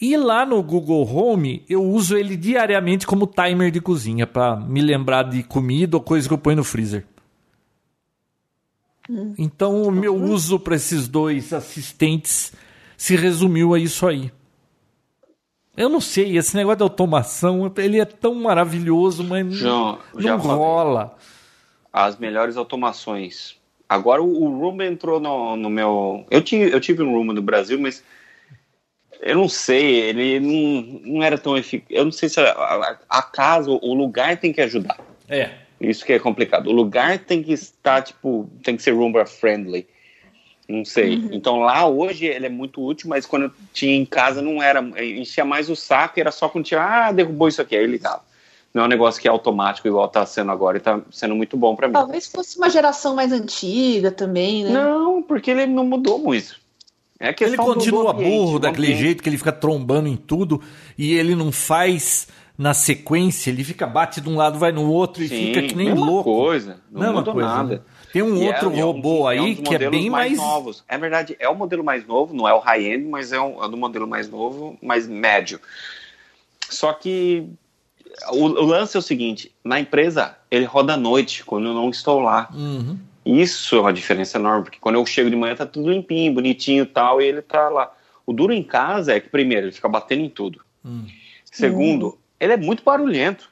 E 0.00 0.16
lá 0.16 0.44
no 0.44 0.60
Google 0.60 1.08
Home 1.08 1.64
eu 1.68 1.84
uso 1.84 2.16
ele 2.16 2.36
diariamente 2.36 3.06
como 3.06 3.28
timer 3.28 3.70
de 3.70 3.80
cozinha 3.80 4.26
para 4.26 4.56
me 4.56 4.80
lembrar 4.80 5.22
de 5.22 5.44
comida 5.44 5.96
ou 5.96 6.02
coisa 6.02 6.26
que 6.26 6.34
eu 6.34 6.38
ponho 6.38 6.56
no 6.56 6.64
freezer. 6.64 7.06
Então, 9.38 9.82
o 9.82 9.90
meu 9.90 10.14
uso 10.14 10.58
para 10.58 10.76
esses 10.76 11.08
dois 11.08 11.52
assistentes 11.52 12.52
se 12.96 13.16
resumiu 13.16 13.74
a 13.74 13.78
isso 13.78 14.06
aí. 14.06 14.30
Eu 15.76 15.88
não 15.88 16.00
sei, 16.00 16.36
esse 16.36 16.56
negócio 16.56 16.78
de 16.78 16.82
automação, 16.82 17.72
ele 17.76 18.00
é 18.00 18.04
tão 18.04 18.34
maravilhoso, 18.34 19.22
mas 19.22 19.54
João, 19.54 19.98
não 20.14 20.36
rola. 20.38 21.16
As 21.92 22.18
melhores 22.18 22.56
automações 22.56 23.58
Agora 23.88 24.22
o, 24.22 24.44
o 24.44 24.58
Roomba 24.58 24.84
entrou 24.84 25.18
no, 25.18 25.56
no 25.56 25.70
meu. 25.70 26.26
Eu, 26.30 26.42
tinha, 26.42 26.66
eu 26.66 26.78
tive 26.80 27.02
um 27.02 27.10
Roomba 27.10 27.32
no 27.32 27.40
Brasil, 27.40 27.80
mas 27.80 28.04
eu 29.22 29.36
não 29.36 29.48
sei, 29.48 30.00
ele 30.00 30.38
não, 30.38 31.14
não 31.14 31.22
era 31.22 31.38
tão 31.38 31.56
eficaz. 31.56 31.88
Eu 31.90 32.04
não 32.04 32.12
sei 32.12 32.28
se 32.28 32.38
a, 32.38 32.50
a, 32.50 32.98
a, 33.08 33.22
casa, 33.22 33.70
o 33.70 33.94
lugar 33.94 34.36
tem 34.36 34.52
que 34.52 34.60
ajudar. 34.60 34.98
É. 35.26 35.52
Isso 35.80 36.04
que 36.04 36.12
é 36.12 36.18
complicado. 36.18 36.68
O 36.68 36.72
lugar 36.72 37.18
tem 37.18 37.42
que 37.42 37.52
estar, 37.52 38.02
tipo, 38.02 38.48
tem 38.62 38.76
que 38.76 38.82
ser 38.82 38.92
Roomba 38.92 39.24
friendly. 39.24 39.86
Não 40.68 40.84
sei. 40.84 41.16
Uhum. 41.16 41.30
Então 41.32 41.60
lá 41.60 41.86
hoje 41.86 42.26
ele 42.26 42.46
é 42.46 42.50
muito 42.50 42.84
útil, 42.84 43.08
mas 43.08 43.24
quando 43.24 43.44
eu 43.44 43.52
tinha 43.72 43.96
em 43.96 44.04
casa 44.04 44.42
não 44.42 44.62
era. 44.62 44.80
Enchia 45.02 45.44
mais 45.44 45.70
o 45.70 45.76
saco, 45.76 46.20
era 46.20 46.30
só 46.30 46.48
quando 46.48 46.66
tinha, 46.66 46.80
ah, 46.80 47.12
derrubou 47.12 47.48
isso 47.48 47.62
aqui, 47.62 47.74
aí 47.74 47.86
ligava. 47.86 48.22
Não 48.74 48.82
é 48.82 48.84
um 48.84 48.88
negócio 48.88 49.20
que 49.20 49.26
é 49.26 49.30
automático 49.30 49.88
igual 49.88 50.06
está 50.06 50.26
sendo 50.26 50.52
agora 50.52 50.76
e 50.76 50.78
está 50.78 51.00
sendo 51.10 51.34
muito 51.34 51.56
bom 51.56 51.74
para 51.74 51.88
mim. 51.88 51.94
Talvez 51.94 52.26
fosse 52.26 52.58
uma 52.58 52.68
geração 52.68 53.14
mais 53.14 53.32
antiga 53.32 54.10
também, 54.10 54.64
né? 54.64 54.70
Não, 54.70 55.22
porque 55.22 55.50
ele 55.50 55.66
não 55.66 55.84
mudou 55.84 56.18
muito. 56.18 56.60
É 57.18 57.34
ele 57.40 57.56
continua 57.56 58.12
burro 58.12 58.60
daquele 58.60 58.94
jeito 58.94 59.22
que 59.22 59.28
ele 59.28 59.38
fica 59.38 59.50
trombando 59.50 60.08
em 60.08 60.16
tudo 60.16 60.62
e 60.96 61.14
ele 61.14 61.34
não 61.34 61.50
faz 61.50 62.28
na 62.58 62.74
sequência, 62.74 63.50
ele 63.50 63.62
fica 63.62 63.86
bate 63.86 64.20
de 64.20 64.28
um 64.28 64.34
lado, 64.34 64.58
vai 64.58 64.72
no 64.72 64.90
outro 64.90 65.22
e 65.22 65.28
Sim, 65.28 65.46
fica 65.46 65.62
que 65.62 65.76
nem 65.76 65.94
louco. 65.94 66.24
coisa, 66.24 66.80
não 66.90 67.02
mesma 67.02 67.14
mudou 67.14 67.34
coisa, 67.34 67.48
nada. 67.48 67.74
Né? 67.76 67.80
Tem 68.12 68.20
um 68.20 68.36
e 68.36 68.44
é, 68.44 68.48
outro 68.48 68.72
é, 68.72 68.80
robô 68.80 69.18
é 69.18 69.20
um, 69.20 69.26
aí 69.28 69.38
é 69.38 69.42
um 69.42 69.54
que 69.62 69.74
é 69.76 69.88
bem 69.88 70.10
mais, 70.10 70.36
mais 70.36 70.50
novos. 70.50 70.84
É 70.88 70.98
verdade, 70.98 71.36
é 71.38 71.48
o 71.48 71.54
modelo 71.54 71.84
mais 71.84 72.04
novo, 72.04 72.34
não 72.34 72.48
é 72.48 72.52
o 72.52 72.58
high-end, 72.58 73.04
mas 73.04 73.32
é, 73.32 73.40
um, 73.40 73.62
é 73.62 73.68
do 73.68 73.76
modelo 73.76 74.08
mais 74.08 74.28
novo, 74.28 74.76
mais 74.82 75.06
médio. 75.06 75.60
Só 76.68 76.92
que 76.92 77.48
o, 78.32 78.44
o, 78.44 78.64
lance 78.64 78.96
é 78.96 78.98
o 78.98 79.02
seguinte: 79.02 79.52
na 79.62 79.78
empresa 79.78 80.36
ele 80.50 80.64
roda 80.64 80.94
à 80.94 80.96
noite 80.96 81.44
quando 81.44 81.68
eu 81.68 81.74
não 81.74 81.88
estou 81.90 82.18
lá. 82.18 82.48
Uhum. 82.52 82.98
Isso 83.24 83.76
é 83.76 83.80
uma 83.80 83.92
diferença 83.92 84.36
enorme, 84.36 84.64
porque 84.64 84.78
quando 84.80 84.96
eu 84.96 85.06
chego 85.06 85.30
de 85.30 85.36
manhã 85.36 85.54
tá 85.54 85.66
tudo 85.66 85.90
limpinho, 85.90 86.34
bonitinho 86.34 86.82
e 86.82 86.86
tal, 86.86 87.22
e 87.22 87.26
ele 87.26 87.42
tá 87.42 87.68
lá. 87.68 87.92
O 88.26 88.32
duro 88.32 88.52
em 88.52 88.64
casa 88.64 89.12
é 89.12 89.20
que, 89.20 89.28
primeiro, 89.28 89.66
ele 89.66 89.72
fica 89.72 89.88
batendo 89.88 90.22
em 90.22 90.28
tudo. 90.28 90.60
Uhum. 90.84 91.06
Segundo, 91.44 92.18
ele 92.40 92.52
é 92.52 92.56
muito 92.56 92.82
barulhento. 92.82 93.50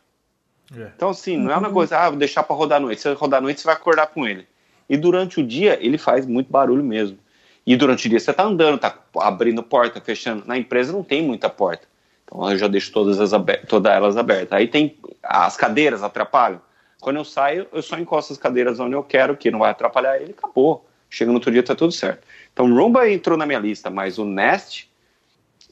É. 0.77 0.91
Então, 0.95 1.11
assim, 1.11 1.37
não 1.37 1.53
é 1.53 1.57
uma 1.57 1.71
coisa, 1.71 1.99
ah, 1.99 2.11
vou 2.11 2.19
deixar 2.19 2.43
para 2.43 2.57
rodar 2.57 2.79
à 2.79 2.81
noite. 2.81 3.01
Se 3.01 3.13
rodar 3.15 3.39
à 3.39 3.41
noite, 3.41 3.61
você 3.61 3.67
vai 3.67 3.77
acordar 3.77 4.09
com 4.09 4.27
ele. 4.27 4.47
E 4.89 4.97
durante 4.97 5.41
o 5.41 5.47
dia, 5.47 5.79
ele 5.81 5.99
faz 5.99 6.27
muito 6.27 6.51
barulho 6.51 6.83
mesmo. 6.83 7.19
E 7.67 7.77
durante 7.77 8.07
o 8.07 8.11
dia, 8.11 8.21
você 8.21 8.33
tá 8.33 8.45
andando, 8.45 8.79
tá 8.79 8.97
abrindo 9.19 9.63
porta, 9.63 10.01
fechando. 10.01 10.45
Na 10.47 10.57
empresa 10.57 10.93
não 10.93 11.03
tem 11.03 11.23
muita 11.23 11.49
porta. 11.49 11.87
Então, 12.25 12.49
eu 12.51 12.59
já 12.59 12.69
deixo 12.69 12.93
todas, 12.93 13.21
as 13.21 13.31
todas 13.69 13.93
elas 13.93 14.17
abertas. 14.17 14.53
Aí 14.53 14.69
tem 14.69 14.97
as 15.23 15.57
cadeiras 15.57 16.03
atrapalham. 16.03 16.61
Quando 17.01 17.17
eu 17.17 17.25
saio, 17.25 17.67
eu 17.73 17.83
só 17.83 17.99
encosto 17.99 18.33
as 18.33 18.39
cadeiras 18.39 18.81
onde 18.81 18.95
eu 18.95 19.03
quero, 19.03 19.37
que 19.37 19.51
não 19.51 19.61
vai 19.61 19.71
atrapalhar 19.71 20.21
ele, 20.21 20.35
acabou. 20.37 20.89
Chega 21.09 21.31
no 21.31 21.37
outro 21.37 21.51
dia, 21.51 21.63
tá 21.63 21.75
tudo 21.75 21.93
certo. 21.93 22.27
Então, 22.53 22.73
Roomba 22.73 23.09
entrou 23.09 23.37
na 23.37 23.47
minha 23.47 23.59
lista, 23.59 23.91
mas 23.91 24.19
o 24.19 24.25
Nest 24.25 24.86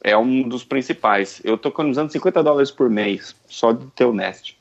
é 0.04 0.16
um 0.16 0.46
dos 0.46 0.62
principais. 0.62 1.40
Eu 1.42 1.56
tô 1.56 1.70
economizando 1.70 2.12
50 2.12 2.42
dólares 2.42 2.70
por 2.70 2.90
mês 2.90 3.34
só 3.48 3.72
de 3.72 3.86
ter 3.86 4.04
o 4.04 4.12
Nest. 4.12 4.56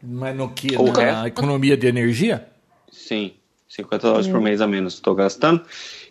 Mas 0.00 0.36
no 0.36 0.48
que? 0.50 0.76
O 0.76 0.92
na 0.92 1.00
resto? 1.00 1.26
economia 1.26 1.76
de 1.76 1.88
energia? 1.88 2.48
Sim, 2.90 3.32
50 3.68 4.06
dólares 4.06 4.28
hum. 4.28 4.32
por 4.32 4.40
mês 4.40 4.60
a 4.60 4.66
menos 4.68 4.94
estou 4.94 5.16
gastando. 5.16 5.62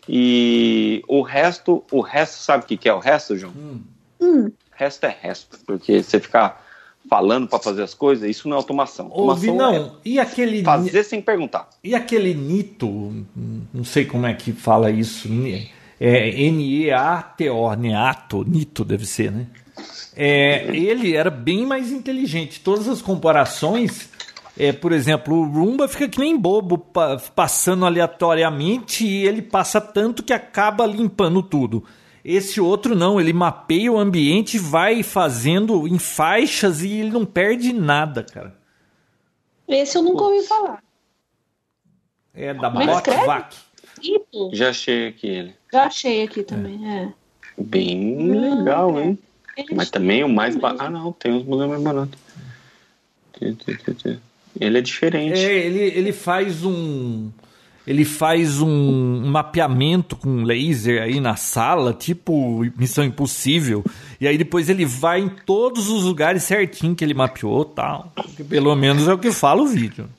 E 0.08 1.02
o 1.08 1.22
resto, 1.22 1.84
o 1.90 2.02
resto, 2.02 2.44
sabe 2.44 2.66
o 2.66 2.68
que, 2.68 2.76
que 2.76 2.90
é 2.90 2.94
o 2.94 3.00
resto, 3.00 3.38
João? 3.38 3.54
Hum. 3.56 3.82
Hum. 4.22 4.52
Resto 4.72 5.06
é 5.06 5.18
resto, 5.22 5.58
porque 5.66 6.04
você 6.04 6.20
ficar 6.20 6.62
falando 7.10 7.48
para 7.48 7.60
fazer 7.60 7.84
as 7.84 7.94
coisas, 7.94 8.30
isso 8.30 8.50
não 8.50 8.58
é 8.58 8.60
automação. 8.60 9.10
Ouvi, 9.12 9.52
não. 9.52 9.74
É 9.74 9.92
e 10.04 10.20
aquele 10.20 10.62
fazer 10.64 11.04
sem 11.04 11.22
perguntar. 11.22 11.70
E 11.82 11.96
aquele 11.96 12.34
Nito, 12.34 13.26
não 13.74 13.84
sei 13.86 14.04
como 14.04 14.26
é 14.26 14.34
que 14.34 14.52
fala 14.52 14.92
isso, 14.92 15.30
é 16.00 16.30
N-E-A-T-O, 16.30 17.74
Neato, 17.76 18.44
Nito 18.44 18.84
deve 18.84 19.06
ser, 19.06 19.32
né? 19.32 19.48
É, 20.16 20.66
ele 20.76 21.16
era 21.16 21.30
bem 21.30 21.66
mais 21.66 21.92
inteligente. 21.92 22.62
Todas 22.62 22.88
as 22.88 23.02
comparações, 23.02 24.10
é, 24.58 24.72
por 24.72 24.92
exemplo, 24.92 25.36
o 25.36 25.46
Roomba 25.46 25.88
fica 25.88 26.08
que 26.08 26.20
nem 26.20 26.38
bobo 26.38 26.78
pa 26.78 27.18
passando 27.36 27.86
aleatoriamente 27.86 29.06
e 29.06 29.28
ele 29.28 29.42
passa 29.42 29.82
tanto 29.82 30.24
que 30.24 30.32
acaba 30.32 30.86
limpando 30.86 31.44
tudo. 31.44 31.84
Esse 32.24 32.60
outro 32.60 32.96
não, 32.96 33.20
ele 33.20 33.34
mapeia 33.34 33.92
o 33.92 34.00
ambiente, 34.00 34.58
vai 34.58 35.04
fazendo 35.04 35.88
em 35.88 36.00
faixas 36.00 36.82
e 36.82 36.92
ele 36.92 37.12
não 37.12 37.26
perde 37.26 37.72
nada, 37.72 38.24
cara. 38.24 38.58
Esse 39.68 39.98
eu 39.98 40.02
nunca 40.02 40.24
ouvi 40.24 40.42
falar. 40.44 40.82
É 42.34 42.54
da 42.54 42.70
Botvac. 44.12 44.58
Já 44.58 44.70
achei 44.70 45.08
aqui 45.08 45.28
ele. 45.28 45.54
Já 45.72 45.84
achei 45.86 46.24
aqui 46.24 46.44
também, 46.44 46.88
é. 46.88 47.04
é. 47.04 47.14
Bem 47.58 48.32
legal, 48.32 49.00
hein? 49.00 49.18
Mas 49.72 49.90
também 49.90 50.24
o 50.24 50.30
mais 50.30 50.56
barato. 50.56 50.84
Ah, 50.84 50.90
não, 50.90 51.12
tem 51.14 51.32
uns 51.32 51.46
modelos 51.46 51.72
mais 51.72 51.84
baratos. 51.84 52.20
Ele 54.60 54.78
é 54.78 54.82
diferente. 54.82 55.40
É, 55.40 55.66
ele, 55.66 55.80
ele 55.80 56.12
faz 56.12 56.64
um 56.64 57.30
ele 57.88 58.04
faz 58.04 58.62
um 58.62 59.28
mapeamento 59.28 60.16
com 60.16 60.44
laser 60.44 61.04
aí 61.04 61.20
na 61.20 61.36
sala, 61.36 61.94
tipo 61.94 62.66
Missão 62.78 63.04
Impossível. 63.04 63.84
E 64.20 64.28
aí 64.28 64.38
depois 64.38 64.70
ele 64.70 64.86
vai 64.86 65.20
em 65.20 65.30
todos 65.30 65.88
os 65.90 66.04
lugares 66.04 66.44
certinho 66.44 66.96
que 66.96 67.04
ele 67.04 67.14
mapeou 67.14 67.64
tal. 67.64 68.12
Pelo 68.50 68.76
menos 68.76 69.08
é 69.08 69.14
o 69.14 69.20
que 69.20 69.32
fala 69.32 69.62
o 69.62 69.68
vídeo. 69.68 70.10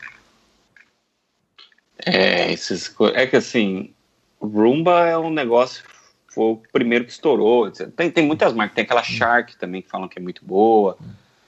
É, 2.05 2.53
esses, 2.53 2.95
é 3.15 3.27
que 3.27 3.37
assim, 3.37 3.95
Roomba 4.41 5.07
é 5.07 5.17
um 5.17 5.31
negócio, 5.31 5.83
foi 6.29 6.45
o 6.45 6.63
primeiro 6.73 7.05
que 7.05 7.13
estourou. 7.13 7.71
Tem, 7.71 8.11
tem 8.11 8.27
muitas 8.27 8.53
marcas, 8.53 8.75
tem 8.75 8.85
aquela 8.85 9.03
Shark 9.03 9.57
também 9.57 9.83
que 9.83 9.89
falam 9.89 10.09
que 10.09 10.19
é 10.19 10.23
muito 10.23 10.45
boa. 10.45 10.97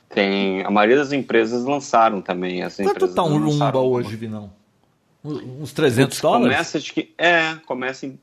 Tem, 0.09 0.62
a 0.65 0.70
maioria 0.70 0.97
das 0.97 1.12
empresas 1.12 1.65
lançaram 1.65 2.23
também. 2.23 2.62
As 2.62 2.77
Quanto 2.77 3.09
tá 3.09 3.23
um 3.23 3.39
Roomba 3.39 3.79
hoje, 3.79 4.16
Vinão? 4.16 4.51
Uns 5.23 5.73
300 5.73 6.20
dólares? 6.20 6.57
Começa 6.57 6.81
de, 6.81 7.15
é, 7.19 7.55
começa 7.66 8.07
em 8.07 8.19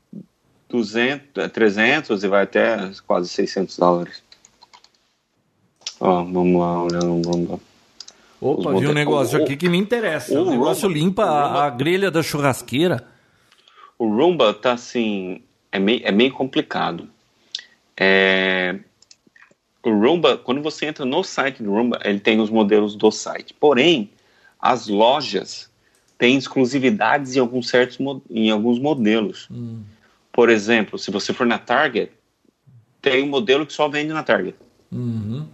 200, 0.68 1.52
300 1.52 2.22
é, 2.22 2.26
e 2.26 2.28
vai 2.28 2.42
até 2.42 2.90
quase 3.06 3.28
600 3.28 3.76
dólares. 3.78 4.22
Ó, 6.00 6.24
vamos 6.24 6.60
lá, 6.60 6.82
olhando, 6.82 7.22
vamos 7.22 7.50
lá. 7.50 7.58
Opa, 8.40 8.78
vi 8.78 8.86
um 8.86 8.92
negócio 8.92 9.38
o, 9.38 9.42
aqui 9.42 9.56
que 9.56 9.68
me 9.68 9.78
interessa. 9.78 10.38
O, 10.38 10.46
o 10.46 10.50
negócio 10.50 10.88
limpa 10.88 11.24
a, 11.24 11.66
a, 11.66 11.70
grelha 11.70 12.10
da 12.10 12.22
churrasqueira. 12.22 13.06
O 13.98 14.08
Roomba 14.08 14.52
tá 14.52 14.72
assim, 14.72 15.42
é 15.72 15.78
meio, 15.78 16.00
é 16.04 16.12
meio 16.12 16.32
complicado. 16.32 17.08
É, 17.96 18.78
o 19.82 19.90
Roomba, 19.90 20.36
quando 20.36 20.60
você 20.60 20.86
entra 20.86 21.04
no 21.04 21.22
site 21.22 21.62
do 21.62 21.70
Roomba, 21.70 21.98
ele 22.04 22.20
tem 22.20 22.40
os 22.40 22.50
modelos 22.50 22.94
do 22.94 23.10
site. 23.10 23.54
Porém, 23.54 24.10
as 24.60 24.86
lojas 24.86 25.70
tem 26.18 26.36
exclusividades 26.36 27.36
em 27.36 27.40
alguns 27.40 27.68
certos 27.68 27.98
em 28.30 28.50
alguns 28.50 28.78
modelos. 28.78 29.48
Hum. 29.50 29.82
Por 30.32 30.50
exemplo, 30.50 30.98
se 30.98 31.10
você 31.10 31.32
for 31.32 31.46
na 31.46 31.58
Target, 31.58 32.12
tem 33.00 33.22
um 33.22 33.28
modelo 33.28 33.64
que 33.64 33.72
só 33.72 33.88
vende 33.88 34.12
na 34.12 34.22
Target. 34.22 34.56
Uhum. 34.92 35.46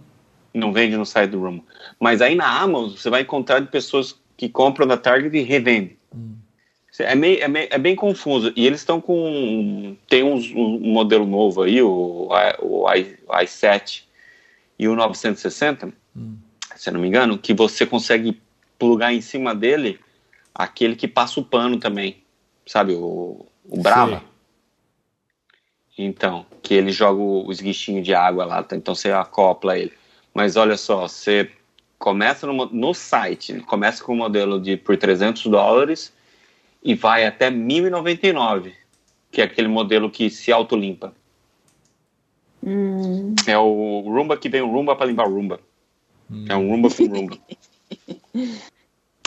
Não 0.53 0.71
vende 0.71 0.95
no 0.95 1.05
site 1.05 1.31
do 1.31 1.39
Room. 1.39 1.61
Mas 1.99 2.21
aí 2.21 2.35
na 2.35 2.61
Amazon 2.61 2.95
você 2.95 3.09
vai 3.09 3.21
encontrar 3.21 3.59
de 3.59 3.67
pessoas 3.67 4.19
que 4.37 4.49
compram 4.49 4.85
na 4.85 4.97
Target 4.97 5.35
e 5.35 5.41
revendem. 5.41 5.97
Hum. 6.13 6.35
É, 6.99 7.15
meio, 7.15 7.41
é, 7.41 7.47
meio, 7.47 7.67
é 7.71 7.77
bem 7.77 7.95
confuso. 7.95 8.53
E 8.55 8.65
eles 8.67 8.81
estão 8.81 9.01
com. 9.01 9.95
Tem 10.07 10.23
uns, 10.23 10.51
um 10.51 10.79
modelo 10.79 11.25
novo 11.25 11.63
aí, 11.63 11.81
o, 11.81 12.27
o, 12.61 12.93
I, 12.93 13.17
o 13.27 13.33
i7 13.33 14.03
e 14.77 14.87
o 14.87 14.95
960, 14.95 15.91
hum. 16.15 16.35
se 16.75 16.89
eu 16.89 16.93
não 16.93 17.01
me 17.01 17.07
engano, 17.07 17.37
que 17.37 17.53
você 17.53 17.85
consegue 17.85 18.39
plugar 18.77 19.13
em 19.13 19.21
cima 19.21 19.55
dele 19.55 19.99
aquele 20.53 20.95
que 20.95 21.07
passa 21.07 21.39
o 21.39 21.43
pano 21.43 21.79
também, 21.79 22.23
sabe? 22.65 22.93
O, 22.93 23.45
o 23.65 23.81
Brava. 23.81 24.19
Sim. 24.19 26.05
Então, 26.05 26.45
que 26.61 26.73
ele 26.73 26.91
joga 26.91 27.21
o 27.21 27.51
esguichinho 27.51 28.01
de 28.01 28.13
água 28.13 28.45
lá, 28.45 28.63
tá? 28.63 28.75
então 28.75 28.95
você 28.95 29.11
acopla 29.11 29.77
ele. 29.77 29.93
Mas 30.33 30.55
olha 30.55 30.77
só, 30.77 31.07
você 31.07 31.51
começa 31.99 32.47
no, 32.47 32.65
no 32.65 32.93
site, 32.93 33.59
começa 33.61 34.03
com 34.03 34.13
o 34.13 34.15
um 34.15 34.17
modelo 34.17 34.59
de 34.59 34.75
por 34.75 34.97
300 34.97 35.45
dólares 35.45 36.11
e 36.83 36.95
vai 36.95 37.25
até 37.25 37.49
1099, 37.49 38.73
que 39.31 39.41
é 39.41 39.45
aquele 39.45 39.67
modelo 39.67 40.09
que 40.09 40.29
se 40.29 40.51
autolimpa. 40.51 41.13
Hum. 42.61 43.35
É 43.45 43.57
o 43.57 44.01
Roomba 44.05 44.37
que 44.37 44.49
vem 44.49 44.61
o 44.61 44.71
Roomba 44.71 44.95
para 44.95 45.05
limpar 45.05 45.27
o 45.27 45.33
Roomba. 45.33 45.59
Hum. 46.29 46.45
É 46.49 46.55
um 46.55 46.69
Roomba 46.69 46.89
com 46.89 47.05
Roomba. 47.05 47.37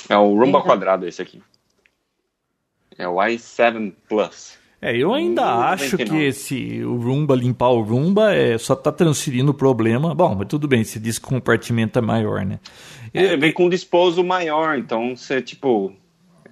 É 0.08 0.16
o 0.16 0.38
Rumba 0.38 0.62
quadrado 0.62 1.06
esse 1.06 1.20
aqui. 1.20 1.42
É 2.98 3.06
o 3.06 3.16
i7 3.16 3.92
Plus. 4.08 4.58
É, 4.80 4.96
eu 4.96 5.14
ainda 5.14 5.42
hum, 5.42 5.60
acho 5.60 5.96
que 5.96 6.16
esse 6.16 6.82
o 6.84 6.96
Roomba 6.96 7.34
limpar 7.34 7.70
o 7.70 7.80
Roomba 7.80 8.34
é 8.34 8.58
só 8.58 8.74
tá 8.74 8.92
transferindo 8.92 9.50
o 9.50 9.54
problema. 9.54 10.14
Bom, 10.14 10.34
mas 10.34 10.48
tudo 10.48 10.68
bem, 10.68 10.84
você 10.84 11.00
diz 11.00 11.18
que 11.18 11.24
o 11.26 11.28
compartimento 11.28 11.98
é 11.98 12.02
maior, 12.02 12.44
né? 12.44 12.60
É, 13.14 13.36
vem 13.36 13.52
com 13.52 13.66
um 13.66 13.70
disposo 13.70 14.22
maior, 14.22 14.76
então 14.78 15.16
você 15.16 15.40
tipo 15.40 15.92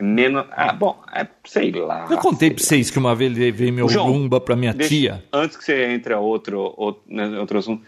Menos. 0.00 0.44
Ah, 0.50 0.72
bom, 0.72 1.00
é, 1.12 1.26
sei 1.44 1.70
lá. 1.72 2.06
Eu 2.10 2.18
contei 2.18 2.50
pra 2.50 2.62
vocês 2.62 2.90
que 2.90 2.98
uma 2.98 3.14
vez 3.14 3.36
levei 3.36 3.70
meu 3.70 3.88
João, 3.88 4.06
rumba 4.06 4.40
pra 4.40 4.56
minha 4.56 4.72
deixa, 4.72 4.88
tia. 4.88 5.24
Antes 5.32 5.56
que 5.56 5.64
você 5.64 5.84
entre 5.92 6.12
a 6.12 6.18
outro, 6.18 6.74
outro, 6.76 7.02
né, 7.06 7.38
outro 7.38 7.58
assunto, 7.58 7.84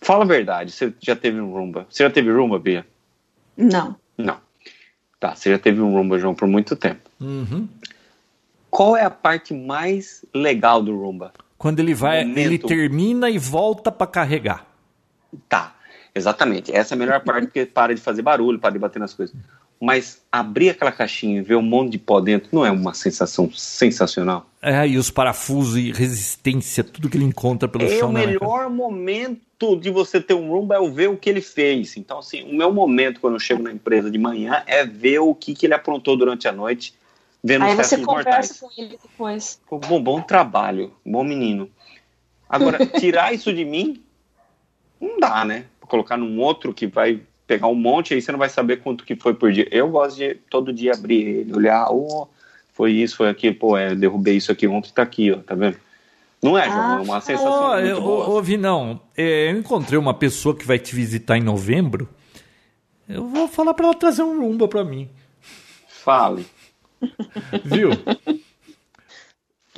fala 0.00 0.24
a 0.24 0.26
verdade. 0.26 0.72
Você 0.72 0.92
já 1.00 1.16
teve 1.16 1.40
um 1.40 1.52
rumba? 1.52 1.86
Você 1.90 2.02
já 2.02 2.10
teve 2.10 2.30
rumba, 2.30 2.58
Bia? 2.58 2.86
Não. 3.56 3.96
Não. 4.16 4.36
Tá, 5.18 5.34
você 5.34 5.50
já 5.50 5.58
teve 5.58 5.80
um 5.80 5.92
rumba, 5.92 6.18
João, 6.18 6.34
por 6.34 6.48
muito 6.48 6.76
tempo. 6.76 7.10
Uhum. 7.20 7.68
Qual 8.70 8.96
é 8.96 9.04
a 9.04 9.10
parte 9.10 9.52
mais 9.52 10.24
legal 10.32 10.82
do 10.82 10.96
rumba? 10.96 11.32
Quando 11.58 11.80
ele 11.80 11.92
vai, 11.92 12.24
Momento... 12.24 12.38
ele 12.38 12.58
termina 12.58 13.28
e 13.28 13.36
volta 13.36 13.92
para 13.92 14.06
carregar. 14.06 14.66
Tá, 15.48 15.74
exatamente. 16.14 16.72
Essa 16.72 16.94
é 16.94 16.96
a 16.96 16.98
melhor 16.98 17.20
parte 17.22 17.46
porque 17.46 17.66
para 17.66 17.94
de 17.94 18.00
fazer 18.00 18.22
barulho, 18.22 18.58
para 18.58 18.70
de 18.70 18.78
bater 18.78 18.98
nas 18.98 19.12
coisas. 19.12 19.36
Mas 19.78 20.22
abrir 20.30 20.70
aquela 20.70 20.92
caixinha 20.92 21.38
e 21.38 21.42
ver 21.42 21.56
um 21.56 21.62
monte 21.62 21.92
de 21.92 21.98
pó 21.98 22.20
dentro 22.20 22.50
não 22.52 22.64
é 22.64 22.70
uma 22.70 22.92
sensação 22.92 23.50
sensacional? 23.52 24.46
É, 24.62 24.86
e 24.86 24.98
os 24.98 25.10
parafusos 25.10 25.76
e 25.76 25.90
resistência, 25.90 26.84
tudo 26.84 27.08
que 27.08 27.16
ele 27.16 27.24
encontra 27.24 27.66
pelo 27.66 27.84
é 27.84 27.98
chão. 27.98 28.08
É 28.08 28.22
o 28.24 28.26
melhor 28.26 28.70
momento 28.70 29.76
de 29.78 29.90
você 29.90 30.20
ter 30.20 30.34
um 30.34 30.48
Roomba 30.48 30.76
é 30.76 30.78
o 30.78 30.92
ver 30.92 31.08
o 31.08 31.16
que 31.16 31.28
ele 31.28 31.40
fez. 31.40 31.96
Então, 31.96 32.18
assim, 32.18 32.42
o 32.42 32.54
meu 32.54 32.72
momento 32.72 33.20
quando 33.20 33.34
eu 33.34 33.40
chego 33.40 33.62
na 33.62 33.72
empresa 33.72 34.10
de 34.10 34.18
manhã 34.18 34.62
é 34.66 34.84
ver 34.84 35.18
o 35.18 35.34
que, 35.34 35.54
que 35.54 35.66
ele 35.66 35.74
aprontou 35.74 36.16
durante 36.16 36.46
a 36.46 36.52
noite, 36.52 36.94
vendo 37.42 37.64
Aí 37.64 37.74
você 37.74 37.98
conversa 37.98 38.30
mortais. 38.30 38.60
com 38.60 38.70
ele 38.76 38.98
depois. 39.02 39.60
Bom, 39.70 40.02
bom 40.02 40.20
trabalho, 40.20 40.92
bom 41.04 41.24
menino. 41.24 41.70
Agora, 42.48 42.84
tirar 42.98 43.32
isso 43.32 43.52
de 43.52 43.64
mim, 43.64 44.02
não 45.00 45.18
dá, 45.18 45.44
né? 45.44 45.66
Colocar 45.80 46.16
num 46.16 46.40
outro 46.40 46.72
que 46.72 46.86
vai 46.86 47.20
pegar 47.46 47.66
um 47.66 47.74
monte, 47.74 48.14
aí 48.14 48.22
você 48.22 48.30
não 48.30 48.38
vai 48.38 48.48
saber 48.48 48.76
quanto 48.76 49.04
que 49.04 49.16
foi 49.16 49.34
por 49.34 49.52
dia. 49.52 49.66
Eu 49.72 49.88
gosto 49.88 50.16
de 50.16 50.34
todo 50.48 50.72
dia 50.72 50.92
abrir 50.92 51.26
ele, 51.26 51.52
olhar, 51.52 51.88
oh, 51.90 52.28
foi 52.72 52.92
isso, 52.92 53.16
foi 53.16 53.28
aquilo, 53.28 53.56
pô, 53.56 53.76
é, 53.76 53.94
derrubei 53.94 54.36
isso 54.36 54.52
aqui 54.52 54.68
ontem, 54.68 54.92
tá 54.92 55.02
aqui, 55.02 55.32
ó, 55.32 55.38
tá 55.38 55.54
vendo? 55.54 55.76
Não 56.42 56.56
é, 56.56 56.64
João, 56.70 56.98
é 56.98 57.02
uma 57.02 57.16
ah, 57.18 57.20
sensação 57.20 57.72
oh, 57.72 57.80
muito 57.80 58.00
boa. 58.00 58.26
Ouvi, 58.28 58.56
não. 58.56 59.00
É, 59.16 59.50
eu 59.50 59.58
encontrei 59.58 59.98
uma 59.98 60.14
pessoa 60.14 60.56
que 60.56 60.66
vai 60.66 60.78
te 60.78 60.94
visitar 60.94 61.36
em 61.36 61.42
novembro. 61.42 62.08
Eu 63.06 63.26
vou 63.26 63.46
falar 63.46 63.74
para 63.74 63.86
ela 63.86 63.94
trazer 63.94 64.22
um 64.22 64.40
rumba 64.40 64.66
para 64.66 64.82
mim. 64.82 65.10
Fale. 65.88 66.46
Viu? 67.64 67.90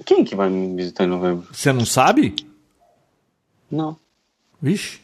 Quem 0.05 0.25
que 0.25 0.35
vai 0.35 0.49
me 0.49 0.75
visitar 0.77 1.05
em 1.05 1.09
novembro? 1.09 1.47
Você 1.53 1.73
não 1.73 1.87
sabe? 1.87 2.35
Não. 3.71 3.97
Vixe. 4.61 5.01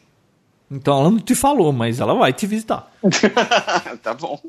Então 0.70 1.01
ela 1.01 1.11
não 1.11 1.19
te 1.19 1.35
falou, 1.35 1.73
mas 1.73 2.01
ela 2.01 2.15
vai 2.15 2.32
te 2.32 2.47
visitar. 2.47 2.93
tá 4.03 4.15
bom. 4.15 4.40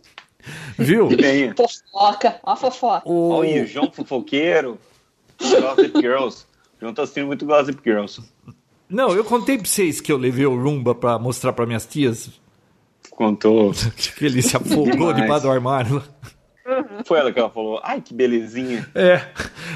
Viu? 0.77 1.09
Venha. 1.09 1.53
Fofoca, 1.55 2.39
ó 2.43 2.51
a 2.51 2.55
fofoca. 2.55 3.09
O... 3.09 3.29
Olha, 3.29 3.63
o 3.63 3.67
João 3.67 3.91
fofoqueiro. 3.91 4.77
Gossip 5.39 6.01
Girls. 6.01 6.45
O 6.77 6.81
João 6.81 6.93
tá 6.93 7.03
assistindo 7.03 7.27
muito 7.27 7.45
Gossip 7.45 7.79
Girls. 7.83 8.21
Não, 8.89 9.11
eu 9.11 9.23
contei 9.23 9.57
pra 9.57 9.67
vocês 9.67 10.01
que 10.01 10.11
eu 10.11 10.17
levei 10.17 10.45
o 10.45 10.61
Rumba 10.61 10.95
pra 10.95 11.19
mostrar 11.19 11.53
pra 11.53 11.65
minhas 11.65 11.85
tias. 11.85 12.29
Contou. 13.11 13.71
que 14.17 14.25
ele 14.25 14.41
se 14.41 14.57
afogou 14.57 15.13
debaixo 15.13 15.43
do 15.43 15.51
armário. 15.51 16.03
Uhum. 16.69 17.03
Foi 17.03 17.17
ela 17.17 17.31
que 17.31 17.39
ela 17.39 17.49
falou, 17.49 17.79
ai 17.83 17.99
que 17.99 18.13
belezinha. 18.13 18.87
É, 18.93 19.21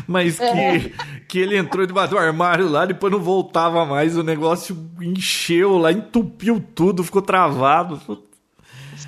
mas 0.07 0.37
que, 0.37 0.43
é. 0.43 0.91
que 1.27 1.39
ele 1.39 1.57
entrou 1.57 1.87
debaixo 1.87 2.11
do 2.11 2.19
armário 2.19 2.69
lá, 2.69 2.85
depois 2.85 3.11
não 3.11 3.19
voltava 3.19 3.83
mais, 3.85 4.15
o 4.15 4.23
negócio 4.23 4.77
encheu 5.01 5.77
lá, 5.77 5.91
entupiu 5.91 6.63
tudo, 6.75 7.03
ficou 7.03 7.21
travado. 7.21 7.99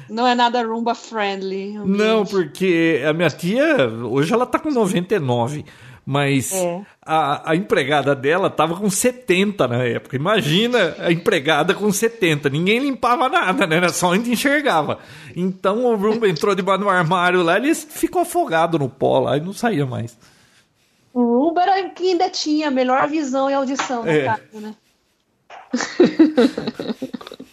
Não 0.09 0.27
é 0.27 0.35
nada 0.35 0.61
rumba 0.63 0.93
friendly. 0.93 1.73
Não, 1.73 2.25
porque 2.25 3.01
a 3.07 3.13
minha 3.13 3.29
tia, 3.29 3.87
hoje 3.87 4.33
ela 4.33 4.45
tá 4.45 4.59
com 4.59 4.69
99. 4.69 5.65
Mas 6.05 6.53
é. 6.53 6.85
a, 7.03 7.51
a 7.51 7.55
empregada 7.55 8.13
dela 8.13 8.47
tava 8.47 8.75
com 8.75 8.87
70 8.87 9.67
na 9.67 9.83
época. 9.83 10.15
Imagina 10.15 10.95
a 10.99 11.11
empregada 11.11 11.73
com 11.73 11.91
70. 11.91 12.47
Ninguém 12.49 12.77
limpava 12.77 13.27
nada, 13.27 13.65
né? 13.65 13.77
Era 13.77 13.89
só 13.89 14.09
onde 14.09 14.31
enxergava. 14.31 14.99
Então 15.35 15.83
o 15.83 15.95
Roomba 15.95 16.29
entrou 16.29 16.53
debaixo 16.53 16.83
do 16.83 16.89
armário 16.89 17.41
lá, 17.41 17.57
ele 17.57 17.73
ficou 17.73 18.21
afogado 18.21 18.77
no 18.77 18.87
pó 18.87 19.17
lá 19.17 19.37
e 19.37 19.41
não 19.41 19.51
saía 19.51 19.87
mais. 19.87 20.15
O 21.11 21.21
Roomba 21.23 21.63
era 21.63 21.89
que 21.89 22.11
ainda 22.11 22.29
tinha 22.29 22.67
a 22.67 22.71
melhor 22.71 23.07
visão 23.07 23.49
e 23.49 23.53
audição 23.55 24.05
é. 24.05 24.25
casa, 24.25 24.43
né? 24.61 24.75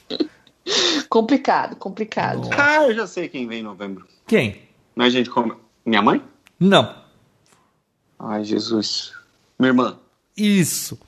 complicado, 1.08 1.76
complicado. 1.76 2.48
Ah, 2.56 2.84
eu 2.84 2.94
já 2.94 3.06
sei 3.06 3.28
quem 3.28 3.46
vem 3.46 3.60
em 3.60 3.64
novembro. 3.64 4.06
Quem? 4.26 4.62
Mas 4.94 5.12
gente 5.12 5.30
come... 5.30 5.52
Minha 5.84 6.02
mãe? 6.02 6.22
Não. 6.58 6.94
Ai, 8.18 8.44
Jesus. 8.44 9.12
Minha 9.58 9.70
irmã. 9.70 9.98
Isso. 10.36 10.98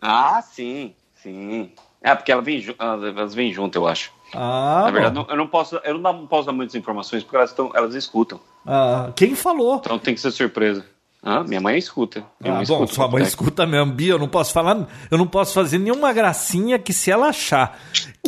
Ah, 0.00 0.42
sim, 0.42 0.94
sim. 1.22 1.70
É, 2.02 2.14
porque 2.14 2.30
ela 2.30 2.42
vem, 2.42 2.62
elas 2.78 3.34
vêm 3.34 3.52
junto, 3.52 3.76
eu 3.76 3.86
acho. 3.86 4.12
Ah, 4.34 4.82
Na 4.86 4.90
verdade, 4.90 5.14
não, 5.14 5.26
eu 5.28 5.36
não 5.36 5.46
posso, 5.46 5.76
eu 5.76 5.98
não 5.98 6.26
posso 6.26 6.46
dar 6.46 6.52
muitas 6.52 6.74
informações 6.74 7.22
porque 7.22 7.36
elas, 7.36 7.50
estão, 7.50 7.70
elas 7.74 7.94
escutam. 7.94 8.40
Ah, 8.66 9.12
quem 9.14 9.34
falou? 9.34 9.76
Então 9.76 9.98
tem 9.98 10.14
que 10.14 10.20
ser 10.20 10.32
surpresa. 10.32 10.84
Ah, 11.22 11.42
minha 11.42 11.60
mãe 11.60 11.78
escuta. 11.78 12.22
Minha 12.38 12.52
ah, 12.52 12.56
mãe 12.56 12.66
bom, 12.66 12.74
escuta 12.74 12.94
sua 12.94 13.08
mãe 13.08 13.22
escuta 13.22 13.66
mesmo, 13.66 13.92
Bia. 13.92 14.12
Eu 14.12 14.18
não 14.18 14.28
posso 14.28 14.52
falar, 14.52 14.86
eu 15.10 15.16
não 15.16 15.26
posso 15.26 15.54
fazer 15.54 15.78
nenhuma 15.78 16.12
gracinha 16.12 16.78
que 16.78 16.92
se 16.92 17.10
ela 17.10 17.28
achar 17.28 17.80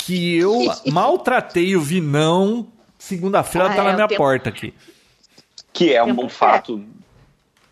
que 0.07 0.37
eu 0.39 0.55
maltratei 0.87 1.74
o 1.74 1.81
Vinão, 1.81 2.69
segunda-feira 2.97 3.66
ah, 3.66 3.74
ela 3.74 3.77
tá 3.77 3.83
é, 3.83 3.87
na 3.87 3.95
minha 3.95 4.09
tenho... 4.09 4.19
porta 4.19 4.49
aqui. 4.49 4.73
Que 5.73 5.93
é 5.93 6.03
um 6.03 6.15
bom 6.15 6.28
fato 6.28 6.83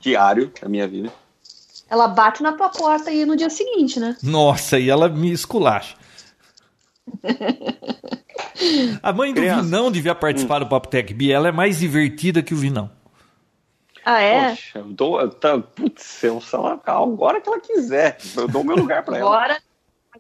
diário 0.00 0.52
da 0.60 0.68
minha 0.68 0.88
vida. 0.88 1.12
Ela 1.88 2.08
bate 2.08 2.42
na 2.42 2.52
tua 2.52 2.68
porta 2.68 3.08
aí 3.10 3.24
no 3.24 3.36
dia 3.36 3.48
seguinte, 3.48 4.00
né? 4.00 4.16
Nossa, 4.20 4.78
e 4.78 4.90
ela 4.90 5.08
me 5.08 5.30
esculacha. 5.30 5.96
A 9.02 9.12
mãe 9.12 9.32
do 9.32 9.40
Criança. 9.40 9.62
Vinão 9.62 9.90
devia 9.90 10.14
participar 10.14 10.56
hum. 10.56 10.64
do 10.64 10.68
Papo 10.68 10.88
Tech 10.88 11.14
B. 11.14 11.30
Ela 11.30 11.48
é 11.48 11.52
mais 11.52 11.78
divertida 11.78 12.42
que 12.42 12.52
o 12.52 12.56
Vinão. 12.56 12.90
Ah, 14.04 14.20
é? 14.20 14.50
Poxa, 14.50 14.78
eu 14.78 14.84
dou. 14.84 15.28
Tá, 15.28 15.58
putz, 15.58 16.22
eu, 16.22 16.42
ela, 16.52 16.80
agora 16.84 17.40
que 17.40 17.48
ela 17.48 17.60
quiser. 17.60 18.18
Eu 18.36 18.48
dou 18.48 18.62
o 18.62 18.64
meu 18.64 18.76
lugar 18.76 19.02
pra 19.02 19.18
ela. 19.18 19.28
Agora, 19.28 19.62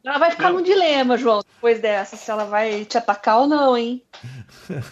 ela 0.04 0.18
vai 0.18 0.30
ficar 0.30 0.52
num 0.52 0.62
dilema, 0.62 1.16
João, 1.16 1.42
depois 1.42 1.80
dessa, 1.80 2.16
se 2.16 2.30
ela 2.30 2.44
vai 2.44 2.84
te 2.84 2.98
atacar 2.98 3.40
ou 3.40 3.46
não, 3.46 3.76
hein? 3.76 4.02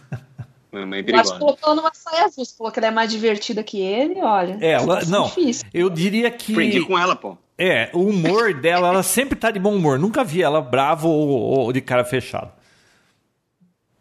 Perigosa. 0.72 1.16
Mas 1.16 1.32
colocou 1.32 1.74
numa 1.76 1.92
saia 1.92 2.24
azul. 2.24 2.44
Você 2.44 2.56
falou 2.56 2.72
que 2.72 2.78
ela 2.78 2.88
é 2.88 2.90
mais 2.90 3.10
divertida 3.10 3.62
que 3.62 3.78
ele, 3.78 4.22
olha. 4.22 4.56
É, 4.58 4.72
ela, 4.72 5.04
não, 5.04 5.24
difícil. 5.24 5.68
eu 5.72 5.90
diria 5.90 6.30
que. 6.30 6.52
Aprendi 6.52 6.80
com 6.86 6.98
ela, 6.98 7.14
pô. 7.14 7.36
É, 7.58 7.90
o 7.92 8.06
humor 8.06 8.54
dela, 8.54 8.88
ela 8.88 9.02
sempre 9.02 9.38
tá 9.38 9.50
de 9.50 9.58
bom 9.58 9.74
humor. 9.74 9.98
Nunca 9.98 10.24
vi 10.24 10.42
ela 10.42 10.62
brava 10.62 11.06
ou, 11.06 11.28
ou 11.28 11.72
de 11.74 11.82
cara 11.82 12.04
fechado. 12.04 12.50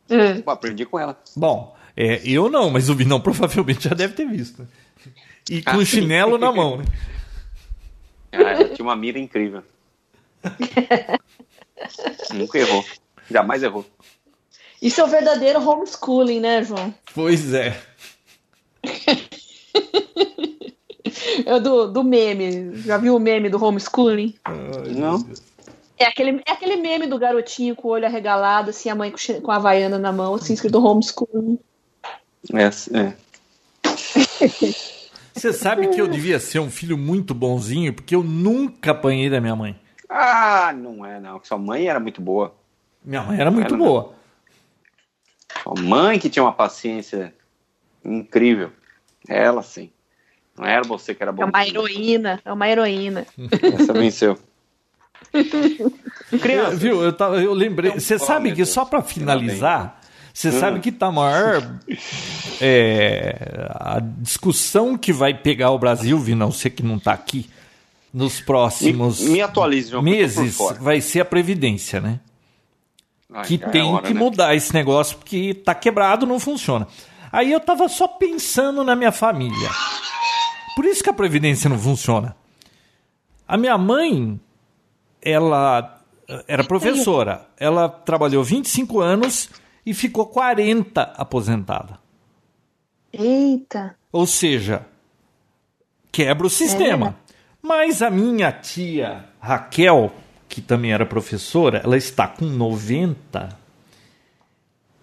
Hum. 0.10 0.42
Pô, 0.42 0.52
aprendi 0.52 0.86
com 0.86 0.98
ela. 0.98 1.20
Bom, 1.36 1.76
é, 1.96 2.22
eu 2.26 2.50
não, 2.50 2.70
mas 2.70 2.90
o 2.90 2.96
Vinão 2.96 3.20
provavelmente 3.20 3.90
já 3.90 3.94
deve 3.94 4.14
ter 4.14 4.26
visto. 4.26 4.66
E 5.50 5.62
com 5.62 5.78
o 5.78 5.86
chinelo 5.86 6.38
na 6.38 6.52
mão, 6.52 6.78
né? 6.78 6.86
Ah, 8.34 8.64
tinha 8.64 8.86
uma 8.86 8.96
mira 8.96 9.20
incrível. 9.20 9.62
Nunca 12.34 12.58
errou. 12.58 12.84
Jamais 13.30 13.64
errou. 13.64 13.86
Isso 14.82 15.00
é 15.00 15.04
o 15.04 15.08
verdadeiro 15.08 15.62
homeschooling, 15.62 16.40
né, 16.40 16.64
João? 16.64 16.94
Pois 17.14 17.54
é. 17.54 17.80
é 21.46 21.60
do, 21.60 21.88
do 21.88 22.04
meme. 22.04 22.82
Já 22.82 22.98
viu 22.98 23.16
o 23.16 23.20
meme 23.20 23.50
do 23.50 23.64
homeschooling? 23.64 24.34
Não. 24.96 25.24
É 25.98 26.06
aquele, 26.06 26.42
é 26.48 26.52
aquele 26.52 26.78
meme 26.78 27.06
do 27.06 27.20
garotinho 27.20 27.76
com 27.76 27.90
o 27.90 27.92
olho 27.92 28.08
arregalado, 28.08 28.72
assim, 28.72 28.90
a 28.90 28.96
mãe 28.96 29.12
com, 29.12 29.18
com 29.42 29.52
a 29.52 29.58
havaiana 29.58 30.00
na 30.00 30.12
mão, 30.12 30.34
assim, 30.34 30.54
escrito 30.54 30.84
homeschooling. 30.84 31.60
É, 32.54 32.70
é. 32.98 33.14
Você 35.34 35.54
sabe 35.54 35.88
que 35.90 36.02
eu 36.02 36.08
devia 36.08 36.40
ser 36.40 36.58
um 36.60 36.72
filho 36.72 36.98
muito 36.98 37.36
bonzinho, 37.36 37.94
porque 37.94 38.16
eu 38.16 38.24
nunca 38.24 38.92
apanhei 38.92 39.30
da 39.30 39.40
minha 39.40 39.56
mãe. 39.56 39.76
Ah, 40.14 40.74
não 40.76 41.06
é, 41.06 41.22
não. 41.22 41.42
Sua 41.42 41.58
mãe 41.58 41.88
era 41.88 42.00
muito 42.00 42.22
boa. 42.22 42.54
Minha 43.04 43.24
mãe 43.24 43.40
era 43.40 43.50
muito 43.50 43.74
era, 43.74 43.78
boa. 43.78 44.14
Não. 45.66 45.74
Sua 45.76 45.82
mãe 45.82 46.20
que 46.20 46.30
tinha 46.30 46.44
uma 46.44 46.52
paciência 46.52 47.34
incrível. 48.04 48.72
Ela 49.26 49.64
sim. 49.64 49.90
Não 50.58 50.66
era 50.66 50.84
você 50.84 51.16
que 51.16 51.24
era 51.24 51.32
bom. 51.32 51.44
É 51.44 51.46
uma 51.46 51.66
heroína, 51.66 52.42
é 52.44 52.52
uma 52.52 52.68
heroína. 52.68 53.26
Essa 53.80 53.94
venceu. 53.94 54.38
Criança. 56.42 56.76
Viu, 56.76 57.02
eu, 57.02 57.14
tava, 57.14 57.42
eu 57.42 57.54
lembrei. 57.54 57.92
Você 57.92 58.20
sabe 58.20 58.52
que 58.54 58.66
só 58.66 58.84
para 58.84 59.02
finalizar, 59.02 60.02
você 60.34 60.50
hum. 60.50 60.60
sabe 60.60 60.80
que 60.82 60.92
tá 60.92 61.10
maior 61.10 61.80
é, 62.60 63.70
a 63.76 64.00
discussão 64.02 64.98
que 64.98 65.14
vai 65.14 65.34
pegar 65.34 65.72
o 65.72 65.80
Brasil, 65.80 66.20
vi 66.20 66.36
não 66.36 66.52
sei 66.52 66.70
que 66.70 66.84
não 66.84 67.00
tá 67.00 67.14
aqui, 67.14 67.50
nos 68.14 68.42
próximos 68.42 69.22
me, 69.22 69.32
me 69.32 69.42
atualize, 69.42 70.02
meses, 70.02 70.58
vai 70.80 71.00
ser 71.00 71.22
a 71.22 71.26
Previdência, 71.26 72.02
né? 72.02 72.20
que 73.46 73.56
é 73.56 73.70
tem 73.70 73.94
hora, 73.94 74.06
que 74.06 74.14
né? 74.14 74.20
mudar 74.20 74.56
esse 74.56 74.74
negócio 74.74 75.18
porque 75.18 75.54
tá 75.54 75.74
quebrado, 75.74 76.26
não 76.26 76.40
funciona. 76.40 76.88
Aí 77.32 77.52
eu 77.52 77.60
tava 77.60 77.88
só 77.88 78.08
pensando 78.08 78.84
na 78.84 78.96
minha 78.96 79.12
família. 79.12 79.70
Por 80.76 80.86
isso 80.86 81.04
que 81.04 81.10
a 81.10 81.14
previdência 81.14 81.70
não 81.70 81.80
funciona. 81.80 82.36
A 83.48 83.58
minha 83.58 83.78
mãe, 83.78 84.40
ela 85.22 86.02
era 86.48 86.64
professora. 86.64 87.48
Ela 87.58 87.88
trabalhou 87.88 88.44
25 88.44 89.00
anos 89.00 89.50
e 89.86 89.94
ficou 89.94 90.26
40 90.26 91.02
aposentada. 91.02 92.00
Eita. 93.14 93.96
Ou 94.12 94.26
seja, 94.26 94.86
quebra 96.12 96.48
o 96.48 96.50
sistema. 96.50 97.16
Mas 97.62 98.02
a 98.02 98.10
minha 98.10 98.52
tia 98.52 99.26
Raquel, 99.40 100.12
que 100.50 100.62
também 100.62 100.92
era 100.92 101.06
professora, 101.06 101.82
ela 101.84 101.96
está 101.96 102.28
com 102.28 102.46
90 102.46 103.62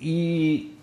e 0.00 0.74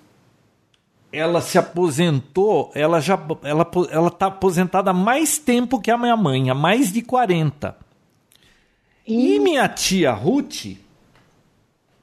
ela 1.11 1.41
se 1.41 1.57
aposentou, 1.57 2.71
ela 2.75 2.99
já 2.99 3.17
ela 3.43 3.69
ela 3.89 4.11
tá 4.11 4.27
aposentada 4.27 4.91
há 4.91 4.93
mais 4.93 5.37
tempo 5.37 5.79
que 5.79 5.89
a 5.89 5.97
minha 5.97 6.17
mãe, 6.17 6.49
há 6.49 6.53
mais 6.53 6.91
de 6.91 7.01
40. 7.01 7.77
E 9.07 9.39
minha 9.39 9.69
tia 9.69 10.11
Ruth, 10.11 10.75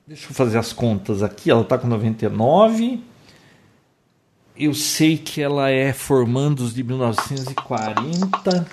deixa 0.06 0.30
eu 0.30 0.34
fazer 0.34 0.56
as 0.58 0.72
contas 0.72 1.22
aqui, 1.22 1.50
ela 1.50 1.60
está 1.62 1.76
com 1.76 1.88
99. 1.88 3.02
Eu 4.56 4.72
sei 4.74 5.18
que 5.18 5.42
ela 5.42 5.70
é 5.70 5.92
formandos 5.92 6.74
de 6.74 6.82
1940. 6.82 8.66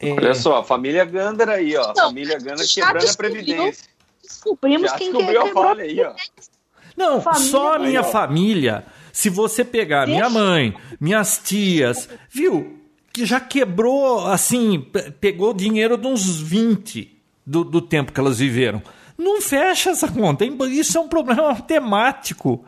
É... 0.00 0.12
Olha 0.12 0.34
só, 0.34 0.58
a 0.58 0.64
família 0.64 1.04
Gander 1.04 1.48
aí, 1.48 1.76
ó. 1.76 1.88
Não, 1.88 1.94
família 1.94 2.38
Gander 2.38 2.66
quebrando 2.66 3.10
a 3.10 3.14
Previdência. 3.14 3.84
Descobrimos 4.22 4.90
já 4.90 4.96
quem 4.96 5.12
descobriu 5.12 5.42
a 5.42 5.48
falha 5.48 5.84
aí, 5.84 6.00
ó. 6.00 6.14
Não, 6.96 7.20
família 7.20 7.50
só 7.50 7.74
a 7.74 7.78
minha 7.78 8.00
aí, 8.00 8.10
família. 8.10 8.86
Se 9.12 9.28
você 9.28 9.64
pegar 9.64 10.06
Deixa. 10.06 10.18
minha 10.18 10.30
mãe, 10.30 10.74
minhas 10.98 11.38
tias, 11.38 12.08
viu? 12.30 12.78
Que 13.12 13.26
já 13.26 13.40
quebrou, 13.40 14.26
assim, 14.26 14.80
pegou 15.20 15.52
dinheiro 15.52 15.98
de 15.98 16.06
uns 16.06 16.40
20 16.40 17.20
do, 17.44 17.64
do 17.64 17.82
tempo 17.82 18.12
que 18.12 18.20
elas 18.20 18.38
viveram. 18.38 18.82
Não 19.18 19.42
fecha 19.42 19.90
essa 19.90 20.08
conta. 20.08 20.44
Isso 20.44 20.96
é 20.96 21.00
um 21.00 21.08
problema 21.08 21.48
matemático. 21.48 22.64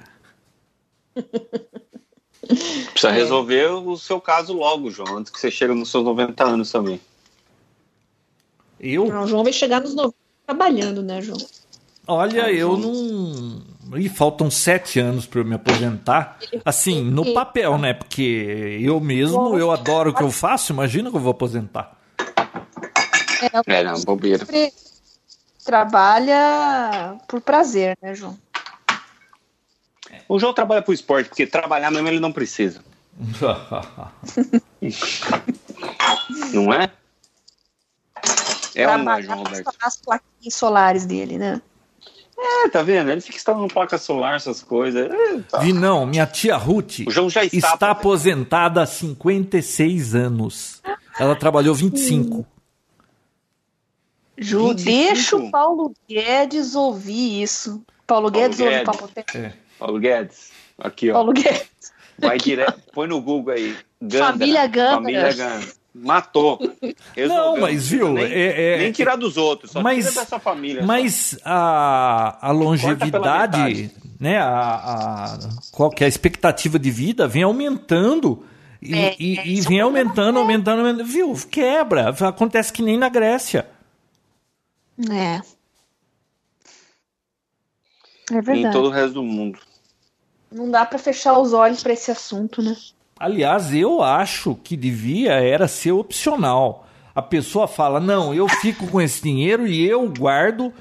Precisa 2.93 3.13
é. 3.13 3.13
resolver 3.13 3.71
o 3.71 3.97
seu 3.97 4.21
caso 4.21 4.53
logo, 4.53 4.91
João, 4.91 5.19
antes 5.19 5.33
que 5.33 5.41
você 5.41 5.51
chegue 5.51 5.73
nos 5.73 5.91
seus 5.91 6.05
90 6.05 6.45
anos 6.45 6.71
também. 6.71 7.01
Eu? 8.83 9.07
Não, 9.07 9.23
o 9.23 9.27
João 9.27 9.45
vai 9.45 9.53
chegar 9.53 9.81
nos 9.81 9.95
90 9.95 10.15
trabalhando, 10.45 11.03
né, 11.03 11.23
João? 11.23 11.39
Olha, 12.07 12.47
ah, 12.47 12.53
eu 12.53 12.77
não. 12.77 13.63
E 13.97 14.09
faltam 14.09 14.51
sete 14.51 14.99
anos 14.99 15.25
para 15.25 15.41
eu 15.41 15.45
me 15.45 15.55
aposentar. 15.55 16.39
Assim, 16.65 17.05
no 17.05 17.33
papel, 17.33 17.79
né? 17.79 17.95
Porque 17.95 18.79
eu 18.83 18.99
mesmo, 18.99 19.57
eu 19.57 19.71
adoro 19.71 20.11
o 20.11 20.15
que 20.15 20.23
eu 20.23 20.31
faço. 20.31 20.73
Imagina 20.73 21.11
que 21.11 21.17
eu 21.17 21.21
vou 21.21 21.31
aposentar. 21.31 21.97
É, 23.41 23.79
é 23.79 23.85
não, 23.85 24.01
bobeira. 24.03 24.45
Trabalha 25.65 27.17
por 27.29 27.41
prazer, 27.41 27.97
né, 28.03 28.15
João? 28.15 28.37
O 30.29 30.41
João 30.41 30.53
trabalha 30.53 30.83
por 30.83 30.93
esporte, 30.93 31.29
porque 31.29 31.47
trabalhar 31.47 31.93
mesmo 31.93 32.09
ele 32.09 32.19
não 32.19 32.33
precisa. 32.33 32.81
não 36.53 36.73
é? 36.73 36.91
É 38.75 38.83
é, 38.83 39.23
João 39.23 39.39
Roberto? 39.39 39.71
As 39.83 39.97
plaquinhas 39.97 40.55
solares 40.55 41.07
dele, 41.07 41.39
né? 41.39 41.61
É, 42.39 42.69
tá 42.69 42.83
vendo? 42.83 43.11
Ele 43.11 43.21
fica 43.21 43.37
instalando 43.37 43.73
placa 43.73 43.97
solar, 43.97 44.35
essas 44.35 44.63
coisas. 44.63 45.09
É, 45.11 45.39
tá. 45.49 45.59
Vi 45.59 45.73
não, 45.73 46.05
minha 46.05 46.27
tia 46.27 46.57
Ruth 46.57 47.01
está, 47.01 47.45
está 47.45 47.91
aposentada 47.91 48.83
há 48.83 48.87
56 48.87 50.15
anos. 50.15 50.83
Ela 51.19 51.37
trabalhou 51.37 51.75
25. 51.75 52.45
Ju, 54.37 54.69
25? 54.69 54.85
deixa 54.85 55.37
o 55.37 55.51
Paulo 55.51 55.95
Guedes 56.09 56.75
ouvir 56.75 57.43
isso. 57.43 57.85
Paulo, 58.07 58.31
Paulo 58.31 58.31
Guedes, 58.31 58.59
Guedes 58.59 58.89
ouve 58.89 58.99
Papo 58.99 59.39
é. 59.39 59.53
Paulo 59.79 59.99
Guedes, 60.01 60.51
aqui 60.79 61.11
ó. 61.11 61.15
Paulo 61.15 61.33
Guedes. 61.33 61.93
Vai 62.19 62.39
direto, 62.39 62.81
põe 62.93 63.07
no 63.07 63.21
Google 63.21 63.55
aí. 63.55 63.77
Gandra, 64.01 64.27
família 64.33 64.67
Gandra. 64.67 64.95
Família 64.95 65.33
Gandra. 65.33 65.82
Matou. 65.95 66.59
Resolveu. 67.15 67.29
Não, 67.29 67.61
mas 67.61 67.89
viu, 67.89 68.13
nem, 68.15 68.25
é, 68.25 68.75
é, 68.75 68.79
nem 68.79 68.93
tirar 68.93 69.17
dos 69.17 69.37
outros, 69.37 69.73
só 69.73 69.83
mas, 69.83 70.07
tira 70.07 70.21
dessa 70.21 70.39
família. 70.39 70.83
Mas 70.83 71.39
a, 71.45 72.49
a 72.49 72.51
longevidade, 72.51 73.91
né, 74.19 74.39
a, 74.39 74.75
a, 74.75 75.39
qual 75.71 75.91
que 75.91 76.03
é 76.03 76.07
a 76.07 76.09
expectativa 76.09 76.79
de 76.79 76.91
vida 76.91 77.29
vem 77.29 77.43
aumentando. 77.43 78.45
E, 78.81 78.95
é, 78.95 79.17
e, 79.19 79.39
é, 79.39 79.47
e 79.47 79.61
vem 79.61 79.81
aumentando, 79.81 80.39
aumentando, 80.39 80.81
aumentando. 80.81 81.05
Viu? 81.05 81.35
Quebra. 81.51 82.09
Acontece 82.09 82.73
que 82.73 82.83
nem 82.83 82.99
na 82.99 83.09
Grécia. 83.09 83.69
É. 85.11 85.41
É 88.31 88.41
verdade. 88.41 88.61
E 88.61 88.65
em 88.65 88.71
todo 88.71 88.89
o 88.89 88.91
resto 88.91 89.15
do 89.15 89.23
mundo. 89.23 89.59
Não 90.51 90.71
dá 90.71 90.85
para 90.85 90.99
fechar 90.99 91.39
os 91.39 91.53
olhos 91.53 91.83
para 91.83 91.93
esse 91.93 92.11
assunto, 92.11 92.63
né? 92.63 92.77
Aliás, 93.23 93.73
eu 93.73 94.03
acho 94.03 94.57
que 94.65 94.77
devia 94.77 95.35
era 95.35 95.69
ser 95.69 95.93
opcional. 95.93 96.89
A 97.15 97.23
pessoa 97.23 97.69
fala: 97.69 98.01
"Não, 98.01 98.35
eu 98.35 98.49
fico 98.49 98.89
com 98.89 99.01
esse 99.01 99.23
dinheiro 99.23 99.65
e 99.65 99.89
eu 99.89 100.09
guardo 100.09 100.73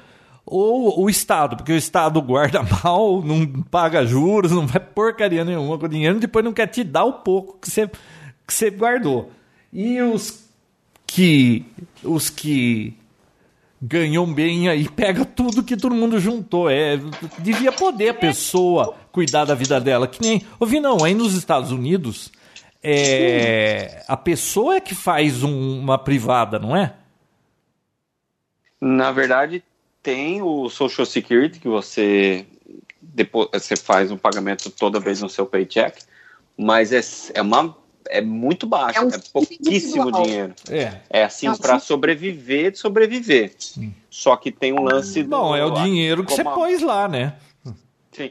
ou 0.44 1.04
o 1.04 1.08
Estado, 1.08 1.56
porque 1.56 1.72
o 1.72 1.76
Estado 1.76 2.20
guarda 2.20 2.60
mal, 2.82 3.22
não 3.22 3.46
paga 3.46 4.04
juros, 4.04 4.50
não 4.50 4.66
vai 4.66 4.80
porcaria 4.80 5.44
nenhuma 5.44 5.78
com 5.78 5.86
o 5.86 5.88
dinheiro, 5.88 6.18
depois 6.18 6.44
não 6.44 6.52
quer 6.52 6.66
te 6.66 6.82
dar 6.82 7.04
o 7.04 7.12
pouco 7.12 7.58
que 7.60 7.70
você, 7.70 7.86
que 8.44 8.52
você 8.52 8.70
guardou. 8.70 9.30
E 9.72 10.02
os 10.02 10.44
que 11.06 11.64
os 12.02 12.28
que 12.28 12.98
ganham 13.82 14.32
bem 14.32 14.68
aí, 14.68 14.88
pega 14.88 15.24
tudo 15.24 15.64
que 15.64 15.76
todo 15.76 15.94
mundo 15.94 16.20
juntou. 16.20 16.70
É, 16.70 17.00
devia 17.38 17.72
poder 17.72 18.10
a 18.10 18.14
pessoa 18.14 18.94
cuidar 19.10 19.44
da 19.44 19.54
vida 19.54 19.80
dela. 19.80 20.06
Que 20.06 20.22
nem. 20.22 20.46
Ouvi, 20.60 20.78
não, 20.78 21.02
aí 21.02 21.14
nos 21.14 21.34
Estados 21.34 21.72
Unidos, 21.72 22.30
é, 22.80 24.04
a 24.06 24.16
pessoa 24.16 24.76
é 24.76 24.80
que 24.80 24.94
faz 24.94 25.42
um, 25.42 25.80
uma 25.80 25.98
privada, 25.98 26.60
não 26.60 26.76
é? 26.76 26.94
Na 28.80 29.10
verdade, 29.10 29.64
tem 30.02 30.42
o 30.42 30.68
Social 30.68 31.06
Security, 31.06 31.58
que 31.58 31.68
você, 31.68 32.46
depois, 33.00 33.48
você 33.52 33.76
faz 33.76 34.10
um 34.10 34.16
pagamento 34.16 34.70
toda 34.70 35.00
vez 35.00 35.20
no 35.20 35.28
seu 35.28 35.46
paycheck, 35.46 36.02
mas 36.56 36.92
é, 36.92 37.00
é 37.34 37.42
uma 37.42 37.76
é 38.08 38.20
muito 38.20 38.66
baixo, 38.66 38.98
é, 38.98 39.04
um 39.04 39.08
é 39.08 39.18
pouquíssimo 39.32 40.08
individual. 40.08 40.22
dinheiro. 40.22 40.54
É, 40.70 41.00
é 41.10 41.24
assim 41.24 41.48
é 41.48 41.56
para 41.56 41.78
sobreviver, 41.78 42.72
de 42.72 42.78
sobreviver. 42.78 43.52
Sim. 43.58 43.94
Só 44.10 44.36
que 44.36 44.50
tem 44.50 44.72
um 44.72 44.82
lance. 44.82 45.22
Bom, 45.22 45.54
é 45.56 45.64
o 45.64 45.70
dinheiro 45.70 46.24
que 46.24 46.32
você 46.32 46.42
a... 46.42 46.50
pôs 46.50 46.82
lá, 46.82 47.08
né? 47.08 47.34
Sim. 48.12 48.30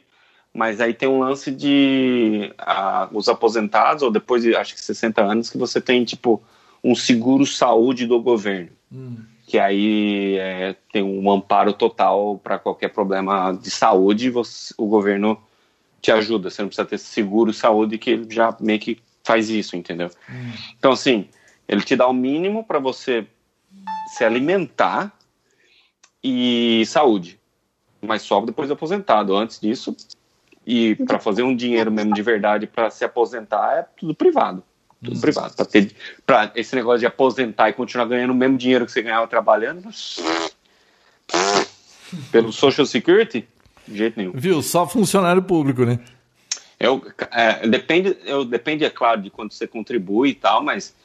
Mas 0.54 0.82
aí 0.82 0.94
tem 0.94 1.08
um 1.08 1.20
lance 1.20 1.52
de 1.52 2.54
a, 2.58 3.10
os 3.12 3.30
aposentados, 3.30 4.04
ou 4.04 4.12
depois 4.12 4.44
de 4.44 4.56
acho 4.56 4.74
que 4.74 4.82
60 4.82 5.22
anos, 5.22 5.50
que 5.50 5.58
você 5.58 5.80
tem 5.80 6.04
tipo 6.04 6.42
um 6.84 6.96
seguro 6.96 7.46
saúde 7.46 8.06
do 8.06 8.22
governo. 8.22 8.70
Hum. 8.92 9.18
Que 9.48 9.60
aí 9.60 10.38
é, 10.38 10.76
tem 10.92 11.04
um 11.04 11.30
amparo 11.32 11.74
total 11.74 12.40
para 12.42 12.58
qualquer 12.58 12.90
problema 12.90 13.52
de 13.54 13.70
saúde, 13.70 14.30
você, 14.30 14.74
o 14.78 14.86
governo 14.86 15.38
te 16.02 16.12
ajuda. 16.12 16.50
Você 16.50 16.62
não 16.62 16.70
precisa 16.70 16.88
ter 16.88 16.98
seguro 16.98 17.54
saúde 17.54 17.98
que 17.98 18.10
ele 18.12 18.28
já 18.30 18.56
meio 18.60 18.80
que 18.80 19.00
faz 19.32 19.50
isso, 19.50 19.78
entendeu? 19.78 20.10
Hum. 20.30 20.52
Então, 20.78 20.92
assim, 20.92 21.30
ele 21.66 21.82
te 21.82 21.96
dá 21.96 22.06
o 22.06 22.14
mínimo 22.14 22.66
para 22.66 22.80
você 22.80 23.26
se 24.14 24.26
alimentar 24.26 25.14
e 26.22 26.84
saúde, 26.86 27.40
mas 28.02 28.24
só 28.24 28.42
depois 28.42 28.68
de 28.68 28.74
aposentado. 28.74 29.34
Antes 29.34 29.58
disso, 29.58 29.96
e 30.68 30.96
para 30.96 31.18
fazer 31.18 31.44
um 31.44 31.56
dinheiro 31.56 31.90
mesmo 31.90 32.14
de 32.14 32.22
verdade 32.22 32.68
para 32.68 32.90
se 32.90 33.06
aposentar 33.06 33.78
é 33.78 33.86
tudo 33.98 34.14
privado. 34.14 34.62
Tudo 35.02 35.16
hum. 35.16 35.22
privado. 35.22 35.56
Para 35.56 35.66
ter 35.66 35.96
pra 36.26 36.52
esse 36.54 36.76
negócio 36.76 37.00
de 37.00 37.06
aposentar 37.06 37.70
e 37.70 37.74
continuar 37.74 38.08
ganhando 38.08 38.32
o 38.32 38.36
mesmo 38.36 38.58
dinheiro 38.58 38.86
que 38.86 38.92
você 38.92 39.02
ganhava 39.02 39.28
trabalhando, 39.28 39.90
pelo 42.32 42.52
Social 42.52 42.86
Security, 42.86 43.48
de 43.88 43.98
jeito 43.98 44.20
nenhum. 44.20 44.34
Viu? 44.36 44.62
Só 44.62 44.86
funcionário 44.86 45.42
público, 45.42 45.86
né? 45.86 46.00
Eu, 46.82 47.00
é, 47.30 47.68
depende, 47.68 48.18
eu, 48.26 48.44
depende, 48.44 48.84
é 48.84 48.90
claro, 48.90 49.22
de 49.22 49.30
quanto 49.30 49.54
você 49.54 49.68
contribui 49.68 50.30
e 50.30 50.34
tal, 50.34 50.64
mas 50.64 50.96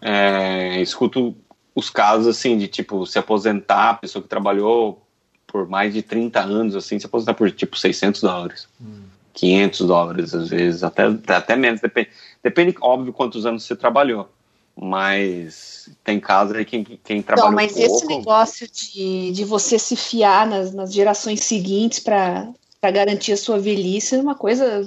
é, 0.00 0.80
escuto 0.80 1.34
os 1.74 1.90
casos, 1.90 2.28
assim, 2.28 2.56
de, 2.56 2.68
tipo, 2.68 3.04
se 3.04 3.18
aposentar, 3.18 3.90
a 3.90 3.94
pessoa 3.94 4.22
que 4.22 4.28
trabalhou 4.28 5.02
por 5.48 5.68
mais 5.68 5.92
de 5.92 6.02
30 6.02 6.40
anos, 6.40 6.76
assim, 6.76 7.00
se 7.00 7.06
aposentar 7.06 7.34
por, 7.34 7.50
tipo, 7.50 7.76
600 7.76 8.20
dólares, 8.20 8.68
hum. 8.80 9.02
500 9.32 9.86
dólares, 9.88 10.34
às 10.34 10.48
vezes, 10.50 10.84
até, 10.84 11.02
até 11.26 11.56
menos, 11.56 11.80
depende, 11.80 12.10
depende, 12.40 12.76
óbvio, 12.80 13.12
quantos 13.12 13.44
anos 13.44 13.64
você 13.64 13.74
trabalhou, 13.74 14.28
mas 14.76 15.90
tem 16.04 16.20
casos 16.20 16.54
aí 16.54 16.64
quem, 16.64 16.84
quem 16.84 17.20
trabalhou 17.20 17.50
Não, 17.50 17.56
mas 17.56 17.72
pouco, 17.72 17.96
esse 17.96 18.06
negócio 18.06 18.68
de, 18.70 19.32
de 19.32 19.44
você 19.44 19.80
se 19.80 19.96
fiar 19.96 20.46
nas, 20.46 20.72
nas 20.72 20.94
gerações 20.94 21.40
seguintes 21.40 21.98
para 21.98 22.52
garantir 22.84 23.32
a 23.32 23.36
sua 23.36 23.58
velhice 23.58 24.14
é 24.14 24.20
uma 24.20 24.36
coisa 24.36 24.86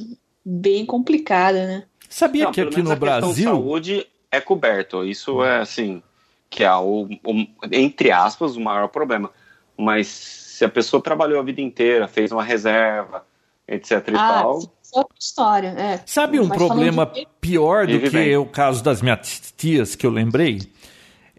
bem 0.49 0.85
complicada, 0.85 1.67
né? 1.67 1.83
Sabia 2.07 2.45
Não, 2.45 2.51
que 2.53 2.61
aqui 2.61 2.81
no 2.81 2.95
Brasil. 2.95 3.49
saúde 3.49 4.07
é 4.31 4.39
coberto. 4.39 5.03
Isso 5.03 5.43
é 5.43 5.59
assim, 5.59 6.01
que 6.49 6.63
é 6.63 6.73
o, 6.73 7.09
o, 7.25 7.47
entre 7.69 8.11
aspas, 8.11 8.55
o 8.55 8.61
maior 8.61 8.87
problema. 8.87 9.29
Mas 9.77 10.07
se 10.07 10.63
a 10.63 10.69
pessoa 10.69 11.03
trabalhou 11.03 11.39
a 11.39 11.43
vida 11.43 11.59
inteira, 11.59 12.07
fez 12.07 12.31
uma 12.31 12.43
reserva, 12.43 13.25
etc 13.67 13.91
e 13.91 14.11
ah, 14.15 14.41
tal. 14.41 14.59
É 14.95 14.99
outra 14.99 15.15
história, 15.19 15.67
é. 15.67 16.01
Sabe 16.05 16.39
um 16.39 16.47
Mas 16.47 16.57
problema 16.57 17.05
de... 17.05 17.27
pior 17.41 17.85
do 17.85 17.99
que 17.99 18.09
bem. 18.09 18.37
o 18.37 18.45
caso 18.45 18.81
das 18.81 19.01
minhas 19.01 19.53
tias 19.57 19.95
que 19.95 20.05
eu 20.05 20.11
lembrei? 20.11 20.61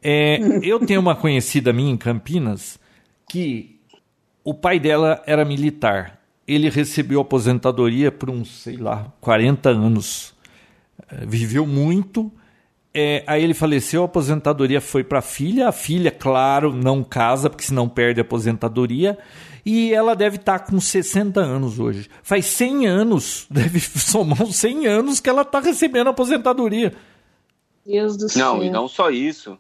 É, 0.02 0.38
eu 0.62 0.84
tenho 0.84 1.00
uma 1.00 1.16
conhecida 1.16 1.72
minha 1.72 1.90
em 1.90 1.96
Campinas 1.96 2.78
que 3.26 3.80
o 4.44 4.52
pai 4.52 4.78
dela 4.78 5.22
era 5.26 5.46
militar. 5.46 6.17
Ele 6.48 6.70
recebeu 6.70 7.20
aposentadoria 7.20 8.10
por 8.10 8.30
uns, 8.30 8.62
sei 8.62 8.78
lá, 8.78 9.12
40 9.20 9.68
anos. 9.68 10.34
É, 11.10 11.26
viveu 11.26 11.66
muito. 11.66 12.32
É, 12.94 13.22
aí 13.26 13.44
ele 13.44 13.52
faleceu, 13.52 14.02
a 14.02 14.06
aposentadoria 14.06 14.80
foi 14.80 15.04
para 15.04 15.18
a 15.18 15.22
filha. 15.22 15.68
A 15.68 15.72
filha, 15.72 16.10
claro, 16.10 16.72
não 16.72 17.04
casa, 17.04 17.50
porque 17.50 17.64
senão 17.64 17.86
perde 17.86 18.20
a 18.20 18.22
aposentadoria. 18.22 19.18
E 19.64 19.92
ela 19.92 20.16
deve 20.16 20.36
estar 20.36 20.58
tá 20.58 20.64
com 20.64 20.80
60 20.80 21.38
anos 21.38 21.78
hoje. 21.78 22.08
Faz 22.22 22.46
100 22.46 22.86
anos, 22.86 23.46
deve 23.50 23.78
somar 23.78 24.42
uns 24.42 24.56
100 24.56 24.86
anos 24.86 25.20
que 25.20 25.28
ela 25.28 25.42
está 25.42 25.60
recebendo 25.60 26.08
aposentadoria. 26.08 26.94
Deus 27.84 28.16
do 28.16 28.28
céu. 28.28 28.54
Não, 28.54 28.62
e 28.64 28.70
não 28.70 28.88
só 28.88 29.10
isso. 29.10 29.58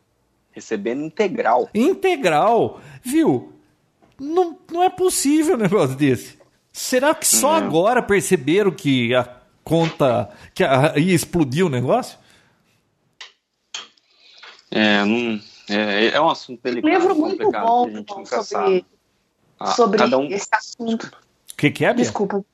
Recebendo 0.50 1.02
integral. 1.02 1.68
Integral. 1.74 2.80
Viu? 3.02 3.52
Não, 4.18 4.58
não 4.72 4.82
é 4.82 4.88
possível 4.88 5.54
um 5.54 5.58
negócio 5.58 5.94
desse. 5.94 6.37
Será 6.78 7.12
que 7.12 7.26
só 7.26 7.56
agora 7.56 8.00
perceberam 8.00 8.70
que 8.70 9.12
a 9.12 9.28
conta. 9.64 10.30
que 10.54 10.62
a, 10.62 10.96
ia 10.96 11.12
explodir 11.12 11.66
o 11.66 11.68
negócio? 11.68 12.16
É, 14.70 15.04
não, 15.04 15.40
é, 15.68 16.06
é 16.06 16.20
um 16.20 16.30
assunto 16.30 16.62
delicado. 16.62 16.88
Um 16.88 16.96
livro 16.96 17.14
muito 17.16 17.50
bom 17.50 17.84
que 17.86 17.90
a 17.90 17.96
gente 17.96 18.16
nunca 18.16 18.42
sobre, 18.42 18.44
sabe. 18.44 18.86
Ah, 19.58 19.66
sobre 19.72 20.14
um... 20.14 20.26
esse 20.28 20.48
assunto. 20.52 21.06
O 21.52 21.56
que, 21.56 21.68
que 21.72 21.84
é, 21.84 21.92
Bia? 21.92 22.04
Desculpa. 22.04 22.44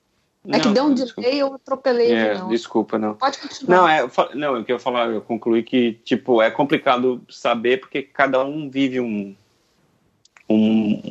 É 0.47 0.51
não, 0.53 0.59
que 0.59 0.69
deu 0.69 0.83
um 0.85 0.93
delay 0.95 1.39
eu 1.39 1.53
atropelei. 1.53 2.11
É, 2.11 2.33
não. 2.39 2.49
Desculpa, 2.49 2.97
não. 2.97 3.13
Pode 3.13 3.37
continuar. 3.37 3.77
Não, 3.77 3.87
é, 3.87 4.09
não, 4.33 4.55
eu 4.55 4.65
queria 4.65 4.79
falar, 4.79 5.07
eu 5.11 5.21
concluí 5.21 5.61
que, 5.61 5.99
tipo, 6.03 6.41
é 6.41 6.49
complicado 6.49 7.21
saber 7.29 7.79
porque 7.79 8.01
cada 8.01 8.43
um 8.43 8.71
vive 8.71 8.99
um, 8.99 9.35
um, 10.49 11.01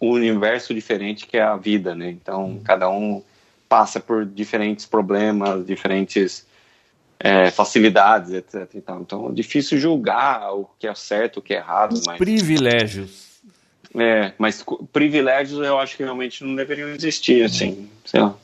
universo 0.00 0.72
diferente 0.72 1.26
que 1.26 1.36
é 1.36 1.42
a 1.42 1.56
vida, 1.56 1.94
né? 1.94 2.10
Então, 2.10 2.46
hum. 2.46 2.60
cada 2.62 2.88
um 2.88 3.22
passa 3.68 4.00
por 4.00 4.24
diferentes 4.24 4.86
problemas, 4.86 5.66
diferentes 5.66 6.46
é, 7.20 7.50
facilidades, 7.50 8.32
etc. 8.32 8.68
Então, 8.74 9.00
então, 9.00 9.28
é 9.28 9.32
difícil 9.32 9.78
julgar 9.78 10.52
o 10.54 10.68
que 10.78 10.86
é 10.86 10.94
certo, 10.94 11.38
o 11.38 11.42
que 11.42 11.54
é 11.54 11.58
errado. 11.58 12.00
Mas... 12.06 12.18
Privilégios. 12.18 13.28
É, 13.94 14.32
mas 14.38 14.64
privilégios 14.92 15.64
eu 15.64 15.78
acho 15.78 15.96
que 15.96 16.02
realmente 16.02 16.44
não 16.44 16.54
deveriam 16.54 16.90
existir, 16.90 17.44
assim, 17.44 17.88
sei 18.04 18.20
lá. 18.20 18.34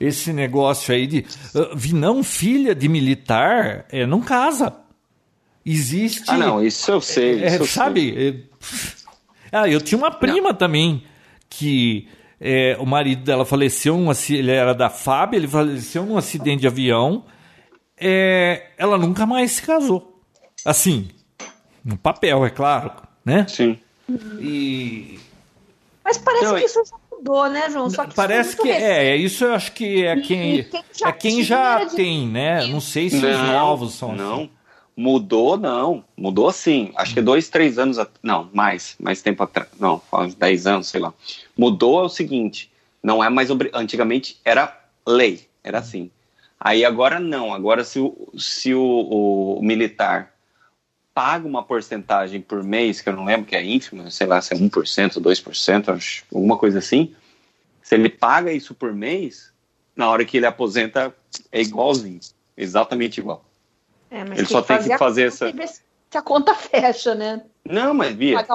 Esse 0.00 0.32
negócio 0.32 0.94
aí 0.94 1.06
de. 1.06 1.26
Uh, 1.52 1.76
Vinão, 1.76 2.22
filha 2.22 2.74
de 2.74 2.88
militar, 2.88 3.84
é, 3.90 4.06
não 4.06 4.20
casa. 4.20 4.72
Existe. 5.66 6.22
Ah, 6.28 6.36
não, 6.36 6.64
isso 6.64 6.90
eu 6.90 7.00
sei. 7.00 7.42
É, 7.42 7.46
isso 7.48 7.62
eu 7.62 7.66
sabe? 7.66 8.00
Sei. 8.14 8.28
É, 8.28 8.97
ah, 9.52 9.68
eu 9.68 9.80
tinha 9.80 9.98
uma 9.98 10.10
prima 10.10 10.50
não. 10.50 10.54
também 10.54 11.04
que 11.48 12.08
é, 12.40 12.76
o 12.78 12.86
marido 12.86 13.24
dela 13.24 13.44
faleceu, 13.44 13.94
um, 13.94 14.10
ele 14.30 14.52
era 14.52 14.74
da 14.74 14.90
FAB, 14.90 15.34
ele 15.34 15.48
faleceu 15.48 16.04
num 16.04 16.16
acidente 16.16 16.60
de 16.60 16.66
avião 16.66 17.24
é, 18.00 18.70
ela 18.78 18.96
nunca 18.96 19.26
mais 19.26 19.52
se 19.52 19.62
casou. 19.62 20.22
Assim, 20.64 21.08
no 21.84 21.96
papel, 21.96 22.44
é 22.44 22.50
claro, 22.50 22.92
né? 23.24 23.46
Sim. 23.48 23.78
E... 24.40 25.18
Mas 26.04 26.18
parece 26.18 26.44
então, 26.44 26.58
que 26.58 26.64
isso 26.64 26.82
já 26.84 26.96
mudou, 27.10 27.48
né, 27.50 27.70
João? 27.70 27.90
Só 27.90 28.06
que 28.06 28.14
parece 28.14 28.56
que 28.56 28.70
é, 28.70 29.08
é, 29.08 29.16
isso 29.16 29.44
eu 29.44 29.54
acho 29.54 29.72
que 29.72 30.04
é 30.04 30.16
quem, 30.20 30.62
quem 30.64 30.82
já, 30.92 31.08
é 31.08 31.12
quem 31.12 31.42
já 31.42 31.84
de... 31.84 31.96
tem, 31.96 32.26
né? 32.26 32.66
Não 32.66 32.80
sei 32.80 33.10
se 33.10 33.20
não, 33.20 33.30
os 33.30 33.48
novos 33.48 33.94
são 33.94 34.14
não. 34.14 34.34
Assim. 34.34 34.50
Mudou, 35.00 35.56
não. 35.56 36.04
Mudou 36.16 36.50
sim. 36.50 36.90
Acho 36.96 37.14
que 37.14 37.22
dois, 37.22 37.48
três 37.48 37.78
anos. 37.78 37.98
Não, 38.20 38.50
mais. 38.52 38.96
Mais 38.98 39.22
tempo 39.22 39.44
atrás. 39.44 39.68
Não, 39.78 40.02
uns 40.12 40.34
dez 40.34 40.66
anos, 40.66 40.88
sei 40.88 41.00
lá. 41.00 41.14
Mudou 41.56 42.00
é 42.00 42.02
o 42.02 42.08
seguinte: 42.08 42.68
não 43.00 43.22
é 43.22 43.28
mais. 43.28 43.48
Antigamente 43.72 44.40
era 44.44 44.76
lei. 45.06 45.46
Era 45.62 45.78
assim. 45.78 46.10
Aí 46.58 46.84
agora 46.84 47.20
não, 47.20 47.54
agora 47.54 47.84
se 47.84 48.00
o, 48.00 48.28
se 48.36 48.74
o, 48.74 49.58
o 49.60 49.62
militar 49.62 50.34
paga 51.14 51.46
uma 51.46 51.62
porcentagem 51.62 52.40
por 52.40 52.64
mês, 52.64 53.00
que 53.00 53.08
eu 53.08 53.12
não 53.12 53.24
lembro 53.24 53.46
que 53.46 53.54
é 53.54 53.64
ínfima, 53.64 54.10
sei 54.10 54.26
lá 54.26 54.42
se 54.42 54.52
é 54.52 54.56
1%, 54.56 54.68
2%, 55.20 55.88
acho, 55.94 56.24
alguma 56.34 56.56
coisa 56.56 56.80
assim, 56.80 57.14
se 57.80 57.94
ele 57.94 58.08
paga 58.08 58.52
isso 58.52 58.74
por 58.74 58.92
mês, 58.92 59.52
na 59.94 60.10
hora 60.10 60.24
que 60.24 60.36
ele 60.36 60.46
aposenta 60.46 61.14
é 61.52 61.60
igualzinho, 61.60 62.18
exatamente 62.56 63.18
igual. 63.18 63.47
É, 64.10 64.20
ele 64.20 64.46
só 64.46 64.62
tem 64.62 64.82
que 64.82 64.98
fazer 64.98 65.28
essa... 65.28 65.52
Se 66.10 66.16
a 66.16 66.22
conta 66.22 66.54
fecha, 66.54 67.14
né? 67.14 67.42
Não, 67.64 67.92
mas 67.92 68.14
Bia, 68.14 68.46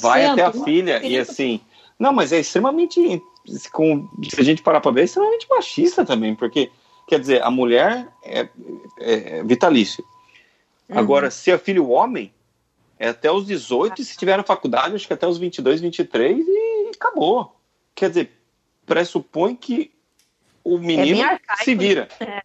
vai 0.00 0.26
até 0.26 0.44
a 0.44 0.52
filha 0.52 1.04
e 1.04 1.18
assim... 1.18 1.60
Não, 1.98 2.12
mas 2.12 2.32
é 2.32 2.38
extremamente... 2.38 3.22
Se 3.46 4.40
a 4.40 4.44
gente 4.44 4.62
parar 4.62 4.80
para 4.80 4.92
ver, 4.92 5.00
é 5.02 5.04
extremamente 5.04 5.46
machista 5.48 6.04
também, 6.04 6.34
porque 6.34 6.70
Quer 7.10 7.18
dizer, 7.18 7.42
a 7.42 7.50
mulher 7.50 8.06
é, 8.22 8.48
é, 9.00 9.38
é 9.38 9.42
vitalício. 9.42 10.04
Uhum. 10.88 10.96
Agora, 10.96 11.28
se 11.28 11.50
é 11.50 11.58
filho 11.58 11.88
homem, 11.88 12.32
é 13.00 13.08
até 13.08 13.28
os 13.32 13.44
18, 13.44 14.00
e 14.00 14.04
se 14.04 14.16
tiver 14.16 14.36
na 14.36 14.44
faculdade, 14.44 14.94
acho 14.94 15.08
que 15.08 15.12
até 15.12 15.26
os 15.26 15.36
22, 15.36 15.80
23 15.80 16.38
e 16.38 16.90
acabou. 16.94 17.56
Quer 17.96 18.10
dizer, 18.10 18.30
pressupõe 18.86 19.56
que 19.56 19.90
o 20.62 20.76
é 20.76 20.80
menino 20.80 21.20
é 21.20 21.40
se 21.64 21.74
vira. 21.74 22.06
É. 22.20 22.42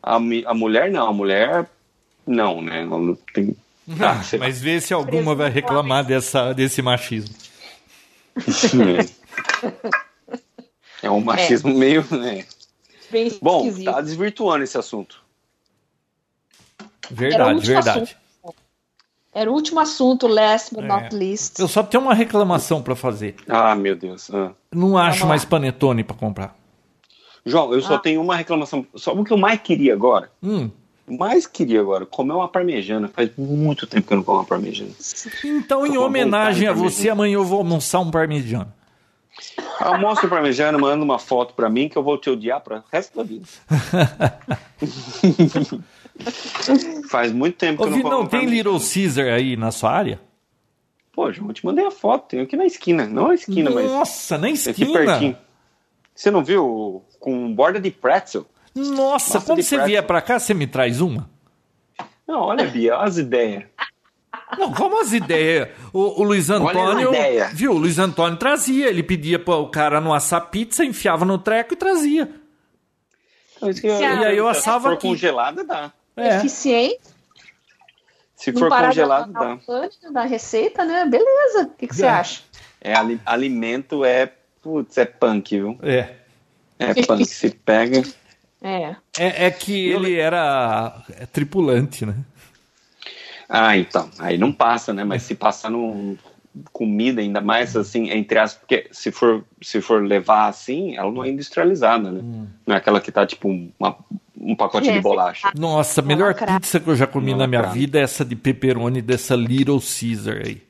A, 0.00 0.14
a 0.14 0.54
mulher 0.54 0.88
não, 0.88 1.08
a 1.08 1.12
mulher 1.12 1.68
não, 2.26 2.60
né? 2.60 2.84
Não 2.84 3.16
tem, 3.32 3.56
ah, 4.00 4.20
mas 4.38 4.60
vê 4.60 4.80
se 4.80 4.92
alguma 4.92 5.34
vai 5.34 5.50
reclamar 5.50 6.04
dessa, 6.04 6.52
desse 6.52 6.82
machismo. 6.82 7.34
É, 11.02 11.06
é 11.06 11.10
um 11.10 11.20
machismo 11.20 11.70
é. 11.70 11.74
meio, 11.74 12.04
né? 12.10 12.44
Bem 13.10 13.30
Bom, 13.40 13.72
tá 13.84 14.00
desvirtuando 14.00 14.64
esse 14.64 14.76
assunto. 14.76 15.24
Verdade, 17.10 17.60
verdade. 17.64 17.88
Assunto. 18.02 18.16
Era 19.32 19.50
o 19.50 19.54
último 19.54 19.80
assunto, 19.80 20.26
last 20.26 20.74
but 20.74 20.84
é. 20.84 20.88
not 20.88 21.14
least. 21.14 21.58
Eu 21.60 21.68
só 21.68 21.82
tenho 21.82 22.02
uma 22.02 22.14
reclamação 22.14 22.82
para 22.82 22.96
fazer. 22.96 23.36
Ah, 23.46 23.74
meu 23.74 23.94
Deus. 23.94 24.30
Ah. 24.32 24.52
Não 24.72 24.96
acho 24.96 25.26
mais 25.26 25.44
panetone 25.44 26.02
para 26.02 26.16
comprar. 26.16 26.56
João, 27.44 27.72
eu 27.72 27.78
ah. 27.78 27.82
só 27.82 27.98
tenho 27.98 28.20
uma 28.20 28.34
reclamação. 28.34 28.86
Só 28.94 29.14
o 29.14 29.22
que 29.22 29.32
eu 29.32 29.36
mais 29.36 29.60
queria 29.60 29.92
agora. 29.92 30.32
Hum. 30.42 30.70
Mais 31.08 31.46
queria 31.46 31.80
agora 31.80 32.04
comer 32.04 32.32
uma 32.32 32.48
parmejana. 32.48 33.08
Faz 33.08 33.30
muito 33.36 33.86
tempo 33.86 34.08
que 34.08 34.12
eu 34.12 34.16
não 34.16 34.24
como 34.24 34.38
uma 34.38 34.44
parmejana. 34.44 34.90
Então, 35.44 35.86
em 35.86 35.96
homenagem 35.96 36.66
a 36.66 36.72
você, 36.72 37.08
amanhã 37.08 37.34
eu 37.34 37.44
vou 37.44 37.58
almoçar 37.58 38.00
um 38.00 38.10
parmejano. 38.10 38.72
Almoço 39.78 40.26
parmejano, 40.28 40.78
manda 40.78 41.04
uma 41.04 41.18
foto 41.18 41.54
para 41.54 41.68
mim 41.68 41.88
que 41.88 41.96
eu 41.96 42.02
vou 42.02 42.18
te 42.18 42.30
odiar 42.30 42.60
para 42.60 42.78
o 42.78 42.82
resto 42.90 43.16
da 43.16 43.22
vida. 43.22 43.46
Faz 47.08 47.30
muito 47.30 47.56
tempo 47.56 47.82
que 47.82 47.88
Ô, 47.88 47.92
eu 47.92 47.96
não 47.96 48.02
como. 48.02 48.22
Não, 48.22 48.26
tem 48.26 48.46
Little 48.46 48.80
Caesar 48.80 49.26
aí 49.26 49.56
na 49.56 49.70
sua 49.70 49.92
área? 49.92 50.20
Pô, 51.12 51.30
João, 51.30 51.48
eu 51.48 51.54
te 51.54 51.64
mandei 51.64 51.86
a 51.86 51.90
foto. 51.90 52.28
Tem 52.28 52.40
aqui 52.40 52.56
na 52.56 52.66
esquina. 52.66 53.06
Não 53.06 53.28
na 53.28 53.34
esquina, 53.34 53.70
Nossa, 53.70 53.82
mas. 53.82 53.92
Nossa, 53.92 54.38
na 54.38 54.50
esquina. 54.50 55.38
Você 56.14 56.30
não 56.30 56.42
viu? 56.42 57.04
Com 57.20 57.54
borda 57.54 57.78
de 57.78 57.90
pretzel. 57.90 58.46
Nossa, 58.76 59.40
quando 59.40 59.62
você 59.62 59.82
vier 59.84 60.06
para 60.06 60.20
cá, 60.20 60.38
você 60.38 60.52
me 60.52 60.66
traz 60.66 61.00
uma? 61.00 61.30
Não, 62.28 62.40
olha, 62.42 62.66
Bia, 62.66 62.96
as 62.96 63.16
ideias. 63.16 63.64
Não, 64.58 64.72
como 64.72 65.00
as 65.00 65.14
ideias? 65.14 65.70
O, 65.94 66.20
o 66.20 66.22
Luiz 66.22 66.50
Antônio. 66.50 67.10
Viu? 67.54 67.72
O 67.72 67.78
Luiz 67.78 67.98
Antônio 67.98 68.38
trazia. 68.38 68.88
Ele 68.88 69.02
pedia 69.02 69.38
para 69.38 69.56
o 69.56 69.70
cara 69.70 70.00
não 70.00 70.12
assar 70.12 70.50
pizza, 70.50 70.84
enfiava 70.84 71.24
no 71.24 71.38
treco 71.38 71.72
e 71.72 71.76
trazia. 71.76 72.30
Então, 73.62 73.90
eu, 73.90 74.00
e 74.00 74.24
aí 74.26 74.36
eu 74.36 74.46
assava. 74.46 74.80
Se 74.80 74.84
for 74.84 74.92
aqui. 74.92 75.08
congelada, 75.08 75.64
dá. 75.64 75.92
É. 76.16 76.36
Eficiente. 76.36 77.00
Se 78.34 78.52
for 78.52 78.68
congelado, 78.68 79.32
dá. 79.32 79.58
Da 80.12 80.22
receita, 80.24 80.84
né? 80.84 81.06
Beleza. 81.06 81.62
O 81.62 81.70
que, 81.70 81.86
que 81.86 81.96
você 81.96 82.06
acha? 82.06 82.42
É, 82.80 82.92
alimento 83.24 84.04
é. 84.04 84.30
Putz, 84.62 84.98
é 84.98 85.06
punk, 85.06 85.56
viu? 85.56 85.78
É. 85.82 86.14
É 86.78 86.94
punk. 87.06 87.24
Se 87.26 87.50
pega. 87.50 88.02
É. 88.62 88.96
É, 89.18 89.46
é 89.46 89.50
que 89.50 89.88
ele 89.88 90.16
era 90.16 91.02
tripulante, 91.32 92.04
né? 92.04 92.14
Ah, 93.48 93.76
então. 93.76 94.10
Aí 94.18 94.36
não 94.36 94.52
passa, 94.52 94.92
né? 94.92 95.04
Mas 95.04 95.22
se 95.22 95.34
passar 95.34 95.70
no, 95.70 96.18
comida, 96.72 97.20
ainda 97.20 97.40
mais 97.40 97.76
assim, 97.76 98.10
entre 98.10 98.38
as. 98.38 98.54
Porque 98.54 98.88
se 98.90 99.10
for, 99.12 99.44
se 99.62 99.80
for 99.80 100.04
levar 100.04 100.48
assim, 100.48 100.96
ela 100.96 101.10
não 101.10 101.24
é 101.24 101.28
industrializada, 101.28 102.10
né? 102.10 102.20
Hum. 102.22 102.46
Não 102.66 102.74
é 102.74 102.78
aquela 102.78 103.00
que 103.00 103.12
tá 103.12 103.26
tipo 103.26 103.48
uma, 103.48 103.96
um 104.38 104.54
pacote 104.54 104.90
de 104.90 105.00
bolacha. 105.00 105.50
Nossa, 105.56 106.00
a 106.00 106.04
melhor 106.04 106.34
pizza 106.34 106.80
que 106.80 106.88
eu 106.88 106.96
já 106.96 107.06
comi 107.06 107.34
na 107.34 107.46
minha 107.46 107.62
vida 107.62 107.98
é 107.98 108.02
essa 108.02 108.24
de 108.24 108.36
pepperoni 108.36 109.02
dessa 109.02 109.34
Little 109.34 109.80
Caesar 109.80 110.42
aí. 110.44 110.62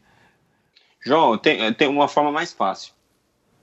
João, 1.05 1.39
tem, 1.39 1.73
tem 1.75 1.89
uma 1.89 2.09
forma 2.09 2.33
mais 2.33 2.53
fácil. 2.53 2.93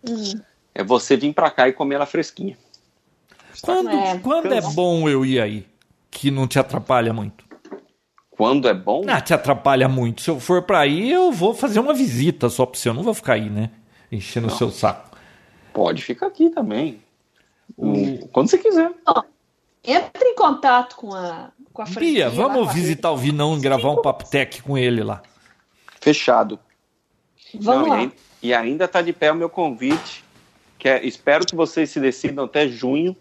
Hum. 0.07 0.39
É 0.73 0.83
você 0.83 1.15
vir 1.17 1.33
pra 1.33 1.51
cá 1.51 1.67
e 1.67 1.73
comer 1.73 1.95
ela 1.95 2.05
fresquinha. 2.05 2.57
Quando 3.61 3.89
é, 3.89 4.19
quando 4.19 4.53
é 4.53 4.61
bom 4.61 5.07
eu 5.07 5.25
ir 5.25 5.39
aí? 5.39 5.67
Que 6.09 6.31
não 6.31 6.47
te 6.47 6.59
atrapalha 6.59 7.13
muito. 7.13 7.45
Quando 8.31 8.67
é 8.67 8.73
bom? 8.73 9.03
Ah, 9.07 9.21
te 9.21 9.33
atrapalha 9.33 9.87
muito. 9.87 10.21
Se 10.21 10.29
eu 10.29 10.39
for 10.39 10.63
pra 10.63 10.79
aí, 10.79 11.11
eu 11.11 11.31
vou 11.31 11.53
fazer 11.53 11.79
uma 11.79 11.93
visita 11.93 12.49
só 12.49 12.65
pra 12.65 12.79
você. 12.79 12.89
Eu 12.89 12.93
não 12.93 13.03
vou 13.03 13.13
ficar 13.13 13.33
aí, 13.33 13.49
né? 13.49 13.69
Enchendo 14.11 14.47
o 14.47 14.51
seu 14.51 14.71
saco. 14.71 15.15
Pode 15.71 16.03
ficar 16.03 16.27
aqui 16.27 16.49
também. 16.49 17.01
O... 17.77 18.27
Quando 18.29 18.49
você 18.49 18.57
quiser. 18.57 18.91
Oh, 19.07 19.21
entre 19.83 20.29
em 20.29 20.35
contato 20.35 20.95
com 20.95 21.13
a, 21.13 21.51
com 21.71 21.81
a 21.81 21.85
Bia, 21.85 22.29
vamos 22.29 22.73
visitar 22.73 23.11
o 23.11 23.17
Vinão 23.17 23.57
e 23.57 23.61
gravar 23.61 23.91
um 23.91 24.01
papo 24.01 24.27
tech 24.29 24.61
com 24.63 24.77
ele 24.77 25.03
lá. 25.03 25.21
Fechado. 26.01 26.59
Vamos 27.55 27.87
Não, 27.87 27.95
lá. 27.95 28.03
E, 28.03 28.11
e 28.41 28.53
ainda 28.53 28.85
está 28.85 29.01
de 29.01 29.13
pé 29.13 29.31
o 29.31 29.35
meu 29.35 29.49
convite. 29.49 30.23
Que 30.77 30.89
é, 30.89 31.05
espero 31.05 31.45
que 31.45 31.55
vocês 31.55 31.89
se 31.89 31.99
decidam 31.99 32.45
até 32.45 32.67
junho 32.67 33.15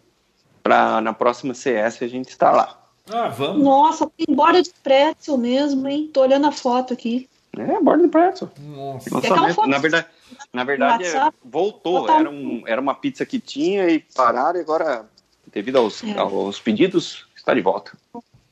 para 0.63 1.01
na 1.01 1.13
próxima 1.13 1.55
CS 1.55 2.03
a 2.03 2.09
gente 2.09 2.29
estar 2.29 2.53
lá. 2.53 2.79
Ah, 3.11 3.29
vamos. 3.29 3.63
Nossa, 3.63 4.11
tem 4.17 4.35
borda 4.35 4.63
de 4.63 4.71
pretzel 4.83 5.37
mesmo, 5.37 5.89
hein? 5.89 6.11
Tô 6.13 6.23
olhando 6.23 6.47
a 6.47 6.53
foto 6.53 6.93
aqui. 6.93 7.29
É, 7.57 7.81
borda 7.81 8.05
de 8.05 8.09
pretzel. 8.09 8.51
Nossa. 8.59 9.11
Nossa 9.11 9.67
na 9.67 9.79
verdade, 9.79 10.07
na 10.53 10.65
verdade 10.65 11.05
é, 11.05 11.31
voltou. 11.45 12.09
Era, 12.09 12.31
um, 12.31 12.63
era 12.67 12.81
uma 12.81 12.95
pizza 12.95 13.27
que 13.27 13.39
tinha 13.39 13.89
e 13.89 13.99
pararam 14.15 14.59
e 14.59 14.63
agora, 14.63 15.07
devido 15.53 15.77
aos, 15.77 16.03
é. 16.05 16.17
aos 16.19 16.61
pedidos, 16.61 17.27
está 17.37 17.53
de 17.53 17.61
volta. 17.61 17.93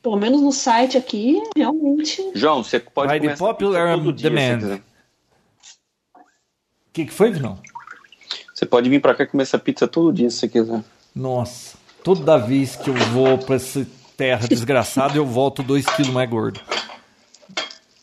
Pelo 0.01 0.17
menos 0.17 0.41
no 0.41 0.51
site 0.51 0.97
aqui, 0.97 1.41
realmente. 1.55 2.31
João, 2.33 2.63
você 2.63 2.79
pode 2.79 3.19
the 3.19 3.35
popular 3.35 3.97
demand. 4.13 4.81
O 6.15 6.93
que, 6.93 7.05
que 7.05 7.13
foi, 7.13 7.29
não? 7.31 7.57
Você 8.53 8.65
pode 8.65 8.89
vir 8.89 8.99
para 8.99 9.15
cá 9.15 9.25
comer 9.25 9.43
essa 9.43 9.57
pizza 9.57 9.87
todo 9.87 10.11
dia 10.11 10.29
se 10.29 10.37
você 10.37 10.49
quiser. 10.49 10.83
Nossa, 11.15 11.77
toda 12.03 12.37
vez 12.37 12.75
que 12.75 12.89
eu 12.89 12.93
vou 12.93 13.37
para 13.37 13.55
essa 13.55 13.85
terra 14.17 14.45
desgraçada, 14.49 15.17
eu 15.17 15.25
volto 15.25 15.63
dois 15.63 15.85
quilos 15.85 16.11
mais 16.11 16.29
gordo. 16.29 16.59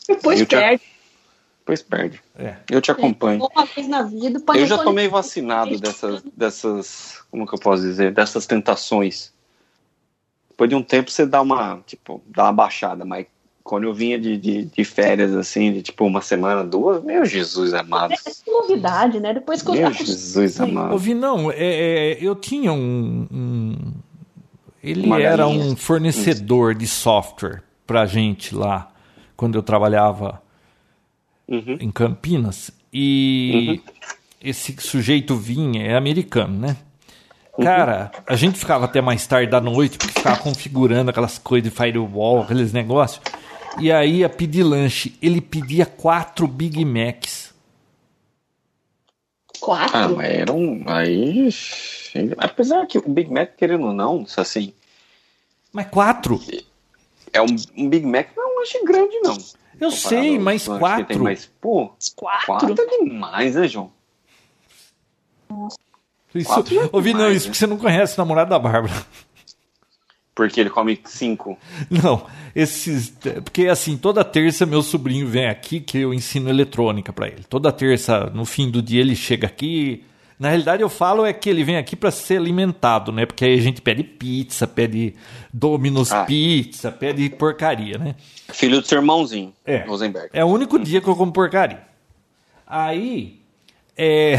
Depois 0.07 0.43
perde. 0.43 0.83
Depois 1.59 1.81
perde. 1.83 2.21
É. 2.35 2.55
Eu 2.69 2.81
te 2.81 2.91
acompanho. 2.91 3.47
Uma 3.53 3.65
vez 3.65 3.87
na 3.87 4.01
vida, 4.01 4.41
eu 4.55 4.65
já 4.65 4.77
tomei 4.79 5.07
vacinado 5.07 5.79
dessas, 5.79 6.23
dessas, 6.35 7.21
como 7.29 7.45
que 7.45 7.53
eu 7.53 7.59
posso 7.59 7.83
dizer, 7.83 8.11
dessas 8.11 8.47
tentações. 8.47 9.31
Depois 10.49 10.69
de 10.69 10.75
um 10.75 10.83
tempo 10.83 11.11
você 11.11 11.25
dá 11.25 11.41
uma, 11.41 11.79
tipo, 11.85 12.21
dá 12.25 12.45
uma 12.45 12.53
baixada, 12.53 13.05
mas 13.05 13.27
quando 13.69 13.83
eu 13.83 13.93
vinha 13.93 14.17
de, 14.17 14.35
de, 14.35 14.65
de, 14.65 14.83
férias, 14.83 15.35
assim, 15.35 15.71
de 15.71 15.83
tipo 15.83 16.03
uma 16.03 16.21
semana, 16.21 16.63
duas, 16.63 17.03
meu 17.03 17.23
Jesus 17.23 17.71
amado. 17.71 18.15
É 18.15 18.51
novidade, 18.51 19.19
né? 19.19 19.31
Depois 19.31 19.61
que 19.61 19.69
eu 19.69 19.75
Meu 19.75 19.93
Jesus 19.93 20.59
amado. 20.59 20.93
Ouvi, 20.93 21.13
não, 21.13 21.51
é, 21.51 21.55
é, 21.59 22.17
eu 22.19 22.33
tinha 22.33 22.73
um. 22.73 23.27
um 23.31 23.75
ele 24.83 25.05
uma 25.05 25.21
era 25.21 25.43
galinha. 25.45 25.65
um 25.65 25.75
fornecedor 25.75 26.73
de 26.73 26.87
software 26.87 27.61
pra 27.85 28.07
gente 28.07 28.55
lá, 28.55 28.91
quando 29.37 29.53
eu 29.53 29.61
trabalhava 29.61 30.41
uhum. 31.47 31.77
em 31.79 31.91
Campinas. 31.91 32.71
E 32.91 33.83
uhum. 33.85 33.93
esse 34.41 34.75
sujeito 34.79 35.35
vinha, 35.35 35.83
é 35.83 35.95
americano, 35.95 36.57
né? 36.57 36.75
Uhum. 37.55 37.65
Cara, 37.65 38.11
a 38.25 38.35
gente 38.35 38.57
ficava 38.57 38.85
até 38.85 38.99
mais 38.99 39.27
tarde 39.27 39.51
da 39.51 39.61
noite, 39.61 39.99
porque 39.99 40.17
ficava 40.17 40.37
configurando 40.39 41.11
aquelas 41.11 41.37
coisas 41.37 41.69
de 41.69 41.77
firewall, 41.77 42.41
aqueles 42.41 42.73
negócios. 42.73 43.21
E 43.77 43.91
aí 43.91 44.17
ia 44.17 44.29
pedir 44.29 44.63
lanche. 44.63 45.15
Ele 45.21 45.39
pedia 45.39 45.85
quatro 45.85 46.47
Big 46.47 46.83
Macs. 46.83 47.53
Quatro? 49.59 49.97
Ah, 49.97 50.07
mas 50.07 50.29
era 50.29 50.53
um. 50.53 50.83
Aí. 50.87 51.49
Apesar 52.37 52.87
que 52.87 52.97
o 52.97 53.09
Big 53.09 53.31
Mac, 53.31 53.55
querendo 53.57 53.87
ou 53.87 53.93
não, 53.93 54.25
assim. 54.37 54.73
Mas 55.71 55.87
quatro? 55.87 56.41
É 57.31 57.41
um, 57.41 57.55
um 57.77 57.89
Big 57.89 58.05
Mac 58.05 58.29
não 58.35 58.43
é 58.43 58.53
um 58.53 58.59
lanche 58.59 58.83
grande, 58.83 59.19
não. 59.21 59.37
Eu 59.79 59.91
sei, 59.91 60.39
mas 60.39 60.67
quatro. 60.67 61.23
Mais, 61.23 61.49
pô, 61.61 61.91
quatro? 62.15 62.45
quatro 62.45 62.75
é 62.81 62.97
demais, 62.97 63.55
né, 63.55 63.67
João? 63.67 63.91
Nossa. 65.49 65.77
Isso, 66.33 66.51
é 66.51 66.89
ouvi, 66.91 67.13
não, 67.13 67.31
isso 67.31 67.45
né? 67.45 67.49
porque 67.49 67.57
você 67.57 67.67
não 67.67 67.77
conhece 67.77 68.15
o 68.15 68.17
namorado 68.21 68.49
da 68.49 68.59
Bárbara. 68.59 68.93
Porque 70.39 70.61
ele 70.61 70.69
come 70.69 70.97
cinco. 71.03 71.57
Não, 71.89 72.25
esses. 72.55 73.09
Porque 73.43 73.67
assim, 73.67 73.97
toda 73.97 74.23
terça 74.23 74.65
meu 74.65 74.81
sobrinho 74.81 75.27
vem 75.27 75.47
aqui 75.47 75.81
que 75.81 75.97
eu 75.97 76.13
ensino 76.13 76.49
eletrônica 76.49 77.11
para 77.11 77.27
ele. 77.27 77.43
Toda 77.49 77.73
terça, 77.73 78.31
no 78.33 78.45
fim 78.45 78.71
do 78.71 78.81
dia, 78.81 79.01
ele 79.01 79.17
chega 79.17 79.47
aqui. 79.47 80.05
Na 80.39 80.47
realidade, 80.47 80.81
eu 80.81 80.87
falo 80.87 81.25
é 81.25 81.33
que 81.33 81.49
ele 81.49 81.65
vem 81.65 81.75
aqui 81.75 81.97
para 81.97 82.09
ser 82.09 82.37
alimentado, 82.37 83.11
né? 83.11 83.25
Porque 83.25 83.43
aí 83.43 83.59
a 83.59 83.61
gente 83.61 83.81
pede 83.81 84.01
pizza, 84.01 84.65
pede 84.65 85.13
Domino's 85.53 86.13
ah. 86.13 86.23
Pizza, 86.23 86.89
pede 86.89 87.29
porcaria, 87.31 87.97
né? 87.97 88.15
Filho 88.47 88.79
do 88.79 88.87
seu 88.87 88.99
irmãozinho, 88.99 89.53
é, 89.65 89.79
Rosenberg. 89.79 90.29
É 90.31 90.45
o 90.45 90.47
único 90.47 90.79
dia 90.79 91.01
que 91.01 91.07
eu 91.09 91.17
como 91.17 91.33
porcaria. 91.33 91.81
Aí, 92.65 93.41
é, 93.97 94.37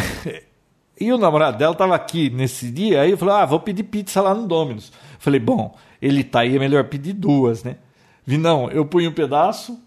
e 0.99 1.13
o 1.13 1.19
namorado 1.19 1.59
dela 1.59 1.75
tava 1.75 1.95
aqui 1.95 2.31
nesse 2.31 2.71
dia, 2.71 3.03
aí 3.03 3.11
eu 3.11 3.19
falei, 3.19 3.35
ah, 3.35 3.45
vou 3.45 3.61
pedir 3.61 3.83
pizza 3.83 4.23
lá 4.23 4.35
no 4.35 4.49
Domino's. 4.49 4.91
Falei, 5.19 5.39
bom, 5.39 5.77
ele 6.01 6.25
tá 6.25 6.41
aí, 6.41 6.57
é 6.57 6.59
melhor 6.59 6.85
pedir 6.85 7.13
duas, 7.13 7.63
né? 7.63 7.77
Vi, 8.25 8.39
não, 8.39 8.71
eu 8.71 8.85
punho 8.85 9.11
um 9.11 9.15
pedaço, 9.15 9.79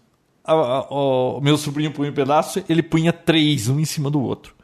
o 0.46 1.40
meu 1.40 1.56
sobrinho 1.56 1.92
punha 1.92 2.10
um 2.10 2.14
pedaço, 2.14 2.62
ele 2.68 2.82
punha 2.82 3.12
três, 3.12 3.68
um 3.68 3.80
em 3.80 3.84
cima 3.84 4.10
do 4.10 4.20
outro. 4.20 4.54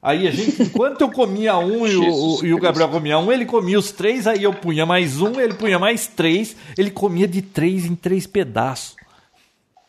Aí 0.00 0.28
a 0.28 0.30
gente, 0.30 0.62
enquanto 0.62 1.00
eu 1.00 1.10
comia 1.10 1.58
um 1.58 1.86
e 1.86 1.96
o, 1.96 2.44
e 2.44 2.54
o, 2.54 2.60
Gabriel 2.60 2.88
comia 2.88 3.18
um, 3.18 3.32
ele 3.32 3.44
comia 3.44 3.78
os 3.78 3.90
três, 3.90 4.26
aí 4.26 4.44
eu 4.44 4.54
punha 4.54 4.86
mais 4.86 5.20
um, 5.20 5.40
ele 5.40 5.54
punha 5.54 5.78
mais 5.78 6.06
três, 6.06 6.56
ele 6.78 6.90
comia 6.90 7.26
de 7.26 7.42
três 7.42 7.84
em 7.84 7.94
três 7.94 8.26
pedaços. 8.26 8.94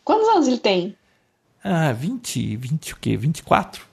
Quantos 0.02 0.28
anos 0.28 0.48
ele 0.48 0.58
tem? 0.58 0.96
Ah, 1.62 1.92
20, 1.92 2.56
20 2.56 2.92
o 2.94 2.96
quê? 2.96 3.16
24? 3.16 3.86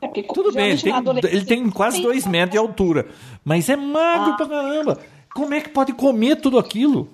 É 0.00 0.08
Tudo 0.22 0.52
bem, 0.52 0.70
ele 0.70 0.80
tem, 0.80 0.94
ele 1.30 1.44
tem 1.44 1.70
quase 1.70 2.00
dois 2.00 2.26
metros 2.26 2.52
de 2.52 2.58
altura, 2.58 3.08
mas 3.44 3.68
é 3.68 3.76
magro 3.76 4.32
ah. 4.32 4.36
pra 4.36 4.48
caramba. 4.48 4.98
Como 5.36 5.52
é 5.52 5.60
que 5.60 5.68
pode 5.68 5.92
comer 5.92 6.36
tudo 6.36 6.58
aquilo? 6.58 7.10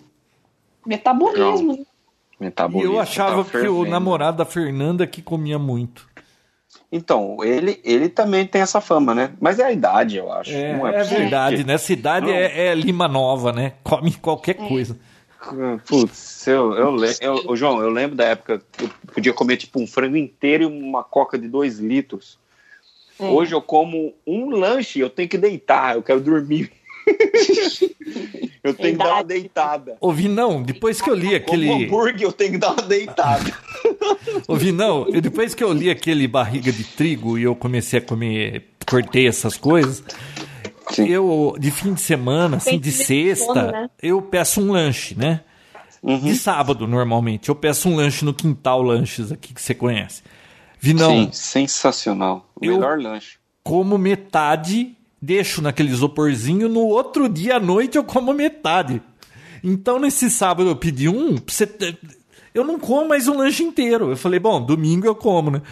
Metabolismo. 0.86 1.72
Né? 1.72 1.84
Metabolismo. 2.38 2.92
E 2.92 2.94
eu 2.94 3.00
achava 3.00 3.42
tá 3.42 3.60
que 3.60 3.66
o 3.66 3.84
namorado 3.84 4.36
da 4.36 4.44
Fernanda 4.44 5.08
que 5.08 5.20
comia 5.20 5.58
muito. 5.58 6.08
Então, 6.90 7.38
ele, 7.42 7.80
ele 7.82 8.08
também 8.08 8.46
tem 8.46 8.62
essa 8.62 8.80
fama, 8.80 9.12
né? 9.12 9.32
Mas 9.40 9.58
é 9.58 9.64
a 9.64 9.72
idade, 9.72 10.18
eu 10.18 10.30
acho. 10.30 10.52
É, 10.52 10.70
é, 10.70 11.00
é 11.00 11.02
verdade, 11.02 11.64
né? 11.64 11.76
Cidade 11.78 12.30
é, 12.30 12.68
é, 12.68 12.74
Lima 12.76 13.08
Nova, 13.08 13.52
né? 13.52 13.72
Come 13.82 14.12
qualquer 14.12 14.56
é. 14.56 14.68
coisa. 14.68 14.96
Putz, 15.88 16.46
eu, 16.46 16.74
eu, 16.74 16.96
eu, 17.20 17.56
João, 17.56 17.80
eu 17.80 17.90
lembro 17.90 18.14
da 18.14 18.26
época 18.26 18.62
que 18.70 18.84
eu 18.84 18.90
podia 19.12 19.32
comer 19.32 19.56
tipo 19.56 19.80
um 19.80 19.86
frango 19.88 20.16
inteiro 20.16 20.62
e 20.62 20.66
uma 20.66 21.02
coca 21.02 21.36
de 21.36 21.48
dois 21.48 21.80
litros. 21.80 22.38
É. 23.18 23.24
Hoje 23.24 23.52
eu 23.52 23.60
como 23.60 24.14
um 24.24 24.50
lanche, 24.50 25.00
eu 25.00 25.10
tenho 25.10 25.28
que 25.28 25.36
deitar, 25.36 25.96
eu 25.96 26.02
quero 26.04 26.20
dormir. 26.20 26.70
eu 28.62 28.74
tenho 28.74 28.92
que 28.92 29.04
dar 29.04 29.14
uma 29.14 29.24
deitada. 29.24 29.96
Ouvi 30.00 30.28
não, 30.28 30.62
depois 30.62 31.00
que 31.00 31.10
eu 31.10 31.14
li 31.14 31.34
aquele. 31.34 31.66
Como 31.66 31.84
hambúrguer, 31.84 32.22
eu 32.22 32.32
tenho 32.32 32.52
que 32.52 32.58
dar 32.58 32.72
uma 32.72 32.82
deitada. 32.82 33.52
Ouvi 34.48 34.72
não, 34.72 35.10
depois 35.10 35.54
que 35.54 35.62
eu 35.62 35.72
li 35.72 35.90
aquele 35.90 36.26
barriga 36.26 36.72
de 36.72 36.84
trigo 36.84 37.38
e 37.38 37.42
eu 37.42 37.54
comecei 37.54 37.98
a 37.98 38.02
comer, 38.02 38.68
cortei 38.88 39.26
essas 39.26 39.56
coisas. 39.56 40.02
Sim. 40.90 41.06
Eu, 41.06 41.54
de 41.58 41.70
fim 41.70 41.94
de 41.94 42.00
semana, 42.00 42.58
assim, 42.58 42.78
de 42.78 42.92
sexta, 42.92 43.72
né? 43.72 43.90
eu 44.02 44.20
peço 44.20 44.60
um 44.60 44.72
lanche, 44.72 45.14
né? 45.16 45.40
Uhum. 46.02 46.18
De 46.18 46.34
sábado, 46.34 46.86
normalmente. 46.86 47.48
Eu 47.48 47.54
peço 47.54 47.88
um 47.88 47.96
lanche 47.96 48.24
no 48.24 48.34
Quintal 48.34 48.82
Lanches 48.82 49.30
aqui, 49.30 49.54
que 49.54 49.62
você 49.62 49.74
conhece. 49.74 50.22
Vinão. 50.80 51.10
Sim, 51.10 51.30
sensacional. 51.32 52.50
O 52.56 52.66
melhor 52.66 52.98
lanche. 52.98 53.38
Como 53.62 53.96
metade 53.96 54.96
deixo 55.22 55.62
naquele 55.62 55.90
isoporzinho, 55.90 56.68
no 56.68 56.80
outro 56.80 57.28
dia 57.28 57.56
à 57.56 57.60
noite 57.60 57.96
eu 57.96 58.02
como 58.02 58.34
metade. 58.34 59.00
Então, 59.62 60.00
nesse 60.00 60.28
sábado 60.28 60.68
eu 60.68 60.74
pedi 60.74 61.08
um, 61.08 61.36
eu 62.52 62.64
não 62.64 62.78
como 62.78 63.08
mais 63.08 63.28
um 63.28 63.36
lanche 63.36 63.62
inteiro. 63.62 64.10
Eu 64.10 64.16
falei, 64.16 64.40
bom, 64.40 64.60
domingo 64.60 65.06
eu 65.06 65.14
como, 65.14 65.52
né? 65.52 65.62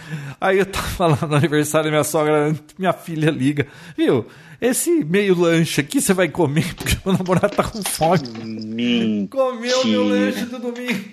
Aí 0.40 0.58
eu 0.58 0.66
tava 0.70 1.08
lá 1.08 1.18
no 1.28 1.34
aniversário 1.34 1.86
da 1.86 1.90
minha 1.90 2.04
sogra, 2.04 2.54
minha 2.78 2.92
filha 2.92 3.30
liga, 3.30 3.66
viu? 3.96 4.24
Esse 4.60 5.04
meio 5.04 5.38
lanche 5.38 5.80
aqui 5.80 6.00
você 6.00 6.14
vai 6.14 6.28
comer 6.28 6.72
porque 6.76 6.96
meu 7.04 7.16
namorado 7.16 7.56
tá 7.56 7.64
com 7.64 7.82
fome. 7.82 8.28
Mentira. 8.44 9.28
Comeu 9.28 9.84
meu 9.86 10.04
lanche 10.04 10.44
do 10.44 10.58
domingo. 10.58 11.10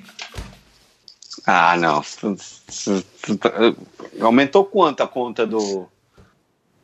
Ah, 1.46 1.78
não. 1.78 2.04
Aumentou 4.20 4.66
quanto 4.66 5.02
a 5.02 5.08
conta 5.08 5.48
do. 5.48 5.88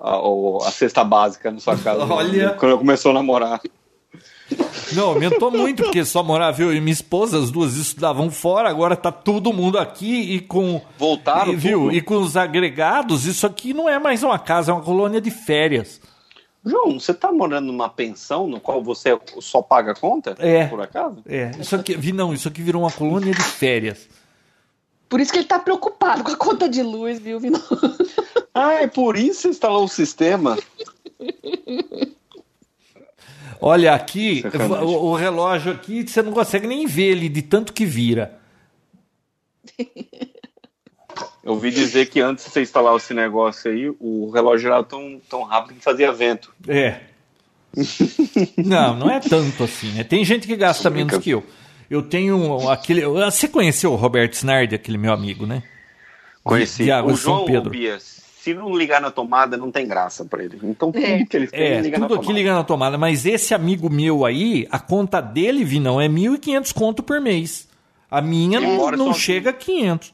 A, 0.04 0.68
a 0.68 0.72
cesta 0.72 1.04
básica 1.04 1.50
na 1.50 1.60
sua 1.60 1.78
casa? 1.78 2.06
Olha. 2.06 2.50
Quando 2.60 2.78
começou 2.78 3.12
a 3.12 3.14
namorar. 3.16 3.62
Não, 4.92 5.10
aumentou 5.10 5.50
muito, 5.50 5.84
porque 5.84 6.04
só 6.04 6.22
morava 6.22 6.62
eu 6.62 6.74
e 6.74 6.82
minha 6.82 6.94
esposa, 6.94 7.40
as 7.40 7.50
duas 7.50 7.76
estudavam 7.76 8.30
fora, 8.30 8.70
agora 8.70 8.96
tá 8.96 9.12
todo 9.12 9.54
mundo 9.54 9.80
aqui 9.80 10.34
e 10.36 10.40
com. 10.42 10.82
Voltaram, 10.98 11.54
e, 11.54 11.56
viu? 11.56 11.92
E 11.92 12.02
com 12.02 12.18
os 12.18 12.36
agregados, 12.36 13.26
isso 13.26 13.48
aqui 13.48 13.74
não 13.74 13.88
é 13.88 13.98
mais 13.98 14.22
uma 14.22 14.38
casa, 14.38 14.72
é 14.72 14.76
uma 14.76 14.84
colônia 14.84 15.22
de 15.22 15.32
férias. 15.32 16.02
João, 16.66 17.00
você 17.00 17.14
tá 17.14 17.32
morando 17.32 17.68
numa 17.68 17.90
pensão 17.90 18.48
no 18.48 18.60
qual 18.60 18.82
você 18.82 19.18
só 19.40 19.62
paga 19.62 19.92
a 19.92 19.96
conta? 19.96 20.36
É. 20.40 20.68
Por 20.68 20.82
acaso? 20.82 21.18
É. 21.26 21.52
Isso 21.60 21.76
aqui, 21.76 21.96
vi, 21.96 22.14
não, 22.14 22.34
isso 22.34 22.48
aqui 22.48 22.62
virou 22.62 22.84
uma 22.84 22.92
colônia 22.92 23.34
de 23.34 23.44
férias. 23.44 24.08
Por 25.10 25.20
isso 25.20 25.32
que 25.32 25.40
ele 25.40 25.48
tá 25.48 25.60
preocupado 25.60 26.24
com 26.24 26.32
a 26.32 26.36
conta 26.36 26.70
de 26.70 26.82
luz, 26.82 27.20
viu, 27.20 27.40
Vinão? 27.40 27.62
Ah, 28.54 28.74
é 28.74 28.88
por 28.88 29.18
isso 29.18 29.36
que 29.36 29.42
você 29.42 29.48
instalou 29.50 29.86
o 29.86 29.90
sistema? 29.90 30.58
Olha 33.60 33.94
aqui, 33.94 34.44
o, 34.84 35.12
o, 35.12 35.16
relógio 35.16 35.72
aqui, 35.72 36.06
você 36.08 36.22
não 36.22 36.34
consegue 36.34 36.68
nem 36.68 36.86
ver 36.86 37.12
ele 37.12 37.30
de 37.30 37.42
tanto 37.42 37.74
que 37.74 37.86
vira. 37.86 38.40
Eu 41.44 41.54
ouvi 41.54 41.72
dizer 41.72 42.08
que 42.08 42.20
antes 42.20 42.46
de 42.46 42.52
você 42.52 42.62
instalar 42.62 42.96
esse 42.96 43.14
negócio 43.14 43.72
aí, 43.72 43.90
o 44.00 44.30
relógio 44.32 44.72
era 44.72 44.84
tão, 44.84 45.20
tão 45.30 45.44
rápido 45.44 45.78
que 45.78 45.84
fazia 45.84 46.12
vento. 46.12 46.54
É. 46.68 47.00
não, 48.58 48.96
não 48.96 49.10
é 49.10 49.20
tanto 49.20 49.64
assim. 49.64 49.92
Né? 49.94 50.04
Tem 50.04 50.24
gente 50.24 50.46
que 50.46 50.56
gasta 50.56 50.90
menos 50.90 51.18
que 51.18 51.32
eu. 51.32 51.44
Eu 51.90 52.02
tenho 52.02 52.70
aquele. 52.70 53.06
Você 53.06 53.48
conheceu 53.48 53.94
o 53.94 53.96
Roberto 53.96 54.34
Snardi, 54.34 54.76
aquele 54.76 54.98
meu 54.98 55.12
amigo, 55.14 55.46
né? 55.46 55.64
Conheci. 56.44 56.84
De, 56.84 56.86
de 56.86 56.92
o 56.92 57.16
João 57.16 57.40
São 57.40 57.46
Pedro. 57.46 57.70
Bias 57.70 58.24
se 58.44 58.54
não 58.54 58.76
ligar 58.76 59.00
na 59.00 59.10
tomada, 59.10 59.56
não 59.56 59.72
tem 59.72 59.88
graça 59.88 60.26
para 60.26 60.44
ele. 60.44 60.60
Então 60.64 60.92
tudo 60.92 61.02
é. 61.02 61.24
que 61.24 61.38
ele 61.38 61.48
tem, 61.48 61.62
é, 61.62 61.80
liga 61.80 61.98
tudo 61.98 62.16
aqui 62.16 62.34
liga 62.34 62.54
na 62.54 62.62
tomada. 62.62 62.98
Mas 62.98 63.26
esse 63.26 63.54
amigo 63.54 63.90
meu 63.90 64.26
aí, 64.26 64.68
a 64.70 64.80
conta 64.80 65.22
dele, 65.22 65.64
Vinão, 65.64 66.02
é 66.02 66.10
1.500 66.10 66.74
conto 66.74 67.02
por 67.02 67.22
mês. 67.22 67.70
A 68.12 68.22
minha 68.22 68.60
não, 68.60 68.92
não 68.92 69.14
chega 69.14 69.52
a 69.52 69.54
500. 69.54 70.14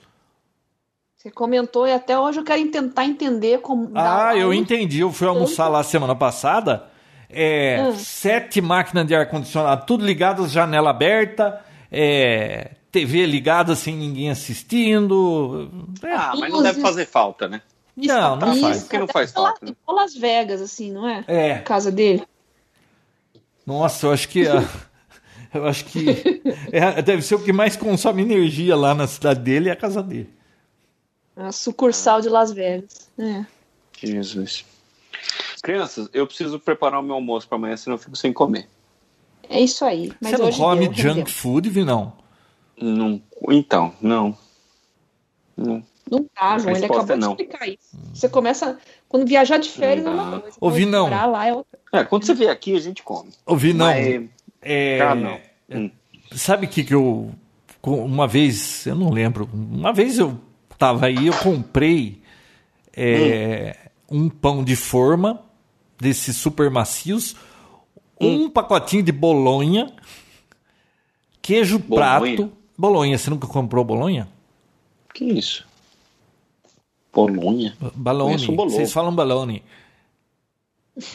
Você 1.18 1.32
comentou 1.32 1.88
e 1.88 1.92
até 1.92 2.20
hoje 2.20 2.40
eu 2.40 2.44
quero 2.44 2.64
tentar 2.68 3.04
entender 3.04 3.62
como. 3.62 3.90
Ah, 3.96 4.38
eu 4.38 4.54
entendi. 4.54 5.00
Eu 5.00 5.12
fui 5.12 5.28
almoçar 5.28 5.68
lá 5.68 5.82
semana 5.82 6.16
passada. 6.16 6.86
É, 7.32 7.82
hum. 7.82 7.96
Sete 7.96 8.62
máquinas 8.62 9.08
de 9.08 9.16
ar-condicionado, 9.16 9.88
tudo 9.88 10.06
ligado, 10.06 10.48
janela 10.48 10.92
aberta, 10.92 11.66
é, 11.92 12.74
TV 12.92 13.26
ligada 13.26 13.76
sem 13.76 13.96
ninguém 13.96 14.30
assistindo. 14.30 15.68
É, 16.04 16.14
ah, 16.14 16.34
mas 16.38 16.54
não 16.54 16.62
deve 16.62 16.80
fazer 16.80 17.08
falta, 17.08 17.48
né? 17.48 17.64
Não, 18.08 18.36
não 18.36 18.54
isso, 18.54 18.62
faz. 18.62 18.82
Porque 18.82 18.98
não 18.98 19.08
faz 19.08 19.32
falta. 19.32 19.66
Né? 19.66 19.76
Las 19.88 20.16
Vegas, 20.16 20.62
assim, 20.62 20.92
não 20.92 21.08
é? 21.08 21.24
É. 21.28 21.54
A 21.54 21.62
casa 21.62 21.92
dele. 21.92 22.24
Nossa, 23.66 24.08
eu 24.08 24.12
acho 24.12 24.30
que. 24.30 24.44
eu 25.54 25.66
acho 25.66 25.86
que. 25.86 26.42
É, 26.72 27.02
deve 27.02 27.22
ser 27.22 27.36
o 27.36 27.44
que 27.44 27.52
mais 27.52 27.76
consome 27.76 28.22
energia 28.22 28.76
lá 28.76 28.94
na 28.94 29.08
cidade 29.08 29.40
dele 29.40 29.70
é 29.70 29.72
a 29.72 29.76
casa 29.76 30.02
dele. 30.02 30.30
A 31.36 31.52
sucursal 31.52 32.22
de 32.22 32.30
Las 32.30 32.52
Vegas. 32.52 33.10
É. 33.18 33.46
Jesus. 33.98 34.66
Crianças, 35.62 36.10
eu 36.14 36.26
preciso 36.26 36.60
preparar 36.60 37.00
o 37.00 37.04
meu 37.04 37.16
almoço 37.16 37.48
para 37.48 37.58
amanhã, 37.58 37.76
senão 37.76 37.96
eu 37.96 38.00
fico 38.00 38.16
sem 38.16 38.32
comer. 38.32 38.68
É 39.50 39.60
isso 39.60 39.84
aí. 39.84 40.12
Você 40.22 40.38
não 40.38 40.52
come 40.52 40.88
deu, 40.88 40.94
junk 40.94 41.32
food, 41.32 41.70
Vinão? 41.70 42.14
Não. 42.80 43.22
Então, 43.50 43.94
não. 44.02 44.38
Não. 45.58 45.84
Não 46.10 46.24
tá, 46.24 46.58
João. 46.58 46.76
Ele 46.76 46.86
acabou 46.86 47.16
é 47.16 47.18
de 47.18 47.26
explicar 47.26 47.68
isso. 47.68 47.98
Você 48.14 48.30
começa. 48.30 48.78
Quando 49.08 49.28
viajar 49.28 49.58
de 49.58 49.70
férias 49.70 50.06
é 50.06 50.10
uma 50.10 50.40
coisa. 50.40 50.58
Ouvi 50.60 50.86
não. 50.86 51.10
Lá 51.10 51.48
é, 51.48 51.54
outra... 51.54 51.80
é, 51.94 52.04
quando 52.04 52.26
você 52.26 52.34
vier 52.34 52.52
aqui, 52.52 52.76
a 52.76 52.80
gente 52.80 53.04
come. 53.04 53.32
Ouvi 53.46 53.74
não. 53.74 53.86
Mas... 53.86 54.30
É... 54.62 55.02
Ah, 55.02 55.16
não. 55.16 55.40
Hum. 55.70 55.92
Sabe 56.34 56.66
o 56.66 56.70
que, 56.70 56.84
que 56.84 56.94
eu. 56.94 57.32
Uma 57.82 58.28
vez, 58.28 58.86
eu 58.86 58.96
não 58.96 59.10
lembro. 59.10 59.50
Uma 59.54 59.94
vez 59.94 60.20
eu 60.20 60.38
tava 60.78 61.06
aí, 61.06 61.28
eu 61.28 61.34
comprei 61.38 62.22
é, 62.96 63.76
hum. 64.10 64.26
um 64.26 64.30
pão 64.30 64.64
de 64.64 64.76
forma 64.76 65.44
desses 66.00 66.38
super 66.38 66.70
macios, 66.70 67.36
hum. 68.20 68.46
um 68.46 68.50
pacotinho 68.50 69.04
de 69.04 69.12
bolonha, 69.12 69.92
queijo 71.42 71.80
bolonha. 71.80 72.36
prato. 72.38 72.54
Bolonha, 72.78 73.18
você 73.18 73.30
nunca 73.30 73.46
comprou 73.46 73.84
bolonha? 73.84 74.30
Que 75.14 75.26
isso? 75.26 75.68
Bolonha? 77.28 77.76
Balone. 77.96 78.46
Vocês 78.46 78.92
falam 78.92 79.14
balone. 79.14 79.64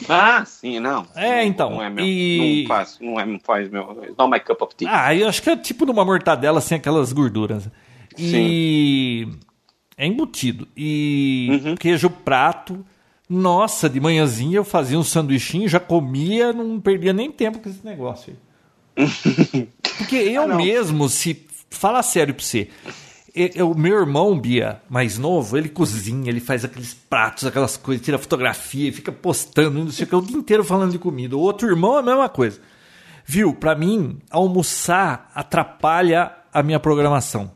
Ah, 0.08 0.44
sim, 0.44 0.80
não. 0.80 1.06
É, 1.14 1.44
então. 1.44 1.70
Não 1.70 1.82
é 1.82 1.90
meu. 1.90 2.04
E... 2.04 2.62
Não 2.62 2.68
faz, 2.68 2.98
não 3.00 3.20
é, 3.20 3.26
não 3.26 3.38
faz 3.38 3.70
meu. 3.70 4.14
Não 4.16 4.28
my 4.28 4.40
cup 4.40 4.62
of 4.62 4.74
tea. 4.74 4.88
Ah, 4.90 5.14
eu 5.14 5.28
acho 5.28 5.42
que 5.42 5.50
é 5.50 5.56
tipo 5.56 5.84
numa 5.84 6.04
mortadela 6.04 6.60
sem 6.60 6.78
aquelas 6.78 7.12
gorduras. 7.12 7.68
E. 8.16 9.28
Sim. 9.28 9.40
É 9.96 10.06
embutido. 10.06 10.66
E 10.76 11.48
uhum. 11.50 11.74
queijo 11.74 12.08
prato. 12.10 12.84
Nossa, 13.28 13.88
de 13.88 13.98
manhãzinha 14.00 14.56
eu 14.56 14.64
fazia 14.64 14.98
um 14.98 15.02
sanduichinho, 15.02 15.66
já 15.66 15.80
comia, 15.80 16.52
não 16.52 16.78
perdia 16.78 17.12
nem 17.12 17.32
tempo 17.32 17.58
com 17.58 17.68
esse 17.70 17.84
negócio 17.84 18.36
aí. 18.96 19.66
Porque 19.98 20.16
eu 20.16 20.42
ah, 20.42 20.54
mesmo, 20.56 21.08
se. 21.08 21.46
Fala 21.70 22.02
sério 22.02 22.34
pra 22.34 22.44
você 22.44 22.68
o 23.62 23.74
meu 23.74 23.98
irmão, 23.98 24.38
Bia, 24.38 24.80
mais 24.88 25.18
novo, 25.18 25.56
ele 25.58 25.68
cozinha, 25.68 26.28
ele 26.28 26.38
faz 26.38 26.64
aqueles 26.64 26.94
pratos, 26.94 27.44
aquelas 27.44 27.76
coisas, 27.76 28.04
tira 28.04 28.16
fotografia, 28.16 28.92
fica 28.92 29.10
postando, 29.10 29.82
não 29.82 29.90
sei 29.90 30.04
o 30.04 30.08
que, 30.08 30.14
o 30.14 30.22
dia 30.22 30.36
inteiro 30.36 30.62
falando 30.62 30.92
de 30.92 30.98
comida. 30.98 31.36
O 31.36 31.40
outro 31.40 31.68
irmão 31.68 31.96
é 31.96 31.98
a 31.98 32.02
mesma 32.02 32.28
coisa. 32.28 32.60
Viu? 33.26 33.52
Para 33.54 33.74
mim, 33.74 34.18
almoçar 34.30 35.30
atrapalha 35.34 36.30
a 36.52 36.62
minha 36.62 36.78
programação. 36.78 37.50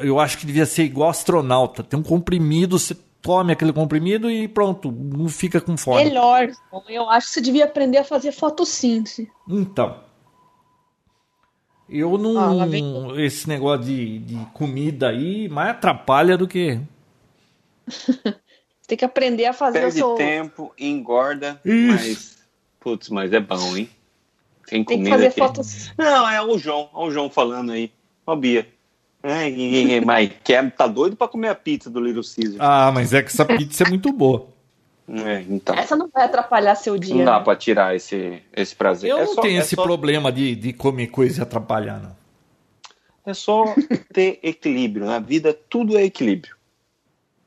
Eu 0.00 0.20
acho 0.20 0.38
que 0.38 0.46
devia 0.46 0.66
ser 0.66 0.84
igual 0.84 1.10
astronauta. 1.10 1.82
Tem 1.82 1.98
um 1.98 2.02
comprimido, 2.02 2.78
você 2.78 2.96
come 3.24 3.52
aquele 3.52 3.72
comprimido 3.72 4.30
e 4.30 4.46
pronto, 4.46 4.92
não 4.92 5.28
fica 5.28 5.60
com 5.60 5.76
fome. 5.76 6.04
Melhor. 6.04 6.50
Eu 6.88 7.08
acho 7.10 7.28
que 7.28 7.32
você 7.32 7.40
devia 7.40 7.64
aprender 7.64 7.98
a 7.98 8.04
fazer 8.04 8.30
fotossíntese. 8.30 9.28
Então, 9.48 10.03
eu 11.88 12.16
não. 12.18 12.60
Ah, 12.62 12.66
esse 13.20 13.48
negócio 13.48 13.84
de, 13.84 14.18
de 14.18 14.46
comida 14.52 15.08
aí 15.08 15.48
mais 15.48 15.70
atrapalha 15.70 16.36
do 16.36 16.48
que. 16.48 16.80
Tem 18.86 18.98
que 18.98 19.04
aprender 19.04 19.46
a 19.46 19.52
fazer 19.52 19.80
Perde 19.80 20.02
o 20.02 20.08
seu... 20.08 20.14
tempo, 20.14 20.74
engorda, 20.78 21.60
Isso. 21.64 21.92
mas. 21.92 22.34
Putz, 22.80 23.08
mas 23.08 23.32
é 23.32 23.40
bom, 23.40 23.76
hein? 23.76 23.88
Tem, 24.66 24.84
Tem 24.84 25.02
que 25.02 25.08
fazer 25.08 25.26
aqui. 25.28 25.38
fotos. 25.40 25.92
Não, 25.96 26.28
é 26.28 26.42
o 26.42 26.58
João, 26.58 26.90
é 26.94 26.98
o 26.98 27.10
João 27.10 27.30
falando 27.30 27.72
aí. 27.72 27.90
Ó, 28.26 28.36
Bia. 28.36 28.68
É, 29.22 30.00
mas 30.02 30.30
quer, 30.44 30.70
tá 30.72 30.86
doido 30.86 31.16
pra 31.16 31.26
comer 31.26 31.48
a 31.48 31.54
pizza 31.54 31.88
do 31.88 31.98
Little 31.98 32.22
Caesar. 32.22 32.58
Ah, 32.60 32.92
mas 32.92 33.14
é 33.14 33.22
que 33.22 33.30
essa 33.30 33.44
pizza 33.44 33.84
é 33.84 33.88
muito 33.88 34.12
boa. 34.12 34.48
É, 35.08 35.44
então. 35.48 35.74
Essa 35.74 35.94
não 35.94 36.08
vai 36.08 36.24
atrapalhar 36.24 36.74
seu 36.74 36.98
dia. 36.98 37.14
Não 37.14 37.24
dá 37.24 37.38
né? 37.38 37.44
pra 37.44 37.54
tirar 37.54 37.94
esse, 37.94 38.42
esse 38.54 38.74
prazer. 38.74 39.10
Eu 39.10 39.18
é 39.18 39.24
não 39.24 39.34
só, 39.34 39.42
tenho 39.42 39.58
é 39.58 39.60
esse 39.60 39.74
só... 39.74 39.82
problema 39.82 40.32
de, 40.32 40.54
de 40.56 40.72
comer 40.72 41.08
coisa 41.08 41.40
e 41.40 41.42
atrapalhar, 41.42 42.00
não. 42.00 42.16
É 43.26 43.34
só 43.34 43.64
ter 44.12 44.38
equilíbrio. 44.42 45.06
Na 45.06 45.18
vida, 45.18 45.52
tudo 45.68 45.96
é 45.96 46.04
equilíbrio. 46.04 46.56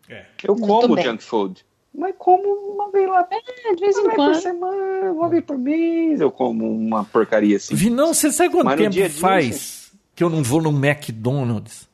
É. 0.09 0.25
Eu 0.43 0.55
como 0.55 1.01
junk 1.01 1.23
food. 1.23 1.65
Mas 1.93 2.13
como 2.17 2.43
uma 2.73 2.91
vez 2.91 3.09
lá. 3.09 3.27
É, 3.31 3.73
de 3.73 3.81
vez 3.81 3.97
em 3.97 4.09
quando. 4.09 4.33
Por 4.33 4.41
semana, 4.41 5.11
uma 5.11 5.29
vez 5.29 5.43
por 5.43 5.57
mês, 5.57 6.21
eu 6.21 6.31
como 6.31 6.71
uma 6.71 7.03
porcaria 7.03 7.57
assim. 7.57 7.73
Vi, 7.73 7.89
não, 7.89 8.13
você 8.13 8.31
sabe 8.31 8.51
quanto 8.51 8.65
Mas 8.65 8.77
tempo 8.77 8.91
dia 8.91 9.09
faz 9.09 9.89
dia, 9.91 9.99
que 10.15 10.23
eu 10.23 10.29
não 10.29 10.43
vou 10.43 10.61
no 10.61 10.69
McDonald's? 10.69 11.86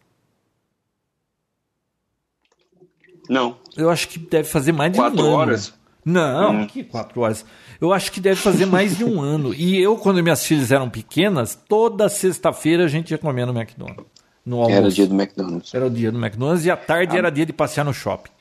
Não. 3.30 3.58
Eu 3.76 3.90
acho 3.90 4.08
que 4.08 4.20
deve 4.20 4.48
fazer 4.48 4.72
mais 4.72 4.91
de 4.91 4.98
quatro 4.98 5.22
um 5.22 5.26
ano. 5.26 5.36
horas? 5.36 5.74
Não, 6.06 6.52
hum. 6.52 6.68
que 6.68 6.84
quatro 6.84 7.22
horas. 7.22 7.45
Eu 7.80 7.94
acho 7.94 8.12
que 8.12 8.20
deve 8.20 8.40
fazer 8.40 8.66
mais 8.66 8.98
de 8.98 9.06
um 9.06 9.22
ano. 9.22 9.54
E 9.54 9.82
eu, 9.82 9.98
quando 9.98 10.22
minhas 10.22 10.45
filhas 10.45 10.72
eram 10.72 10.90
pequenas, 10.90 11.58
toda 11.68 12.10
sexta-feira 12.10 12.86
a 12.86 12.88
gente 12.88 13.12
ia 13.12 13.18
comer 13.18 13.45
no 13.45 13.58
McDonald's. 13.58 14.06
No 14.45 14.58
almoço. 14.58 14.76
Era 14.76 14.88
o 14.88 14.91
dia 14.91 15.08
do 15.08 15.16
McDonald's. 15.16 15.74
Era 15.74 15.86
o 15.86 15.90
dia 15.90 16.12
do 16.12 16.18
McDonald's 16.18 16.66
e 16.66 16.72
à 16.72 16.76
tarde 16.76 17.16
ah. 17.16 17.20
era 17.20 17.30
dia 17.30 17.45
de 17.45 17.54
passear 17.54 17.86
no 17.86 17.94
shopping. 17.94 18.32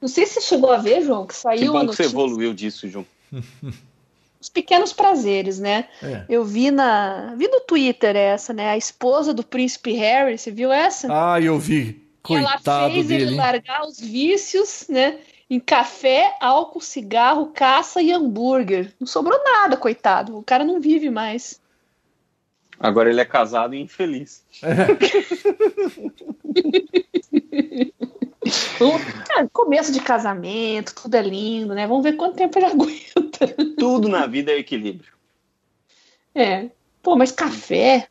Não 0.00 0.08
sei 0.08 0.26
se 0.26 0.34
você 0.34 0.40
chegou 0.42 0.70
a 0.70 0.78
ver, 0.78 1.02
João, 1.02 1.26
que 1.26 1.34
saiu. 1.34 1.60
Que 1.60 1.68
bom 1.68 1.86
que 1.86 1.96
você 1.96 2.04
evoluiu 2.04 2.52
disso, 2.52 2.88
João. 2.88 3.06
Os 4.40 4.50
pequenos 4.50 4.92
prazeres, 4.92 5.58
né? 5.58 5.88
É. 6.02 6.26
Eu 6.28 6.44
vi 6.44 6.70
na. 6.70 7.34
Vi 7.34 7.48
no 7.48 7.60
Twitter 7.60 8.14
essa, 8.14 8.52
né? 8.52 8.68
A 8.68 8.76
esposa 8.76 9.32
do 9.32 9.42
príncipe 9.42 9.92
Harry, 9.92 10.36
você 10.36 10.50
viu 10.50 10.70
essa? 10.70 11.08
Ah, 11.10 11.40
eu 11.40 11.58
vi. 11.58 12.03
Coitado 12.24 12.86
ela 12.86 12.90
fez 12.90 13.06
dele. 13.06 13.22
ele 13.24 13.36
largar 13.36 13.86
os 13.86 14.00
vícios, 14.00 14.86
né? 14.88 15.18
Em 15.48 15.60
café, 15.60 16.34
álcool, 16.40 16.80
cigarro, 16.80 17.52
caça 17.54 18.00
e 18.00 18.10
hambúrguer. 18.10 18.94
Não 18.98 19.06
sobrou 19.06 19.38
nada, 19.44 19.76
coitado. 19.76 20.38
O 20.38 20.42
cara 20.42 20.64
não 20.64 20.80
vive 20.80 21.10
mais. 21.10 21.60
Agora 22.80 23.10
ele 23.10 23.20
é 23.20 23.26
casado 23.26 23.74
e 23.74 23.80
infeliz. 23.80 24.42
É. 24.62 24.74
começo 29.52 29.92
de 29.92 30.00
casamento, 30.00 30.94
tudo 30.94 31.16
é 31.16 31.22
lindo, 31.22 31.74
né? 31.74 31.86
Vamos 31.86 32.02
ver 32.02 32.14
quanto 32.14 32.36
tempo 32.36 32.58
ele 32.58 32.66
aguenta. 32.66 33.48
Tudo 33.78 34.08
na 34.08 34.26
vida 34.26 34.52
é 34.52 34.58
equilíbrio. 34.58 35.12
É. 36.34 36.70
Pô, 37.02 37.16
mas 37.16 37.32
café. 37.32 38.08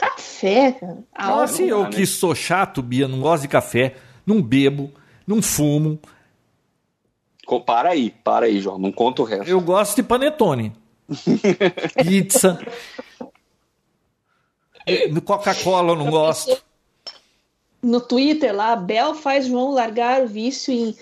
Café, 0.00 0.72
cara. 0.72 0.98
Ah, 1.14 1.42
assim, 1.42 1.64
eu 1.64 1.82
né? 1.82 1.90
que 1.90 2.06
sou 2.06 2.34
chato, 2.34 2.80
Bia, 2.80 3.06
não 3.06 3.20
gosto 3.20 3.42
de 3.42 3.48
café, 3.48 3.96
não 4.24 4.40
bebo, 4.40 4.90
não 5.26 5.42
fumo. 5.42 6.00
Para 7.66 7.90
aí, 7.90 8.10
para 8.24 8.46
aí, 8.46 8.60
João. 8.60 8.78
Não 8.78 8.92
conta 8.92 9.20
o 9.20 9.24
resto. 9.24 9.48
Eu 9.48 9.60
gosto 9.60 9.96
de 9.96 10.02
panetone. 10.02 10.72
Pizza. 12.02 12.58
Coca-Cola 15.24 15.92
eu 15.92 15.96
não 15.96 16.10
gosto. 16.10 16.56
No 17.82 18.00
Twitter 18.00 18.54
lá, 18.54 18.76
Bel 18.76 19.14
faz 19.14 19.46
João 19.46 19.72
largar 19.72 20.22
o 20.22 20.28
vício 20.28 20.72
em, 20.72 20.94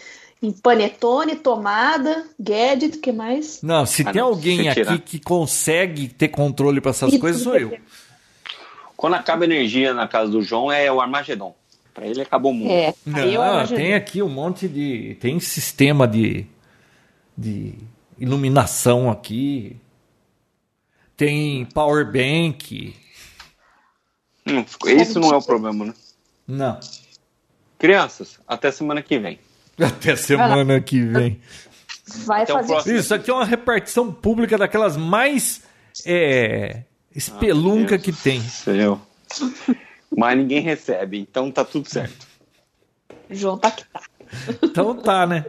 em 0.43 0.51
panetone, 0.51 1.37
tomada, 1.37 2.27
gadget, 2.41 2.99
que 2.99 3.13
mais? 3.13 3.61
Não, 3.63 3.85
se 3.85 4.03
ah, 4.03 4.13
tem 4.13 4.23
não, 4.23 4.29
alguém 4.29 4.69
aqui 4.69 4.99
que 4.99 5.21
consegue 5.21 6.09
ter 6.09 6.29
controle 6.29 6.81
para 6.81 6.91
essas 6.91 7.17
coisas, 7.19 7.43
sou 7.43 7.57
eu. 7.57 7.79
Quando 8.99 9.15
acaba 9.15 9.45
energia 9.45 9.95
na 9.95 10.09
casa 10.09 10.29
do 10.29 10.43
João, 10.43 10.73
é 10.73 10.91
o 10.91 11.01
Armagedon. 11.01 11.55
Para 11.95 12.05
ele 12.09 12.21
acabou 12.21 12.51
o 12.51 12.55
mundo. 12.55 12.73
É, 12.73 12.93
não, 13.07 13.67
tem 13.69 13.95
aqui 13.95 14.21
um 14.21 14.29
monte 14.29 14.67
de. 14.67 15.17
Tem 15.21 15.39
sistema 15.39 16.07
de, 16.07 16.45
de 17.37 17.75
iluminação 18.19 19.09
aqui. 19.09 19.77
Tem 21.17 21.65
power 21.67 22.11
bank. 22.11 22.93
Hum, 24.45 24.65
isso 24.87 25.21
não 25.21 25.33
é 25.33 25.37
o 25.37 25.43
problema, 25.43 25.85
né? 25.85 25.95
Não. 26.45 26.81
Crianças, 27.79 28.41
até 28.49 28.73
semana 28.73 29.01
que 29.01 29.17
vem. 29.17 29.39
Até 29.79 30.17
semana 30.17 30.81
que 30.81 31.01
vem. 31.01 31.41
Vai 32.25 32.43
até 32.43 32.53
fazer 32.65 32.97
isso. 32.97 33.15
aqui 33.15 33.31
é 33.31 33.35
uma 33.35 33.45
repartição 33.45 34.13
pública 34.13 34.59
daquelas 34.59 34.97
mais 34.97 35.63
é, 36.05 36.83
espelunca 37.19 37.97
ah, 37.97 37.99
que 37.99 38.13
tem. 38.13 38.41
Eu. 38.67 39.01
Mas 40.17 40.39
ninguém 40.39 40.61
recebe, 40.61 41.19
então 41.19 41.51
tá 41.51 41.65
tudo 41.65 41.89
certo. 41.89 42.27
João 43.29 43.59
tá 43.59 43.71
que 43.71 43.85
tá. 43.85 44.01
Então 44.63 44.95
tá, 44.97 45.27
né? 45.27 45.45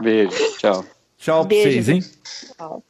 Beijo, 0.00 0.58
tchau. 0.58 0.84
Tchau 1.16 1.44
Beijo, 1.44 1.62
pra 1.62 1.72
vocês, 1.72 1.88
hein? 1.88 2.04
Tchau. 2.56 2.84